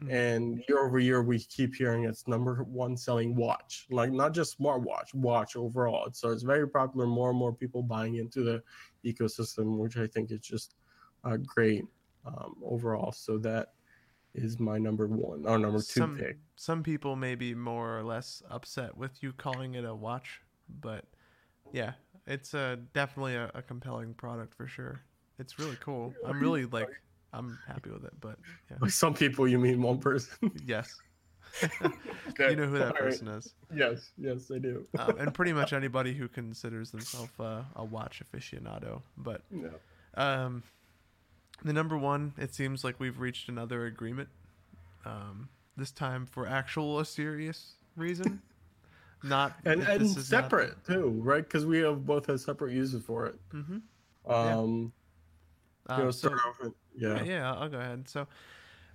Mhm. 0.00 0.10
And 0.10 0.64
year 0.68 0.84
over 0.84 0.98
year, 0.98 1.22
we 1.22 1.38
keep 1.38 1.74
hearing 1.74 2.04
it's 2.04 2.26
number 2.26 2.64
one 2.64 2.96
selling 2.96 3.36
watch, 3.36 3.86
like 3.90 4.10
not 4.12 4.34
just 4.34 4.58
smartwatch, 4.58 5.14
watch 5.14 5.54
overall. 5.54 6.08
So 6.12 6.30
it's 6.30 6.42
very 6.42 6.68
popular. 6.68 7.06
More 7.06 7.30
and 7.30 7.38
more 7.38 7.52
people 7.52 7.82
buying 7.82 8.16
into 8.16 8.42
the 8.42 8.62
ecosystem, 9.04 9.78
which 9.78 9.96
I 9.96 10.06
think 10.08 10.32
is 10.32 10.40
just 10.40 10.74
uh, 11.22 11.36
great 11.36 11.84
um, 12.26 12.56
overall. 12.64 13.12
So 13.12 13.38
that 13.38 13.74
is 14.34 14.58
my 14.58 14.78
number 14.78 15.06
one 15.06 15.46
or 15.46 15.58
number 15.58 15.78
two 15.78 16.00
some, 16.00 16.16
pick. 16.16 16.38
Some 16.56 16.82
people 16.82 17.14
may 17.14 17.36
be 17.36 17.54
more 17.54 17.96
or 17.96 18.02
less 18.02 18.42
upset 18.50 18.96
with 18.96 19.22
you 19.22 19.32
calling 19.32 19.74
it 19.74 19.84
a 19.84 19.94
watch, 19.94 20.40
but 20.80 21.04
yeah, 21.74 21.92
it's 22.26 22.54
a 22.54 22.78
definitely 22.94 23.34
a, 23.34 23.50
a 23.54 23.60
compelling 23.62 24.14
product 24.14 24.54
for 24.54 24.66
sure. 24.66 25.00
It's 25.38 25.58
really 25.58 25.76
cool. 25.80 26.14
I'm 26.24 26.38
really 26.40 26.64
like 26.66 26.88
I'm 27.32 27.58
happy 27.66 27.90
with 27.90 28.04
it, 28.04 28.12
but 28.20 28.38
yeah. 28.70 28.76
By 28.80 28.86
some 28.86 29.12
people, 29.12 29.48
you 29.48 29.58
mean 29.58 29.82
one 29.82 29.98
person? 29.98 30.52
yes, 30.64 30.88
Okay, 31.82 32.50
you 32.50 32.56
know 32.56 32.66
who 32.66 32.78
that 32.78 32.82
all 32.82 32.88
right. 32.92 32.96
person 32.96 33.28
is. 33.28 33.54
Yes, 33.74 34.10
yes, 34.16 34.50
I 34.54 34.58
do. 34.58 34.86
um, 34.98 35.18
and 35.18 35.34
pretty 35.38 35.52
much 35.52 35.72
anybody 35.72 36.14
who 36.14 36.28
considers 36.28 36.90
themselves 36.92 37.32
uh, 37.40 37.64
a 37.76 37.84
watch 37.84 38.22
aficionado. 38.24 39.02
But 39.16 39.42
Yeah. 39.50 39.68
um, 40.16 40.62
the 41.64 41.72
number 41.72 41.98
one, 41.98 42.34
it 42.38 42.54
seems 42.54 42.84
like 42.84 43.00
we've 43.00 43.18
reached 43.18 43.48
another 43.48 43.86
agreement. 43.86 44.28
Um, 45.04 45.48
this 45.76 45.90
time 45.90 46.26
for 46.26 46.46
actual 46.46 47.00
a 47.00 47.04
serious 47.04 47.74
reason, 47.96 48.40
not 49.24 49.56
and 49.64 49.82
and 49.82 50.02
is 50.02 50.16
not- 50.16 50.24
separate 50.24 50.84
too, 50.84 51.08
right? 51.22 51.42
Because 51.42 51.66
we 51.66 51.78
have 51.78 52.06
both 52.06 52.26
have 52.26 52.40
separate 52.40 52.72
uses 52.72 53.02
for 53.04 53.26
it. 53.26 53.36
Mhm. 53.50 53.82
Um, 54.26 54.92
Um, 55.86 56.12
so- 56.12 56.30
with, 56.62 56.72
yeah. 56.96 57.16
yeah, 57.16 57.22
yeah, 57.24 57.52
I'll 57.54 57.68
go 57.68 57.78
ahead. 57.78 58.08
So, 58.08 58.26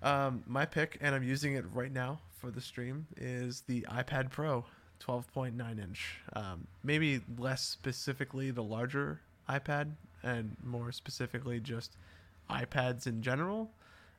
um, 0.02 0.44
my 0.48 0.66
pick, 0.66 0.98
and 1.02 1.14
I'm 1.14 1.24
using 1.24 1.54
it 1.54 1.66
right 1.74 1.92
now 1.92 2.20
for 2.38 2.50
the 2.52 2.62
stream, 2.62 3.06
is 3.18 3.62
the 3.68 3.82
iPad 3.90 4.32
Pro 4.32 4.66
12.9 5.00 5.80
inch. 5.80 6.20
Um, 6.34 6.68
maybe 6.84 7.22
less 7.38 7.62
specifically 7.64 8.52
the 8.52 8.64
larger 8.64 9.22
iPad, 9.48 9.92
and 10.24 10.56
more 10.64 10.92
specifically 10.92 11.60
just 11.60 11.96
iPads 12.50 13.06
in 13.08 13.22
general. 13.22 13.72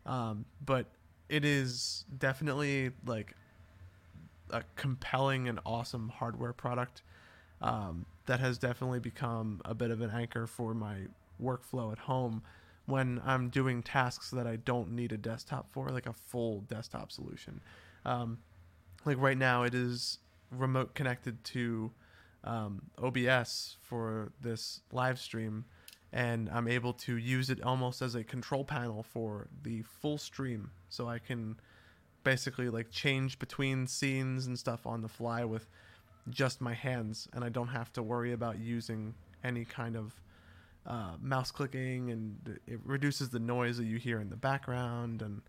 Um, 0.06 0.44
but 0.64 0.86
it 1.28 1.44
is 1.44 2.04
definitely 2.18 2.92
like 3.06 3.34
a 4.52 4.64
compelling 4.76 5.48
and 5.48 5.58
awesome 5.64 6.08
hardware 6.08 6.52
product 6.52 7.02
um, 7.60 8.06
that 8.26 8.40
has 8.40 8.58
definitely 8.58 9.00
become 9.00 9.60
a 9.64 9.74
bit 9.74 9.90
of 9.90 10.00
an 10.00 10.10
anchor 10.10 10.46
for 10.46 10.74
my 10.74 11.06
workflow 11.42 11.92
at 11.92 11.98
home 11.98 12.42
when 12.86 13.20
I'm 13.24 13.48
doing 13.48 13.82
tasks 13.82 14.30
that 14.30 14.46
I 14.46 14.56
don't 14.56 14.92
need 14.92 15.12
a 15.12 15.16
desktop 15.16 15.70
for, 15.70 15.88
like 15.90 16.06
a 16.06 16.12
full 16.12 16.60
desktop 16.62 17.12
solution. 17.12 17.60
Um, 18.04 18.38
like 19.04 19.18
right 19.18 19.38
now, 19.38 19.62
it 19.62 19.74
is 19.74 20.18
remote 20.50 20.94
connected 20.94 21.42
to 21.44 21.92
um, 22.44 22.82
OBS 23.02 23.76
for 23.82 24.32
this 24.40 24.80
live 24.92 25.18
stream, 25.18 25.64
and 26.12 26.48
I'm 26.50 26.66
able 26.66 26.92
to 26.94 27.16
use 27.16 27.50
it 27.50 27.62
almost 27.62 28.02
as 28.02 28.14
a 28.14 28.24
control 28.24 28.64
panel 28.64 29.02
for 29.02 29.48
the 29.62 29.82
full 29.82 30.18
stream, 30.18 30.70
so 30.88 31.08
I 31.08 31.18
can 31.18 31.56
basically 32.24 32.68
like 32.68 32.90
change 32.90 33.38
between 33.38 33.86
scenes 33.86 34.46
and 34.46 34.58
stuff 34.58 34.86
on 34.86 35.02
the 35.02 35.08
fly 35.08 35.44
with 35.44 35.68
just 36.28 36.60
my 36.60 36.74
hands, 36.74 37.28
and 37.32 37.44
I 37.44 37.48
don't 37.48 37.68
have 37.68 37.92
to 37.94 38.02
worry 38.02 38.32
about 38.32 38.58
using 38.58 39.14
any 39.42 39.64
kind 39.64 39.96
of 39.96 40.14
uh, 40.86 41.12
mouse 41.20 41.50
clicking, 41.50 42.10
and 42.10 42.58
it 42.66 42.80
reduces 42.84 43.30
the 43.30 43.38
noise 43.38 43.76
that 43.78 43.84
you 43.84 43.98
hear 43.98 44.20
in 44.20 44.28
the 44.28 44.36
background, 44.36 45.22
and 45.22 45.42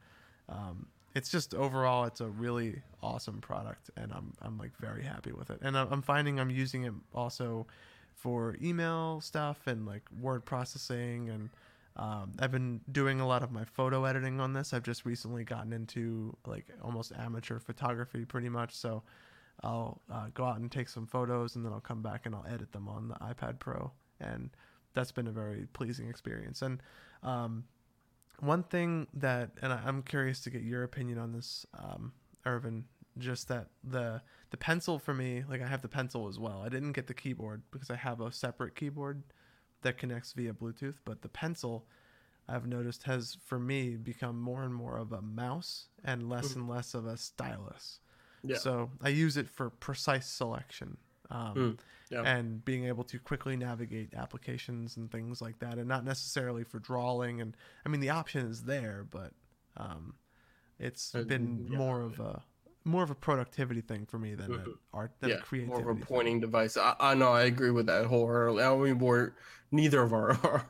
um, 0.50 0.88
it's 1.14 1.30
just 1.30 1.54
overall 1.54 2.06
it's 2.06 2.22
a 2.22 2.28
really 2.28 2.82
awesome 3.04 3.42
product, 3.42 3.90
and 3.98 4.12
I'm 4.14 4.34
I'm 4.42 4.58
like 4.58 4.72
very 4.80 5.04
happy 5.04 5.32
with 5.34 5.50
it, 5.50 5.60
and 5.62 5.78
I'm 5.78 6.02
finding 6.02 6.40
I'm 6.40 6.50
using 6.50 6.84
it 6.84 6.94
also 7.14 7.68
for 8.16 8.56
email 8.62 9.20
stuff 9.22 9.68
and 9.68 9.86
like 9.86 10.04
word 10.22 10.46
processing 10.46 11.30
and. 11.30 11.50
Um, 11.98 12.32
I've 12.40 12.52
been 12.52 12.82
doing 12.92 13.20
a 13.20 13.28
lot 13.28 13.44
of 13.44 13.52
my 13.52 13.66
photo 13.66 14.06
editing 14.06 14.40
on 14.40 14.54
this. 14.54 14.74
I've 14.74 14.84
just 14.84 15.06
recently 15.06 15.44
gotten 15.44 15.74
into 15.74 16.36
like 16.46 16.68
almost 16.82 17.12
amateur 17.18 17.60
photography, 17.60 18.26
pretty 18.26 18.50
much. 18.50 18.74
So 18.76 19.04
I'll 19.64 20.02
uh, 20.12 20.28
go 20.34 20.46
out 20.46 20.60
and 20.60 20.72
take 20.72 20.90
some 20.90 21.06
photos, 21.06 21.56
and 21.56 21.66
then 21.66 21.74
I'll 21.74 21.82
come 21.82 22.02
back 22.02 22.26
and 22.26 22.34
I'll 22.34 22.46
edit 22.48 22.72
them 22.72 22.88
on 22.88 23.10
the 23.10 23.16
iPad 23.16 23.60
Pro, 23.60 23.92
and 24.20 24.50
that's 24.94 25.12
been 25.12 25.28
a 25.28 25.32
very 25.32 25.68
pleasing 25.74 26.10
experience. 26.10 26.62
And 26.62 26.82
um, 27.24 27.66
one 28.40 28.64
thing 28.64 29.08
that, 29.14 29.52
and 29.62 29.72
I, 29.72 29.88
am 29.88 30.02
curious 30.02 30.42
to 30.42 30.50
get 30.50 30.64
your 30.64 30.84
opinion 30.84 31.18
on 31.18 31.32
this, 31.32 31.66
um, 31.78 32.14
Irvin, 32.46 32.86
just 33.18 33.50
that 33.50 33.68
the 33.84 34.22
the 34.52 34.58
pencil 34.58 34.98
for 34.98 35.14
me, 35.14 35.44
like 35.50 35.62
I 35.62 35.68
have 35.68 35.82
the 35.82 35.88
pencil 35.88 36.28
as 36.28 36.40
well. 36.40 36.62
I 36.66 36.70
didn't 36.70 36.94
get 36.94 37.08
the 37.08 37.14
keyboard 37.14 37.62
because 37.72 37.90
I 37.90 37.96
have 37.96 38.22
a 38.22 38.32
separate 38.32 38.76
keyboard 38.76 39.24
that 39.82 39.98
connects 39.98 40.34
via 40.34 40.54
Bluetooth, 40.54 40.96
but 41.06 41.22
the 41.22 41.30
pencil 41.30 41.86
I've 42.48 42.68
noticed 42.68 43.04
has 43.04 43.38
for 43.46 43.60
me 43.60 43.96
become 43.96 44.40
more 44.40 44.64
and 44.64 44.74
more 44.74 44.98
of 44.98 45.12
a 45.12 45.22
mouse 45.22 45.88
and 46.04 46.30
less 46.30 46.50
mm. 46.50 46.58
and 46.58 46.70
less 46.70 46.94
of 46.94 47.06
a 47.06 47.18
stylus. 47.18 48.00
Yeah. 48.44 48.58
So 48.58 48.90
I 49.02 49.10
use 49.10 49.38
it 49.38 49.50
for 49.50 49.70
precise 49.70 50.28
selection. 50.28 50.98
Um, 51.30 51.56
mm. 51.56 51.78
yeah. 52.10 52.24
and 52.24 52.66
being 52.66 52.84
able 52.88 53.06
to 53.06 53.18
quickly 53.18 53.56
navigate 53.56 54.14
applications 54.14 54.98
and 54.98 55.10
things 55.10 55.42
like 55.42 55.60
that, 55.60 55.78
and 55.78 55.88
not 55.88 56.04
necessarily 56.04 56.66
for 56.66 56.78
drawing. 56.80 57.40
And 57.40 57.56
I 57.86 57.90
mean, 57.90 58.02
the 58.02 58.10
option 58.10 58.46
is 58.48 58.64
there, 58.64 59.06
but 59.10 59.32
um, 59.78 60.16
it's 60.78 61.16
uh, 61.16 61.22
been 61.22 61.68
yeah. 61.72 61.78
more 61.78 62.02
of 62.02 62.20
a 62.20 62.44
more 62.84 63.04
of 63.04 63.12
a 63.12 63.16
productivity 63.16 63.82
thing 63.82 64.06
for 64.06 64.18
me 64.18 64.36
than 64.36 64.52
mm-hmm. 64.52 64.70
an 64.70 64.76
art 64.94 65.12
than 65.20 65.32
yeah, 65.32 65.36
a 65.38 65.42
creativity. 65.42 65.84
More 65.84 65.92
of 65.92 66.02
a 66.02 66.06
pointing 66.06 66.36
thing. 66.36 66.42
device. 66.42 66.78
I, 66.78 66.96
I 67.00 67.14
know 67.14 67.32
I 67.32 67.44
agree 67.44 67.72
with 67.72 67.86
that 67.88 68.06
wholeheartedly. 68.06 68.64
I 68.64 68.76
mean, 68.76 69.00
we're 69.00 69.32
neither 69.72 70.02
of 70.02 70.14
our 70.14 70.66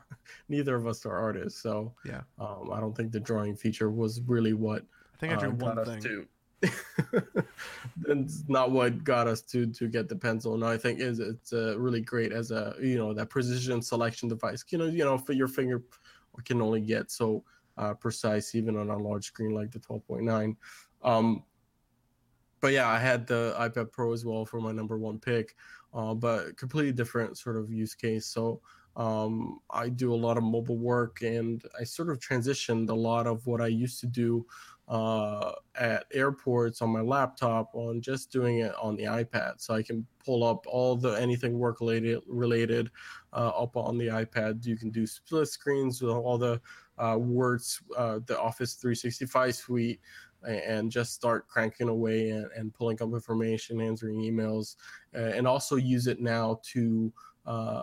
neither 0.48 0.76
of 0.76 0.86
us 0.86 1.06
are 1.06 1.16
artists, 1.16 1.62
so 1.62 1.92
yeah. 2.04 2.22
Um, 2.38 2.70
I 2.72 2.80
don't 2.80 2.96
think 2.96 3.12
the 3.12 3.20
drawing 3.20 3.56
feature 3.56 3.90
was 3.90 4.20
really 4.26 4.52
what 4.52 4.82
I 5.14 5.18
think 5.18 5.32
I 5.32 5.36
drew 5.36 5.50
uh, 5.50 5.74
one 5.74 5.84
thing. 5.84 6.02
To. 6.02 6.26
That's 7.96 8.44
not 8.46 8.70
what 8.70 9.02
got 9.02 9.26
us 9.26 9.42
to 9.42 9.66
to 9.66 9.88
get 9.88 10.08
the 10.08 10.16
pencil. 10.16 10.56
No, 10.56 10.66
I 10.66 10.78
think 10.78 11.00
is 11.00 11.18
it's 11.18 11.52
uh, 11.52 11.78
really 11.78 12.00
great 12.00 12.32
as 12.32 12.50
a 12.50 12.74
you 12.80 12.96
know 12.96 13.12
that 13.14 13.30
precision 13.30 13.82
selection 13.82 14.28
device. 14.28 14.64
You 14.70 14.78
know, 14.78 14.86
you 14.86 15.04
know, 15.04 15.18
for 15.18 15.32
your 15.32 15.48
finger 15.48 15.82
can 16.44 16.62
only 16.62 16.80
get 16.80 17.10
so 17.10 17.44
uh, 17.78 17.94
precise 17.94 18.54
even 18.54 18.76
on 18.76 18.90
a 18.90 18.96
large 18.96 19.26
screen 19.26 19.54
like 19.54 19.70
the 19.70 19.78
12.9. 19.78 20.56
Um, 21.02 21.42
but 22.62 22.72
yeah, 22.72 22.88
I 22.88 22.98
had 22.98 23.26
the 23.26 23.54
iPad 23.58 23.90
Pro 23.92 24.12
as 24.12 24.24
well 24.24 24.46
for 24.46 24.60
my 24.60 24.72
number 24.72 24.96
one 24.96 25.18
pick, 25.18 25.56
uh, 25.92 26.14
but 26.14 26.56
completely 26.56 26.92
different 26.92 27.36
sort 27.36 27.56
of 27.56 27.70
use 27.70 27.94
case. 27.94 28.24
So 28.26 28.62
um, 28.96 29.58
I 29.68 29.88
do 29.88 30.14
a 30.14 30.16
lot 30.16 30.38
of 30.38 30.44
mobile 30.44 30.78
work, 30.78 31.22
and 31.22 31.62
I 31.78 31.82
sort 31.82 32.08
of 32.08 32.20
transitioned 32.20 32.88
a 32.88 32.94
lot 32.94 33.26
of 33.26 33.46
what 33.46 33.60
I 33.60 33.66
used 33.66 33.98
to 34.00 34.06
do 34.06 34.46
uh, 34.88 35.52
at 35.74 36.04
airports 36.12 36.82
on 36.82 36.90
my 36.90 37.00
laptop 37.00 37.70
on 37.74 38.00
just 38.00 38.30
doing 38.30 38.60
it 38.60 38.74
on 38.80 38.94
the 38.94 39.04
iPad. 39.04 39.54
So 39.60 39.74
I 39.74 39.82
can 39.82 40.06
pull 40.24 40.44
up 40.44 40.64
all 40.68 40.94
the 40.94 41.12
anything 41.12 41.58
work 41.58 41.80
related 41.80 42.22
related 42.28 42.90
uh, 43.32 43.48
up 43.48 43.76
on 43.76 43.98
the 43.98 44.06
iPad. 44.06 44.64
You 44.64 44.76
can 44.76 44.90
do 44.90 45.04
split 45.04 45.48
screens 45.48 46.00
with 46.00 46.12
all 46.12 46.38
the 46.38 46.60
uh, 46.98 47.16
words, 47.18 47.80
uh, 47.96 48.20
the 48.26 48.38
Office 48.38 48.74
365 48.74 49.54
suite 49.54 50.00
and 50.46 50.90
just 50.90 51.14
start 51.14 51.48
cranking 51.48 51.88
away 51.88 52.30
and, 52.30 52.46
and 52.56 52.74
pulling 52.74 53.00
up 53.02 53.12
information, 53.12 53.80
answering 53.80 54.18
emails, 54.20 54.76
and 55.12 55.46
also 55.46 55.76
use 55.76 56.06
it 56.06 56.20
now 56.20 56.60
to 56.72 57.12
uh, 57.46 57.82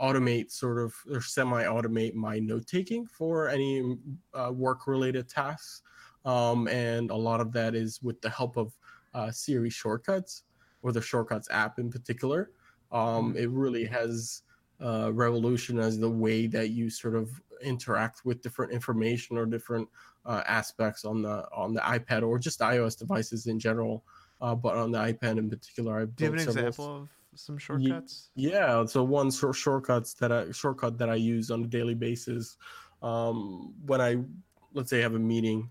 automate 0.00 0.50
sort 0.50 0.78
of 0.78 0.94
or 1.10 1.20
semi-automate 1.20 2.14
my 2.14 2.38
note 2.38 2.66
taking 2.66 3.06
for 3.06 3.48
any 3.48 3.96
uh, 4.34 4.50
work-related 4.52 5.28
tasks. 5.28 5.82
Um, 6.24 6.68
and 6.68 7.10
a 7.10 7.16
lot 7.16 7.40
of 7.40 7.52
that 7.52 7.74
is 7.74 8.02
with 8.02 8.20
the 8.20 8.30
help 8.30 8.56
of 8.56 8.76
uh, 9.14 9.30
Siri 9.30 9.70
shortcuts 9.70 10.44
or 10.82 10.92
the 10.92 11.02
shortcuts 11.02 11.48
app 11.50 11.78
in 11.78 11.90
particular. 11.90 12.50
Um, 12.90 13.30
mm-hmm. 13.30 13.38
it 13.38 13.50
really 13.50 13.84
has 13.86 14.42
uh, 14.80 15.12
revolutionized 15.12 16.00
the 16.00 16.10
way 16.10 16.46
that 16.46 16.70
you 16.70 16.90
sort 16.90 17.14
of 17.14 17.40
interact 17.62 18.24
with 18.24 18.42
different 18.42 18.72
information 18.72 19.38
or 19.38 19.46
different 19.46 19.88
uh, 20.24 20.42
aspects 20.46 21.04
on 21.04 21.22
the 21.22 21.46
on 21.52 21.74
the 21.74 21.80
iPad 21.80 22.26
or 22.26 22.38
just 22.38 22.60
iOS 22.60 22.98
devices 22.98 23.46
in 23.46 23.58
general. 23.58 24.04
Uh, 24.40 24.54
but 24.54 24.76
on 24.76 24.90
the 24.90 24.98
iPad 24.98 25.38
in 25.38 25.48
particular, 25.48 26.00
I 26.00 26.04
do 26.06 26.24
you 26.24 26.32
have 26.32 26.40
an 26.40 26.48
example 26.48 26.96
of 27.02 27.08
some 27.34 27.58
shortcuts? 27.58 28.30
Yeah, 28.34 28.84
so 28.86 29.02
one 29.04 29.30
sort 29.30 29.56
shortcuts 29.56 30.14
that 30.14 30.32
I 30.32 30.50
shortcut 30.50 30.98
that 30.98 31.08
I 31.08 31.14
use 31.14 31.50
on 31.50 31.62
a 31.62 31.66
daily 31.66 31.94
basis 31.94 32.56
um, 33.02 33.74
when 33.86 34.00
I 34.00 34.18
let's 34.74 34.90
say 34.90 35.00
have 35.00 35.14
a 35.14 35.18
meeting 35.18 35.70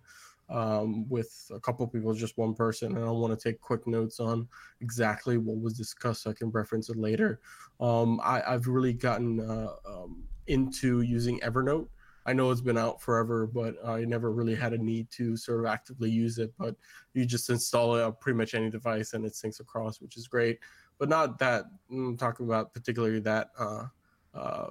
um, 0.52 1.08
with 1.08 1.49
a 1.54 1.60
couple 1.60 1.88
people, 1.88 2.14
just 2.14 2.38
one 2.38 2.54
person, 2.54 2.95
and 2.95 3.06
I 3.06 3.10
want 3.10 3.38
to 3.38 3.49
take 3.49 3.62
quick 3.62 3.88
notes 3.88 4.20
on 4.20 4.47
exactly 4.82 5.38
what 5.38 5.60
was 5.60 5.74
discussed 5.74 6.24
so 6.24 6.32
I 6.32 6.34
can 6.34 6.49
reference 6.52 6.89
it 6.89 6.97
later. 6.97 7.39
Um, 7.80 8.20
I, 8.24 8.41
have 8.45 8.68
really 8.68 8.93
gotten 8.93 9.39
uh, 9.39 9.74
um, 9.88 10.24
into 10.47 11.02
using 11.02 11.39
Evernote. 11.39 11.88
I 12.26 12.34
know 12.34 12.51
it's 12.51 12.61
been 12.61 12.78
out 12.78 13.01
forever, 13.01 13.47
but 13.47 13.76
I 13.86 14.05
never 14.05 14.32
really 14.32 14.55
had 14.55 14.74
a 14.74 14.78
need 14.78 15.09
to 15.11 15.36
sort 15.36 15.59
of 15.59 15.65
actively 15.65 16.09
use 16.09 16.38
it. 16.38 16.53
But 16.57 16.76
you 17.13 17.26
just 17.26 17.49
install 17.49 17.95
it 17.95 18.03
on 18.03 18.15
pretty 18.19 18.38
much 18.38 18.53
any 18.53 18.69
device 18.69 19.13
and 19.13 19.26
it 19.26 19.34
syncs 19.34 19.59
across, 19.59 19.99
which 19.99 20.17
is 20.17 20.28
great. 20.28 20.59
But 20.99 21.09
not 21.09 21.39
that 21.39 21.65
I'm 21.89 22.17
talking 22.17 22.45
about 22.45 22.74
particularly 22.74 23.19
that 23.22 23.49
uh, 23.57 23.86
uh, 24.36 24.67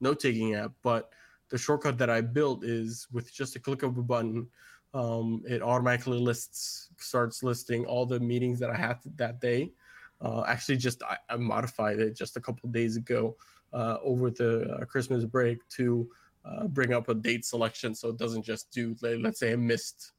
note 0.00 0.18
taking 0.18 0.54
app, 0.54 0.72
but 0.82 1.12
the 1.50 1.58
shortcut 1.58 1.98
that 1.98 2.10
I 2.10 2.20
built 2.20 2.64
is 2.64 3.06
with 3.12 3.32
just 3.32 3.56
a 3.56 3.60
click 3.60 3.82
of 3.82 3.96
a 3.96 4.02
button, 4.02 4.48
um, 4.94 5.42
it 5.46 5.62
automatically 5.62 6.18
lists, 6.18 6.90
starts 6.96 7.42
listing 7.42 7.84
all 7.84 8.06
the 8.06 8.18
meetings 8.18 8.58
that 8.60 8.70
I 8.70 8.76
had 8.76 8.98
that 9.16 9.40
day. 9.40 9.72
Uh, 10.20 10.44
actually, 10.46 10.76
just 10.76 11.02
I, 11.02 11.16
I, 11.28 11.36
modified 11.36 11.98
it 11.98 12.16
just 12.16 12.36
a 12.36 12.40
couple 12.40 12.68
days 12.68 12.96
ago 12.96 13.36
uh, 13.72 13.96
over 14.02 14.30
the 14.30 14.70
uh, 14.72 14.84
Christmas 14.84 15.24
break 15.24 15.66
to 15.70 16.10
uh, 16.44 16.66
bring 16.66 16.92
up 16.92 17.08
a 17.08 17.14
date 17.14 17.44
selection, 17.44 17.94
so 17.94 18.08
it 18.08 18.18
doesn't 18.18 18.42
just 18.42 18.70
do. 18.70 18.96
Let's 19.02 19.40
say 19.40 19.52
I 19.52 19.56
missed 19.56 20.12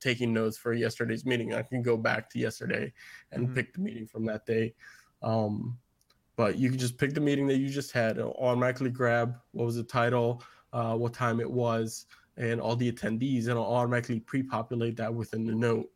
taking 0.00 0.32
notes 0.32 0.56
for 0.56 0.72
yesterday's 0.72 1.24
meeting, 1.24 1.54
I 1.54 1.62
can 1.62 1.82
go 1.82 1.96
back 1.96 2.30
to 2.30 2.38
yesterday 2.38 2.92
and 3.30 3.44
mm-hmm. 3.44 3.54
pick 3.54 3.74
the 3.74 3.80
meeting 3.80 4.06
from 4.06 4.24
that 4.26 4.46
day. 4.46 4.74
Um, 5.22 5.78
but 6.36 6.58
you 6.58 6.70
can 6.70 6.78
just 6.78 6.98
pick 6.98 7.14
the 7.14 7.20
meeting 7.20 7.46
that 7.48 7.58
you 7.58 7.68
just 7.68 7.92
had, 7.92 8.18
it 8.18 8.22
automatically 8.22 8.90
grab 8.90 9.36
what 9.52 9.66
was 9.66 9.76
the 9.76 9.82
title, 9.82 10.42
uh, 10.72 10.94
what 10.94 11.12
time 11.12 11.40
it 11.40 11.50
was, 11.50 12.06
and 12.36 12.60
all 12.60 12.76
the 12.76 12.90
attendees, 12.90 13.42
and 13.42 13.50
it'll 13.50 13.64
automatically 13.64 14.20
pre-populate 14.20 14.96
that 14.96 15.12
within 15.12 15.46
the 15.46 15.54
note. 15.54 15.88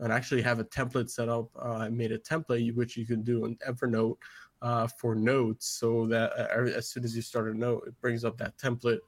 And 0.00 0.12
actually 0.12 0.42
have 0.42 0.58
a 0.58 0.64
template 0.64 1.08
set 1.08 1.28
up. 1.28 1.50
Uh, 1.56 1.76
I 1.76 1.88
made 1.88 2.10
a 2.10 2.18
template 2.18 2.74
which 2.74 2.96
you 2.96 3.06
can 3.06 3.22
do 3.22 3.44
in 3.44 3.56
Evernote 3.58 4.16
uh, 4.64 4.86
for 4.86 5.14
notes, 5.14 5.68
so 5.68 6.06
that 6.06 6.32
uh, 6.38 6.64
as 6.74 6.88
soon 6.88 7.04
as 7.04 7.14
you 7.14 7.20
start 7.20 7.54
a 7.54 7.56
note, 7.56 7.84
it 7.86 8.00
brings 8.00 8.24
up 8.24 8.38
that 8.38 8.56
template. 8.56 9.00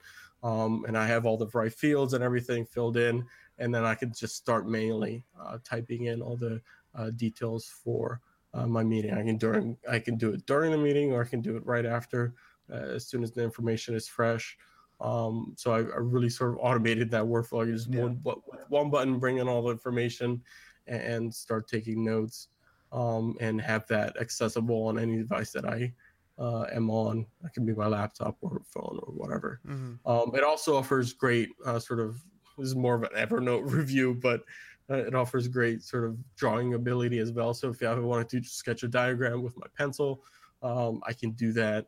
Um, 0.42 0.84
and 0.86 0.96
I 0.98 1.06
have 1.06 1.24
all 1.24 1.38
the 1.38 1.48
right 1.54 1.72
fields 1.72 2.12
and 2.12 2.22
everything 2.22 2.66
filled 2.66 2.98
in, 2.98 3.24
and 3.58 3.74
then 3.74 3.84
I 3.84 3.94
can 3.94 4.12
just 4.12 4.36
start 4.36 4.68
manually 4.68 5.24
uh, 5.40 5.56
typing 5.64 6.04
in 6.04 6.20
all 6.20 6.36
the 6.36 6.60
uh, 6.94 7.10
details 7.10 7.64
for 7.82 8.20
uh, 8.52 8.66
my 8.66 8.84
meeting. 8.84 9.14
I 9.14 9.22
can 9.22 9.38
during 9.38 9.78
I 9.90 9.98
can 9.98 10.18
do 10.18 10.32
it 10.32 10.44
during 10.44 10.72
the 10.72 10.78
meeting, 10.78 11.12
or 11.12 11.24
I 11.24 11.26
can 11.26 11.40
do 11.40 11.56
it 11.56 11.64
right 11.64 11.86
after, 11.86 12.34
as 12.70 13.06
soon 13.06 13.22
as 13.22 13.32
the 13.32 13.42
information 13.42 13.94
is 13.94 14.06
fresh. 14.06 14.58
Um, 15.00 15.54
so 15.56 15.72
I, 15.72 15.78
I, 15.78 15.98
really 15.98 16.30
sort 16.30 16.52
of 16.52 16.58
automated 16.62 17.10
that 17.10 17.24
workflow. 17.24 17.70
Just 17.70 17.92
yeah. 17.92 18.00
one, 18.00 18.20
one 18.68 18.88
button, 18.88 19.18
bring 19.18 19.38
in 19.38 19.48
all 19.48 19.62
the 19.62 19.70
information, 19.70 20.42
and 20.86 21.34
start 21.34 21.68
taking 21.68 22.02
notes, 22.02 22.48
um, 22.92 23.36
and 23.40 23.60
have 23.60 23.86
that 23.88 24.20
accessible 24.20 24.86
on 24.86 24.98
any 24.98 25.16
device 25.18 25.52
that 25.52 25.64
I 25.64 25.92
uh, 26.38 26.66
am 26.74 26.90
on. 26.90 27.26
It 27.44 27.52
can 27.52 27.64
be 27.64 27.74
my 27.74 27.86
laptop 27.86 28.36
or 28.40 28.62
phone 28.66 28.98
or 29.02 29.12
whatever. 29.12 29.60
Mm-hmm. 29.66 30.08
Um, 30.10 30.34
it 30.34 30.44
also 30.44 30.76
offers 30.76 31.12
great 31.12 31.50
uh, 31.64 31.78
sort 31.78 32.00
of 32.00 32.22
this 32.58 32.68
is 32.68 32.74
more 32.74 32.94
of 32.94 33.02
an 33.02 33.10
Evernote 33.16 33.70
review, 33.70 34.14
but 34.14 34.42
Uh, 34.88 35.02
it 35.04 35.16
offers 35.16 35.48
great 35.48 35.82
sort 35.82 36.04
of 36.04 36.16
drawing 36.36 36.74
ability 36.74 37.18
as 37.18 37.32
well. 37.32 37.52
So 37.52 37.70
if 37.70 37.82
I 37.82 37.98
wanted 37.98 38.28
to 38.30 38.48
sketch 38.48 38.84
a 38.84 38.88
diagram 38.88 39.42
with 39.42 39.56
my 39.56 39.66
pencil, 39.76 40.22
um, 40.62 41.02
I 41.04 41.12
can 41.12 41.32
do 41.32 41.52
that 41.54 41.86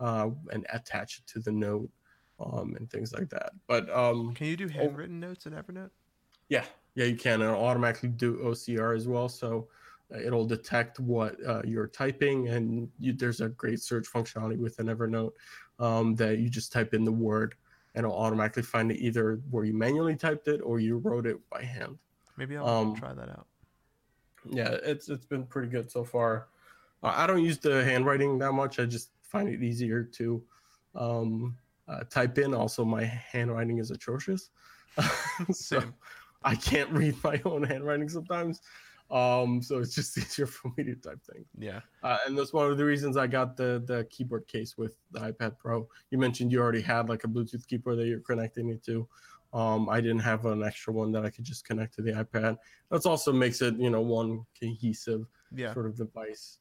uh, 0.00 0.30
and 0.50 0.64
attach 0.72 1.18
it 1.18 1.26
to 1.32 1.40
the 1.40 1.52
note 1.52 1.90
um, 2.40 2.74
and 2.76 2.88
things 2.90 3.12
like 3.12 3.28
that. 3.28 3.50
But 3.66 3.90
um, 3.90 4.32
Can 4.32 4.46
you 4.46 4.56
do 4.56 4.66
handwritten 4.66 5.20
notes 5.20 5.44
in 5.44 5.52
Evernote? 5.52 5.90
yeah, 6.48 6.64
yeah, 6.94 7.04
you 7.04 7.16
can. 7.16 7.42
And 7.42 7.50
it'll 7.50 7.62
automatically 7.62 8.08
do 8.08 8.38
OCR 8.38 8.96
as 8.96 9.06
well. 9.06 9.28
So 9.28 9.68
it'll 10.10 10.46
detect 10.46 11.00
what 11.00 11.36
uh, 11.46 11.62
you're 11.64 11.86
typing, 11.86 12.48
and 12.48 12.88
you, 12.98 13.12
there's 13.12 13.40
a 13.40 13.48
great 13.50 13.80
search 13.80 14.06
functionality 14.06 14.58
within 14.58 14.86
Evernote 14.86 15.32
um, 15.78 16.14
that 16.16 16.38
you 16.38 16.48
just 16.48 16.72
type 16.72 16.94
in 16.94 17.04
the 17.04 17.12
word, 17.12 17.54
and 17.94 18.04
it'll 18.04 18.16
automatically 18.16 18.62
find 18.62 18.90
it 18.90 18.98
either 18.98 19.40
where 19.50 19.64
you 19.64 19.74
manually 19.74 20.16
typed 20.16 20.48
it 20.48 20.60
or 20.62 20.80
you 20.80 20.96
wrote 20.98 21.26
it 21.26 21.36
by 21.50 21.62
hand. 21.62 21.98
Maybe 22.36 22.56
I'll 22.56 22.66
Um, 22.68 22.94
try 22.94 23.12
that 23.12 23.28
out. 23.28 23.46
Yeah, 24.48 24.76
it's 24.82 25.08
it's 25.08 25.26
been 25.26 25.44
pretty 25.44 25.68
good 25.68 25.90
so 25.90 26.04
far. 26.04 26.48
Uh, 27.02 27.12
I 27.14 27.26
don't 27.26 27.44
use 27.44 27.58
the 27.58 27.84
handwriting 27.84 28.38
that 28.38 28.52
much. 28.52 28.78
I 28.78 28.86
just 28.86 29.10
find 29.22 29.48
it 29.48 29.62
easier 29.62 30.04
to 30.04 30.42
um, 30.94 31.56
uh, 31.86 32.04
type 32.04 32.38
in. 32.38 32.54
Also, 32.54 32.84
my 32.84 33.04
handwriting 33.04 33.78
is 33.78 33.90
atrocious, 33.90 34.50
so. 35.52 35.82
I 36.44 36.54
can't 36.54 36.88
read 36.90 37.16
my 37.24 37.42
own 37.44 37.64
handwriting 37.64 38.08
sometimes. 38.08 38.60
Um, 39.10 39.62
so 39.62 39.78
it's 39.78 39.94
just 39.94 40.16
easier 40.18 40.46
for 40.46 40.72
me 40.76 40.84
to 40.84 40.94
type 40.96 41.20
things. 41.32 41.46
Yeah. 41.58 41.80
Uh, 42.02 42.18
and 42.26 42.36
that's 42.36 42.52
one 42.52 42.70
of 42.70 42.76
the 42.76 42.84
reasons 42.84 43.16
I 43.16 43.26
got 43.26 43.56
the 43.56 43.82
the 43.86 44.06
keyboard 44.10 44.46
case 44.46 44.76
with 44.76 44.96
the 45.12 45.20
iPad 45.20 45.58
Pro. 45.58 45.88
You 46.10 46.18
mentioned 46.18 46.52
you 46.52 46.60
already 46.60 46.82
had 46.82 47.08
like 47.08 47.24
a 47.24 47.28
Bluetooth 47.28 47.66
keyboard 47.66 47.98
that 47.98 48.06
you're 48.06 48.20
connecting 48.20 48.68
it 48.68 48.84
to. 48.84 49.08
Um, 49.54 49.88
I 49.88 50.00
didn't 50.02 50.18
have 50.20 50.44
an 50.44 50.62
extra 50.62 50.92
one 50.92 51.10
that 51.12 51.24
I 51.24 51.30
could 51.30 51.44
just 51.44 51.64
connect 51.64 51.94
to 51.94 52.02
the 52.02 52.12
iPad. 52.12 52.58
That's 52.90 53.06
also 53.06 53.32
makes 53.32 53.62
it 53.62 53.76
you 53.78 53.90
know 53.90 54.02
one 54.02 54.44
cohesive 54.60 55.26
Yeah. 55.54 55.72
sort 55.72 55.86
of 55.86 55.96
device. 55.96 56.58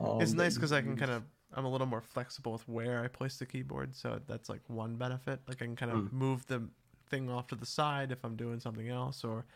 Um, 0.00 0.20
It's 0.20 0.34
nice 0.34 0.54
because 0.54 0.72
I 0.72 0.82
can 0.82 0.96
kind 0.96 1.10
of 1.10 1.22
I'm 1.54 1.64
a 1.64 1.70
little 1.70 1.86
more 1.86 2.02
flexible 2.02 2.52
with 2.52 2.68
where 2.68 3.02
I 3.02 3.08
place 3.08 3.38
the 3.38 3.46
keyboard, 3.46 3.94
so 3.96 4.20
that's 4.26 4.48
like 4.50 4.60
one 4.68 4.96
benefit. 4.96 5.40
Like 5.48 5.62
I 5.62 5.64
can 5.64 5.76
kind 5.76 5.92
of 5.92 5.98
Mm. 5.98 6.12
move 6.12 6.46
the 6.46 6.68
thing 7.08 7.30
off 7.30 7.46
to 7.46 7.54
the 7.54 7.64
side 7.66 8.12
if 8.12 8.24
I'm 8.24 8.36
doing 8.36 8.60
something 8.60 8.88
else, 8.88 9.24
or 9.24 9.46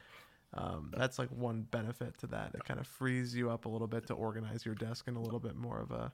um, 0.55 0.93
that's 0.97 1.19
like 1.19 1.29
one 1.31 1.63
benefit 1.71 2.19
to 2.19 2.27
that. 2.29 2.51
It 2.55 2.65
kind 2.65 2.81
of 2.81 2.87
frees 2.87 3.35
you 3.37 3.51
up 3.51 3.65
a 3.67 3.69
little 3.69 3.87
bit 3.87 4.07
to 4.09 4.15
organize 4.15 4.65
your 4.67 4.75
desk 4.75 5.07
in 5.09 5.17
a 5.17 5.21
little 5.23 5.39
bit 5.41 5.57
more 5.57 5.81
of 5.81 5.91
a 5.93 6.13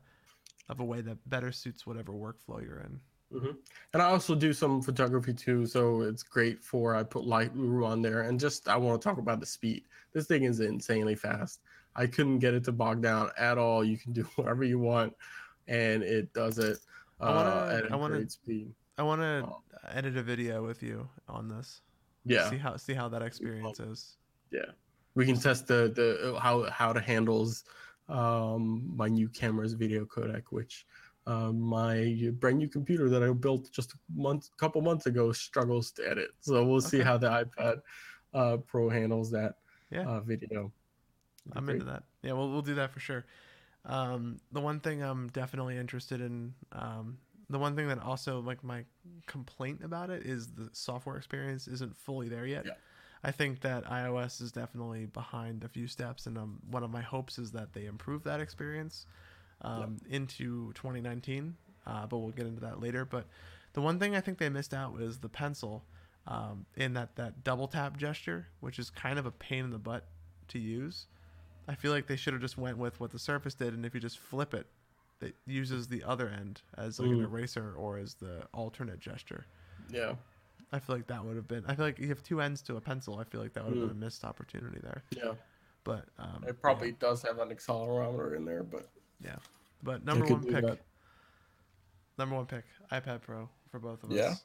of 0.68 0.80
a 0.80 0.84
way 0.84 1.00
that 1.00 1.16
better 1.30 1.52
suits 1.52 1.86
whatever 1.86 2.12
workflow 2.12 2.60
you're 2.60 2.80
in. 2.80 3.00
Mhm. 3.32 3.56
And 3.92 4.02
I 4.02 4.06
also 4.06 4.34
do 4.34 4.52
some 4.52 4.82
photography 4.82 5.32
too, 5.34 5.64
so 5.66 6.02
it's 6.02 6.22
great 6.22 6.62
for 6.62 6.94
I 6.94 7.02
put 7.02 7.24
Lightroom 7.24 7.84
on 7.86 8.02
there, 8.02 8.22
and 8.22 8.38
just 8.38 8.68
I 8.68 8.76
want 8.76 9.00
to 9.00 9.08
talk 9.08 9.18
about 9.18 9.40
the 9.40 9.46
speed. 9.46 9.84
This 10.12 10.26
thing 10.26 10.42
is 10.44 10.60
insanely 10.60 11.14
fast. 11.14 11.60
I 11.94 12.06
couldn't 12.06 12.40
get 12.40 12.52
it 12.54 12.62
to 12.64 12.72
bog 12.72 13.00
down 13.00 13.30
at 13.38 13.58
all. 13.58 13.82
You 13.84 13.96
can 13.96 14.12
do 14.12 14.22
whatever 14.36 14.64
you 14.64 14.78
want, 14.78 15.14
and 15.68 16.02
it 16.02 16.32
does 16.34 16.58
it 16.58 16.78
uh, 17.20 17.24
I 17.24 17.34
wanna- 17.34 17.74
at 17.74 17.84
a 17.86 17.92
I 17.92 17.96
wanna- 17.96 18.16
great 18.16 18.30
speed. 18.30 18.74
I 18.98 19.02
want 19.02 19.20
to 19.22 19.44
Oh. 19.48 19.62
edit 19.88 20.16
a 20.16 20.22
video 20.22 20.64
with 20.64 20.82
you 20.82 21.08
on 21.28 21.48
this. 21.48 21.80
Yeah, 22.24 22.48
See 22.50 22.56
how 22.58 22.76
see 22.76 22.94
how 22.94 23.08
that 23.10 23.22
experience 23.22 23.78
is. 23.80 24.16
Yeah. 24.50 24.70
We 25.14 25.24
can 25.24 25.38
test 25.38 25.66
the 25.66 25.92
the 25.94 26.38
how 26.38 26.64
how 26.70 26.90
it 26.90 27.02
handles 27.02 27.64
um, 28.08 28.92
my 28.94 29.08
new 29.08 29.28
camera's 29.28 29.72
video 29.72 30.04
codec, 30.04 30.44
which 30.50 30.86
uh, 31.26 31.52
my 31.52 32.30
brand 32.38 32.58
new 32.58 32.68
computer 32.68 33.08
that 33.08 33.22
I 33.22 33.32
built 33.32 33.70
just 33.72 33.94
a 33.94 33.96
month, 34.14 34.48
couple 34.58 34.80
months 34.80 35.06
ago 35.06 35.32
struggles 35.32 35.90
to 35.92 36.08
edit. 36.08 36.30
So 36.40 36.64
we'll 36.64 36.80
see 36.80 37.00
how 37.00 37.18
the 37.18 37.28
iPad 37.28 37.80
uh, 38.34 38.58
Pro 38.58 38.88
handles 38.88 39.30
that 39.32 39.56
Yeah. 39.90 40.06
uh, 40.06 40.20
video. 40.20 40.72
I'm 41.54 41.64
great. 41.64 41.74
into 41.76 41.86
that. 41.86 42.04
Yeah, 42.22 42.32
we'll 42.34 42.50
we'll 42.50 42.62
do 42.62 42.74
that 42.74 42.90
for 42.90 43.00
sure. 43.00 43.24
Um, 43.84 44.40
the 44.52 44.60
one 44.60 44.80
thing 44.80 45.02
I'm 45.02 45.28
definitely 45.28 45.76
interested 45.76 46.20
in, 46.20 46.54
um, 46.72 47.18
the 47.48 47.58
one 47.58 47.76
thing 47.76 47.86
that 47.88 48.00
also 48.02 48.40
like 48.40 48.64
my 48.64 48.84
complaint 49.26 49.82
about 49.84 50.10
it 50.10 50.26
is 50.26 50.48
the 50.48 50.68
software 50.72 51.16
experience 51.16 51.68
isn't 51.68 51.96
fully 51.96 52.28
there 52.28 52.46
yet. 52.46 52.66
Yeah. 52.66 52.72
I 53.24 53.30
think 53.32 53.60
that 53.60 53.84
iOS 53.84 54.40
is 54.40 54.52
definitely 54.52 55.06
behind 55.06 55.64
a 55.64 55.68
few 55.68 55.86
steps, 55.86 56.26
and 56.26 56.36
um, 56.38 56.60
one 56.70 56.82
of 56.84 56.90
my 56.90 57.02
hopes 57.02 57.38
is 57.38 57.52
that 57.52 57.72
they 57.72 57.86
improve 57.86 58.22
that 58.24 58.40
experience 58.40 59.06
um, 59.62 59.98
into 60.08 60.72
2019. 60.74 61.56
Uh, 61.86 62.04
but 62.06 62.18
we'll 62.18 62.30
get 62.32 62.46
into 62.46 62.60
that 62.60 62.80
later. 62.80 63.04
But 63.04 63.26
the 63.72 63.80
one 63.80 63.98
thing 64.00 64.16
I 64.16 64.20
think 64.20 64.38
they 64.38 64.48
missed 64.48 64.74
out 64.74 64.92
was 64.92 65.18
the 65.18 65.28
pencil 65.28 65.84
um, 66.26 66.66
in 66.76 66.94
that 66.94 67.14
that 67.16 67.44
double 67.44 67.68
tap 67.68 67.96
gesture, 67.96 68.48
which 68.60 68.78
is 68.78 68.90
kind 68.90 69.18
of 69.18 69.26
a 69.26 69.30
pain 69.30 69.64
in 69.64 69.70
the 69.70 69.78
butt 69.78 70.04
to 70.48 70.58
use. 70.58 71.06
I 71.68 71.74
feel 71.76 71.92
like 71.92 72.06
they 72.08 72.16
should 72.16 72.32
have 72.32 72.42
just 72.42 72.58
went 72.58 72.78
with 72.78 72.98
what 73.00 73.10
the 73.10 73.18
Surface 73.18 73.54
did, 73.54 73.72
and 73.74 73.86
if 73.86 73.94
you 73.94 74.00
just 74.00 74.18
flip 74.18 74.52
it, 74.54 74.66
it 75.20 75.34
uses 75.46 75.88
the 75.88 76.02
other 76.04 76.28
end 76.28 76.62
as 76.76 76.98
like 76.98 77.08
an 77.08 77.20
Mm. 77.20 77.24
eraser 77.24 77.74
or 77.76 77.98
as 77.98 78.14
the 78.14 78.46
alternate 78.52 78.98
gesture. 79.00 79.46
Yeah, 79.88 80.14
I 80.72 80.78
feel 80.80 80.96
like 80.96 81.06
that 81.06 81.24
would 81.24 81.36
have 81.36 81.46
been. 81.48 81.64
I 81.66 81.74
feel 81.74 81.84
like 81.86 81.98
you 81.98 82.08
have 82.08 82.22
two 82.22 82.40
ends 82.40 82.60
to 82.62 82.76
a 82.76 82.80
pencil. 82.80 83.18
I 83.18 83.24
feel 83.24 83.40
like 83.40 83.52
that 83.54 83.64
would 83.64 83.74
have 83.74 83.84
Mm. 83.84 83.88
been 83.88 83.96
a 83.96 84.00
missed 84.04 84.24
opportunity 84.24 84.80
there. 84.82 85.04
yeah. 85.10 85.34
But 85.84 86.06
um, 86.18 86.44
It 86.46 86.60
probably 86.60 86.92
does 86.92 87.22
have 87.22 87.38
an 87.38 87.50
accelerometer 87.50 88.34
in 88.36 88.44
there, 88.44 88.64
but 88.64 88.90
yeah. 89.20 89.36
But 89.82 90.04
number 90.04 90.26
one 90.26 90.44
pick, 90.44 90.64
number 92.18 92.34
one 92.34 92.46
pick, 92.46 92.64
iPad 92.90 93.22
Pro 93.22 93.48
for 93.70 93.78
both 93.78 94.02
of 94.02 94.10
Yeah. 94.10 94.30
us. 94.30 94.44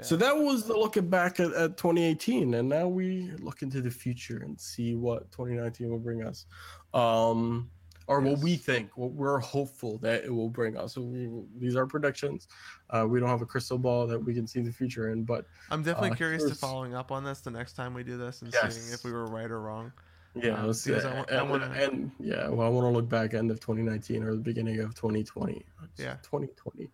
So 0.00 0.16
that 0.16 0.36
was 0.36 0.66
the 0.66 0.76
looking 0.76 1.08
back 1.08 1.38
at, 1.38 1.52
at 1.52 1.76
2018, 1.76 2.54
and 2.54 2.68
now 2.68 2.88
we 2.88 3.30
look 3.38 3.62
into 3.62 3.80
the 3.80 3.90
future 3.90 4.38
and 4.38 4.58
see 4.60 4.94
what 4.96 5.30
2019 5.30 5.90
will 5.90 5.98
bring 5.98 6.22
us, 6.24 6.46
um, 6.94 7.70
or 8.08 8.20
what 8.20 8.38
we 8.40 8.56
think, 8.56 8.90
what 8.96 9.12
we're 9.12 9.38
hopeful 9.38 9.98
that 9.98 10.24
it 10.24 10.30
will 10.34 10.48
bring 10.48 10.76
us. 10.76 10.94
So 10.94 11.02
we, 11.02 11.28
these 11.58 11.76
are 11.76 11.86
predictions. 11.86 12.48
Uh, 12.90 13.06
we 13.08 13.20
don't 13.20 13.28
have 13.28 13.42
a 13.42 13.46
crystal 13.46 13.78
ball 13.78 14.06
that 14.06 14.18
we 14.22 14.34
can 14.34 14.46
see 14.46 14.60
the 14.60 14.72
future 14.72 15.10
in, 15.10 15.24
but 15.24 15.46
I'm 15.70 15.82
definitely 15.82 16.10
Uh, 16.10 16.14
curious 16.16 16.44
to 16.44 16.54
following 16.54 16.94
up 16.94 17.10
on 17.12 17.24
this 17.24 17.40
the 17.40 17.50
next 17.50 17.74
time 17.74 17.94
we 17.94 18.02
do 18.02 18.16
this 18.18 18.42
and 18.42 18.52
seeing 18.52 18.92
if 18.92 19.04
we 19.04 19.12
were 19.12 19.26
right 19.26 19.50
or 19.50 19.60
wrong. 19.60 19.92
yeah, 20.34 20.58
Um, 20.60 20.66
let's, 20.66 20.84
because 20.84 21.04
I 21.04 21.24
and, 21.30 21.50
wanna- 21.50 21.66
and 21.74 22.10
yeah, 22.18 22.48
well, 22.48 22.66
I 22.66 22.70
want 22.70 22.84
to 22.86 22.90
look 22.90 23.08
back 23.08 23.34
end 23.34 23.50
of 23.50 23.60
2019 23.60 24.22
or 24.24 24.32
the 24.32 24.40
beginning 24.40 24.80
of 24.80 24.94
2020. 24.94 25.64
It's 25.84 26.00
Yeah. 26.00 26.14
2020. 26.22 26.90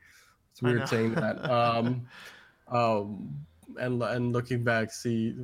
It's 0.52 0.62
weird 0.62 0.88
saying 0.88 1.14
that. 1.14 1.38
Um, 1.50 2.06
um, 2.68 3.34
and 3.78 4.02
and 4.02 4.32
looking 4.32 4.64
back, 4.64 4.90
see, 4.92 5.36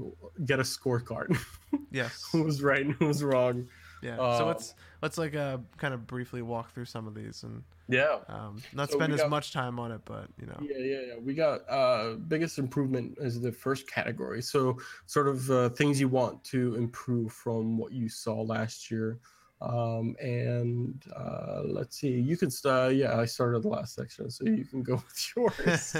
get 0.44 0.58
a 0.60 0.62
scorecard. 0.62 1.36
Yes. 1.90 2.28
who 2.32 2.42
was 2.42 2.60
right 2.62 2.84
and 2.84 2.94
who 2.94 3.06
was 3.06 3.22
wrong. 3.22 3.68
Yeah. 4.04 4.16
so 4.36 4.42
Um, 4.42 4.48
let's 4.48 4.74
let's 5.02 5.18
like 5.18 5.34
uh 5.34 5.58
kind 5.78 5.94
of 5.94 6.06
briefly 6.06 6.42
walk 6.42 6.72
through 6.74 6.84
some 6.84 7.06
of 7.06 7.14
these 7.14 7.42
and 7.42 7.64
Yeah. 7.88 8.18
um, 8.28 8.62
not 8.74 8.90
So 8.90 8.98
we 8.98 9.04
spend 9.04 9.12
as 9.14 9.28
much 9.30 9.52
time 9.52 9.78
on 9.80 9.90
it, 9.92 10.02
but 10.04 10.28
you 10.38 10.46
know. 10.46 10.58
Yeah, 10.60 10.78
yeah, 10.78 11.00
yeah. 11.08 11.18
We 11.18 11.34
got 11.34 11.60
uh 11.68 12.14
biggest 12.28 12.58
improvement 12.58 13.16
is 13.18 13.40
the 13.40 13.50
first 13.50 13.88
category. 13.90 14.42
So 14.42 14.78
sort 15.06 15.28
of 15.28 15.50
uh, 15.50 15.70
things 15.70 15.98
you 15.98 16.08
want 16.08 16.44
to 16.44 16.74
improve 16.76 17.32
from 17.32 17.78
what 17.78 17.92
you 17.92 18.08
saw 18.08 18.42
last 18.42 18.90
year. 18.90 19.18
Um 19.60 20.16
and 20.20 21.02
uh 21.16 21.62
let's 21.64 21.96
see. 21.98 22.10
You 22.10 22.36
can 22.36 22.50
start 22.50 22.94
yeah, 22.94 23.18
I 23.18 23.24
started 23.24 23.62
the 23.62 23.68
last 23.68 23.94
section, 23.94 24.30
so 24.30 24.44
you 24.44 24.64
can 24.64 24.82
go 24.82 24.94
with 25.06 25.32
yours. 25.36 25.96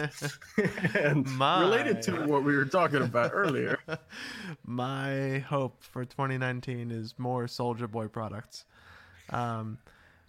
and 0.94 1.26
My. 1.36 1.60
related 1.60 2.02
to 2.02 2.26
what 2.26 2.44
we 2.44 2.56
were 2.56 2.64
talking 2.64 3.02
about 3.02 3.30
earlier. 3.32 3.78
My 4.64 5.38
hope 5.38 5.82
for 5.82 6.04
2019 6.04 6.90
is 6.90 7.14
more 7.18 7.44
Soulja 7.46 7.90
Boy 7.90 8.08
products. 8.08 8.64
Um, 9.30 9.78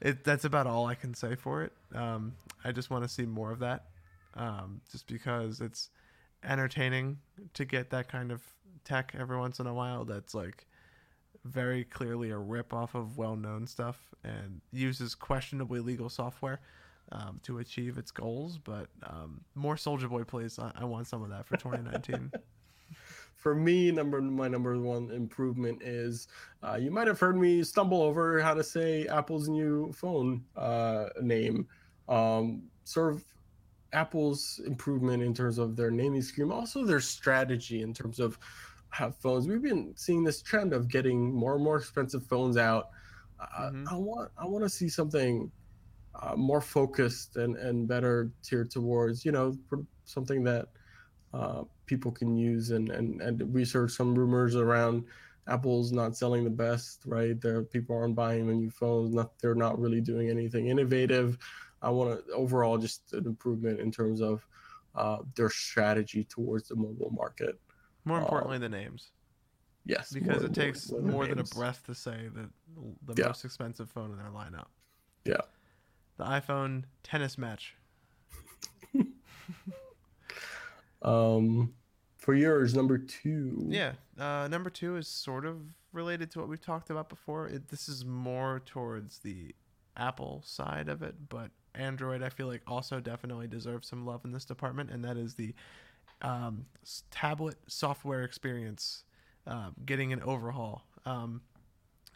it 0.01 0.23
that's 0.23 0.45
about 0.45 0.67
all 0.67 0.85
I 0.85 0.95
can 0.95 1.13
say 1.13 1.35
for 1.35 1.63
it. 1.63 1.73
Um, 1.93 2.33
I 2.63 2.71
just 2.71 2.89
want 2.89 3.03
to 3.03 3.09
see 3.09 3.25
more 3.25 3.51
of 3.51 3.59
that, 3.59 3.85
um, 4.35 4.81
just 4.91 5.07
because 5.07 5.61
it's 5.61 5.89
entertaining 6.43 7.17
to 7.53 7.65
get 7.65 7.89
that 7.89 8.07
kind 8.07 8.31
of 8.31 8.41
tech 8.83 9.13
every 9.17 9.37
once 9.37 9.59
in 9.59 9.67
a 9.67 9.73
while. 9.73 10.05
That's 10.05 10.33
like 10.33 10.67
very 11.45 11.83
clearly 11.83 12.31
a 12.31 12.37
rip 12.37 12.73
off 12.73 12.95
of 12.95 13.17
well-known 13.17 13.67
stuff 13.67 14.13
and 14.23 14.61
uses 14.71 15.15
questionably 15.15 15.79
legal 15.79 16.09
software 16.09 16.59
um, 17.11 17.39
to 17.43 17.59
achieve 17.59 17.97
its 17.97 18.11
goals. 18.11 18.57
But 18.57 18.87
um, 19.03 19.41
more 19.53 19.75
Soulja 19.75 20.09
Boy 20.09 20.23
plays. 20.23 20.57
I, 20.59 20.71
I 20.75 20.85
want 20.85 21.07
some 21.07 21.23
of 21.23 21.29
that 21.29 21.45
for 21.45 21.55
2019. 21.57 22.31
for 23.35 23.53
me 23.53 23.91
number 23.91 24.19
my 24.21 24.47
number 24.47 24.75
one 24.79 25.11
improvement 25.11 25.81
is 25.83 26.27
uh, 26.63 26.75
you 26.75 26.89
might 26.89 27.07
have 27.07 27.19
heard 27.19 27.37
me 27.37 27.63
stumble 27.63 28.01
over 28.01 28.39
how 28.41 28.53
to 28.55 28.63
say 28.63 29.05
apple's 29.07 29.47
new 29.47 29.91
phone 29.93 30.43
uh, 30.55 31.05
name 31.21 31.67
um, 32.09 32.63
sort 32.85 33.13
of 33.13 33.23
apple's 33.93 34.61
improvement 34.65 35.21
in 35.21 35.33
terms 35.33 35.57
of 35.57 35.75
their 35.75 35.91
naming 35.91 36.21
scheme 36.21 36.51
also 36.51 36.83
their 36.83 36.99
strategy 36.99 37.83
in 37.83 37.93
terms 37.93 38.19
of 38.19 38.39
how 38.95 39.11
phones 39.11 39.45
we've 39.45 39.61
been 39.61 39.91
seeing 39.97 40.23
this 40.23 40.41
trend 40.41 40.71
of 40.71 40.87
getting 40.87 41.33
more 41.33 41.55
and 41.55 41.63
more 41.63 41.77
expensive 41.77 42.23
phones 42.25 42.55
out 42.55 42.89
uh, 43.41 43.69
Mhm. 43.71 43.85
i 43.91 43.95
want 43.95 44.31
i 44.37 44.45
want 44.45 44.63
to 44.63 44.69
see 44.69 44.87
something 44.87 45.51
uh, 46.21 46.35
more 46.35 46.61
focused 46.61 47.35
and 47.35 47.57
and 47.57 47.87
better 47.89 48.31
tiered 48.41 48.71
towards 48.71 49.25
you 49.25 49.33
know 49.33 49.57
something 50.05 50.43
that 50.43 50.67
uh, 51.33 51.63
people 51.85 52.11
can 52.11 52.37
use 52.37 52.71
and, 52.71 52.89
and 52.89 53.21
and 53.21 53.53
research 53.53 53.91
some 53.91 54.15
rumors 54.15 54.55
around 54.55 55.03
Apple's 55.47 55.91
not 55.91 56.17
selling 56.17 56.43
the 56.43 56.49
best, 56.49 57.03
right? 57.05 57.39
There 57.39 57.61
people 57.63 57.95
aren't 57.95 58.15
buying 58.15 58.47
the 58.47 58.53
new 58.55 58.71
phones. 58.71 59.13
Not 59.13 59.37
they're 59.39 59.53
not 59.67 59.77
really 59.77 60.01
doing 60.01 60.29
anything 60.29 60.67
innovative. 60.69 61.37
I 61.83 61.89
want 61.91 62.25
to 62.25 62.33
overall 62.33 62.77
just 62.79 63.13
an 63.13 63.25
improvement 63.27 63.79
in 63.79 63.91
terms 63.91 64.21
of 64.21 64.47
uh, 64.95 65.17
their 65.35 65.51
strategy 65.51 66.23
towards 66.23 66.69
the 66.69 66.75
mobile 66.75 67.11
market. 67.11 67.59
More 68.05 68.19
importantly, 68.19 68.57
um, 68.57 68.61
the 68.61 68.69
names. 68.69 69.11
Yes, 69.85 70.11
because 70.11 70.41
more, 70.41 70.45
it 70.45 70.53
takes 70.53 70.91
more, 70.91 71.01
more 71.01 71.27
than 71.27 71.39
a 71.39 71.43
breath 71.43 71.83
to 71.85 71.95
say 71.95 72.29
that 72.33 72.49
the 73.05 73.21
yeah. 73.21 73.27
most 73.27 73.45
expensive 73.45 73.89
phone 73.89 74.11
in 74.11 74.17
their 74.17 74.31
lineup. 74.31 74.67
Yeah, 75.25 75.41
the 76.17 76.23
iPhone 76.23 76.83
XS 77.03 77.37
Max. 77.37 77.63
um, 81.01 81.73
for 82.17 82.33
yours, 82.33 82.73
number 82.73 82.97
two. 82.97 83.65
Yeah, 83.69 83.93
uh, 84.17 84.47
number 84.49 84.69
two 84.69 84.97
is 84.97 85.07
sort 85.07 85.45
of 85.45 85.61
related 85.93 86.31
to 86.31 86.39
what 86.39 86.47
we've 86.47 86.61
talked 86.61 86.89
about 86.89 87.09
before. 87.09 87.47
It, 87.47 87.69
this 87.69 87.87
is 87.87 88.05
more 88.05 88.61
towards 88.65 89.19
the 89.19 89.53
Apple 89.95 90.41
side 90.45 90.89
of 90.89 91.03
it, 91.03 91.29
but 91.29 91.51
Android, 91.73 92.23
I 92.23 92.29
feel 92.29 92.47
like, 92.47 92.61
also 92.67 92.99
definitely 92.99 93.47
deserves 93.47 93.87
some 93.87 94.05
love 94.05 94.25
in 94.25 94.31
this 94.31 94.45
department, 94.45 94.89
and 94.91 95.03
that 95.05 95.17
is 95.17 95.35
the 95.35 95.53
um, 96.21 96.65
tablet 97.11 97.57
software 97.67 98.23
experience 98.23 99.03
uh, 99.47 99.69
getting 99.85 100.13
an 100.13 100.21
overhaul. 100.21 100.83
Um, 101.05 101.41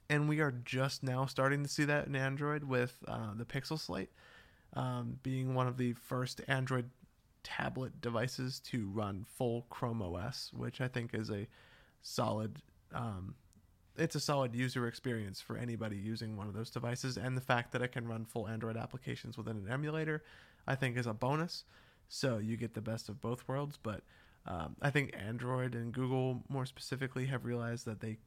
and 0.10 0.28
we 0.28 0.40
are 0.40 0.52
just 0.52 1.04
now 1.04 1.26
starting 1.26 1.62
to 1.64 1.70
see 1.70 1.86
that 1.86 2.08
in 2.08 2.16
Android 2.16 2.64
with 2.64 2.98
uh, 3.08 3.34
the 3.36 3.46
Pixel 3.46 3.80
Slate 3.80 4.10
um, 4.74 5.20
being 5.24 5.54
one 5.54 5.68
of 5.68 5.78
the 5.78 5.94
first 5.94 6.42
Android 6.48 6.90
tablet 7.44 8.02
devices 8.02 8.60
to 8.60 8.88
run 8.90 9.26
full 9.38 9.66
Chrome 9.70 10.02
OS, 10.02 10.52
which 10.56 10.82
I 10.82 10.88
think 10.88 11.14
is 11.14 11.30
a 11.30 11.48
solid. 12.02 12.58
Um, 12.94 13.36
it's 13.98 14.16
a 14.16 14.20
solid 14.20 14.56
user 14.56 14.88
experience 14.88 15.42
for 15.42 15.58
anybody 15.58 15.98
using 15.98 16.38
one 16.38 16.48
of 16.48 16.54
those 16.54 16.70
devices, 16.70 17.18
and 17.18 17.36
the 17.36 17.42
fact 17.42 17.72
that 17.74 17.82
it 17.82 17.92
can 17.92 18.08
run 18.08 18.26
full 18.26 18.48
Android 18.48 18.78
applications 18.78 19.38
within 19.38 19.58
an 19.58 19.68
emulator, 19.70 20.24
I 20.68 20.76
think, 20.76 20.98
is 20.98 21.06
a 21.06 21.14
bonus. 21.14 21.66
So 22.10 22.40
you 22.40 22.58
get 22.58 22.74
the 22.74 22.82
best 22.82 23.08
of 23.08 23.22
both 23.22 23.48
worlds. 23.48 23.80
But 23.82 24.02
um, 24.46 24.76
I 24.82 24.90
think 24.90 25.16
Android 25.16 25.76
and 25.76 25.94
Google, 25.94 26.44
more 26.50 26.66
specifically, 26.66 27.28
have 27.28 27.46
realized 27.46 27.86
that 27.86 28.02
they 28.02 28.18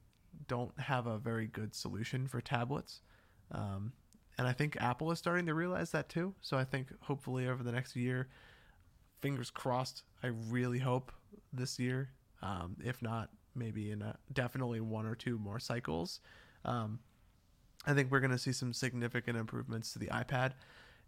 don't 0.47 0.77
have 0.79 1.05
a 1.05 1.19
very 1.19 1.47
good 1.47 1.75
solution 1.75 2.27
for 2.27 2.41
tablets. 2.41 3.01
Um, 3.51 3.93
and 4.37 4.47
I 4.47 4.53
think 4.53 4.77
Apple 4.81 5.11
is 5.11 5.19
starting 5.19 5.45
to 5.45 5.53
realize 5.53 5.91
that 5.91 6.09
too. 6.09 6.33
So 6.41 6.57
I 6.57 6.63
think 6.63 6.87
hopefully 7.01 7.47
over 7.47 7.61
the 7.61 7.71
next 7.71 7.95
year, 7.95 8.29
fingers 9.21 9.51
crossed. 9.51 10.03
I 10.23 10.27
really 10.49 10.79
hope 10.79 11.11
this 11.51 11.77
year, 11.77 12.09
um, 12.41 12.77
if 12.83 13.01
not 13.01 13.29
maybe 13.53 13.91
in 13.91 14.01
a, 14.01 14.17
definitely 14.31 14.81
one 14.81 15.05
or 15.05 15.13
two 15.13 15.37
more 15.37 15.59
cycles, 15.59 16.19
um, 16.65 16.99
I 17.85 17.93
think 17.93 18.11
we're 18.11 18.21
going 18.21 18.31
to 18.31 18.37
see 18.37 18.53
some 18.53 18.73
significant 18.73 19.37
improvements 19.37 19.93
to 19.93 19.99
the 19.99 20.07
iPad. 20.07 20.53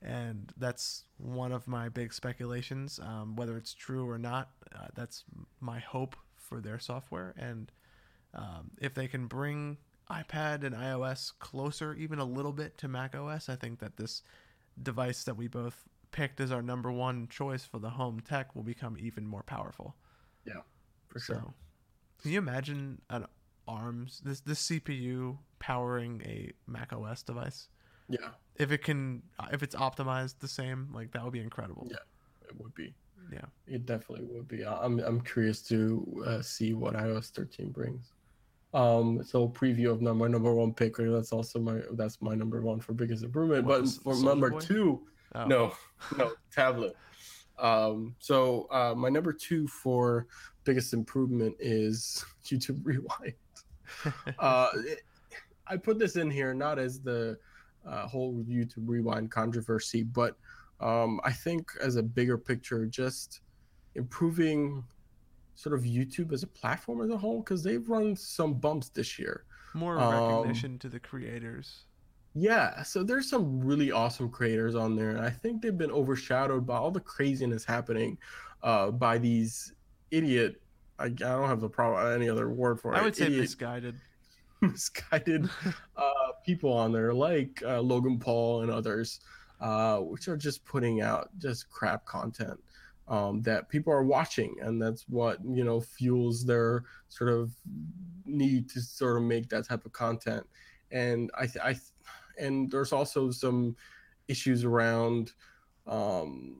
And 0.05 0.53
that's 0.57 1.03
one 1.17 1.51
of 1.51 1.67
my 1.67 1.89
big 1.89 2.13
speculations. 2.13 2.99
Um, 3.01 3.35
whether 3.35 3.57
it's 3.57 3.73
true 3.73 4.07
or 4.07 4.19
not, 4.19 4.51
uh, 4.73 4.87
that's 4.93 5.23
my 5.59 5.79
hope 5.79 6.15
for 6.35 6.61
their 6.61 6.77
software. 6.77 7.33
And 7.37 7.71
um, 8.35 8.71
if 8.79 8.93
they 8.93 9.07
can 9.07 9.25
bring 9.25 9.77
iPad 10.09 10.63
and 10.63 10.75
iOS 10.75 11.31
closer, 11.39 11.95
even 11.95 12.19
a 12.19 12.25
little 12.25 12.53
bit, 12.53 12.77
to 12.79 12.87
Mac 12.87 13.15
OS, 13.15 13.49
I 13.49 13.55
think 13.55 13.79
that 13.79 13.97
this 13.97 14.21
device 14.81 15.23
that 15.23 15.35
we 15.35 15.47
both 15.47 15.87
picked 16.11 16.39
as 16.39 16.51
our 16.51 16.61
number 16.61 16.91
one 16.91 17.27
choice 17.27 17.65
for 17.65 17.79
the 17.79 17.89
home 17.89 18.19
tech 18.19 18.55
will 18.55 18.63
become 18.63 18.97
even 18.99 19.25
more 19.25 19.43
powerful. 19.43 19.95
Yeah, 20.45 20.61
for 21.07 21.19
sure. 21.19 21.35
So, 21.37 21.53
can 22.21 22.31
you 22.31 22.37
imagine 22.37 23.01
an 23.09 23.25
ARMS 23.67 24.21
this 24.23 24.41
this 24.41 24.69
CPU 24.69 25.37
powering 25.59 26.21
a 26.25 26.51
Mac 26.67 26.93
OS 26.93 27.23
device? 27.23 27.69
Yeah. 28.07 28.29
If 28.57 28.71
it 28.71 28.83
can, 28.83 29.21
if 29.51 29.63
it's 29.63 29.75
optimized 29.75 30.39
the 30.39 30.47
same, 30.47 30.89
like 30.93 31.11
that 31.11 31.23
would 31.23 31.33
be 31.33 31.41
incredible. 31.41 31.87
Yeah, 31.89 31.97
it 32.47 32.59
would 32.59 32.73
be. 32.73 32.93
Yeah, 33.31 33.45
it 33.67 33.85
definitely 33.85 34.25
would 34.31 34.47
be. 34.47 34.65
I'm 34.65 34.99
I'm 34.99 35.21
curious 35.21 35.61
to 35.63 36.23
uh, 36.25 36.41
see 36.41 36.73
what 36.73 36.93
iOS 36.93 37.31
13 37.31 37.71
brings. 37.71 38.13
Um, 38.73 39.23
so 39.23 39.47
preview 39.47 39.91
of 39.91 40.01
my 40.01 40.27
number 40.27 40.53
one 40.53 40.73
pick. 40.73 40.95
That's 40.97 41.31
also 41.31 41.59
my 41.59 41.81
that's 41.93 42.21
my 42.21 42.35
number 42.35 42.61
one 42.61 42.79
for 42.79 42.93
biggest 42.93 43.23
improvement. 43.23 43.65
What, 43.65 43.83
but 43.83 43.89
for 44.03 44.23
number 44.23 44.51
Boy? 44.51 44.59
two, 44.59 45.01
Oh. 45.35 45.45
No, 45.45 45.73
no, 46.17 46.31
tablet. 46.51 46.95
Um, 47.57 48.15
so 48.19 48.67
uh, 48.71 48.93
my 48.95 49.09
number 49.09 49.33
two 49.33 49.67
for 49.67 50.27
biggest 50.63 50.93
improvement 50.93 51.55
is 51.59 52.23
YouTube 52.45 52.79
Rewind. 52.83 53.33
uh, 54.39 54.69
it, 54.75 55.01
I 55.67 55.77
put 55.77 55.99
this 55.99 56.15
in 56.15 56.29
here 56.29 56.53
not 56.53 56.79
as 56.79 57.01
the 57.01 57.37
uh, 57.87 58.07
whole 58.07 58.43
YouTube 58.47 58.87
Rewind 58.87 59.31
controversy, 59.31 60.03
but 60.03 60.37
um, 60.79 61.19
I 61.23 61.31
think 61.31 61.71
as 61.81 61.95
a 61.95 62.03
bigger 62.03 62.37
picture, 62.37 62.85
just 62.85 63.41
improving 63.95 64.83
sort 65.55 65.73
of 65.77 65.85
YouTube 65.85 66.33
as 66.33 66.43
a 66.43 66.47
platform 66.47 67.01
as 67.01 67.09
a 67.09 67.17
whole 67.17 67.39
because 67.39 67.63
they've 67.63 67.87
run 67.87 68.15
some 68.15 68.53
bumps 68.53 68.89
this 68.89 69.17
year. 69.17 69.45
More 69.73 69.97
recognition 69.97 70.73
um, 70.73 70.79
to 70.79 70.89
the 70.89 70.99
creators. 70.99 71.85
Yeah, 72.33 72.83
so 72.83 73.03
there's 73.03 73.29
some 73.29 73.61
really 73.61 73.91
awesome 73.91 74.29
creators 74.29 74.75
on 74.75 74.95
there, 74.97 75.11
and 75.11 75.21
I 75.21 75.29
think 75.29 75.61
they've 75.61 75.77
been 75.77 75.91
overshadowed 75.91 76.67
by 76.67 76.75
all 76.75 76.91
the 76.91 76.99
craziness 76.99 77.63
happening 77.63 78.17
uh, 78.61 78.91
by 78.91 79.17
these 79.17 79.73
idiot. 80.11 80.61
I, 80.99 81.05
I 81.05 81.09
don't 81.09 81.47
have 81.47 81.61
the 81.61 81.69
problem 81.69 82.13
any 82.13 82.29
other 82.29 82.49
word 82.49 82.81
for 82.81 82.93
it. 82.93 82.97
I 82.97 83.03
would 83.03 83.15
say 83.15 83.25
idiot, 83.25 83.41
misguided, 83.41 83.95
misguided 84.61 85.49
uh, 85.97 86.31
people 86.45 86.71
on 86.71 86.91
there 86.91 87.13
like 87.13 87.61
uh, 87.65 87.81
Logan 87.81 88.19
Paul 88.19 88.61
and 88.61 88.71
others, 88.71 89.19
uh, 89.61 89.97
which 89.97 90.27
are 90.27 90.37
just 90.37 90.65
putting 90.65 91.01
out 91.01 91.29
just 91.37 91.69
crap 91.69 92.05
content 92.05 92.59
um, 93.07 93.41
that 93.43 93.69
people 93.69 93.93
are 93.93 94.03
watching, 94.03 94.55
and 94.61 94.81
that's 94.81 95.05
what 95.07 95.39
you 95.43 95.63
know 95.63 95.79
fuels 95.79 96.45
their 96.45 96.83
sort 97.09 97.29
of 97.29 97.51
need 98.25 98.69
to 98.69 98.81
sort 98.81 99.17
of 99.17 99.23
make 99.23 99.49
that 99.49 99.67
type 99.67 99.85
of 99.85 99.91
content. 99.91 100.45
And 100.91 101.29
I, 101.37 101.47
I 101.63 101.75
and 102.39 102.69
there's 102.71 102.93
also 102.93 103.31
some 103.31 103.75
issues 104.27 104.63
around 104.63 105.33
um, 105.87 106.57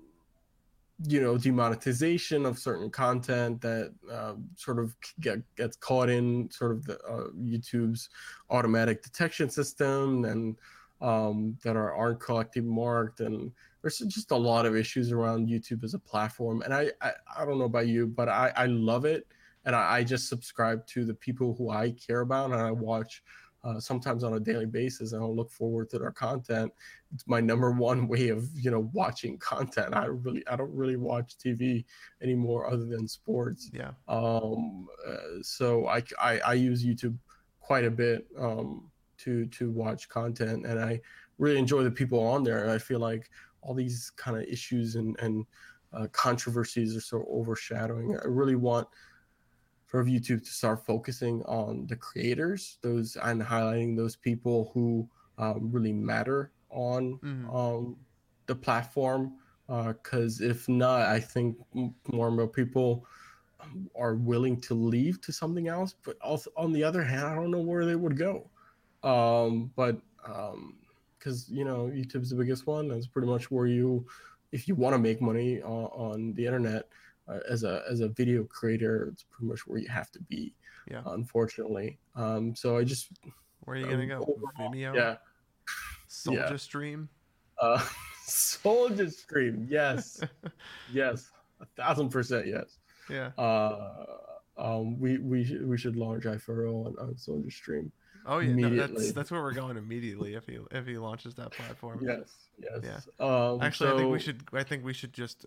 you 1.03 1.21
know 1.21 1.37
demonetization 1.37 2.45
of 2.45 2.57
certain 2.57 2.89
content 2.89 3.59
that 3.61 3.93
uh, 4.11 4.33
sort 4.55 4.79
of 4.79 4.95
get, 5.19 5.41
gets 5.55 5.75
caught 5.75 6.09
in 6.09 6.49
sort 6.49 6.71
of 6.71 6.85
the 6.85 6.97
uh, 7.03 7.27
YouTube's 7.37 8.09
automatic 8.49 9.03
detection 9.03 9.49
system 9.49 10.23
and 10.25 10.55
um, 11.01 11.57
that 11.63 11.75
are 11.75 11.93
aren't 11.93 12.21
collected 12.21 12.65
marked. 12.65 13.19
And 13.19 13.51
there's 13.81 13.99
just 13.99 14.31
a 14.31 14.35
lot 14.35 14.65
of 14.65 14.75
issues 14.75 15.11
around 15.11 15.49
YouTube 15.49 15.83
as 15.83 15.93
a 15.93 15.99
platform. 15.99 16.61
And 16.61 16.73
I 16.73 16.91
I, 17.01 17.11
I 17.37 17.45
don't 17.45 17.59
know 17.59 17.65
about 17.65 17.87
you 17.87 18.07
but 18.07 18.29
I, 18.29 18.53
I 18.55 18.65
love 18.67 19.05
it. 19.05 19.27
And 19.65 19.75
I, 19.75 19.97
I 19.97 20.03
just 20.03 20.29
subscribe 20.29 20.85
to 20.87 21.03
the 21.03 21.13
people 21.13 21.55
who 21.57 21.71
I 21.71 21.91
care 21.91 22.21
about 22.21 22.51
and 22.51 22.61
I 22.61 22.71
watch 22.71 23.21
uh, 23.65 23.79
sometimes 23.79 24.23
on 24.23 24.35
a 24.35 24.39
daily 24.39 24.67
basis 24.67 25.13
and 25.13 25.23
I'll 25.23 25.35
look 25.35 25.51
forward 25.51 25.89
to 25.89 25.99
their 25.99 26.11
content. 26.11 26.71
It's 27.13 27.27
my 27.27 27.41
number 27.41 27.71
one 27.71 28.07
way 28.13 28.29
of, 28.29 28.47
you 28.53 28.69
know, 28.69 28.89
watching 28.93 29.37
content. 29.39 29.95
I 29.95 30.05
really, 30.05 30.47
I 30.47 30.55
don't 30.55 30.73
really 30.73 30.97
watch 30.97 31.37
TV 31.37 31.83
anymore 32.21 32.71
other 32.71 32.85
than 32.85 33.07
sports. 33.07 33.71
Yeah. 33.73 33.91
Um, 34.07 34.87
uh, 35.05 35.41
so 35.41 35.87
I, 35.87 36.03
I, 36.21 36.39
I, 36.39 36.53
use 36.53 36.85
YouTube 36.85 37.17
quite 37.59 37.85
a 37.85 37.91
bit 37.91 38.27
um, 38.37 38.91
to, 39.17 39.47
to 39.47 39.71
watch 39.71 40.07
content 40.09 40.65
and 40.65 40.79
I 40.79 41.01
really 41.39 41.57
enjoy 41.57 41.83
the 41.83 41.91
people 41.91 42.19
on 42.19 42.43
there. 42.43 42.61
And 42.61 42.71
I 42.71 42.77
feel 42.77 42.99
like 42.99 43.29
all 43.61 43.73
these 43.73 44.11
kind 44.15 44.37
of 44.37 44.43
issues 44.43 44.95
and, 44.95 45.15
and 45.19 45.45
uh, 45.91 46.07
controversies 46.11 46.95
are 46.95 47.01
so 47.01 47.25
overshadowing. 47.29 48.15
I 48.15 48.27
really 48.27 48.55
want 48.55 48.87
for 49.85 50.03
YouTube 50.03 50.43
to 50.43 50.51
start 50.51 50.85
focusing 50.85 51.43
on 51.43 51.85
the 51.87 51.95
creators, 51.95 52.77
those 52.81 53.17
and 53.17 53.41
highlighting 53.41 53.95
those 53.95 54.15
people 54.15 54.71
who 54.73 55.07
um, 55.37 55.69
really 55.71 55.93
matter 55.93 56.51
on 56.69 57.19
mm-hmm. 57.23 57.49
um, 57.55 57.95
the 58.47 58.55
platform. 58.55 59.33
Because 59.67 60.41
uh, 60.41 60.45
if 60.45 60.69
not, 60.69 61.01
I 61.01 61.19
think 61.19 61.57
more 61.73 62.27
and 62.27 62.35
more 62.35 62.47
people 62.47 63.05
um, 63.59 63.89
are 63.95 64.15
willing 64.15 64.61
to 64.61 64.73
leave 64.73 65.21
to 65.21 65.31
something 65.31 65.67
else. 65.67 65.95
But 66.03 66.17
also, 66.21 66.51
on 66.55 66.71
the 66.71 66.83
other 66.83 67.03
hand, 67.03 67.25
I 67.25 67.35
don't 67.35 67.51
know 67.51 67.61
where 67.61 67.85
they 67.85 67.95
would 67.95 68.17
go. 68.17 68.49
Um, 69.03 69.71
but 69.75 69.97
because 70.23 71.49
um, 71.49 71.55
you 71.55 71.65
know 71.65 71.91
YouTube's 71.93 72.29
the 72.29 72.35
biggest 72.35 72.67
one, 72.67 72.87
that's 72.87 73.07
pretty 73.07 73.27
much 73.27 73.49
where 73.51 73.67
you, 73.67 74.05
if 74.51 74.67
you 74.67 74.75
want 74.75 74.93
to 74.93 74.99
make 74.99 75.21
money 75.21 75.61
on, 75.61 75.85
on 75.85 76.33
the 76.33 76.45
internet, 76.45 76.89
uh, 77.27 77.39
as 77.49 77.63
a 77.63 77.83
as 77.89 78.01
a 78.01 78.09
video 78.09 78.43
creator, 78.43 79.09
it's 79.11 79.23
pretty 79.23 79.49
much 79.49 79.67
where 79.67 79.79
you 79.79 79.89
have 79.89 80.11
to 80.11 80.19
be. 80.21 80.53
Yeah. 80.89 81.01
Unfortunately. 81.07 81.97
Um. 82.15 82.55
So 82.55 82.77
I 82.77 82.83
just. 82.83 83.11
Where 83.61 83.77
are 83.77 83.79
you 83.79 83.85
gonna 83.85 84.03
um, 84.03 84.07
go? 84.07 84.35
Overall, 84.35 84.71
Vimeo. 84.71 84.95
Yeah. 84.95 85.15
Soulja 86.09 86.51
yeah. 86.51 86.55
Stream. 86.57 87.09
Uh, 87.59 87.83
Soulja 88.27 89.11
Stream. 89.11 89.67
Yes. 89.69 90.21
yes. 90.93 91.31
A 91.61 91.65
thousand 91.75 92.09
percent 92.09 92.47
yes. 92.47 92.77
Yeah. 93.09 93.31
Uh, 93.37 94.05
Um, 94.57 94.99
we 94.99 95.17
we 95.17 95.43
should 95.43 95.67
we 95.67 95.77
should 95.77 95.97
launch 95.97 96.23
iFurrow 96.23 96.85
on, 96.85 96.95
on 96.97 97.13
Soulja 97.15 97.51
Stream. 97.51 97.91
Oh 98.25 98.39
yeah, 98.39 98.53
no, 98.53 98.69
that's 98.69 99.11
that's 99.11 99.29
where 99.29 99.41
we're 99.41 99.53
going 99.53 99.77
immediately 99.77 100.33
if 100.33 100.45
he 100.45 100.57
if 100.71 100.85
he 100.85 100.97
launches 100.97 101.35
that 101.35 101.51
platform. 101.51 101.99
Yes, 102.01 102.33
yes. 102.57 103.07
Yeah. 103.19 103.25
Um, 103.25 103.61
Actually, 103.61 103.91
I 103.91 103.97
think 103.97 104.11
we 104.11 104.19
should. 104.19 104.43
I 104.53 104.63
think 104.63 104.85
we 104.85 104.93
should 104.93 105.13
just 105.13 105.45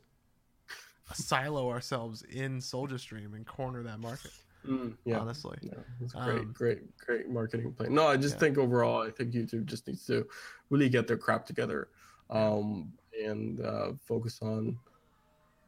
silo 1.15 1.69
ourselves 1.71 2.23
in 2.23 2.59
Soulja 2.59 2.99
Stream 2.99 3.35
and 3.35 3.47
corner 3.47 3.83
that 3.85 4.01
market. 4.01 4.33
Mm, 4.67 4.99
yeah. 5.05 5.21
Honestly, 5.21 5.59
Yeah, 5.61 5.83
it's 6.01 6.15
great, 6.15 6.41
Um, 6.43 6.55
great, 6.55 6.97
great 6.99 7.29
marketing 7.29 7.73
plan. 7.75 7.95
No, 7.95 8.07
I 8.07 8.17
just 8.17 8.35
Yeah. 8.35 8.41
think 8.41 8.59
overall, 8.59 9.03
I 9.03 9.11
think 9.11 9.33
YouTube 9.35 9.67
just 9.67 9.87
needs 9.87 10.05
to 10.07 10.29
really 10.71 10.89
get 10.89 11.07
their 11.07 11.19
crap 11.19 11.47
together, 11.47 11.91
um, 12.31 12.97
and 13.25 13.61
uh, 13.61 13.95
focus 14.01 14.41
on 14.43 14.79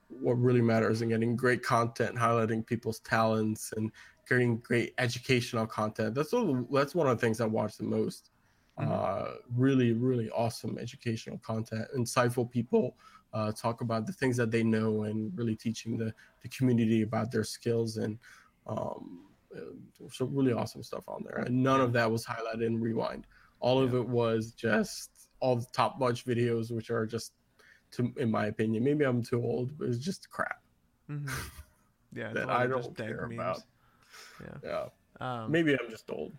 what 0.09 0.35
really 0.35 0.61
matters 0.63 1.01
and 1.03 1.11
getting 1.11 1.37
great 1.37 1.63
content, 1.63 2.17
highlighting 2.17 2.67
people's 2.67 3.01
talents, 3.01 3.73
and 3.77 3.93
creating 4.27 4.59
great 4.61 4.95
educational 4.99 5.67
content. 5.67 6.15
That's 6.15 6.33
all, 6.33 6.65
that's 6.73 6.95
one 6.95 7.07
of 7.07 7.17
the 7.17 7.21
things 7.21 7.41
I 7.41 7.47
watch 7.47 7.77
the 7.77 7.85
most. 7.85 8.31
Mhm. 8.79 8.87
Uh, 8.91 9.35
really, 9.51 9.93
really 9.93 10.31
awesome 10.31 10.79
educational 10.79 11.39
content, 11.39 11.87
insightful 11.97 12.51
people. 12.51 12.99
Uh, 13.33 13.53
talk 13.53 13.81
about 13.81 14.07
the 14.07 14.13
things 14.13 14.37
that 14.37 14.51
they 14.51 14.63
know 14.65 15.05
and 15.05 15.31
really 15.39 15.55
teaching 15.55 15.97
the, 15.97 16.13
the 16.43 16.49
community 16.49 17.03
about 17.03 17.31
their 17.31 17.45
skills 17.45 17.97
and 17.97 18.19
um, 18.67 19.27
uh, 19.57 19.61
some 20.11 20.35
really 20.35 20.53
awesome 20.53 20.83
stuff 20.83 21.05
on 21.09 21.23
there. 21.25 21.45
And 21.45 21.63
none 21.63 21.81
of 21.81 21.93
that 21.93 22.11
was 22.11 22.27
highlighted 22.27 22.65
in 22.67 22.81
Rewind. 22.81 23.27
All 23.61 23.81
of 23.81 23.95
it 23.95 24.07
was 24.07 24.53
just 24.53 25.11
all 25.39 25.57
the 25.57 25.67
top 25.73 26.01
notch 26.01 26.25
videos, 26.27 26.71
which 26.73 26.91
are 26.91 27.07
just, 27.07 27.33
to, 27.93 28.13
in 28.17 28.31
my 28.31 28.47
opinion, 28.47 28.83
maybe 28.85 29.05
I'm 29.05 29.23
too 29.23 29.43
old, 29.43 29.77
but 29.79 29.89
it's 29.89 29.99
just 29.99 30.29
crap. 30.31 30.61
hmm 31.07 31.27
yeah, 32.13 32.33
That 32.33 32.51
I 32.51 32.67
don't 32.67 32.97
care 32.97 33.27
memes. 33.29 33.33
about. 33.35 33.63
Yeah, 34.41 34.89
Yeah, 35.21 35.45
um, 35.45 35.53
maybe 35.53 35.73
I'm 35.73 35.91
just 35.91 36.11
old, 36.11 36.33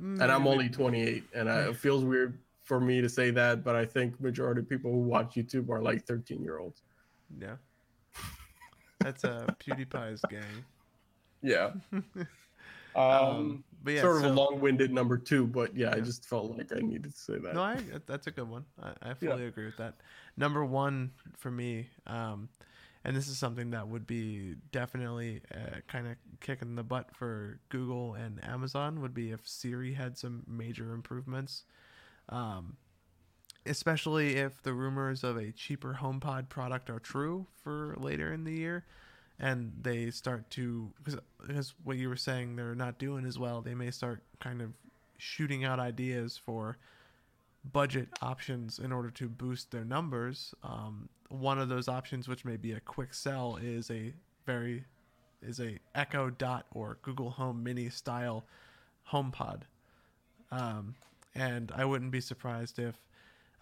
and 0.00 0.22
I'm 0.22 0.46
only 0.46 0.68
28, 0.68 1.24
and 1.34 1.48
I, 1.48 1.68
it 1.68 1.76
feels 1.76 2.04
weird 2.04 2.38
for 2.68 2.78
me 2.80 3.00
to 3.00 3.08
say 3.08 3.30
that, 3.30 3.64
but 3.64 3.74
I 3.74 3.86
think 3.86 4.20
majority 4.20 4.60
of 4.60 4.68
people 4.68 4.92
who 4.92 4.98
watch 4.98 5.34
YouTube 5.36 5.70
are 5.70 5.80
like 5.80 6.04
13 6.06 6.42
year 6.42 6.58
olds. 6.58 6.82
Yeah, 7.40 7.56
that's 9.00 9.24
uh, 9.24 9.46
PewDiePie's 9.58 10.22
gang. 10.30 10.64
Yeah. 11.42 11.70
Um, 12.96 13.04
Um, 13.04 13.64
but 13.84 13.92
yeah, 13.94 14.00
sort 14.00 14.16
of 14.16 14.22
so- 14.22 14.32
a 14.32 14.34
long-winded 14.34 14.92
number 14.92 15.16
two, 15.18 15.46
but 15.46 15.76
yeah, 15.76 15.94
I 15.94 16.00
just 16.00 16.24
felt 16.26 16.56
like 16.56 16.72
I 16.72 16.80
needed 16.80 17.12
to 17.12 17.18
say 17.18 17.38
that. 17.38 17.54
No, 17.54 17.62
I, 17.62 17.80
that's 18.06 18.26
a 18.26 18.32
good 18.32 18.48
one. 18.48 18.64
I, 18.82 19.10
I 19.10 19.14
fully 19.14 19.46
agree 19.46 19.66
with 19.66 19.76
that. 19.76 19.94
Number 20.36 20.64
one 20.64 21.12
for 21.36 21.50
me, 21.50 21.86
um, 22.08 22.48
and 23.04 23.14
this 23.14 23.28
is 23.28 23.38
something 23.38 23.70
that 23.70 23.86
would 23.86 24.06
be 24.06 24.56
definitely 24.72 25.42
uh, 25.54 25.76
kind 25.86 26.08
of 26.08 26.16
kicking 26.40 26.74
the 26.74 26.82
butt 26.82 27.14
for 27.14 27.60
Google 27.68 28.14
and 28.14 28.42
Amazon 28.42 29.00
would 29.00 29.14
be 29.14 29.30
if 29.30 29.46
Siri 29.46 29.92
had 29.92 30.18
some 30.18 30.42
major 30.48 30.92
improvements. 30.92 31.64
Um, 32.28 32.76
especially 33.66 34.36
if 34.36 34.62
the 34.62 34.72
rumors 34.72 35.24
of 35.24 35.36
a 35.36 35.52
cheaper 35.52 35.98
HomePod 36.00 36.48
product 36.48 36.88
are 36.90 36.98
true 36.98 37.46
for 37.62 37.96
later 37.98 38.32
in 38.32 38.44
the 38.44 38.52
year 38.52 38.84
and 39.40 39.72
they 39.82 40.10
start 40.10 40.48
to 40.50 40.90
because, 41.04 41.74
what 41.84 41.96
you 41.96 42.08
were 42.08 42.16
saying 42.16 42.56
they're 42.56 42.74
not 42.74 42.98
doing 42.98 43.24
as 43.26 43.38
well 43.38 43.60
they 43.60 43.74
may 43.74 43.90
start 43.90 44.22
kind 44.40 44.60
of 44.62 44.72
shooting 45.18 45.64
out 45.64 45.78
ideas 45.78 46.40
for 46.42 46.78
budget 47.72 48.08
options 48.22 48.78
in 48.78 48.92
order 48.92 49.10
to 49.10 49.28
boost 49.28 49.70
their 49.70 49.84
numbers. 49.84 50.54
Um, 50.62 51.08
one 51.28 51.58
of 51.58 51.68
those 51.68 51.88
options 51.88 52.28
which 52.28 52.44
may 52.44 52.56
be 52.56 52.72
a 52.72 52.80
quick 52.80 53.12
sell 53.12 53.58
is 53.60 53.90
a 53.90 54.14
very 54.46 54.84
is 55.42 55.60
a 55.60 55.78
echo 55.94 56.30
dot 56.30 56.66
or 56.72 56.98
google 57.02 57.30
home 57.30 57.62
mini 57.62 57.90
style 57.90 58.44
homepod. 59.12 59.62
Um, 60.50 60.94
and 61.34 61.72
i 61.74 61.84
wouldn't 61.84 62.10
be 62.10 62.20
surprised 62.20 62.78
if 62.78 63.08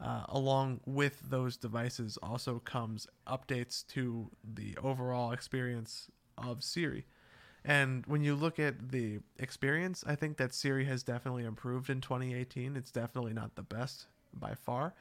uh, 0.01 0.25
along 0.29 0.81
with 0.85 1.31
those 1.31 1.57
devices 1.57 2.19
also 2.23 2.59
comes 2.59 3.07
updates 3.27 3.87
to 3.89 4.31
the 4.45 4.77
overall 4.83 5.33
experience 5.33 6.11
of 6.37 6.63
Siri. 6.63 7.07
And 7.65 8.05
when 8.07 8.23
you 8.23 8.35
look 8.35 8.59
at 8.59 8.91
the 8.91 9.21
experience, 9.39 10.05
I 10.07 10.15
think 10.15 10.37
that 10.37 10.55
Siri 10.55 10.85
has 10.85 11.03
definitely 11.03 11.45
improved 11.45 11.91
in 11.91 12.01
2018. 12.01 12.77
It's 12.77 12.93
definitely 12.93 13.33
not 13.33 13.57
the 13.57 13.63
best 13.63 14.07
by 14.33 14.55
far. 14.55 14.95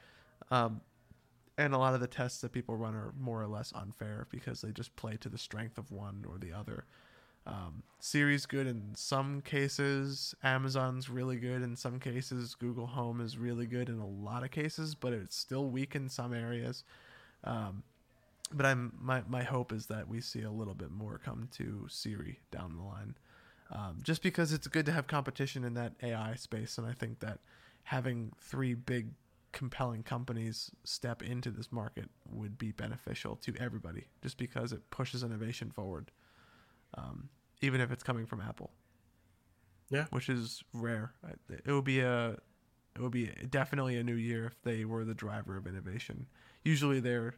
Um, 0.50 0.80
and 1.58 1.74
a 1.74 1.78
lot 1.78 1.94
of 1.94 2.00
the 2.00 2.06
tests 2.06 2.40
that 2.40 2.52
people 2.52 2.76
run 2.76 2.94
are 2.94 3.12
more 3.18 3.40
or 3.40 3.46
less 3.46 3.72
unfair 3.74 4.26
because 4.30 4.62
they 4.62 4.72
just 4.72 4.96
play 4.96 5.16
to 5.18 5.28
the 5.28 5.38
strength 5.38 5.78
of 5.78 5.92
one 5.92 6.24
or 6.28 6.38
the 6.38 6.52
other. 6.52 6.84
Um, 7.46 7.82
Siri's 8.00 8.46
good 8.46 8.66
in 8.66 8.94
some 8.94 9.40
cases. 9.40 10.34
Amazon's 10.42 11.08
really 11.08 11.36
good 11.36 11.62
in 11.62 11.76
some 11.76 11.98
cases. 11.98 12.54
Google 12.54 12.86
Home 12.86 13.20
is 13.20 13.38
really 13.38 13.66
good 13.66 13.88
in 13.88 13.98
a 13.98 14.06
lot 14.06 14.42
of 14.42 14.50
cases, 14.50 14.94
but 14.94 15.12
it's 15.12 15.36
still 15.36 15.70
weak 15.70 15.94
in 15.94 16.08
some 16.08 16.34
areas. 16.34 16.84
Um, 17.44 17.82
but 18.52 18.66
I'm 18.66 18.92
my 19.00 19.22
my 19.28 19.42
hope 19.42 19.72
is 19.72 19.86
that 19.86 20.08
we 20.08 20.20
see 20.20 20.42
a 20.42 20.50
little 20.50 20.74
bit 20.74 20.90
more 20.90 21.18
come 21.18 21.48
to 21.54 21.86
Siri 21.88 22.40
down 22.50 22.76
the 22.76 22.82
line, 22.82 23.16
um, 23.72 23.98
just 24.02 24.22
because 24.22 24.52
it's 24.52 24.68
good 24.68 24.86
to 24.86 24.92
have 24.92 25.06
competition 25.06 25.64
in 25.64 25.74
that 25.74 25.94
AI 26.02 26.34
space, 26.34 26.78
and 26.78 26.86
I 26.86 26.92
think 26.92 27.20
that 27.20 27.40
having 27.84 28.32
three 28.40 28.74
big 28.74 29.08
compelling 29.52 30.02
companies 30.02 30.70
step 30.84 31.22
into 31.22 31.50
this 31.50 31.72
market 31.72 32.08
would 32.30 32.58
be 32.58 32.70
beneficial 32.70 33.36
to 33.36 33.54
everybody, 33.58 34.04
just 34.22 34.38
because 34.38 34.72
it 34.72 34.90
pushes 34.90 35.24
innovation 35.24 35.70
forward 35.70 36.12
um, 36.96 37.28
even 37.60 37.80
if 37.80 37.90
it's 37.90 38.02
coming 38.02 38.26
from 38.26 38.40
Apple. 38.40 38.70
Yeah. 39.88 40.06
which 40.10 40.28
is 40.28 40.64
rare. 40.72 41.12
It 41.48 41.70
would 41.70 41.84
be 41.84 42.00
a, 42.00 42.30
it 42.96 43.00
would 43.00 43.12
be 43.12 43.26
definitely 43.48 43.96
a 43.96 44.02
new 44.02 44.16
year 44.16 44.46
if 44.46 44.60
they 44.62 44.84
were 44.84 45.04
the 45.04 45.14
driver 45.14 45.56
of 45.56 45.66
innovation. 45.68 46.26
Usually, 46.64 46.98
they're 46.98 47.34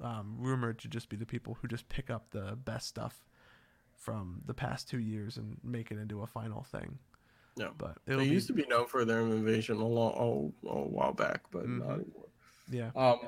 um, 0.00 0.34
rumored 0.38 0.80
to 0.80 0.88
just 0.88 1.08
be 1.08 1.16
the 1.16 1.26
people 1.26 1.58
who 1.62 1.68
just 1.68 1.88
pick 1.88 2.10
up 2.10 2.30
the 2.30 2.56
best 2.64 2.88
stuff 2.88 3.24
from 3.96 4.40
the 4.46 4.52
past 4.54 4.88
two 4.88 4.98
years 4.98 5.36
and 5.36 5.58
make 5.62 5.92
it 5.92 5.98
into 5.98 6.22
a 6.22 6.26
final 6.26 6.64
thing. 6.64 6.98
Yeah. 7.56 7.68
but 7.78 7.98
They 8.04 8.16
be, 8.16 8.24
used 8.24 8.48
to 8.48 8.52
be 8.52 8.66
known 8.66 8.86
for 8.88 9.04
their 9.04 9.20
innovation 9.20 9.76
a 9.76 9.86
long, 9.86 10.52
a, 10.66 10.68
a 10.68 10.88
while 10.88 11.12
back, 11.12 11.42
but 11.52 11.66
Mhm. 11.66 11.78
not 11.86 11.94
anymore. 12.00 12.26
yeah, 12.68 12.90
Um, 12.96 13.20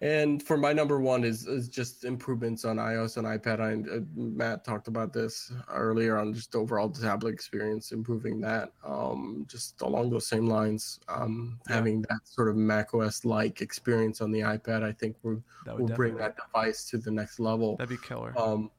and 0.00 0.42
for 0.42 0.56
my 0.56 0.72
number 0.72 1.00
one 1.00 1.24
is 1.24 1.46
is 1.46 1.68
just 1.68 2.04
improvements 2.04 2.64
on 2.64 2.76
iOS 2.76 3.16
and 3.16 3.26
iPad. 3.26 3.60
I, 3.60 3.96
uh, 3.96 4.00
Matt 4.14 4.64
talked 4.64 4.88
about 4.88 5.12
this 5.12 5.52
earlier 5.68 6.18
on 6.18 6.34
just 6.34 6.54
overall 6.56 6.90
tablet 6.90 7.32
experience, 7.32 7.92
improving 7.92 8.40
that. 8.40 8.72
Um, 8.84 9.46
just 9.48 9.80
along 9.82 10.10
those 10.10 10.26
same 10.26 10.46
lines, 10.46 11.00
um, 11.08 11.58
Yeah. 11.68 11.76
having 11.76 12.02
that 12.02 12.20
sort 12.24 12.48
of 12.48 12.56
macOS 12.56 13.24
like 13.24 13.60
experience 13.60 14.20
on 14.20 14.30
the 14.32 14.40
iPad, 14.40 14.82
I 14.82 14.92
think 14.92 15.16
will 15.22 15.42
will 15.66 15.86
bring 15.88 16.16
that 16.16 16.36
device 16.36 16.84
to 16.90 16.98
the 16.98 17.10
next 17.10 17.38
level. 17.40 17.76
that'd 17.76 17.88
be 17.88 18.06
killer. 18.06 18.34
Um, 18.38 18.70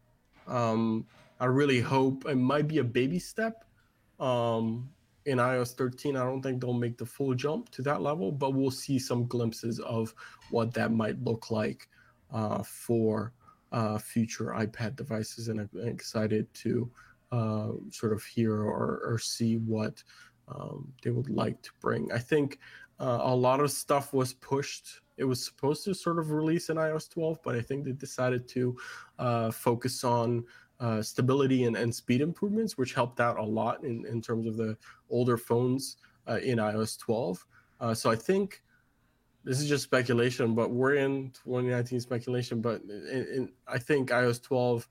um, 0.47 1.05
I 1.39 1.45
really 1.45 1.79
hope 1.81 2.25
it 2.27 2.35
might 2.35 2.67
be 2.67 2.77
a 2.79 2.83
baby 2.83 3.19
step. 3.19 3.65
Um, 4.19 4.89
in 5.25 5.39
iOS 5.39 5.75
13, 5.75 6.15
I 6.15 6.23
don't 6.23 6.41
think 6.41 6.61
they'll 6.61 6.73
make 6.73 6.97
the 6.97 7.05
full 7.05 7.33
jump 7.33 7.69
to 7.71 7.81
that 7.83 8.01
level, 8.01 8.31
but 8.31 8.53
we'll 8.53 8.71
see 8.71 8.99
some 8.99 9.25
glimpses 9.25 9.79
of 9.79 10.13
what 10.51 10.73
that 10.73 10.91
might 10.91 11.21
look 11.23 11.49
like 11.49 11.89
uh, 12.31 12.61
for 12.63 13.33
uh, 13.71 13.97
future 13.97 14.55
iPad 14.57 14.95
devices. 14.95 15.47
And 15.47 15.59
I'm 15.59 15.69
excited 15.87 16.53
to 16.55 16.89
uh, 17.31 17.69
sort 17.89 18.13
of 18.13 18.23
hear 18.23 18.53
or, 18.53 19.01
or 19.03 19.17
see 19.17 19.57
what 19.57 20.03
um, 20.47 20.93
they 21.01 21.09
would 21.09 21.29
like 21.29 21.61
to 21.63 21.71
bring. 21.81 22.11
I 22.11 22.19
think 22.19 22.59
uh, 22.99 23.19
a 23.21 23.35
lot 23.35 23.59
of 23.59 23.71
stuff 23.71 24.13
was 24.13 24.33
pushed. 24.33 25.01
It 25.17 25.23
was 25.23 25.43
supposed 25.43 25.83
to 25.85 25.95
sort 25.95 26.19
of 26.19 26.31
release 26.31 26.69
in 26.69 26.77
iOS 26.77 27.09
12, 27.09 27.39
but 27.43 27.55
I 27.55 27.61
think 27.61 27.83
they 27.83 27.93
decided 27.93 28.47
to 28.49 28.77
uh, 29.17 29.51
focus 29.51 30.03
on 30.03 30.45
uh, 30.79 31.01
stability 31.01 31.63
and, 31.65 31.75
and 31.75 31.93
speed 31.93 32.21
improvements, 32.21 32.77
which 32.77 32.93
helped 32.93 33.19
out 33.19 33.37
a 33.37 33.43
lot 33.43 33.83
in, 33.83 34.05
in 34.05 34.21
terms 34.21 34.45
of 34.45 34.57
the 34.57 34.77
older 35.09 35.37
phones 35.37 35.97
uh, 36.27 36.39
in 36.43 36.57
iOS 36.57 36.97
12. 36.99 37.45
Uh, 37.79 37.93
so 37.93 38.09
I 38.09 38.15
think 38.15 38.61
this 39.43 39.59
is 39.61 39.69
just 39.69 39.83
speculation, 39.83 40.55
but 40.55 40.71
we're 40.71 40.95
in 40.95 41.31
2019 41.43 41.99
speculation. 41.99 42.61
But 42.61 42.81
in, 42.81 43.27
in, 43.33 43.51
I 43.67 43.77
think 43.77 44.09
iOS 44.09 44.41
12 44.41 44.87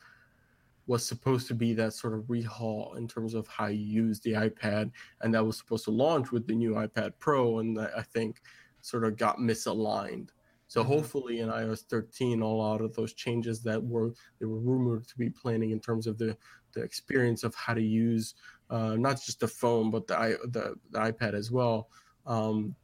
was 0.86 1.06
supposed 1.06 1.48
to 1.48 1.54
be 1.54 1.72
that 1.74 1.94
sort 1.94 2.14
of 2.14 2.24
rehaul 2.24 2.96
in 2.96 3.08
terms 3.08 3.34
of 3.34 3.46
how 3.48 3.66
you 3.66 3.80
use 3.80 4.20
the 4.20 4.32
iPad, 4.32 4.90
and 5.22 5.34
that 5.34 5.44
was 5.44 5.56
supposed 5.56 5.84
to 5.84 5.90
launch 5.90 6.30
with 6.30 6.46
the 6.46 6.54
new 6.54 6.72
iPad 6.72 7.14
Pro, 7.18 7.58
and 7.58 7.80
I 7.80 7.88
I 7.98 8.02
think 8.02 8.40
sort 8.82 9.04
of 9.04 9.16
got 9.16 9.38
misaligned. 9.38 10.28
So 10.74 10.82
Mhm. 10.82 10.88
hopefully 10.88 11.38
in 11.38 11.50
iOS 11.50 11.82
13, 11.88 12.42
a 12.42 12.48
lot 12.48 12.80
of 12.80 12.92
those 12.96 13.12
changes 13.14 13.62
that 13.62 13.80
were 13.80 14.12
they 14.40 14.46
were 14.46 14.58
rumored 14.58 15.06
to 15.06 15.16
be 15.16 15.30
planning 15.30 15.70
in 15.70 15.78
terms 15.78 16.08
of 16.08 16.18
the 16.18 16.36
the 16.72 16.82
experience 16.82 17.44
of 17.44 17.54
how 17.54 17.74
to 17.74 17.80
use 17.80 18.34
uh, 18.70 18.96
not 18.96 19.22
just 19.24 19.38
the 19.38 19.46
phone 19.46 19.88
but 19.92 20.08
the, 20.08 20.36
the 20.50 20.74
the 20.90 20.98
iPad 20.98 21.34
as 21.34 21.52
well 21.52 21.88
um, 22.26 22.74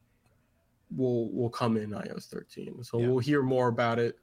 will 0.96 1.32
will 1.32 1.50
come 1.50 1.76
in 1.76 1.90
iOS 1.90 2.26
13. 2.28 2.84
So 2.84 2.98
Yeah. 2.98 3.08
we'll 3.08 3.18
hear 3.18 3.42
more 3.42 3.66
about 3.66 3.98
it 3.98 4.14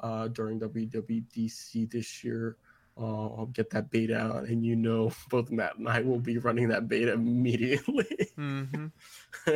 uh, 0.00 0.28
during 0.28 0.60
WWDC 0.60 1.90
this 1.90 2.22
year. 2.22 2.58
uh, 2.98 3.26
I'll 3.36 3.46
get 3.46 3.70
that 3.70 3.88
beta 3.90 4.18
out, 4.18 4.44
and 4.44 4.62
you 4.66 4.76
know, 4.76 5.10
both 5.30 5.50
Matt 5.50 5.78
and 5.78 5.88
I 5.88 6.02
will 6.02 6.20
be 6.20 6.36
running 6.36 6.68
that 6.68 6.88
beta 6.88 7.14
immediately. 7.14 8.28
Mm-hmm. 8.38 8.86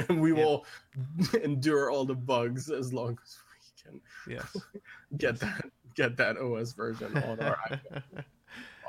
and 0.08 0.20
we 0.24 0.32
Yeah. 0.32 0.44
will 0.44 0.66
endure 1.44 1.90
all 1.90 2.06
the 2.06 2.14
bugs 2.16 2.70
as 2.70 2.94
long 2.94 3.18
as 3.22 3.36
we 3.46 3.47
can 3.82 4.00
Yes. 4.28 4.56
get 5.18 5.38
that 5.40 5.64
get 5.94 6.16
that 6.16 6.36
OS 6.36 6.72
version 6.72 7.16
on 7.16 7.40
our 7.40 7.56
iPhone 7.70 8.24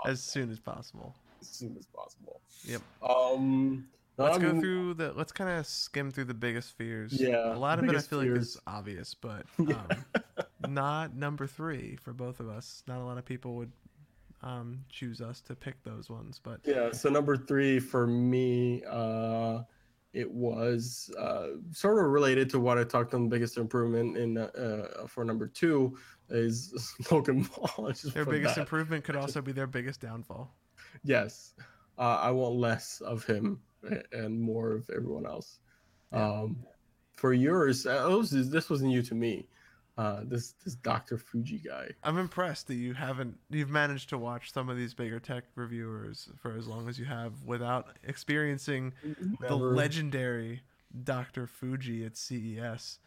as 0.06 0.22
soon 0.22 0.49
as 0.52 0.60
possible. 0.60 1.16
as 1.41 1.48
soon 1.48 1.76
as 1.78 1.86
possible. 1.88 2.40
Yep. 2.64 2.82
Um, 3.07 3.88
Let's 4.18 4.38
go 4.38 4.60
through 4.60 4.95
the. 4.95 5.14
Let's 5.14 5.32
kind 5.32 5.49
of 5.49 5.66
skim 5.66 6.11
through 6.11 6.26
the 6.26 6.34
biggest 6.34 6.74
fears. 6.78 7.14
Yeah, 7.14 7.53
a 7.53 7.57
lot 7.57 7.80
of 7.80 7.86
it 7.86 7.95
I 7.95 7.99
feel 7.99 8.20
like 8.20 8.28
is 8.28 8.57
obvious, 8.68 9.14
but 9.14 9.45
um, 9.60 9.88
not 10.68 11.16
number 11.16 11.48
three 11.48 11.95
for 11.95 12.11
both 12.11 12.41
of 12.41 12.49
us. 12.49 12.84
Not 12.86 12.99
a 12.99 13.06
lot 13.06 13.18
of 13.18 13.24
people 13.24 13.56
would 13.56 13.72
um, 14.44 14.84
choose 14.90 15.22
us 15.22 15.40
to 15.44 15.56
pick 15.56 15.82
those 15.84 16.10
ones, 16.10 16.40
but 16.44 16.60
Yeah, 16.66 16.91
so 16.91 17.07
number 17.10 17.38
three 17.38 17.80
for 17.80 18.07
me, 18.07 18.84
uh, 18.90 19.61
it 20.14 20.30
was 20.30 21.11
uh, 21.19 21.48
sort 21.72 22.03
of 22.03 22.11
related 22.11 22.49
to 22.52 22.60
what 22.60 22.77
I 22.77 22.84
talked 22.84 23.14
on 23.14 23.30
biggest 23.30 23.57
improvement 23.57 24.18
in 24.18 24.38
uh, 24.38 24.49
uh, 25.03 25.07
for 25.07 25.23
number 25.23 25.48
two 25.48 25.98
is 26.30 26.94
Logan 27.11 27.45
Paul. 27.45 27.94
Their 28.14 28.26
biggest 28.26 28.56
that. 28.56 28.61
improvement 28.61 29.03
could 29.03 29.15
also 29.15 29.41
be 29.41 29.52
their 29.52 29.68
biggest 29.68 30.02
downfall. 30.02 30.53
Yes, 31.03 31.53
uh, 31.98 32.19
I 32.22 32.31
want 32.31 32.56
less 32.56 33.02
of 33.02 33.23
him 33.23 33.60
and 34.11 34.40
more 34.40 34.72
of 34.72 34.90
everyone 34.90 35.26
else. 35.26 35.60
Yeah. 36.11 36.27
Um, 36.27 36.65
for 37.14 37.34
yours, 37.34 37.86
uh, 37.86 38.22
this 38.31 38.48
this 38.49 38.69
wasn't 38.69 38.91
you 38.91 39.02
to 39.03 39.15
me. 39.15 39.48
Uh, 40.00 40.22
this 40.24 40.54
this 40.64 40.76
Dr. 40.76 41.18
Fuji 41.18 41.58
guy. 41.58 41.90
I'm 42.04 42.18
impressed 42.18 42.68
that 42.68 42.76
you 42.76 42.94
haven't 42.94 43.38
you've 43.50 43.70
managed 43.70 44.08
to 44.10 44.18
watch 44.18 44.54
some 44.54 44.70
of 44.70 44.78
these 44.78 44.94
bigger 44.94 45.20
tech 45.20 45.44
reviewers 45.56 46.30
for 46.42 46.56
as 46.56 46.68
long 46.68 46.88
as 46.88 46.98
you 46.98 47.04
have 47.04 47.34
without 47.44 47.98
experiencing 48.06 48.94
the 49.42 49.58
legendary 49.58 50.62
Dr. 51.04 51.48
Fuji 51.48 52.06
at 52.06 52.16
CES. 52.16 53.00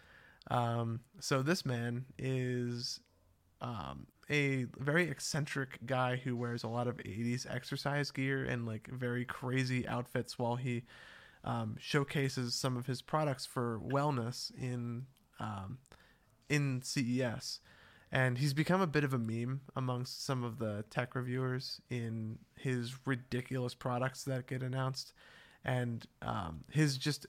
Um, 0.51 1.01
so 1.19 1.41
this 1.41 1.65
man 1.65 2.05
is 2.19 3.01
um, 3.63 4.07
a 4.29 4.67
very 4.77 5.09
eccentric 5.09 5.79
guy 5.87 6.17
who 6.17 6.37
wears 6.37 6.63
a 6.63 6.69
lot 6.69 6.89
of 6.89 6.99
80s 6.99 7.47
exercise 7.49 8.11
gear 8.11 8.45
and 8.45 8.67
like 8.67 8.87
very 8.89 9.25
crazy 9.25 9.89
outfits 9.89 10.39
while 10.39 10.57
he 10.57 10.83
um, 11.43 11.75
showcases 11.81 12.55
some 12.55 12.77
of 12.77 12.85
his 12.85 13.01
products 13.01 13.47
for 13.47 13.81
wellness 13.81 14.53
in 14.61 15.07
um, 15.41 15.79
in 16.53 16.83
CES. 16.83 17.61
And 18.13 18.37
he's 18.37 18.53
become 18.53 18.83
a 18.83 18.87
bit 18.87 19.05
of 19.05 19.15
a 19.15 19.19
meme 19.19 19.63
amongst 19.75 20.23
some 20.27 20.45
of 20.45 20.59
the 20.59 20.85
tech 20.91 21.15
reviewers 21.15 21.81
in 21.89 22.39
his 22.57 22.95
ridiculous 23.07 23.75
products 23.75 24.25
that 24.25 24.47
get 24.47 24.63
announced 24.63 25.15
and 25.65 26.07
um, 26.21 26.65
his 26.71 26.99
just 26.99 27.27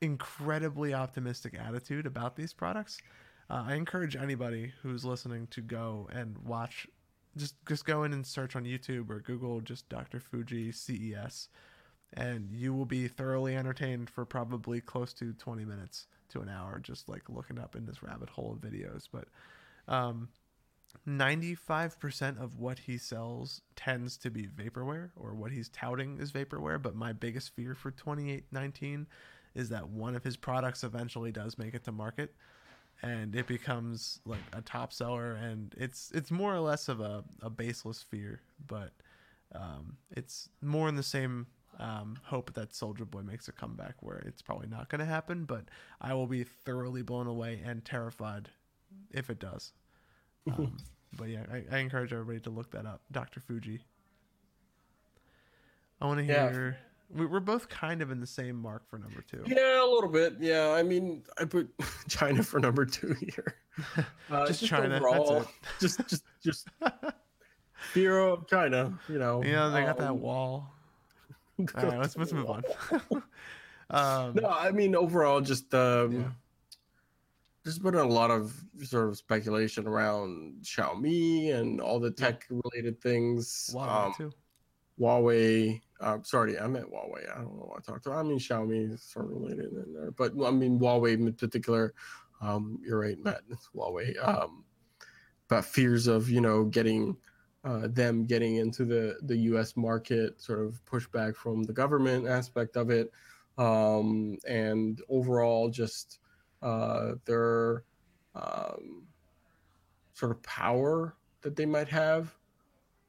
incredibly 0.00 0.94
optimistic 0.94 1.58
attitude 1.58 2.06
about 2.06 2.36
these 2.36 2.52
products. 2.52 2.98
Uh, 3.50 3.64
I 3.66 3.74
encourage 3.74 4.14
anybody 4.14 4.72
who's 4.82 5.04
listening 5.04 5.48
to 5.48 5.60
go 5.60 6.08
and 6.12 6.38
watch. 6.38 6.86
Just 7.36 7.56
just 7.66 7.84
go 7.84 8.04
in 8.04 8.12
and 8.12 8.24
search 8.24 8.54
on 8.54 8.64
YouTube 8.64 9.10
or 9.10 9.18
Google 9.18 9.60
just 9.60 9.88
Dr. 9.88 10.20
Fuji 10.20 10.70
CES, 10.70 11.48
and 12.12 12.52
you 12.52 12.72
will 12.72 12.86
be 12.86 13.08
thoroughly 13.08 13.56
entertained 13.56 14.08
for 14.08 14.24
probably 14.24 14.80
close 14.80 15.12
to 15.14 15.32
20 15.32 15.64
minutes 15.64 16.06
to 16.30 16.40
an 16.40 16.48
hour, 16.48 16.78
just 16.82 17.08
like 17.08 17.28
looking 17.28 17.58
up 17.58 17.76
in 17.76 17.86
this 17.86 18.02
rabbit 18.02 18.30
hole 18.30 18.52
of 18.52 18.70
videos. 18.70 19.08
But 19.10 19.28
um, 19.88 20.28
95% 21.06 22.42
of 22.42 22.58
what 22.58 22.80
he 22.80 22.98
sells 22.98 23.60
tends 23.76 24.16
to 24.18 24.30
be 24.30 24.46
vaporware, 24.46 25.10
or 25.16 25.34
what 25.34 25.52
he's 25.52 25.68
touting 25.68 26.18
is 26.20 26.32
vaporware. 26.32 26.80
But 26.80 26.94
my 26.94 27.12
biggest 27.12 27.54
fear 27.54 27.74
for 27.74 27.90
2019 27.90 29.06
is 29.54 29.68
that 29.68 29.88
one 29.88 30.14
of 30.16 30.24
his 30.24 30.36
products 30.36 30.82
eventually 30.82 31.32
does 31.32 31.58
make 31.58 31.74
it 31.74 31.84
to 31.84 31.92
market 31.92 32.34
and 33.02 33.34
it 33.34 33.46
becomes 33.46 34.20
like 34.24 34.40
a 34.52 34.62
top 34.62 34.92
seller 34.92 35.34
and 35.34 35.74
it's 35.76 36.10
it's 36.14 36.30
more 36.30 36.54
or 36.54 36.60
less 36.60 36.88
of 36.88 37.00
a, 37.00 37.24
a 37.42 37.50
baseless 37.50 38.02
fear 38.02 38.40
but 38.66 38.92
um, 39.54 39.96
it's 40.10 40.48
more 40.62 40.88
in 40.88 40.96
the 40.96 41.02
same 41.02 41.46
um, 41.80 42.16
hope 42.24 42.52
that 42.54 42.70
soulja 42.70 43.08
boy 43.08 43.20
makes 43.22 43.48
a 43.48 43.52
comeback 43.52 43.94
where 44.00 44.18
it's 44.26 44.42
probably 44.42 44.68
not 44.68 44.88
going 44.88 44.98
to 45.00 45.04
happen 45.04 45.44
but 45.44 45.64
i 46.00 46.12
will 46.14 46.26
be 46.26 46.44
thoroughly 46.44 47.02
blown 47.02 47.26
away 47.26 47.60
and 47.64 47.84
terrified 47.84 48.48
if 49.10 49.30
it 49.30 49.38
does 49.38 49.72
um, 50.52 50.76
but 51.16 51.28
yeah 51.28 51.44
I, 51.52 51.64
I 51.76 51.78
encourage 51.78 52.12
everybody 52.12 52.40
to 52.40 52.50
look 52.50 52.70
that 52.72 52.86
up 52.86 53.00
dr 53.12 53.38
fuji 53.40 53.80
i 56.00 56.06
want 56.06 56.18
to 56.20 56.24
Yeah. 56.24 56.50
hear 56.50 56.78
we- 57.10 57.26
we're 57.26 57.40
both 57.40 57.68
kind 57.68 58.02
of 58.02 58.10
in 58.10 58.18
the 58.20 58.26
same 58.26 58.56
mark 58.56 58.88
for 58.88 58.98
number 58.98 59.20
two 59.22 59.44
Yeah, 59.46 59.84
a 59.84 59.86
little 59.86 60.08
bit. 60.08 60.36
Yeah, 60.40 60.70
I 60.70 60.82
mean, 60.82 61.22
I 61.38 61.44
put 61.44 61.68
China 62.08 62.42
for 62.42 62.58
number 62.58 62.84
two 62.86 63.14
here. 63.14 63.54
Uh, 64.30 64.46
Just 64.46 64.64
China, 64.64 65.00
that's 65.00 65.30
it. 65.30 65.46
Just, 65.80 66.08
just, 66.08 66.24
just 66.42 66.68
fear 67.92 68.18
of 68.18 68.48
China. 68.48 68.98
You 69.08 69.18
know. 69.18 69.42
Yeah, 69.44 69.68
they 69.68 69.82
got 69.82 69.98
that 69.98 70.10
um, 70.10 70.20
wall. 70.20 70.73
All 71.58 71.84
right, 71.84 71.98
let's 71.98 72.16
let's 72.16 72.32
move 72.32 72.50
on. 72.50 72.62
um, 73.90 74.34
No, 74.34 74.48
I 74.48 74.70
mean 74.70 74.94
overall, 74.96 75.40
just 75.40 75.72
um, 75.74 76.12
Yeah. 76.12 76.30
there's 77.62 77.78
been 77.78 77.94
a 77.94 78.04
lot 78.04 78.30
of 78.30 78.52
sort 78.82 79.08
of 79.08 79.16
speculation 79.16 79.86
around 79.86 80.56
Xiaomi 80.62 81.54
and 81.54 81.80
all 81.80 82.00
the 82.00 82.10
tech 82.10 82.46
related 82.50 83.00
things. 83.00 83.70
Huawei 83.74 84.06
um, 84.06 84.14
too. 84.16 84.32
Huawei. 84.98 85.80
Uh, 86.00 86.18
sorry, 86.22 86.58
I 86.58 86.66
meant 86.66 86.90
Huawei. 86.90 87.30
I 87.32 87.36
don't 87.38 87.56
know 87.56 87.66
what 87.72 87.78
I 87.78 87.92
talked 87.92 88.06
about. 88.06 88.18
I 88.18 88.22
mean 88.28 88.38
Xiaomi 88.38 88.92
is 88.92 89.02
sort 89.02 89.26
of 89.26 89.32
related 89.32 89.72
in 89.72 89.94
there, 89.94 90.10
but 90.10 90.32
I 90.44 90.50
mean 90.50 90.78
Huawei 90.78 91.14
in 91.14 91.32
particular. 91.32 91.94
Um, 92.40 92.78
you're 92.82 92.98
right, 93.00 93.18
Matt. 93.22 93.42
It's 93.48 93.70
Huawei. 93.74 94.16
Um, 94.26 94.64
but 95.48 95.64
fears 95.64 96.06
of 96.06 96.28
you 96.28 96.40
know 96.40 96.64
getting 96.64 97.16
uh, 97.64 97.88
them 97.88 98.26
getting 98.26 98.56
into 98.56 98.84
the 98.84 99.16
the 99.22 99.36
U.S. 99.36 99.76
market, 99.76 100.40
sort 100.40 100.60
of 100.60 100.84
pushback 100.84 101.34
from 101.34 101.62
the 101.62 101.72
government 101.72 102.28
aspect 102.28 102.76
of 102.76 102.90
it, 102.90 103.10
um, 103.58 104.36
and 104.46 105.00
overall 105.08 105.70
just 105.70 106.18
uh, 106.62 107.12
their 107.24 107.84
um, 108.34 109.06
sort 110.12 110.32
of 110.32 110.42
power 110.42 111.16
that 111.42 111.56
they 111.56 111.66
might 111.66 111.88
have 111.88 112.34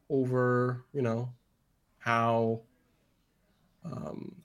over 0.10 0.86
you 0.94 1.02
know 1.02 1.30
how 1.98 2.61
um, 3.84 4.36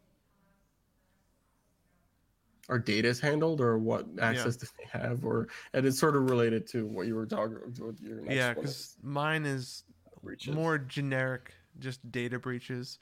our 2.70 2.78
data 2.78 3.08
is 3.08 3.20
handled 3.20 3.60
or 3.60 3.78
what 3.78 4.06
access 4.20 4.56
do 4.56 4.66
they 4.78 4.98
have 4.98 5.24
or 5.24 5.48
and 5.74 5.84
it's 5.84 5.98
sort 5.98 6.16
of 6.16 6.30
related 6.30 6.66
to 6.66 6.86
what 6.86 7.06
you 7.06 7.14
were 7.14 7.26
talking 7.26 7.56
about 7.56 8.00
your 8.00 8.20
next 8.22 8.34
Yeah, 8.34 8.54
because 8.54 8.96
mine 9.02 9.44
is 9.44 9.84
breaches. 10.22 10.54
more 10.54 10.78
generic, 10.78 11.52
just 11.78 12.10
data 12.10 12.38
breaches. 12.38 12.98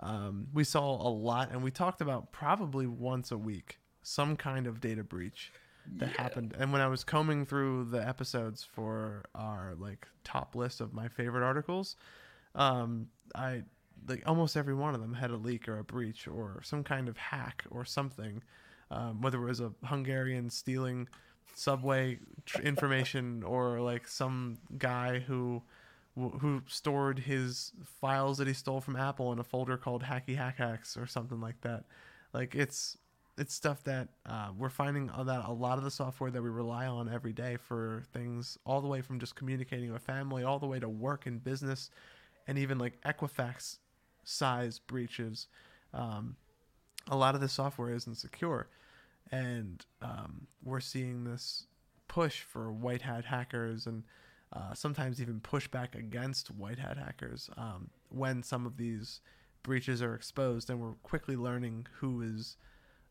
Um, 0.00 0.46
we 0.54 0.64
saw 0.64 0.90
a 1.06 1.10
lot, 1.10 1.50
and 1.52 1.62
we 1.62 1.70
talked 1.70 2.00
about 2.00 2.32
probably 2.32 2.86
once 2.86 3.30
a 3.32 3.38
week 3.38 3.78
some 4.02 4.36
kind 4.36 4.66
of 4.66 4.80
data 4.80 5.04
breach 5.04 5.52
that 5.96 6.10
Yeah. 6.14 6.22
happened. 6.22 6.54
And 6.58 6.72
when 6.72 6.80
I 6.80 6.86
was 6.88 7.04
combing 7.04 7.44
through 7.44 7.84
the 7.86 8.06
episodes 8.06 8.64
for 8.64 9.24
our 9.34 9.74
like 9.78 10.08
top 10.24 10.54
list 10.54 10.80
of 10.80 10.94
my 10.94 11.08
favorite 11.08 11.42
articles, 11.44 11.96
um, 12.54 13.08
I 13.34 13.64
like 14.08 14.22
almost 14.26 14.56
every 14.56 14.74
one 14.74 14.94
of 14.94 15.00
them 15.02 15.12
had 15.14 15.30
a 15.30 15.36
leak 15.36 15.68
or 15.68 15.78
a 15.78 15.84
breach 15.84 16.26
or 16.26 16.62
some 16.64 16.82
kind 16.82 17.08
of 17.08 17.16
hack 17.18 17.64
or 17.70 17.84
something. 17.84 18.42
Um, 18.90 19.20
whether 19.20 19.38
it 19.40 19.46
was 19.46 19.60
a 19.60 19.72
Hungarian 19.84 20.48
stealing 20.50 21.08
subway 21.54 22.18
tr- 22.46 22.62
information 22.62 23.42
or 23.42 23.80
like 23.80 24.08
some 24.08 24.58
guy 24.78 25.18
who 25.20 25.62
who 26.14 26.62
stored 26.66 27.20
his 27.20 27.72
files 28.00 28.38
that 28.38 28.46
he 28.46 28.52
stole 28.52 28.80
from 28.80 28.96
Apple 28.96 29.32
in 29.32 29.38
a 29.38 29.44
folder 29.44 29.76
called 29.76 30.02
Hacky 30.02 30.36
Hack 30.36 30.56
Hacks 30.58 30.96
or 30.96 31.06
something 31.06 31.40
like 31.40 31.60
that. 31.62 31.84
Like 32.32 32.54
it's 32.54 32.96
it's 33.38 33.54
stuff 33.54 33.82
that 33.84 34.08
uh, 34.26 34.48
we're 34.56 34.68
finding 34.68 35.06
that 35.06 35.44
a 35.46 35.52
lot 35.52 35.78
of 35.78 35.84
the 35.84 35.90
software 35.90 36.30
that 36.30 36.42
we 36.42 36.50
rely 36.50 36.86
on 36.86 37.08
every 37.08 37.32
day 37.32 37.56
for 37.56 38.02
things 38.12 38.58
all 38.66 38.80
the 38.80 38.88
way 38.88 39.00
from 39.00 39.18
just 39.18 39.34
communicating 39.34 39.92
with 39.92 40.02
family 40.02 40.44
all 40.44 40.58
the 40.58 40.66
way 40.66 40.78
to 40.78 40.88
work 40.88 41.26
and 41.26 41.42
business 41.42 41.90
and 42.46 42.58
even 42.58 42.78
like 42.78 43.00
Equifax 43.02 43.78
size 44.24 44.78
breaches. 44.78 45.46
Um, 45.94 46.36
a 47.08 47.16
lot 47.16 47.34
of 47.34 47.40
the 47.40 47.48
software 47.48 47.94
isn't 47.94 48.16
secure, 48.16 48.68
and 49.32 49.84
um, 50.02 50.46
we're 50.62 50.80
seeing 50.80 51.24
this 51.24 51.66
push 52.08 52.40
for 52.40 52.72
white 52.72 53.02
hat 53.02 53.24
hackers 53.24 53.86
and 53.86 54.02
uh, 54.52 54.74
sometimes 54.74 55.20
even 55.20 55.40
pushback 55.40 55.94
against 55.94 56.50
white 56.50 56.78
hat 56.78 56.96
hackers 56.96 57.50
um, 57.56 57.90
when 58.08 58.42
some 58.42 58.66
of 58.66 58.76
these 58.76 59.20
breaches 59.62 60.02
are 60.02 60.14
exposed, 60.14 60.70
and 60.70 60.80
we're 60.80 60.94
quickly 61.02 61.36
learning 61.36 61.86
who 61.98 62.22
is 62.22 62.56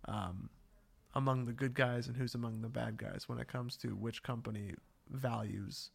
um, 0.05 0.49
among 1.15 1.45
the 1.45 1.53
good 1.53 1.73
guys 1.73 2.07
and 2.07 2.17
who's 2.17 2.35
among 2.35 2.61
the 2.61 2.69
bad 2.69 2.97
guys 2.97 3.27
when 3.27 3.39
it 3.39 3.47
comes 3.47 3.77
to 3.77 3.89
which 3.89 4.23
company 4.23 4.73
values 5.09 5.91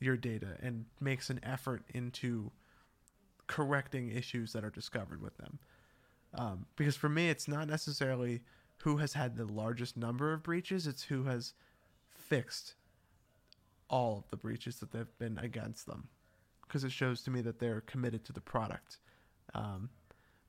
your 0.00 0.16
data 0.16 0.56
and 0.62 0.84
makes 1.00 1.30
an 1.30 1.40
effort 1.42 1.82
into 1.92 2.50
correcting 3.46 4.10
issues 4.10 4.52
that 4.52 4.64
are 4.64 4.70
discovered 4.70 5.20
with 5.22 5.36
them. 5.38 5.58
Um, 6.34 6.66
because 6.76 6.94
for 6.94 7.08
me, 7.08 7.30
it's 7.30 7.48
not 7.48 7.68
necessarily 7.68 8.42
who 8.82 8.98
has 8.98 9.14
had 9.14 9.36
the 9.36 9.46
largest 9.46 9.96
number 9.96 10.32
of 10.32 10.42
breaches; 10.42 10.86
it's 10.86 11.04
who 11.04 11.24
has 11.24 11.54
fixed 12.10 12.74
all 13.88 14.18
of 14.18 14.30
the 14.30 14.36
breaches 14.36 14.76
that 14.80 14.92
they've 14.92 15.18
been 15.18 15.38
against 15.38 15.86
them. 15.86 16.08
Because 16.66 16.84
it 16.84 16.92
shows 16.92 17.22
to 17.22 17.30
me 17.30 17.40
that 17.42 17.58
they're 17.58 17.80
committed 17.82 18.24
to 18.26 18.32
the 18.32 18.40
product. 18.40 18.98
Um, 19.54 19.88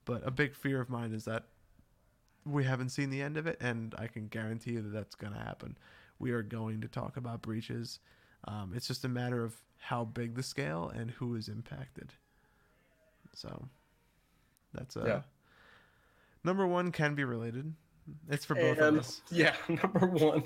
but 0.04 0.26
a 0.26 0.30
big 0.30 0.54
fear 0.54 0.80
of 0.80 0.90
mine 0.90 1.12
is 1.12 1.24
that 1.24 1.44
we 2.44 2.64
haven't 2.64 2.90
seen 2.90 3.10
the 3.10 3.22
end 3.22 3.36
of 3.36 3.46
it, 3.46 3.56
and 3.60 3.94
I 3.98 4.06
can 4.06 4.28
guarantee 4.28 4.72
you 4.72 4.82
that 4.82 4.92
that's 4.92 5.14
going 5.14 5.32
to 5.32 5.38
happen. 5.38 5.76
We 6.18 6.32
are 6.32 6.42
going 6.42 6.80
to 6.82 6.88
talk 6.88 7.16
about 7.16 7.40
breaches. 7.42 8.00
Um, 8.46 8.72
it's 8.74 8.86
just 8.86 9.04
a 9.04 9.08
matter 9.08 9.42
of 9.44 9.54
how 9.78 10.04
big 10.04 10.34
the 10.34 10.42
scale 10.42 10.90
and 10.94 11.10
who 11.10 11.34
is 11.36 11.48
impacted. 11.48 12.12
So 13.34 13.68
that's 14.74 14.96
uh, 14.96 15.04
Yeah. 15.06 15.22
number 16.44 16.66
one 16.66 16.92
can 16.92 17.14
be 17.14 17.24
related. 17.24 17.72
It's 18.28 18.44
for 18.44 18.54
both 18.54 18.78
And 18.78 18.96
of 18.96 18.98
us. 18.98 19.22
yeah, 19.30 19.54
number 19.68 20.06
one 20.06 20.42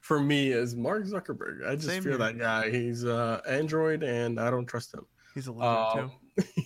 for 0.00 0.20
me 0.20 0.48
is 0.52 0.74
Mark 0.76 1.04
Zuckerberg. 1.04 1.66
I 1.66 1.74
just 1.76 1.88
Same 1.88 2.02
fear 2.02 2.12
here. 2.12 2.18
that 2.18 2.38
guy. 2.38 2.70
He's 2.70 3.04
uh, 3.04 3.40
Android, 3.48 4.02
and 4.02 4.40
I 4.40 4.50
don't 4.50 4.66
trust 4.66 4.94
him. 4.94 5.06
He's 5.34 5.46
a 5.46 5.52
lizard 5.52 5.86
too. 5.94 6.00
Um, 6.00 6.10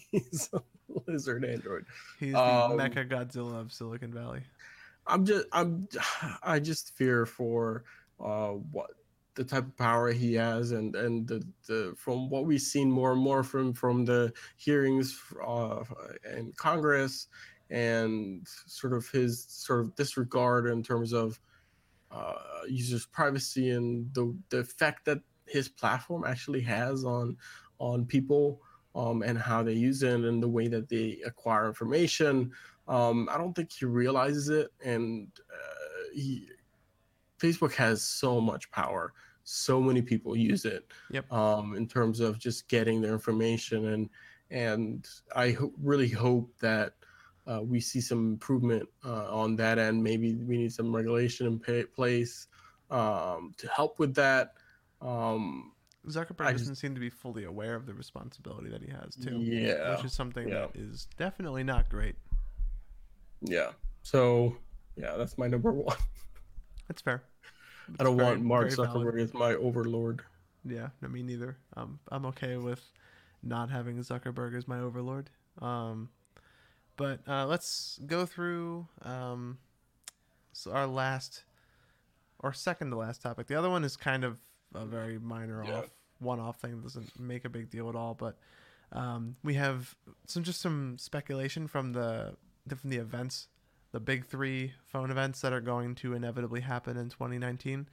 he's 0.11 0.49
a 0.53 0.61
lizard 1.07 1.45
Android. 1.45 1.85
He's 2.19 2.32
the 2.32 2.41
um, 2.41 2.73
Mecha 2.73 3.09
Godzilla 3.09 3.61
of 3.61 3.73
Silicon 3.73 4.12
Valley. 4.12 4.43
I'm 5.07 5.24
just 5.24 5.47
I'm 5.53 5.89
I 6.43 6.59
just 6.59 6.97
fear 6.97 7.27
for 7.27 7.85
uh 8.23 8.51
what 8.73 8.91
the 9.35 9.45
type 9.45 9.65
of 9.65 9.77
power 9.77 10.12
he 10.12 10.35
has 10.35 10.73
and 10.73 10.95
and 10.97 11.27
the, 11.27 11.43
the 11.66 11.95
from 11.97 12.28
what 12.28 12.45
we've 12.45 12.61
seen 12.61 12.91
more 12.91 13.12
and 13.12 13.20
more 13.20 13.43
from 13.43 13.73
from 13.73 14.05
the 14.05 14.32
hearings 14.57 15.19
uh 15.47 15.82
in 16.37 16.53
Congress 16.57 17.28
and 17.70 18.47
sort 18.66 18.93
of 18.93 19.09
his 19.09 19.45
sort 19.49 19.81
of 19.81 19.95
disregard 19.95 20.66
in 20.66 20.82
terms 20.82 21.12
of 21.12 21.41
uh 22.11 22.35
users 22.69 23.07
privacy 23.07 23.70
and 23.70 24.12
the 24.15 24.35
the 24.49 24.59
effect 24.59 25.05
that 25.05 25.20
his 25.47 25.69
platform 25.69 26.24
actually 26.27 26.61
has 26.61 27.05
on 27.05 27.37
on 27.78 28.05
people 28.05 28.61
um 28.95 29.23
and 29.23 29.39
how 29.39 29.62
they 29.62 29.73
use 29.73 30.03
it 30.03 30.20
and 30.20 30.43
the 30.43 30.49
way 30.49 30.69
that 30.69 30.89
they 30.89 31.20
acquire 31.24 31.66
information 31.66 32.51
um, 32.91 33.28
I 33.31 33.39
don't 33.39 33.55
think 33.55 33.73
he 33.73 33.85
realizes 33.85 34.49
it, 34.49 34.73
and 34.85 35.28
uh, 35.49 36.05
he 36.12 36.49
Facebook 37.39 37.73
has 37.74 38.03
so 38.03 38.41
much 38.41 38.70
power. 38.73 39.12
So 39.45 39.81
many 39.81 40.03
people 40.03 40.37
use 40.37 40.65
it. 40.65 40.87
Yep. 41.11 41.32
Um, 41.32 41.77
in 41.77 41.87
terms 41.87 42.19
of 42.19 42.39
just 42.39 42.69
getting 42.69 43.01
their 43.01 43.12
information, 43.12 43.87
and 43.89 44.11
and 44.51 45.09
I 45.35 45.53
ho- 45.53 45.73
really 45.81 46.09
hope 46.09 46.53
that 46.61 46.95
uh, 47.46 47.60
we 47.62 47.80
see 47.80 48.00
some 48.00 48.32
improvement 48.32 48.88
uh, 49.04 49.34
on 49.34 49.56
that 49.56 49.78
end. 49.78 50.02
Maybe 50.02 50.34
we 50.34 50.56
need 50.58 50.72
some 50.72 50.94
regulation 50.94 51.46
in 51.46 51.58
pa- 51.58 51.88
place 51.94 52.46
um, 52.90 53.52
to 53.58 53.68
help 53.68 53.98
with 53.98 54.14
that. 54.14 54.54
Um, 55.00 55.72
Zuckerberg 56.06 56.46
I 56.46 56.52
just- 56.52 56.64
doesn't 56.64 56.76
seem 56.76 56.94
to 56.94 57.00
be 57.00 57.10
fully 57.10 57.44
aware 57.44 57.74
of 57.74 57.86
the 57.86 57.94
responsibility 57.94 58.68
that 58.70 58.82
he 58.82 58.90
has 58.90 59.14
too. 59.16 59.38
Yeah, 59.40 59.96
Which 59.96 60.04
is 60.06 60.12
something 60.12 60.48
yeah. 60.48 60.66
that 60.66 60.70
is 60.76 61.06
definitely 61.18 61.62
not 61.64 61.88
great. 61.88 62.16
yeah. 63.42 63.70
So 64.02 64.56
yeah, 64.96 65.16
that's 65.16 65.36
my 65.38 65.46
number 65.46 65.72
one. 65.72 65.96
That's 66.88 67.02
fair. 67.02 67.22
I 68.00 68.04
don't 68.04 68.16
very- 68.16 68.28
want 68.30 68.42
Mark 68.42 68.70
very 68.70 68.76
valid. 68.88 68.90
Zuckerberg 69.14 69.20
as 69.22 69.34
my 69.34 69.54
overlord. 69.54 70.22
Yeah, 70.64 70.88
no, 71.00 71.08
me 71.08 71.22
neither. 71.22 71.56
Um, 71.76 71.98
I'm 72.08 72.26
okay 72.26 72.56
with 72.56 72.82
not 73.42 73.70
having 73.70 73.96
Zuckerberg 73.98 74.54
as 74.56 74.68
my 74.68 74.80
overlord. 74.80 75.30
Um, 75.62 76.08
but 77.01 77.20
uh, 77.27 77.47
let's 77.47 77.98
go 78.06 78.27
through 78.27 78.86
um, 79.02 79.56
so 80.52 80.70
our 80.72 80.86
last 80.86 81.44
or 82.40 82.52
second 82.52 82.90
to 82.90 82.97
last 82.97 83.22
topic. 83.22 83.47
The 83.47 83.55
other 83.55 83.70
one 83.70 83.85
is 83.85 83.97
kind 83.97 84.22
of 84.22 84.39
a 84.74 84.85
very 84.85 85.18
minor 85.18 85.64
Yeah. 85.64 85.78
off, 85.78 85.90
one-off 86.18 86.60
thing. 86.60 86.77
that 86.77 86.82
Doesn't 86.82 87.18
make 87.18 87.47
a 87.47 87.48
big 87.48 87.70
deal 87.70 87.89
at 87.89 87.94
all. 87.97 88.12
But 88.14 88.36
um, 88.93 89.36
we 89.43 89.55
have 89.55 89.94
some 90.27 90.43
just 90.43 90.60
some 90.60 90.98
speculation 90.98 91.66
from 91.66 91.93
the 91.94 92.36
from 92.77 92.90
the 92.90 92.98
events, 92.98 93.48
the 93.93 94.01
big 94.01 94.27
three 94.27 94.74
phone 94.86 95.10
events 95.10 95.40
that 95.40 95.55
are 95.55 95.60
going 95.62 95.94
to 95.97 96.12
inevitably 96.12 96.60
happen 96.60 96.98
in 96.98 97.09
2019. 97.09 97.89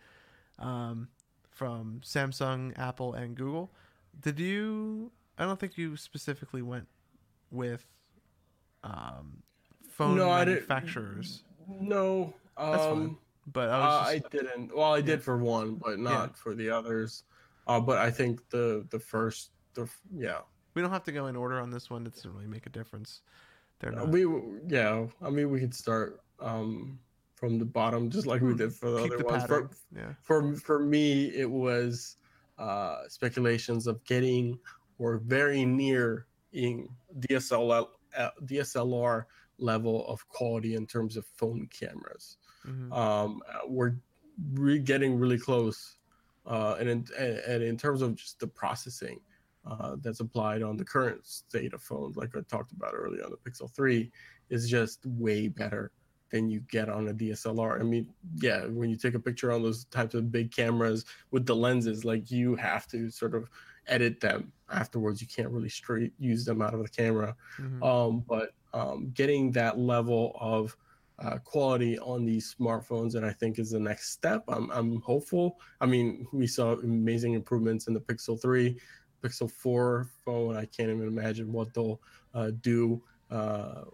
Um, 0.60 1.08
from 1.50 2.02
Samsung, 2.04 2.78
Apple, 2.78 3.14
and 3.14 3.36
Google. 3.36 3.72
Did 4.20 4.38
you? 4.40 5.12
I 5.38 5.46
don't 5.46 5.60
think 5.60 5.78
you 5.78 5.96
specifically 5.96 6.62
went 6.62 6.88
with 7.52 7.86
um, 8.88 9.44
phone 9.90 10.18
No, 10.18 10.30
manufacturers, 10.30 11.44
No, 11.68 12.34
um, 12.58 13.20
but 13.48 13.70
uh, 13.70 13.74
I 13.74 13.86
was 14.00 14.08
I 14.08 14.20
just, 14.20 14.32
didn't. 14.32 14.76
Well, 14.76 14.94
I 14.94 15.02
did 15.02 15.20
Yeah. 15.20 15.24
for 15.24 15.38
one, 15.38 15.76
but 15.76 16.00
not 16.00 16.38
for 16.38 16.56
the 16.56 16.70
others. 16.70 17.24
Uh, 17.68 17.80
but 17.80 17.98
I 17.98 18.12
think 18.12 18.50
the 18.50 18.88
the 18.90 19.00
first, 19.00 19.52
the 19.74 19.90
yeah, 20.14 20.42
we 20.74 20.82
don't 20.82 20.92
have 20.92 21.04
to 21.04 21.12
go 21.12 21.28
in 21.28 21.36
order 21.36 21.60
on 21.60 21.70
this 21.72 21.90
one. 21.90 22.06
It 22.06 22.14
doesn't 22.14 22.32
really 22.34 22.48
make 22.48 22.66
a 22.66 22.70
difference. 22.70 23.22
They're 23.80 23.92
Uh, 23.92 24.06
not. 24.06 24.10
we 24.10 24.26
yeah. 24.68 25.08
I 25.22 25.30
mean, 25.30 25.50
we 25.52 25.60
could 25.60 25.74
start 25.76 26.24
um 26.40 27.00
from 27.36 27.60
the 27.60 27.66
bottom, 27.66 28.10
just 28.10 28.26
like 28.26 28.42
we 28.42 28.52
Hmm, 28.52 28.58
did 28.58 28.74
for 28.74 28.90
the 28.90 28.98
keep 29.04 29.14
other 29.14 29.18
the 29.20 29.26
ones. 29.26 29.44
pattern. 29.44 29.68
For, 29.70 29.98
yeah. 29.98 30.14
for 30.24 30.56
for 30.56 30.80
me, 30.80 31.28
it 31.36 31.50
was 31.50 32.18
uh 32.58 33.08
speculations 33.10 33.86
of 33.88 34.04
getting 34.06 34.60
or 34.98 35.18
very 35.18 35.66
near 35.66 36.28
in 36.54 36.90
DSLR 37.20 37.84
uh, 37.84 37.97
DSLR 38.44 39.26
level 39.58 40.08
of 40.08 40.28
quality 40.30 40.76
in 40.76 40.86
terms 40.86 41.18
of 41.18 41.26
phone 41.38 41.68
cameras. 41.68 42.38
hmm 42.64 42.92
um, 42.92 43.42
uh, 43.50 43.60
we're 43.68 43.96
re- 44.54 44.80
getting 44.80 45.18
really 45.18 45.38
close. 45.38 45.98
Uh, 46.46 46.78
and, 46.80 46.90
in, 46.90 47.06
and, 47.18 47.38
and 47.40 47.64
in 47.64 47.78
terms 47.78 48.02
of 48.02 48.16
just 48.16 48.40
the 48.40 48.48
processing 48.48 49.20
uh, 49.70 49.98
that's 50.02 50.22
applied 50.22 50.62
on 50.62 50.78
the 50.78 50.86
current 50.86 51.26
state 51.26 51.74
of 51.74 51.82
phones, 51.82 52.16
like 52.16 52.36
I 52.36 52.42
talked 52.50 52.72
about 52.72 52.94
earlier 52.94 53.24
on 53.24 53.32
the 53.32 53.50
Pixel 53.50 53.70
3, 53.76 54.10
is 54.50 54.70
just 54.70 55.06
way 55.06 55.50
better 55.50 55.92
than 56.30 56.50
you 56.50 56.62
get 56.72 56.90
on 56.90 57.08
a 57.08 57.14
DSLR. 57.14 57.80
I 57.80 57.84
mean, 57.84 58.14
yeah, 58.38 58.66
when 58.66 58.90
you 58.90 58.96
take 58.96 59.14
a 59.14 59.20
picture 59.20 59.52
on 59.52 59.64
those 59.64 59.86
types 59.86 60.14
of 60.14 60.32
big 60.32 60.52
cameras 60.52 61.06
with 61.32 61.46
the 61.46 61.56
lenses, 61.56 62.06
like 62.06 62.32
you 62.32 62.56
have 62.56 62.88
to 62.88 63.10
sort 63.10 63.36
of 63.36 63.50
edit 63.88 64.20
them 64.20 64.52
afterwards. 64.72 65.22
You 65.22 65.28
can't 65.28 65.50
really 65.50 65.70
straight 65.70 66.14
use 66.20 66.46
them 66.46 66.62
out 66.62 66.74
of 66.74 66.82
the 66.82 66.90
camera. 66.90 67.36
Hmm 67.56 67.84
um, 67.84 68.24
but 68.28 68.52
um, 68.74 69.12
getting 69.14 69.52
that 69.52 69.78
level 69.80 70.36
of 70.40 70.76
uh, 71.20 71.38
quality 71.40 71.98
on 72.00 72.26
these 72.26 72.56
smartphones 72.60 73.16
and 73.16 73.26
i 73.26 73.32
think 73.32 73.58
is 73.58 73.72
the 73.72 73.80
next 73.80 74.12
step 74.12 74.44
I'm, 74.48 74.70
I'm 74.70 75.02
hopeful. 75.02 75.60
I 75.82 75.88
mean 75.88 76.28
we 76.32 76.46
saw 76.46 76.74
amazing 76.74 77.34
improvements 77.34 77.88
in 77.88 77.94
the 77.94 78.00
pixel 78.00 78.40
3 78.40 78.78
pixel 79.24 79.50
4 79.50 80.08
phone. 80.24 80.56
I 80.56 80.66
can't 80.66 80.90
even 80.90 81.08
imagine 81.08 81.52
what 81.52 81.74
they'll 81.74 82.00
uh, 82.36 82.52
do 82.62 83.02
uh, 83.32 83.86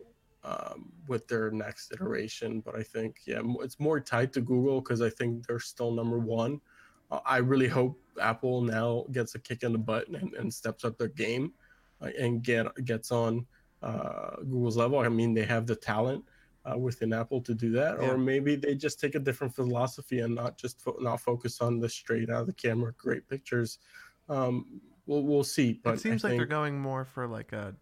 um, 0.43 0.91
with 1.07 1.25
their 1.29 1.49
next 1.49 1.93
iteration. 1.93 2.59
But 2.59 2.75
i 2.75 2.83
think 2.83 3.21
yeah 3.25 3.41
it's 3.61 3.79
more 3.79 4.01
tied 4.01 4.33
to 4.33 4.41
google 4.41 4.81
because 4.81 5.01
i 5.01 5.09
think 5.09 5.47
they're 5.47 5.59
still 5.59 5.91
number 5.91 6.19
one. 6.19 6.59
Uh, 7.09 7.21
i 7.25 7.37
really 7.37 7.69
hope 7.69 7.97
apple 8.21 8.61
now 8.61 9.05
gets 9.11 9.35
a 9.35 9.39
kick 9.39 9.63
in 9.63 9.71
the 9.71 9.77
butt 9.77 10.07
and, 10.09 10.33
and 10.33 10.53
steps 10.53 10.83
up 10.85 10.97
their 10.97 11.07
game 11.07 11.53
uh, 12.01 12.09
and 12.19 12.43
get 12.43 12.65
gets 12.85 13.11
on 13.11 13.45
uh, 13.81 14.37
Google's 14.37 14.77
level. 14.77 14.99
I 14.99 15.09
mean, 15.09 15.33
they 15.33 15.43
have 15.43 15.67
the 15.67 15.75
talent 15.75 16.23
uh, 16.65 16.77
within 16.77 17.11
Apple 17.11 17.41
to 17.41 17.53
do 17.53 17.71
that, 17.71 17.99
Yeah. 18.01 18.11
or 18.11 18.17
maybe 18.17 18.55
they 18.55 18.75
just 18.75 18.97
take 18.99 19.15
a 19.15 19.19
different 19.19 19.53
philosophy 19.53 20.19
and 20.21 20.33
not 20.33 20.57
just 20.57 20.79
fo- 20.79 20.97
not 21.01 21.19
focus 21.19 21.59
on 21.59 21.79
the 21.81 21.89
straight 21.89 22.29
out 22.29 22.41
of 22.41 22.47
the 22.47 22.53
camera 22.53 22.93
great 22.97 23.27
pictures. 23.27 23.79
Um, 24.29 24.79
we'll 25.05 25.23
we'll 25.23 25.43
see. 25.43 25.81
But 25.83 25.95
it 25.95 25.99
seems 25.99 26.23
I 26.23 26.29
like 26.29 26.37
they're 26.37 26.45
going 26.45 26.79
more 26.79 27.03
for 27.03 27.27
like 27.27 27.51
a 27.51 27.75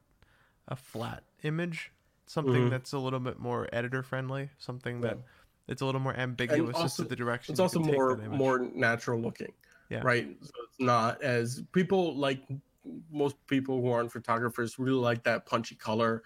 a 0.69 0.75
flat 0.75 1.23
image, 1.43 1.91
something 2.25 2.67
Mhm. 2.67 2.69
that's 2.71 2.93
a 2.93 2.99
little 2.99 3.19
bit 3.19 3.37
more 3.39 3.67
editor 3.71 4.01
friendly, 4.01 4.49
something 4.57 5.01
that 5.01 5.19
it's 5.67 5.81
a 5.81 5.85
little 5.85 6.01
more 6.01 6.15
ambiguous 6.15 6.75
as 6.77 6.95
to 6.95 7.03
the 7.03 7.15
direction. 7.15 7.53
it's 7.53 7.59
also 7.59 7.79
more 7.79 8.17
more 8.17 8.59
natural 8.73 9.19
looking 9.21 9.53
Yeah. 9.91 10.01
right 10.03 10.37
so 10.41 10.51
it's 10.67 10.79
not 10.79 11.21
as 11.21 11.63
people 11.73 12.15
like 12.15 12.41
most 13.11 13.35
people 13.47 13.81
who 13.81 13.89
aren't 13.91 14.11
photographers 14.11 14.79
really 14.79 14.99
like 14.99 15.23
that 15.23 15.45
punchy 15.45 15.75
color 15.75 16.23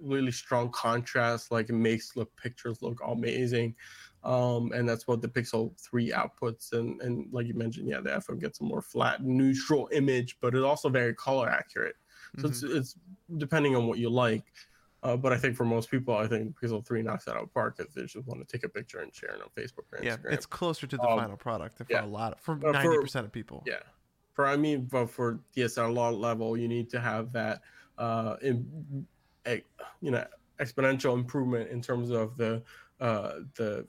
really 0.00 0.32
strong 0.32 0.70
contrast 0.70 1.50
like 1.50 1.68
it 1.70 1.74
makes 1.74 2.12
the 2.12 2.26
pictures 2.26 2.82
look 2.82 3.00
amazing 3.06 3.74
um 4.24 4.72
and 4.72 4.88
that's 4.88 5.06
what 5.06 5.22
the 5.22 5.28
pixel 5.28 5.78
3 5.80 6.10
outputs 6.10 6.72
and 6.72 7.00
and 7.02 7.32
like 7.32 7.46
you 7.46 7.54
mentioned 7.54 7.88
yeah 7.88 8.00
the 8.00 8.10
iphone 8.10 8.40
gets 8.40 8.60
a 8.60 8.64
more 8.64 8.82
flat 8.82 9.22
neutral 9.22 9.88
image 9.92 10.36
but 10.40 10.54
it's 10.54 10.64
also 10.64 10.88
very 10.88 11.14
color 11.14 11.48
accurate 11.48 11.96
so 12.38 12.48
Mhm. 12.48 12.50
it's, 12.50 12.62
it's 12.62 12.94
depending 13.38 13.74
on 13.76 13.86
what 13.86 13.98
you 13.98 14.10
like 14.10 14.44
uh, 15.06 15.16
but 15.16 15.32
I 15.32 15.38
think 15.38 15.56
for 15.56 15.64
most 15.64 15.90
people, 15.90 16.16
I 16.16 16.26
think 16.26 16.54
Pixel 16.60 16.84
3 16.84 17.02
knocks 17.02 17.24
that 17.26 17.36
out 17.36 17.42
of 17.44 17.54
park 17.54 17.76
if 17.78 17.92
they 17.94 18.02
just 18.02 18.16
want 18.26 18.40
to 18.40 18.46
take 18.46 18.64
a 18.64 18.68
picture 18.68 18.98
and 19.00 19.14
share 19.14 19.30
it 19.30 19.40
on 19.42 19.48
Facebook 19.56 19.84
or 19.92 20.02
yeah, 20.02 20.16
Instagram. 20.16 20.32
it's 20.32 20.46
closer 20.46 20.86
to 20.86 20.96
the 20.96 21.02
Um, 21.08 21.18
final 21.18 21.36
product 21.36 21.78
for 21.78 21.86
yeah. 21.88 22.04
a 22.04 22.06
lot 22.06 22.32
of, 22.32 22.40
for 22.40 22.52
Uh, 22.66 22.72
ninety 22.72 22.98
percent 22.98 23.24
of 23.26 23.32
people. 23.32 23.62
Yeah. 23.66 23.80
for 24.32 24.46
I 24.46 24.56
mean, 24.56 24.84
but 24.90 25.06
for 25.06 25.40
DSLR 25.56 26.12
level, 26.18 26.56
you 26.56 26.68
need 26.68 26.90
to 26.90 27.00
have 27.00 27.32
that, 27.32 27.62
uh, 27.98 28.36
in, 28.42 29.06
a, 29.46 29.62
you 30.02 30.10
know, 30.10 30.26
exponential 30.58 31.14
improvement 31.14 31.70
in 31.70 31.80
terms 31.80 32.10
of 32.10 32.36
the 32.36 32.62
uh, 33.00 33.32
the 33.56 33.86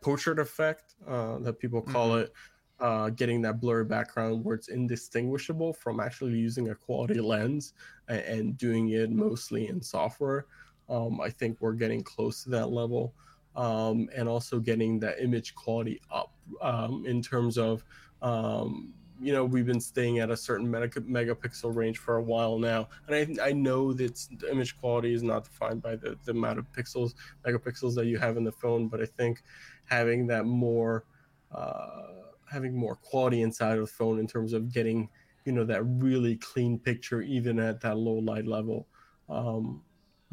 portrait 0.00 0.38
effect 0.38 0.94
uh, 1.06 1.38
that 1.40 1.58
people 1.58 1.82
call 1.82 2.10
Mhm. 2.10 2.22
it. 2.22 2.32
Uh, 2.80 3.08
getting 3.10 3.40
that 3.40 3.60
blurry 3.60 3.84
background 3.84 4.44
where 4.44 4.56
it's 4.56 4.68
indistinguishable 4.68 5.72
from 5.72 6.00
actually 6.00 6.32
using 6.32 6.70
a 6.70 6.74
quality 6.74 7.20
lens 7.20 7.72
and, 8.08 8.20
and 8.20 8.58
doing 8.58 8.88
it 8.88 9.10
mostly 9.10 9.68
in 9.68 9.80
software. 9.80 10.46
Um, 10.88 11.20
I 11.20 11.30
think 11.30 11.56
we're 11.60 11.72
getting 11.72 12.02
close 12.02 12.42
to 12.44 12.50
that 12.50 12.70
level. 12.70 13.14
Um, 13.54 14.08
and 14.12 14.28
also 14.28 14.58
getting 14.58 14.98
that 14.98 15.22
image 15.22 15.54
quality 15.54 16.00
up 16.10 16.32
um, 16.60 17.06
in 17.06 17.22
terms 17.22 17.56
of, 17.56 17.84
um, 18.20 18.92
you 19.20 19.32
know, 19.32 19.44
we've 19.44 19.64
been 19.64 19.80
staying 19.80 20.18
at 20.18 20.30
a 20.30 20.36
certain 20.36 20.68
mega- 20.68 21.00
megapixel 21.02 21.72
range 21.72 21.98
for 21.98 22.16
a 22.16 22.22
while 22.22 22.58
now. 22.58 22.88
And 23.06 23.38
I, 23.40 23.50
I 23.50 23.52
know 23.52 23.92
that 23.92 24.16
the 24.40 24.50
image 24.50 24.76
quality 24.76 25.14
is 25.14 25.22
not 25.22 25.44
defined 25.44 25.80
by 25.80 25.94
the, 25.94 26.18
the 26.24 26.32
amount 26.32 26.58
of 26.58 26.66
pixels, 26.72 27.14
megapixels 27.46 27.94
that 27.94 28.06
you 28.06 28.18
have 28.18 28.36
in 28.36 28.42
the 28.42 28.50
phone, 28.50 28.88
but 28.88 29.00
I 29.00 29.06
think 29.06 29.44
having 29.84 30.26
that 30.26 30.46
more, 30.46 31.04
uh, 31.52 32.08
having 32.50 32.76
more 32.76 32.96
quality 32.96 33.42
inside 33.42 33.78
of 33.78 33.80
the 33.86 33.92
phone 33.92 34.18
in 34.18 34.26
terms 34.26 34.52
of 34.52 34.72
getting, 34.72 35.08
you 35.44 35.52
know, 35.52 35.64
that 35.64 35.82
really 35.84 36.36
clean 36.36 36.78
picture, 36.78 37.22
even 37.22 37.58
at 37.58 37.80
that 37.80 37.96
low 37.96 38.14
light 38.14 38.46
level. 38.46 38.86
Um, 39.28 39.82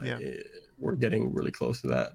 Yeah. 0.03 0.17
I- 0.17 0.43
we're 0.79 0.95
getting 0.95 1.31
really 1.33 1.51
close 1.51 1.79
to 1.81 1.87
that. 1.87 2.13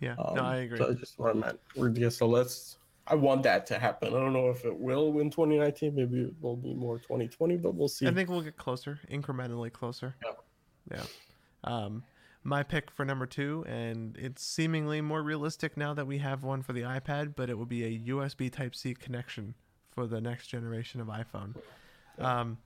Yeah, 0.00 0.16
Um, 0.18 0.34
no, 0.34 0.42
I 0.42 0.56
agree. 0.56 0.76
So 0.78 0.88
that's 0.88 1.00
just 1.00 1.18
what 1.18 1.30
I 1.34 1.38
meant. 1.38 1.60
We're 1.76 1.88
just 1.90 2.18
so 2.18 2.26
let's. 2.26 2.78
I 3.06 3.14
want 3.14 3.42
that 3.44 3.66
to 3.66 3.78
happen. 3.78 4.08
I 4.08 4.18
don't 4.18 4.32
know 4.32 4.50
if 4.50 4.64
it 4.64 4.76
will 4.78 5.18
in 5.20 5.30
2019. 5.30 5.94
Maybe 5.94 6.22
it 6.22 6.34
will 6.40 6.56
be 6.56 6.74
more 6.74 6.98
2020, 6.98 7.56
but 7.56 7.74
we'll 7.74 7.88
see. 7.88 8.06
I 8.06 8.12
think 8.12 8.28
we'll 8.28 8.42
get 8.42 8.56
closer, 8.56 9.00
incrementally 9.10 9.72
closer. 9.72 10.14
Yeah. 10.24 10.32
Yeah. 10.90 11.04
Um, 11.64 12.04
my 12.44 12.62
pick 12.62 12.90
for 12.90 13.04
number 13.04 13.26
two, 13.26 13.64
and 13.68 14.16
it's 14.16 14.42
seemingly 14.44 15.00
more 15.00 15.22
realistic 15.22 15.76
now 15.76 15.94
that 15.94 16.06
we 16.06 16.18
have 16.18 16.42
one 16.42 16.62
for 16.62 16.72
the 16.72 16.82
iPad, 16.82 17.34
but 17.36 17.48
it 17.50 17.56
will 17.58 17.66
be 17.66 17.84
a 17.84 17.98
USB 18.12 18.50
Type 18.52 18.74
C 18.74 18.94
connection 18.94 19.54
for 19.90 20.06
the 20.06 20.20
next 20.20 20.48
generation 20.48 21.00
of 21.00 21.06
iPhone. 21.08 21.54
Um, 22.18 22.58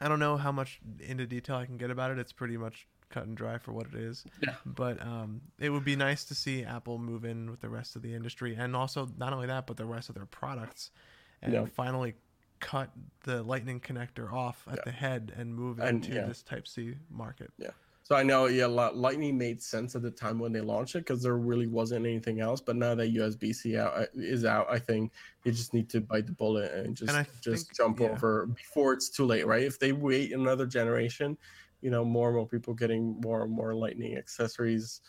I 0.00 0.08
don't 0.08 0.18
know 0.18 0.36
how 0.36 0.52
much 0.52 0.80
into 1.00 1.26
detail 1.26 1.56
I 1.56 1.66
can 1.66 1.76
get 1.78 1.90
about 1.90 2.10
it. 2.10 2.18
It's 2.18 2.32
pretty 2.32 2.56
much 2.56 2.86
cut 3.08 3.24
and 3.26 3.36
dry 3.36 3.56
for 3.56 3.72
what 3.72 3.86
it 3.86 3.94
is. 3.94 4.24
Yeah. 4.42 4.54
But 4.66 5.00
um, 5.00 5.40
it 5.58 5.70
would 5.70 5.84
be 5.84 5.96
nice 5.96 6.24
to 6.24 6.34
see 6.34 6.64
Apple 6.64 6.98
move 6.98 7.24
in 7.24 7.50
with 7.50 7.60
the 7.60 7.68
rest 7.68 7.96
of 7.96 8.02
the 8.02 8.12
industry, 8.14 8.54
and 8.58 8.76
also 8.76 9.08
not 9.16 9.32
only 9.32 9.46
that, 9.46 9.66
but 9.66 9.76
the 9.76 9.86
rest 9.86 10.08
of 10.08 10.14
their 10.14 10.26
products, 10.26 10.90
and 11.40 11.52
Yeah. 11.54 11.64
finally 11.66 12.14
cut 12.58 12.90
the 13.24 13.42
Lightning 13.42 13.80
connector 13.80 14.32
off 14.32 14.66
at 14.68 14.76
Yeah. 14.78 14.82
the 14.86 14.90
head 14.92 15.32
and 15.36 15.54
move 15.54 15.78
And, 15.78 16.04
into 16.04 16.14
yeah. 16.16 16.26
this 16.26 16.42
Type 16.42 16.66
C 16.66 16.96
market. 17.10 17.52
So 18.06 18.14
I 18.14 18.22
know, 18.22 18.46
yeah, 18.46 18.66
Lightning 18.66 19.36
made 19.36 19.60
sense 19.60 19.96
at 19.96 20.02
the 20.02 20.12
time 20.12 20.38
when 20.38 20.52
they 20.52 20.60
launched 20.60 20.94
it 20.94 20.98
because 21.00 21.24
there 21.24 21.36
really 21.36 21.66
wasn't 21.66 22.06
anything 22.06 22.38
else. 22.38 22.60
But 22.60 22.76
now 22.76 22.94
that 22.94 23.12
USB-C 23.12 23.76
out 23.76 23.98
uh, 23.98 24.06
is 24.14 24.44
out, 24.44 24.68
I 24.70 24.78
think 24.78 25.10
you 25.42 25.50
just 25.50 25.74
need 25.74 25.90
to 25.90 26.00
bite 26.00 26.26
the 26.26 26.32
bullet 26.32 26.70
and 26.72 26.94
just 26.96 27.12
I 27.12 27.26
just 27.40 27.66
think- 27.66 27.76
jump 27.76 27.98
yeah. 27.98 28.10
over 28.10 28.46
before 28.46 28.92
it's 28.92 29.08
too 29.08 29.24
late, 29.26 29.44
right? 29.44 29.64
If 29.64 29.80
they 29.80 29.90
wait 29.90 30.32
another 30.32 30.66
generation, 30.66 31.36
you 31.80 31.90
know, 31.90 32.04
more 32.04 32.28
and 32.28 32.36
more 32.36 32.46
people 32.46 32.74
getting 32.74 33.20
more 33.22 33.42
and 33.42 33.50
more 33.50 33.74
Lightning 33.74 34.16
accessories. 34.16 35.00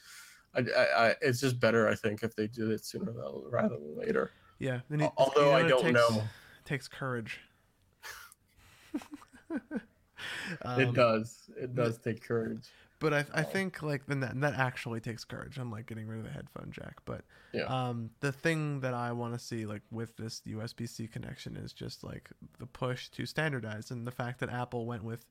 I, 0.56 0.62
I, 0.76 1.08
I 1.10 1.16
it's 1.22 1.40
just 1.40 1.60
better, 1.60 1.88
I 1.88 1.94
think, 1.94 2.24
if 2.24 2.36
they 2.36 2.48
do 2.48 2.72
it 2.72 2.84
sooner 2.84 3.14
rather 3.52 3.76
than 3.78 3.96
later. 3.96 4.32
Yeah. 4.58 4.80
and 4.90 5.04
it- 5.04 5.12
Although 5.18 5.56
you 5.56 5.64
know 5.64 5.66
I 5.66 5.68
don't 5.70 5.82
takes? 5.84 5.94
know, 5.94 6.16
It 6.18 6.66
takes 6.66 6.88
courage. 6.88 7.42
it 9.52 9.62
Um, 10.64 10.94
does. 10.94 11.42
It 11.62 11.76
does 11.76 12.00
take 12.00 12.24
courage. 12.24 12.68
But 13.00 13.14
I, 13.14 13.26
I 13.34 13.44
think 13.44 13.84
like 13.84 14.08
then 14.08 14.22
that, 14.22 14.40
that 14.42 14.56
actually 14.56 15.00
takes 15.00 15.24
courage, 15.24 15.58
I'm 15.58 15.72
like 15.72 15.86
getting 15.86 16.08
rid 16.08 16.20
of 16.20 16.26
the 16.26 16.32
headphone 16.32 16.72
jack. 16.72 16.98
But 17.06 17.22
Yeah. 17.54 17.66
um, 17.66 18.10
the 18.22 18.32
thing 18.32 18.80
that 18.82 18.94
I 18.96 19.12
want 19.12 19.34
to 19.34 19.40
see 19.40 19.66
like 19.66 19.84
with 19.92 20.18
this 20.18 20.42
USB 20.48 20.90
C 20.90 21.08
connection 21.08 21.56
is 21.58 21.74
just 21.74 22.04
like 22.04 22.30
the 22.58 22.66
push 22.66 23.10
to 23.10 23.26
standardize, 23.26 23.92
and 23.92 24.08
the 24.08 24.12
fact 24.12 24.40
that 24.40 24.50
Apple 24.50 24.86
went 24.86 25.04
with 25.04 25.28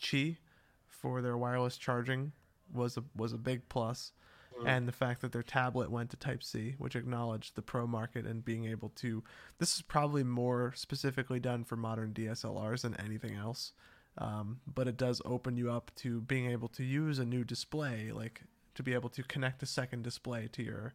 Qi 0.00 0.38
for 0.86 1.20
their 1.20 1.36
wireless 1.36 1.76
charging 1.76 2.32
was 2.72 2.96
a 2.96 3.04
was 3.14 3.32
a 3.32 3.38
big 3.38 3.68
plus. 3.68 4.12
Mm. 4.58 4.66
And 4.66 4.88
the 4.88 4.92
fact 4.92 5.20
that 5.20 5.32
their 5.32 5.42
tablet 5.42 5.90
went 5.90 6.10
to 6.10 6.16
Type 6.16 6.42
C, 6.42 6.74
which 6.78 6.96
acknowledged 6.96 7.54
the 7.54 7.62
pro 7.62 7.86
market 7.86 8.26
and 8.26 8.44
being 8.44 8.64
able 8.64 8.88
to, 8.96 9.22
this 9.58 9.76
is 9.76 9.82
probably 9.82 10.24
more 10.24 10.72
specifically 10.74 11.38
done 11.38 11.64
for 11.64 11.76
modern 11.76 12.12
DSLRs 12.12 12.82
than 12.82 12.94
anything 12.96 13.36
else 13.36 13.72
um, 14.18 14.60
but 14.66 14.88
it 14.88 14.96
does 14.96 15.22
open 15.24 15.56
you 15.56 15.70
up 15.70 15.90
to 15.96 16.20
being 16.22 16.50
able 16.50 16.68
to 16.68 16.84
use 16.84 17.18
a 17.18 17.24
new 17.24 17.44
display 17.44 18.10
like 18.12 18.42
to 18.74 18.82
be 18.82 18.94
able 18.94 19.08
to 19.08 19.22
connect 19.22 19.62
a 19.62 19.66
second 19.66 20.02
display 20.02 20.48
to 20.52 20.62
your 20.62 20.94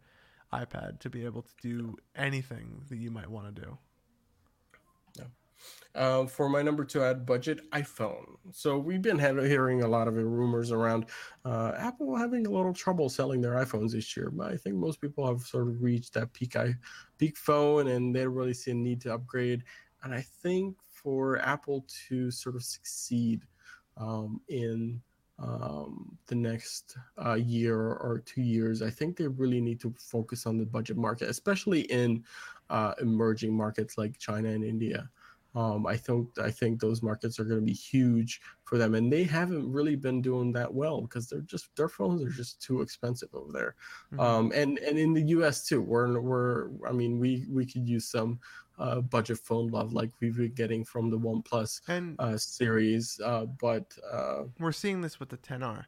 ipad 0.53 0.99
to 0.99 1.09
be 1.09 1.25
able 1.25 1.41
to 1.41 1.53
do 1.61 1.95
anything 2.15 2.83
that 2.89 2.97
you 2.97 3.11
might 3.11 3.29
want 3.29 3.53
to 3.53 3.61
do 3.61 3.77
Uh, 5.93 6.25
for 6.25 6.49
my 6.49 6.61
number 6.61 6.83
two, 6.83 7.01
I 7.01 7.07
had 7.07 7.25
budget 7.25 7.69
iPhone. 7.71 8.35
So 8.51 8.77
we've 8.77 9.01
been 9.01 9.19
hearing 9.19 9.81
a 9.81 9.87
lot 9.87 10.07
of 10.07 10.15
rumors 10.15 10.71
around 10.71 11.05
uh, 11.45 11.71
Apple 11.77 12.15
having 12.17 12.45
a 12.45 12.49
little 12.49 12.73
trouble 12.73 13.07
selling 13.07 13.39
their 13.39 13.53
iPhones 13.53 13.91
this 13.91 14.15
year. 14.17 14.29
But 14.29 14.51
I 14.51 14.57
think 14.57 14.75
most 14.75 14.99
people 14.99 15.25
have 15.25 15.41
sort 15.41 15.69
of 15.69 15.81
reached 15.81 16.13
that 16.15 16.33
peak 16.33 16.55
peak 17.17 17.37
phone, 17.37 17.87
and 17.87 18.13
they 18.13 18.23
don't 18.23 18.33
really 18.33 18.53
see 18.53 18.71
a 18.71 18.73
need 18.73 19.01
to 19.01 19.13
upgrade. 19.13 19.63
And 20.03 20.13
I 20.13 20.21
think 20.21 20.75
for 21.05 21.37
Apple 21.37 21.85
to 22.07 22.31
sort 22.31 22.55
of 22.55 22.63
succeed 22.63 23.45
um, 23.95 24.41
in 24.47 24.99
um, 25.37 26.17
the 26.25 26.33
next 26.33 26.97
uh, 27.23 27.35
year 27.35 27.77
or 27.77 28.23
two 28.25 28.41
years, 28.41 28.81
I 28.81 28.89
think 28.89 29.15
they 29.15 29.27
really 29.27 29.61
need 29.61 29.79
to 29.81 29.93
focus 29.99 30.47
on 30.47 30.57
the 30.57 30.65
budget 30.65 30.97
market, 30.97 31.29
especially 31.29 31.81
in 31.81 32.23
uh, 32.71 32.93
emerging 32.99 33.55
markets 33.55 33.99
like 33.99 34.17
China 34.17 34.49
and 34.49 34.63
India. 34.63 35.07
Um, 35.53 35.85
I 35.85 35.95
think 35.95 36.27
I 36.37 36.51
think 36.51 36.81
those 36.81 37.01
markets 37.01 37.39
are 37.39 37.45
going 37.45 37.61
to 37.61 37.65
be 37.65 37.71
huge 37.71 38.41
for 38.65 38.77
them, 38.77 38.95
and 38.95 39.13
they 39.13 39.23
haven't 39.23 39.71
really 39.71 39.95
been 39.95 40.21
doing 40.21 40.51
that 40.53 40.73
well 40.73 41.01
because 41.01 41.29
they're 41.29 41.41
just 41.41 41.73
their 41.77 41.87
phones 41.87 42.21
are 42.23 42.29
just 42.29 42.61
too 42.61 42.81
expensive 42.81 43.29
over 43.31 43.53
there. 43.53 43.75
Mhm. 44.11 44.19
Um, 44.19 44.51
and 44.53 44.79
and 44.79 44.97
in 44.97 45.13
the 45.13 45.21
U.S. 45.37 45.65
too, 45.65 45.81
we're 45.81 46.19
we're 46.19 46.69
I 46.85 46.91
mean 46.91 47.19
we 47.19 47.45
we 47.49 47.65
could 47.65 47.87
use 47.87 48.09
some 48.09 48.39
uh, 48.77 49.01
budget 49.01 49.37
phone 49.37 49.67
love 49.67 49.93
like 49.93 50.09
we've 50.19 50.37
been 50.37 50.53
getting 50.53 50.83
from 50.83 51.09
the 51.09 51.17
OnePlus 51.17 51.81
and 51.87 52.15
uh, 52.19 52.37
series, 52.37 53.19
uh, 53.23 53.45
but 53.45 53.93
uh, 54.11 54.43
we're 54.59 54.71
seeing 54.71 55.01
this 55.01 55.19
with 55.19 55.29
the 55.29 55.37
10r 55.37 55.85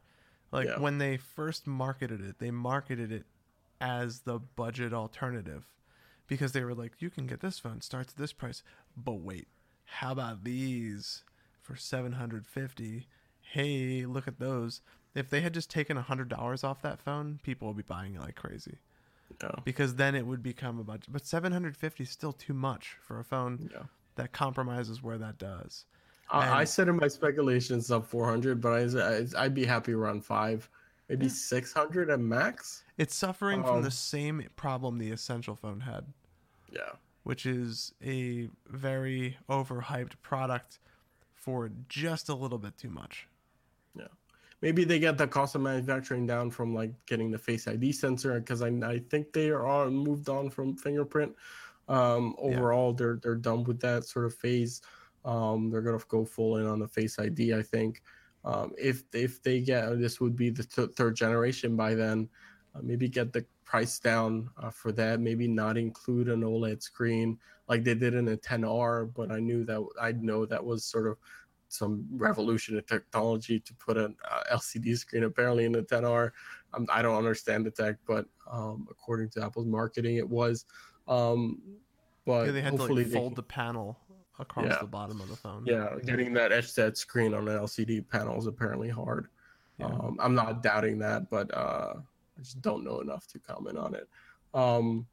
like 0.52 0.66
Yeah. 0.66 0.78
when 0.78 0.98
they 0.98 1.16
first 1.18 1.66
marketed 1.66 2.20
it 2.22 2.38
they 2.38 2.50
marketed 2.50 3.12
it 3.12 3.26
as 3.80 4.20
the 4.20 4.38
budget 4.38 4.92
alternative 4.94 5.66
because 6.26 6.52
they 6.52 6.64
were 6.64 6.74
like 6.74 6.92
you 7.00 7.10
can 7.10 7.26
get 7.26 7.40
this 7.40 7.58
phone 7.58 7.80
starts 7.82 8.12
at 8.14 8.18
this 8.18 8.32
price 8.32 8.62
but 8.96 9.20
wait 9.20 9.48
how 9.84 10.12
about 10.12 10.44
these 10.44 11.24
for 11.60 11.76
750 11.76 13.06
hey 13.40 14.04
look 14.06 14.26
at 14.28 14.38
those. 14.38 14.80
If 15.14 15.30
they 15.30 15.40
had 15.40 15.54
just 15.54 15.70
taken 15.70 15.96
$100 15.96 16.64
off 16.64 16.82
that 16.82 17.00
phone 17.00 17.40
people 17.42 17.68
would 17.68 17.76
be 17.76 17.82
buying 17.82 18.14
it 18.14 18.20
like 18.20 18.36
crazy 18.36 18.78
yeah, 19.42 19.50
because 19.64 19.94
then 19.96 20.14
it 20.14 20.26
would 20.26 20.42
become 20.42 20.78
a 20.78 20.84
budget 20.84 21.12
but 21.12 21.24
750 21.26 22.02
is 22.02 22.10
still 22.10 22.32
too 22.32 22.54
much 22.54 22.96
for 23.00 23.18
a 23.20 23.24
phone 23.24 23.68
yeah. 23.72 23.82
that 24.16 24.32
compromises 24.32 25.02
where 25.02 25.18
that 25.18 25.38
does 25.38 25.84
I, 26.30 26.60
I 26.60 26.64
said 26.64 26.88
in 26.88 26.96
my 26.96 27.08
speculations 27.08 27.90
up 27.90 28.04
400, 28.04 28.60
but 28.60 28.72
I, 28.74 29.00
I 29.00 29.44
I'd 29.44 29.54
be 29.54 29.64
happy 29.64 29.92
around 29.94 30.24
five, 30.26 30.68
maybe 31.08 31.24
Yeah. 31.26 31.32
600 31.32 32.10
at 32.10 32.20
max. 32.20 32.84
it's 32.98 33.14
suffering 33.14 33.62
from 33.62 33.76
Um, 33.76 33.82
the 33.82 33.90
same 33.90 34.46
problem 34.56 34.98
the 34.98 35.10
essential 35.10 35.56
phone 35.56 35.80
had 35.80 36.04
Yeah. 36.70 36.92
which 37.22 37.46
is 37.46 37.94
a 38.04 38.48
very 38.66 39.38
overhyped 39.48 40.20
product 40.22 40.80
for 41.34 41.70
just 41.88 42.28
a 42.28 42.34
little 42.34 42.58
bit 42.58 42.76
too 42.76 42.90
much. 42.90 43.27
Maybe 44.60 44.84
they 44.84 44.98
get 44.98 45.18
the 45.18 45.26
cost 45.26 45.54
of 45.54 45.60
manufacturing 45.60 46.26
down 46.26 46.50
from 46.50 46.74
like 46.74 46.92
getting 47.06 47.30
the 47.30 47.38
face 47.38 47.66
id 47.68 47.92
sensor 47.92 48.38
because 48.40 48.62
I, 48.62 48.68
I 48.68 48.98
think 49.10 49.32
they 49.32 49.50
are 49.50 49.90
moved 49.90 50.28
on 50.28 50.50
from 50.50 50.76
fingerprint. 50.76 51.34
Um 51.88 52.34
overall 52.38 52.92
they're 52.92 53.18
they're 53.22 53.34
done 53.34 53.64
with 53.64 53.80
that 53.80 54.04
sort 54.04 54.26
of 54.26 54.34
phase. 54.34 54.82
Um 55.24 55.70
they're 55.70 55.82
gonna 55.82 55.98
go 56.08 56.24
full 56.24 56.56
in 56.58 56.66
on 56.66 56.78
the 56.78 56.88
face 56.88 57.18
id 57.18 57.54
i 57.54 57.62
think. 57.62 58.02
Um 58.44 58.72
if 58.78 59.04
if 59.12 59.42
they 59.42 59.60
get 59.60 59.98
this 59.98 60.20
would 60.20 60.36
be 60.36 60.50
the 60.50 60.64
th- 60.64 60.90
third 60.96 61.16
generation 61.16 61.76
by 61.76 61.94
then 61.94 62.28
uh, 62.74 62.80
maybe 62.82 63.08
get 63.08 63.32
the 63.32 63.44
price 63.64 63.98
down 63.98 64.50
uh, 64.62 64.70
for 64.70 64.92
that 64.92 65.20
maybe 65.20 65.46
not 65.46 65.76
include 65.76 66.28
an 66.28 66.42
oled 66.42 66.82
screen 66.82 67.38
like 67.68 67.84
they 67.84 67.94
did 67.94 68.14
in 68.14 68.28
a 68.28 68.36
10r 68.36 69.12
but 69.12 69.30
i 69.30 69.38
knew 69.38 69.62
that 69.64 69.86
I'd 70.00 70.22
know 70.22 70.46
that 70.46 70.64
was 70.64 70.84
sort 70.84 71.06
of 71.06 71.18
some 71.68 72.06
revolution 72.12 72.76
in 72.76 72.82
technology 72.84 73.60
to 73.60 73.74
put 73.74 73.96
an 73.96 74.16
uh, 74.30 74.42
LCD 74.56 74.96
screen 74.96 75.24
apparently 75.24 75.64
in 75.64 75.72
the 75.72 75.82
10R. 75.82 76.30
Um, 76.74 76.86
I 76.90 77.02
don't 77.02 77.16
understand 77.16 77.66
the 77.66 77.70
tech, 77.70 77.96
but 78.06 78.26
um, 78.50 78.86
according 78.90 79.28
to 79.30 79.44
Apple's 79.44 79.66
marketing, 79.66 80.16
it 80.16 80.28
was. 80.28 80.64
Um, 81.06 81.60
but 82.26 82.46
Yeah, 82.46 82.52
they 82.52 82.60
had 82.62 82.72
to 82.72 82.78
hopefully 82.78 83.04
like 83.04 83.12
they 83.12 83.18
fold 83.18 83.36
the 83.36 83.42
panel 83.42 83.98
across 84.38 84.66
Yeah. 84.66 84.78
the 84.80 84.86
bottom 84.86 85.20
of 85.20 85.28
the 85.28 85.36
phone. 85.36 85.64
Yeah, 85.66 85.94
getting 86.04 86.32
that 86.34 86.52
etched 86.52 86.96
screen 86.96 87.34
on 87.34 87.48
an 87.48 87.58
LCD 87.58 88.08
panel 88.08 88.38
is 88.38 88.46
apparently 88.46 88.88
hard. 88.88 89.28
Yeah. 89.78 89.86
Um, 89.86 90.16
I'm 90.20 90.34
not 90.34 90.62
doubting 90.62 90.98
that, 91.00 91.30
but 91.30 91.52
uh, 91.54 91.94
I 91.96 92.40
just 92.40 92.60
don't 92.62 92.84
know 92.84 93.00
enough 93.00 93.26
to 93.28 93.38
comment 93.38 93.78
on 93.78 93.94
it. 93.94 94.08
Um, 94.54 95.06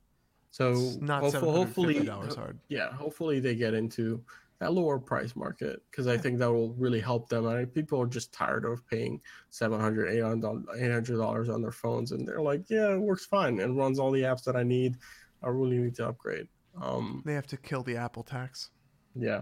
so 0.52 0.72
It's 0.72 0.96
not 0.98 1.22
hopeful- 1.22 1.32
seven 1.32 1.50
hundred 1.50 1.66
fifty 1.68 2.06
hopefully, 2.08 2.36
hard. 2.36 2.60
yeah, 2.70 2.92
hopefully 2.94 3.40
they 3.42 3.56
get 3.56 3.74
into 3.74 4.24
that 4.60 4.74
lower 4.74 5.00
price 5.00 5.36
market 5.36 5.82
because 5.92 6.08
I 6.08 6.18
think 6.18 6.40
that 6.40 6.52
will 6.52 6.74
really 6.74 7.00
help 7.02 7.28
them. 7.30 7.46
I 7.46 7.56
mean, 7.58 7.66
people 7.68 8.02
are 8.02 8.06
just 8.08 8.32
tired 8.32 8.64
of 8.66 8.88
paying 8.88 9.22
700 9.50 10.08
800 10.10 11.18
dollars 11.18 11.50
on 11.50 11.62
their 11.62 11.72
phones, 11.72 12.12
and 12.12 12.28
they're 12.28 12.42
like, 12.42 12.70
yeah, 12.70 12.94
it 12.94 13.00
works 13.00 13.26
fine 13.26 13.60
and 13.60 13.78
runs 13.78 14.00
all 14.00 14.12
the 14.12 14.22
apps 14.22 14.44
that 14.46 14.56
I 14.56 14.64
need. 14.64 14.96
I 15.44 15.50
really 15.50 15.78
need 15.78 15.96
to 15.96 16.08
upgrade. 16.08 16.48
Um, 16.82 17.22
They 17.26 17.34
have 17.34 17.48
to 17.48 17.58
kill 17.58 17.84
the 17.84 17.98
Apple 17.98 18.24
tax. 18.24 18.70
yeah, 19.16 19.42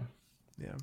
Yeah. 0.58 0.76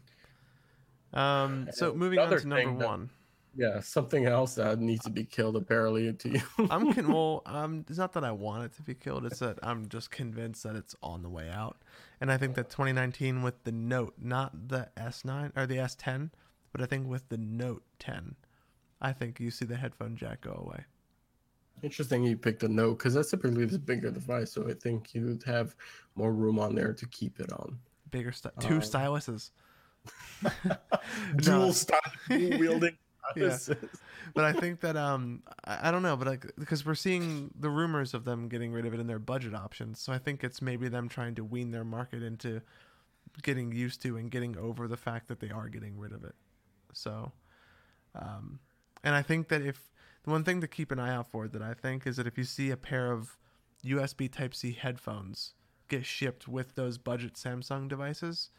Um. 1.14 1.68
So 1.74 1.94
moving 1.94 2.20
on 2.20 2.30
to 2.30 2.36
number 2.48 2.56
thing 2.56 2.78
that- 2.80 2.88
one. 2.88 3.10
Yeah, 3.56 3.80
something 3.82 4.26
else 4.26 4.56
that 4.56 4.80
needs 4.80 5.04
to 5.04 5.10
be 5.10 5.24
killed 5.24 5.56
apparently 5.56 6.12
to 6.14 6.30
you. 6.30 6.42
I'm 6.70 6.94
con- 6.94 7.08
well. 7.14 7.42
Um. 7.46 7.86
It's 7.90 7.98
not 7.98 8.14
that 8.14 8.24
I 8.24 8.32
want 8.32 8.64
it 8.66 8.76
to 8.78 8.82
be 8.82 8.94
killed. 8.96 9.26
It's 9.26 9.40
that 9.40 9.60
I'm 9.64 9.90
just 9.90 10.12
convinced 10.12 10.64
that 10.64 10.76
it's 10.76 10.96
on 11.04 11.22
the 11.22 11.30
way 11.30 11.50
out, 11.50 11.78
and 12.20 12.32
I 12.32 12.38
think 12.38 12.56
that 12.56 12.70
2019 12.70 13.42
with 13.42 13.64
the 13.64 13.72
Note, 13.72 14.14
not 14.22 14.70
the 14.70 14.90
S9 14.98 15.52
or 15.58 15.66
the 15.66 15.78
S10, 15.78 16.32
but 16.72 16.82
I 16.82 16.86
think 16.86 17.08
with 17.08 17.28
the 17.30 17.38
Note 17.38 17.84
10, 18.00 18.36
I 19.02 19.12
think 19.12 19.40
you 19.40 19.52
see 19.52 19.66
the 19.66 19.76
headphone 19.76 20.16
jack 20.16 20.42
go 20.42 20.52
away. 20.66 20.86
Interesting 21.84 22.24
you 22.24 22.38
picked 22.38 22.62
a 22.64 22.68
note 22.68 23.00
because 23.00 23.16
that's 23.16 23.32
typically 23.32 23.66
the 23.66 23.80
bigger 23.80 24.12
device, 24.12 24.52
so 24.52 24.70
I 24.70 24.74
think 24.76 25.16
you'd 25.16 25.42
have 25.44 25.76
more 26.16 26.32
room 26.32 26.60
on 26.60 26.76
there 26.76 26.94
to 26.94 27.06
keep 27.08 27.40
it 27.40 27.52
on. 27.52 27.80
Bigger 28.12 28.32
st- 28.32 28.54
two 28.60 28.76
Um, 28.76 28.82
styluses. 28.82 29.50
Dual 31.38 31.74
style, 31.74 32.00
dual 32.30 32.60
wielding. 32.60 32.98
Yeah. 33.36 33.58
but 34.34 34.44
I 34.46 34.54
think 34.54 34.82
that 34.82 34.98
um 34.98 35.44
I, 35.66 35.90
I 35.90 35.92
don't 35.92 36.04
know, 36.04 36.18
but 36.18 36.28
like 36.28 36.46
because 36.58 36.86
we're 36.86 36.96
seeing 36.96 37.52
the 37.58 37.70
rumors 37.70 38.14
of 38.14 38.26
them 38.26 38.48
getting 38.50 38.72
rid 38.72 38.86
of 38.86 38.94
it 38.94 39.00
in 39.00 39.08
their 39.08 39.20
budget 39.20 39.54
options, 39.56 40.00
so 40.00 40.12
I 40.12 40.18
think 40.18 40.44
it's 40.44 40.62
maybe 40.62 40.88
them 40.90 41.08
trying 41.08 41.36
to 41.36 41.44
wean 41.44 41.72
their 41.72 41.84
market 41.84 42.24
into 42.24 42.62
getting 43.44 43.72
used 43.72 44.02
to 44.02 44.18
and 44.18 44.30
getting 44.30 44.58
over 44.58 44.88
the 44.88 44.98
fact 44.98 45.28
that 45.30 45.40
they 45.40 45.50
are 45.50 45.70
getting 45.70 45.98
rid 45.98 46.12
of 46.12 46.24
it. 46.24 46.36
So, 46.94 47.32
um, 48.16 48.60
and 49.04 49.16
I 49.16 49.22
think 49.22 49.48
that 49.50 49.62
if 49.62 49.92
the 50.24 50.32
one 50.32 50.44
thing 50.44 50.62
to 50.62 50.68
keep 50.68 50.92
an 50.92 51.00
eye 51.00 51.14
out 51.14 51.32
for 51.32 51.48
that 51.48 51.62
I 51.62 51.74
think 51.74 52.06
is 52.06 52.18
that 52.18 52.28
if 52.28 52.38
you 52.38 52.44
see 52.44 52.70
a 52.72 52.78
pair 52.78 53.12
of 53.12 53.38
USB 53.86 54.32
Type 54.32 54.54
C 54.54 54.74
headphones 54.74 55.54
get 55.88 56.06
shipped 56.06 56.48
with 56.48 56.76
those 56.76 56.98
budget 56.98 57.36
Samsung 57.36 57.88
devices, 57.88 58.50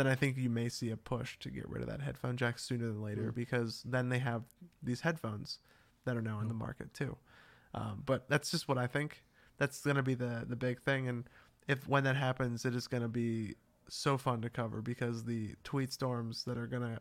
then 0.00 0.06
I 0.06 0.14
think 0.14 0.36
you 0.38 0.48
may 0.48 0.68
see 0.68 0.90
a 0.90 0.96
push 0.96 1.38
to 1.40 1.50
get 1.50 1.68
rid 1.68 1.82
of 1.82 1.88
that 1.88 2.00
headphone 2.00 2.36
jack 2.36 2.58
sooner 2.58 2.86
than 2.86 3.02
later 3.02 3.30
Mm. 3.30 3.34
because 3.34 3.82
then 3.84 4.08
they 4.08 4.18
have 4.18 4.44
these 4.82 5.02
headphones 5.02 5.58
that 6.06 6.16
are 6.16 6.22
now 6.22 6.40
in 6.40 6.48
the 6.48 6.54
market 6.54 6.94
too. 6.94 7.16
Um, 7.74 8.02
but 8.06 8.28
that's 8.28 8.50
just 8.50 8.66
what 8.68 8.78
I 8.78 8.86
think. 8.86 9.22
That's 9.58 9.82
going 9.84 9.96
to 9.96 10.02
be 10.02 10.14
the 10.14 10.44
the 10.48 10.56
big 10.56 10.80
thing, 10.80 11.06
and 11.06 11.28
if 11.68 11.86
when 11.86 12.02
that 12.04 12.16
happens, 12.16 12.64
it 12.64 12.74
is 12.74 12.88
going 12.88 13.02
to 13.02 13.08
be 13.08 13.56
so 13.88 14.16
fun 14.16 14.40
to 14.40 14.48
cover 14.48 14.80
because 14.80 15.24
the 15.24 15.54
tweet 15.64 15.92
storms 15.92 16.44
that 16.44 16.56
are 16.56 16.66
going 16.66 16.82
to 16.82 16.98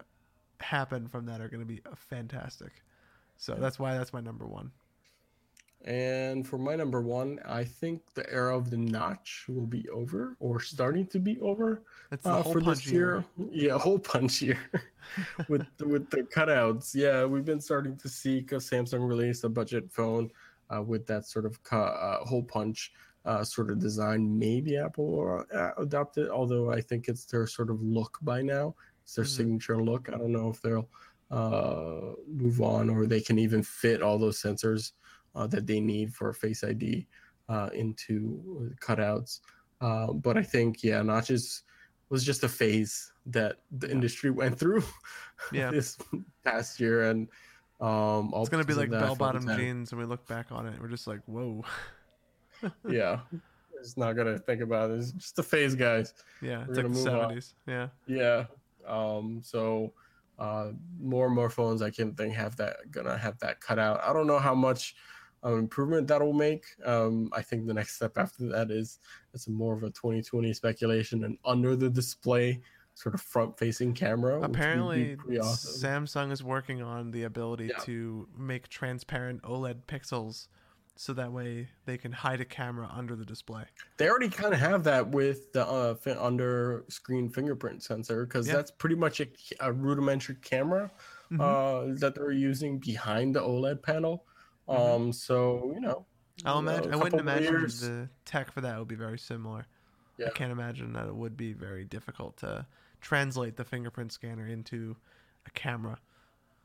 happen 0.59 1.07
from 1.07 1.26
that 1.27 1.39
are 1.39 1.47
going 1.47 1.61
to 1.61 1.65
be 1.65 1.81
fantastic. 1.95 2.84
So 3.38 3.55
that's 3.55 3.80
why 3.80 3.97
that's 3.97 4.11
my 4.11 4.19
number 4.19 4.45
one. 4.45 4.71
And 5.85 6.45
for 6.45 6.57
my 6.57 6.76
number 6.76 7.01
one, 7.01 7.39
I 7.45 7.64
think 7.64 8.14
the 8.14 8.30
era 8.31 8.56
of 8.57 8.69
the 8.69 8.77
notch 8.77 9.45
will 9.47 9.65
be 9.65 9.88
over 9.89 10.35
or 10.39 10.60
starting 10.60 11.07
to 11.07 11.19
be 11.19 11.39
over 11.39 11.84
uh, 12.26 12.41
whole 12.43 12.53
for 12.53 12.61
punch 12.61 12.84
this 12.84 12.91
year. 12.91 13.23
Yeah, 13.51 13.77
whole 13.77 13.99
punch 13.99 14.41
year 14.41 14.60
with 15.47 15.65
with 15.80 16.10
the 16.10 16.23
cutouts. 16.23 16.93
Yeah, 16.93 17.23
we've 17.26 17.45
been 17.45 17.61
starting 17.61 17.95
to 17.97 18.10
see 18.10 18.41
because 18.41 18.69
Samsung 18.69 19.07
released 19.07 19.45
a 19.45 19.49
budget 19.49 19.89
phone 19.89 20.30
uh, 20.69 20.81
with 20.81 21.07
that 21.07 21.26
sort 21.26 21.45
of 21.45 21.64
cu- 21.64 21.77
uh, 21.77 22.26
hole 22.26 22.43
punch 22.43 22.91
uh, 23.23 23.43
sort 23.45 23.72
of 23.72 23.80
design. 23.80 24.38
Maybe 24.38 24.76
Apple 24.77 25.10
will 25.11 25.45
uh, 25.56 25.72
adopt 25.77 26.18
it, 26.18 26.30
although 26.30 26.72
I 26.73 26.81
think 26.81 27.07
it's 27.07 27.23
their 27.23 27.47
sort 27.47 27.69
of 27.69 27.81
look 27.81 28.18
by 28.22 28.41
now. 28.41 28.76
It's 29.03 29.15
their 29.15 29.23
Mhm. 29.26 29.30
signature 29.38 29.81
look. 29.81 30.10
I 30.10 30.18
don't 30.18 30.34
know 30.34 30.49
if 30.49 30.61
they'll 30.61 30.89
uh, 31.31 32.14
move 32.27 32.60
on 32.61 32.89
or 32.89 33.06
they 33.06 33.22
can 33.22 33.39
even 33.39 33.64
fit 33.64 34.01
all 34.01 34.18
those 34.18 34.41
sensors 34.41 34.91
uh, 35.35 35.47
that 35.47 35.65
they 35.68 35.80
need 35.80 36.14
for 36.14 36.34
Face 36.34 36.64
ID 36.64 37.07
uh, 37.47 37.69
into 37.73 38.73
cutouts. 38.81 39.39
Uh, 39.81 40.11
but 40.14 40.38
I 40.38 40.43
think, 40.43 40.84
yeah, 40.84 41.01
notches 41.01 41.64
was 42.10 42.23
just 42.23 42.43
a 42.43 42.49
phase 42.49 43.11
that 43.27 43.57
the 43.72 43.88
Yeah. 43.88 43.93
industry 43.93 44.30
went 44.31 44.57
through 44.60 44.84
Yeah. 45.53 45.72
this 45.72 45.97
past 46.43 46.80
year, 46.80 47.10
and 47.10 47.27
um, 47.80 48.34
all 48.34 48.41
It's 48.41 48.49
going 48.49 48.64
to 48.64 48.68
be 48.68 48.73
like 48.73 48.89
bell 48.89 49.15
bottom 49.15 49.47
jeans, 49.47 49.91
and 49.91 49.99
we 49.99 50.06
look 50.06 50.27
back 50.27 50.51
on 50.51 50.65
it, 50.65 50.73
and 50.73 50.80
we're 50.81 50.89
just 50.89 51.07
like, 51.07 51.22
whoa. 51.26 51.64
Yeah, 52.89 53.22
it's 53.80 53.95
not 53.95 54.14
gonna 54.18 54.38
think 54.38 54.61
about 54.61 54.91
it. 54.91 54.95
It's 54.99 55.11
just 55.14 55.39
a 55.39 55.43
phase, 55.43 55.76
guys. 55.76 56.14
Yeah, 56.41 56.65
We're 56.68 56.73
it's 56.73 56.77
like 56.77 56.84
the 56.84 56.89
move 56.89 57.07
on. 57.07 57.31
70s. 57.31 57.53
Yeah. 57.65 57.88
Yeah. 58.06 58.45
Um, 58.85 59.39
so 59.41 59.93
uh, 60.38 60.72
more 60.99 61.27
and 61.27 61.35
more 61.35 61.49
phones 61.49 61.81
I 61.81 61.89
can 61.89 62.14
think 62.15 62.34
have 62.34 62.57
that 62.57 62.91
gonna 62.91 63.18
have 63.18 63.39
that 63.39 63.61
cut 63.61 63.80
out. 63.80 64.01
I 64.03 64.11
don't 64.11 64.27
know 64.27 64.39
how 64.39 64.53
much 64.53 64.95
um, 65.44 65.57
improvement 65.60 66.07
that 66.07 66.22
will 66.22 66.34
make. 66.34 66.66
Um, 66.86 67.30
I 67.34 67.41
think 67.41 67.66
the 67.68 67.74
next 67.74 67.95
step 67.95 68.18
after 68.18 68.48
that 68.49 68.72
is 68.72 68.99
it's 69.34 69.48
more 69.48 69.74
of 69.74 69.84
a 69.84 69.90
2020 69.91 70.53
speculation 70.53 71.24
and 71.24 71.38
under 71.45 71.76
the 71.76 71.90
display 71.90 72.61
sort 72.95 73.16
of 73.16 73.22
front 73.22 73.57
facing 73.57 73.94
camera. 73.94 74.40
which 74.40 74.41
would 74.41 74.52
be 74.52 74.60
Apparently, 74.60 75.18
awesome. 75.40 76.06
Samsung 76.06 76.32
is 76.34 76.44
working 76.44 76.82
on 76.82 77.11
the 77.11 77.24
ability 77.24 77.68
Yeah. 77.68 77.78
to 77.84 78.28
make 78.38 78.68
transparent 78.68 79.41
OLED 79.44 79.84
pixels 79.88 80.48
so 80.98 81.14
that 81.14 81.32
way 81.32 81.70
they 81.86 81.98
can 81.98 82.11
hide 82.11 82.41
a 82.41 82.45
camera 82.45 82.91
under 82.94 83.16
the 83.16 83.24
display. 83.24 83.64
They 83.95 84.10
already 84.10 84.28
kind 84.28 84.53
of 84.53 84.60
have 84.60 84.84
that 84.84 85.07
with 85.07 85.53
the 85.53 85.66
uh, 85.66 85.95
under 86.20 86.84
screen 86.90 87.30
fingerprint 87.30 87.84
sensor 87.84 88.26
because 88.26 88.49
Yeah. 88.49 88.56
that's 88.56 88.72
pretty 88.72 88.95
much 88.95 89.22
a, 89.22 89.28
a 89.61 89.72
rudimentary 89.72 90.36
camera 90.41 90.91
Mhm. 91.32 91.40
uh, 91.40 91.95
that 91.99 92.16
they're 92.16 92.32
using 92.34 92.80
behind 92.80 93.34
the 93.34 93.40
OLED 93.40 93.82
panel. 93.82 94.26
Mhm. 94.70 94.96
Um, 94.96 95.14
so 95.14 95.72
you 95.74 95.80
know, 95.82 96.06
I'll 96.46 96.58
you 96.58 96.64
know, 96.64 96.72
imagine. 96.74 96.94
a 96.94 96.98
I 96.98 97.04
wouldn't 97.04 97.22
imagine 97.22 97.54
years- 97.54 97.80
the 97.82 98.10
tech 98.26 98.52
for 98.52 98.62
that 98.62 98.78
would 98.78 98.88
be 98.88 98.96
very 98.96 99.18
similar. 99.20 99.66
Yeah. 100.18 100.28
I 100.28 100.30
can't 100.32 100.52
imagine 100.52 100.94
that 100.94 101.08
it 101.08 101.16
would 101.16 101.36
be 101.38 101.54
very 101.54 101.86
difficult 101.86 102.38
to 102.38 102.66
translate 103.02 103.56
the 103.56 103.64
fingerprint 103.64 104.12
scanner 104.12 104.46
into 104.48 104.98
a 105.46 105.50
camera. 105.52 105.98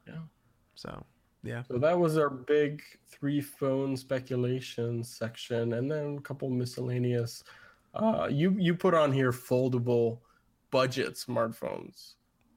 Yeah. 0.08 0.22
So, 0.74 1.06
yeah. 1.44 1.62
So 1.62 1.78
that 1.78 1.96
was 1.98 2.18
our 2.18 2.28
big 2.30 2.82
three 3.06 3.40
phone 3.40 3.96
speculation 3.96 5.04
section, 5.04 5.74
and 5.74 5.88
then 5.90 6.16
a 6.18 6.20
couple 6.20 6.50
miscellaneous. 6.50 7.44
Uh, 7.94 8.28
you 8.30 8.50
you 8.58 8.74
put 8.74 8.92
on 8.92 9.12
here 9.12 9.30
foldable 9.30 10.18
budget 10.72 11.14
smartphones. 11.14 12.14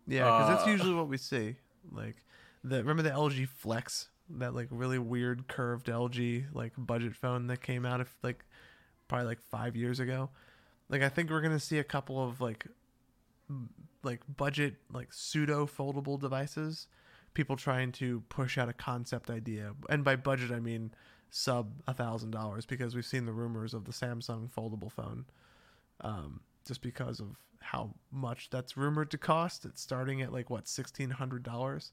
Yeah, 0.07 0.23
because 0.23 0.47
that's 0.49 0.67
Uh, 0.67 0.71
usually 0.71 0.95
what 0.95 1.07
we 1.09 1.17
see. 1.17 1.57
Like 1.91 2.15
the 2.63 2.77
remember 2.77 3.03
the 3.03 3.11
LG 3.11 3.45
Flex, 3.47 4.09
that 4.29 4.53
like 4.53 4.67
really 4.69 4.99
weird 4.99 5.47
curved 5.47 5.87
LG 5.87 6.45
like 6.53 6.73
budget 6.77 7.15
phone 7.15 7.47
that 7.47 7.61
came 7.61 7.85
out 7.85 8.01
of 8.01 8.09
like 8.23 8.45
probably 9.07 9.27
like 9.27 9.41
five 9.41 9.75
years 9.75 9.99
ago. 9.99 10.29
Like 10.89 11.01
I 11.01 11.09
think 11.09 11.29
we're 11.29 11.41
gonna 11.41 11.59
see 11.59 11.79
a 11.79 11.83
couple 11.83 12.23
of 12.23 12.41
like 12.41 12.65
like 14.03 14.21
budget 14.35 14.75
like 14.91 15.13
pseudo 15.13 15.65
foldable 15.65 16.19
devices. 16.19 16.87
People 17.33 17.55
trying 17.55 17.91
to 17.93 18.21
push 18.29 18.57
out 18.57 18.67
a 18.67 18.73
concept 18.73 19.29
idea, 19.29 19.73
and 19.89 20.03
by 20.03 20.15
budget 20.15 20.51
I 20.51 20.59
mean 20.59 20.91
sub 21.29 21.71
a 21.87 21.93
thousand 21.93 22.31
dollars 22.31 22.65
because 22.65 22.95
we've 22.95 23.05
seen 23.05 23.25
the 23.25 23.33
rumors 23.33 23.73
of 23.73 23.85
the 23.85 23.91
Samsung 23.91 24.49
foldable 24.49 24.91
phone. 24.91 25.25
Um, 26.01 26.41
just 26.65 26.81
because 26.81 27.19
of 27.19 27.37
how 27.59 27.93
much 28.11 28.49
that's 28.49 28.77
rumored 28.77 29.11
to 29.11 29.17
cost. 29.17 29.65
It's 29.65 29.81
starting 29.81 30.21
at 30.21 30.31
like 30.31 30.49
what 30.49 30.67
sixteen 30.67 31.09
hundred 31.09 31.43
dollars, 31.43 31.91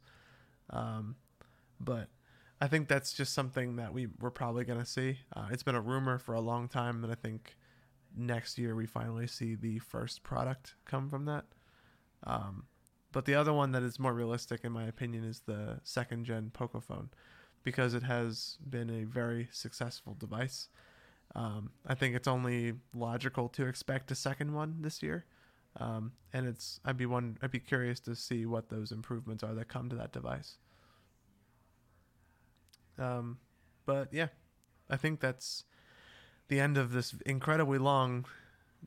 um, 0.70 1.16
but 1.80 2.08
I 2.60 2.68
think 2.68 2.88
that's 2.88 3.12
just 3.12 3.34
something 3.34 3.76
that 3.76 3.92
we 3.92 4.08
we're 4.20 4.30
probably 4.30 4.64
gonna 4.64 4.86
see. 4.86 5.18
Uh, 5.34 5.48
it's 5.50 5.62
been 5.62 5.74
a 5.74 5.80
rumor 5.80 6.18
for 6.18 6.34
a 6.34 6.40
long 6.40 6.68
time, 6.68 7.02
and 7.02 7.12
I 7.12 7.16
think 7.16 7.56
next 8.16 8.58
year 8.58 8.74
we 8.74 8.86
finally 8.86 9.26
see 9.26 9.54
the 9.54 9.78
first 9.80 10.22
product 10.22 10.74
come 10.84 11.08
from 11.08 11.24
that. 11.26 11.44
Um, 12.24 12.64
but 13.12 13.26
the 13.26 13.34
other 13.34 13.52
one 13.52 13.72
that 13.72 13.82
is 13.82 13.98
more 13.98 14.12
realistic, 14.12 14.64
in 14.64 14.72
my 14.72 14.84
opinion, 14.84 15.24
is 15.24 15.40
the 15.40 15.80
second 15.84 16.24
gen 16.24 16.50
Pocophone, 16.52 17.08
because 17.62 17.94
it 17.94 18.02
has 18.02 18.58
been 18.68 18.90
a 18.90 19.04
very 19.04 19.48
successful 19.52 20.14
device. 20.14 20.68
Um, 21.34 21.70
I 21.86 21.94
think 21.94 22.14
it's 22.14 22.28
only 22.28 22.74
logical 22.94 23.48
to 23.50 23.66
expect 23.66 24.10
a 24.10 24.14
second 24.14 24.52
one 24.52 24.78
this 24.80 25.02
year, 25.02 25.26
um, 25.78 26.12
and 26.32 26.46
it's 26.46 26.80
I'd 26.84 26.96
be 26.96 27.06
one 27.06 27.36
I'd 27.42 27.50
be 27.50 27.60
curious 27.60 28.00
to 28.00 28.14
see 28.14 28.46
what 28.46 28.68
those 28.68 28.92
improvements 28.92 29.42
are 29.42 29.54
that 29.54 29.68
come 29.68 29.88
to 29.90 29.96
that 29.96 30.12
device. 30.12 30.58
Um, 32.98 33.38
but 33.86 34.08
yeah, 34.12 34.28
I 34.88 34.96
think 34.96 35.20
that's 35.20 35.64
the 36.48 36.60
end 36.60 36.76
of 36.78 36.92
this 36.92 37.14
incredibly 37.26 37.78
long 37.78 38.26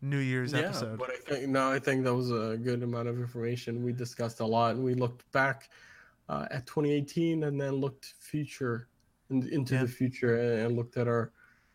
New 0.01 0.19
Year's 0.19 0.53
yeah, 0.53 0.59
episode. 0.59 0.99
but 0.99 1.09
I 1.09 1.17
think 1.17 1.49
no, 1.49 1.71
I 1.71 1.79
think 1.79 2.03
that 2.03 2.13
was 2.13 2.31
a 2.31 2.57
good 2.61 2.84
amount 2.84 3.07
of 3.07 3.19
information. 3.19 3.84
We 3.84 3.93
discussed 3.93 4.39
a 4.41 4.45
lot, 4.45 4.75
and 4.75 4.84
we 4.84 4.93
looked 4.93 5.29
back 5.31 5.69
uh, 6.29 6.45
at 6.51 6.65
2018, 6.67 7.43
and 7.45 7.59
then 7.59 7.73
looked 7.75 8.13
future 8.19 8.88
and 9.29 9.43
into 9.45 9.73
Yeah. 9.75 9.81
the 9.84 9.88
future, 9.88 10.39
and, 10.39 10.67
and 10.67 10.75
looked 10.75 10.97
at 10.97 11.07
our 11.07 11.31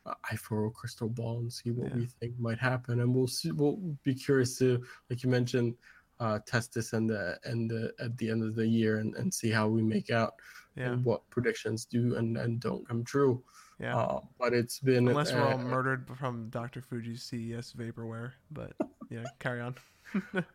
uh, 0.06 0.14
i4o 0.32 0.72
crystal 0.72 1.08
ball 1.08 1.38
and 1.40 1.52
see 1.52 1.70
what 1.70 1.90
Yeah. 1.90 1.96
we 1.96 2.06
think 2.06 2.38
might 2.38 2.58
happen. 2.58 3.00
And 3.00 3.14
we'll 3.14 3.28
see. 3.28 3.50
We'll 3.52 3.76
be 4.04 4.14
curious 4.14 4.58
to, 4.58 4.84
like 5.10 5.22
you 5.22 5.30
mentioned, 5.30 5.74
uh, 6.20 6.38
test 6.46 6.74
this 6.74 6.92
and 6.92 7.08
the 7.10 7.38
and 7.44 7.68
the, 7.70 7.92
at 7.98 8.16
the 8.18 8.30
end 8.30 8.42
of 8.44 8.54
the 8.54 8.66
year, 8.66 8.98
and, 8.98 9.14
and 9.16 9.32
see 9.32 9.50
how 9.50 9.66
we 9.68 9.82
make 9.82 10.10
out 10.10 10.34
yeah, 10.76 10.92
and 10.92 11.04
what 11.04 11.28
predictions 11.30 11.84
do 11.84 12.16
and, 12.16 12.36
and 12.36 12.60
don't 12.60 12.86
come 12.86 13.04
true. 13.04 13.42
yeah. 13.80 13.96
Uh, 13.96 14.20
but 14.38 14.52
it's 14.52 14.78
been 14.78 15.08
Unless 15.08 15.32
we're 15.32 15.42
all 15.42 15.54
uh, 15.54 15.58
murdered 15.58 16.10
from 16.16 16.48
Dr. 16.50 16.80
Fuji's 16.80 17.22
CES 17.22 17.74
vaporware, 17.76 18.32
but 18.50 18.72
yeah, 19.10 19.24
carry 19.38 19.60
on. 19.60 19.74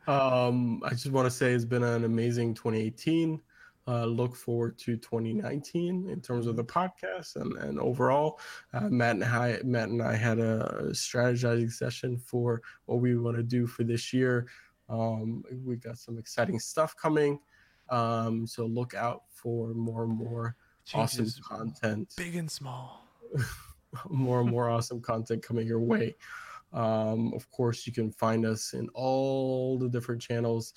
Um, 0.07 0.84
I 0.85 0.91
just 0.91 1.10
want 1.10 1.26
to 1.26 1.31
say 1.31 1.52
it's 1.52 1.65
been 1.65 1.84
an 1.84 2.03
amazing 2.03 2.53
2018. 2.53 3.41
Uh, 3.88 4.06
look 4.06 4.35
forward 4.35 4.77
to 4.77 4.98
2019 4.98 6.10
in 6.10 6.22
terms 6.22 6.45
of 6.45 6.57
the 6.57 6.64
podcast 6.64 7.38
and, 7.38 7.57
and 7.57 7.80
overall. 7.80 8.39
Uh, 8.73 8.89
Matt 8.89 9.15
and 9.15 9.23
I, 9.23 9.60
Matt 9.64 9.89
and 9.89 10.03
I 10.03 10.14
had 10.14 10.39
a 10.39 10.89
strategizing 10.91 11.72
session 11.72 12.18
for 12.18 12.61
what 12.85 12.99
we 12.99 13.15
want 13.18 13.38
to 13.38 13.44
do 13.44 13.65
for 13.65 13.84
this 13.84 14.11
year. 14.11 14.48
Um, 14.89 15.44
we 15.64 15.77
got 15.77 15.98
some 15.98 16.18
exciting 16.18 16.60
stuff 16.60 16.95
coming. 16.98 17.39
Um, 17.90 18.46
so 18.48 18.66
look 18.66 18.94
out 18.94 19.24
for 19.30 19.74
more 19.74 20.04
and 20.04 20.14
more 20.14 20.56
awesome 20.94 21.30
content 21.44 22.14
big 22.16 22.36
and 22.36 22.50
small. 22.50 23.06
more 24.10 24.42
and 24.42 24.50
more 24.50 24.70
awesome 24.70 25.02
content 25.02 25.44
coming 25.44 25.68
your 25.68 25.80
way. 25.80 26.16
Um, 26.74 27.34
of 27.34 27.50
course, 27.52 27.88
you 27.88 27.94
can 27.94 28.12
find 28.12 28.46
us 28.46 28.74
in 28.74 28.90
all 28.94 29.78
the 29.78 29.90
different 29.90 30.22
channels 30.22 30.74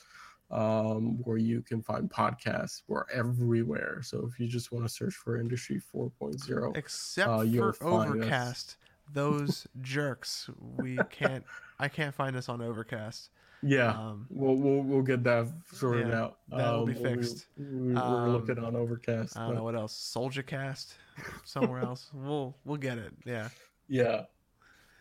um, 0.51 1.19
where 1.24 1.37
you 1.37 1.62
can 1.62 1.82
find 1.82 2.11
podcasts. 2.11 2.82
We're 2.89 3.05
everywhere. 3.12 4.01
So 4.03 4.27
if 4.31 4.39
you 4.39 4.47
just 4.47 4.73
want 4.73 4.85
to 4.85 4.89
search 4.89 5.15
for 5.15 5.39
Industry 5.39 5.81
4.0, 5.95 6.77
Except 6.77 7.28
uh, 7.28 7.73
for. 7.73 7.87
Overcast. 7.87 8.77
Those 9.12 9.66
jerks. 9.81 10.49
We 10.77 10.99
can't 11.11 11.45
I 11.78 11.89
can't 11.89 12.15
find 12.15 12.37
us 12.37 12.49
on 12.49 12.61
Overcast. 12.61 13.31
Yeah, 13.62 13.91
Um 13.93 14.27
we'll, 14.31 14.57
we'll 14.57 14.82
we'll 14.82 15.03
get 15.03 15.23
that 15.24 15.49
sorted 15.73 16.09
Yeah, 16.09 16.20
out. 16.23 16.39
that'll 16.49 16.87
be 16.87 16.95
we- 16.95 17.03
fixed. 17.03 17.47
We, 17.59 17.95
are 17.95 18.27
Um, 18.27 18.32
looking 18.32 18.59
on 18.59 18.74
Overcast. 18.74 19.37
I 19.37 19.47
don't 19.47 19.57
know 19.57 19.65
what 19.65 19.74
else. 19.74 19.95
Soulja 20.16 20.45
Cast 20.47 20.95
somewhere 21.45 21.81
else. 21.81 22.11
We'll 22.15 22.57
we'll 22.65 22.78
get 22.78 22.97
it. 22.99 23.12
Yeah. 23.27 23.49
Yeah. 23.89 24.23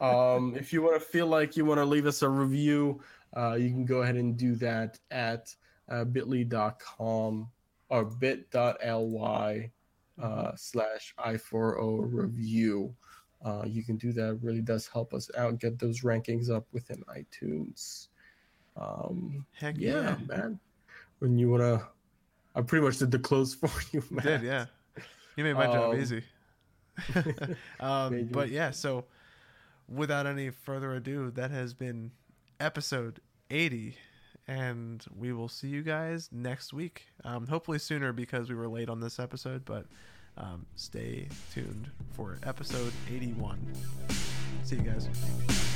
Um, 0.02 0.56
if 0.58 0.72
you 0.74 0.82
want 0.82 0.96
to 1.02 1.06
feel 1.08 1.28
like 1.28 1.56
you 1.58 1.66
want 1.66 1.80
to 1.80 1.86
leave 1.86 2.06
us 2.06 2.22
a 2.22 2.30
review, 2.30 3.02
uh, 3.36 3.54
you 3.54 3.70
can 3.70 3.86
go 3.86 4.02
ahead 4.02 4.16
and 4.16 4.36
do 4.38 4.56
that 4.56 4.98
at 5.12 5.54
uh, 5.90 6.04
bit.ly.com 6.06 7.50
or 7.90 8.06
bit.ly 8.06 9.72
uh, 10.22 10.52
slash 10.56 11.14
i4o 11.20 12.08
review. 12.14 12.96
Uh, 13.44 13.64
you 13.66 13.84
can 13.84 13.96
do 13.98 14.12
that. 14.14 14.32
It 14.32 14.40
really 14.42 14.62
does 14.62 14.88
help 14.88 15.14
us 15.14 15.30
out, 15.38 15.60
get 15.60 15.80
those 15.80 16.02
rankings 16.02 16.50
up 16.50 16.66
within 16.72 17.04
iTunes. 17.10 18.08
Um, 18.80 19.46
Heck 19.54 19.76
yeah, 19.78 20.02
yeah. 20.02 20.16
man. 20.28 20.60
When 21.20 21.38
you 21.38 21.50
want 21.52 21.62
to, 21.64 21.88
I 22.56 22.62
pretty 22.62 22.86
much 22.86 22.98
did 22.98 23.12
the 23.12 23.20
close 23.20 23.54
for 23.56 23.70
you, 23.92 24.02
You 24.10 24.16
man. 24.16 24.26
did, 24.26 24.44
yeah. 24.44 24.66
You 25.36 25.44
made 25.44 25.54
my 25.54 25.66
job 25.68 25.94
Um, 25.94 26.00
easy. 26.00 26.24
um, 27.80 28.28
but 28.32 28.50
yeah, 28.50 28.72
so 28.72 29.06
without 29.88 30.26
any 30.26 30.50
further 30.50 30.94
ado, 30.96 31.32
that 31.32 31.52
has 31.52 31.74
been 31.74 32.12
episode 32.60 33.20
80. 33.50 33.96
And 34.48 35.06
we 35.16 35.32
will 35.32 35.48
see 35.48 35.68
you 35.68 35.84
guys 35.84 36.28
next 36.32 36.74
week. 36.74 37.06
Um, 37.24 37.46
hopefully 37.48 37.78
sooner 37.80 38.12
because 38.14 38.50
we 38.50 38.56
were 38.56 38.68
late 38.68 38.90
on 38.90 39.00
this 39.00 39.20
episode, 39.20 39.64
but 39.64 39.86
um, 40.38 40.66
stay 40.76 41.28
tuned 41.54 41.90
for 42.14 42.40
episode 42.44 42.92
81. 43.12 43.60
See 44.64 44.78
you 44.78 44.82
guys. 44.82 45.69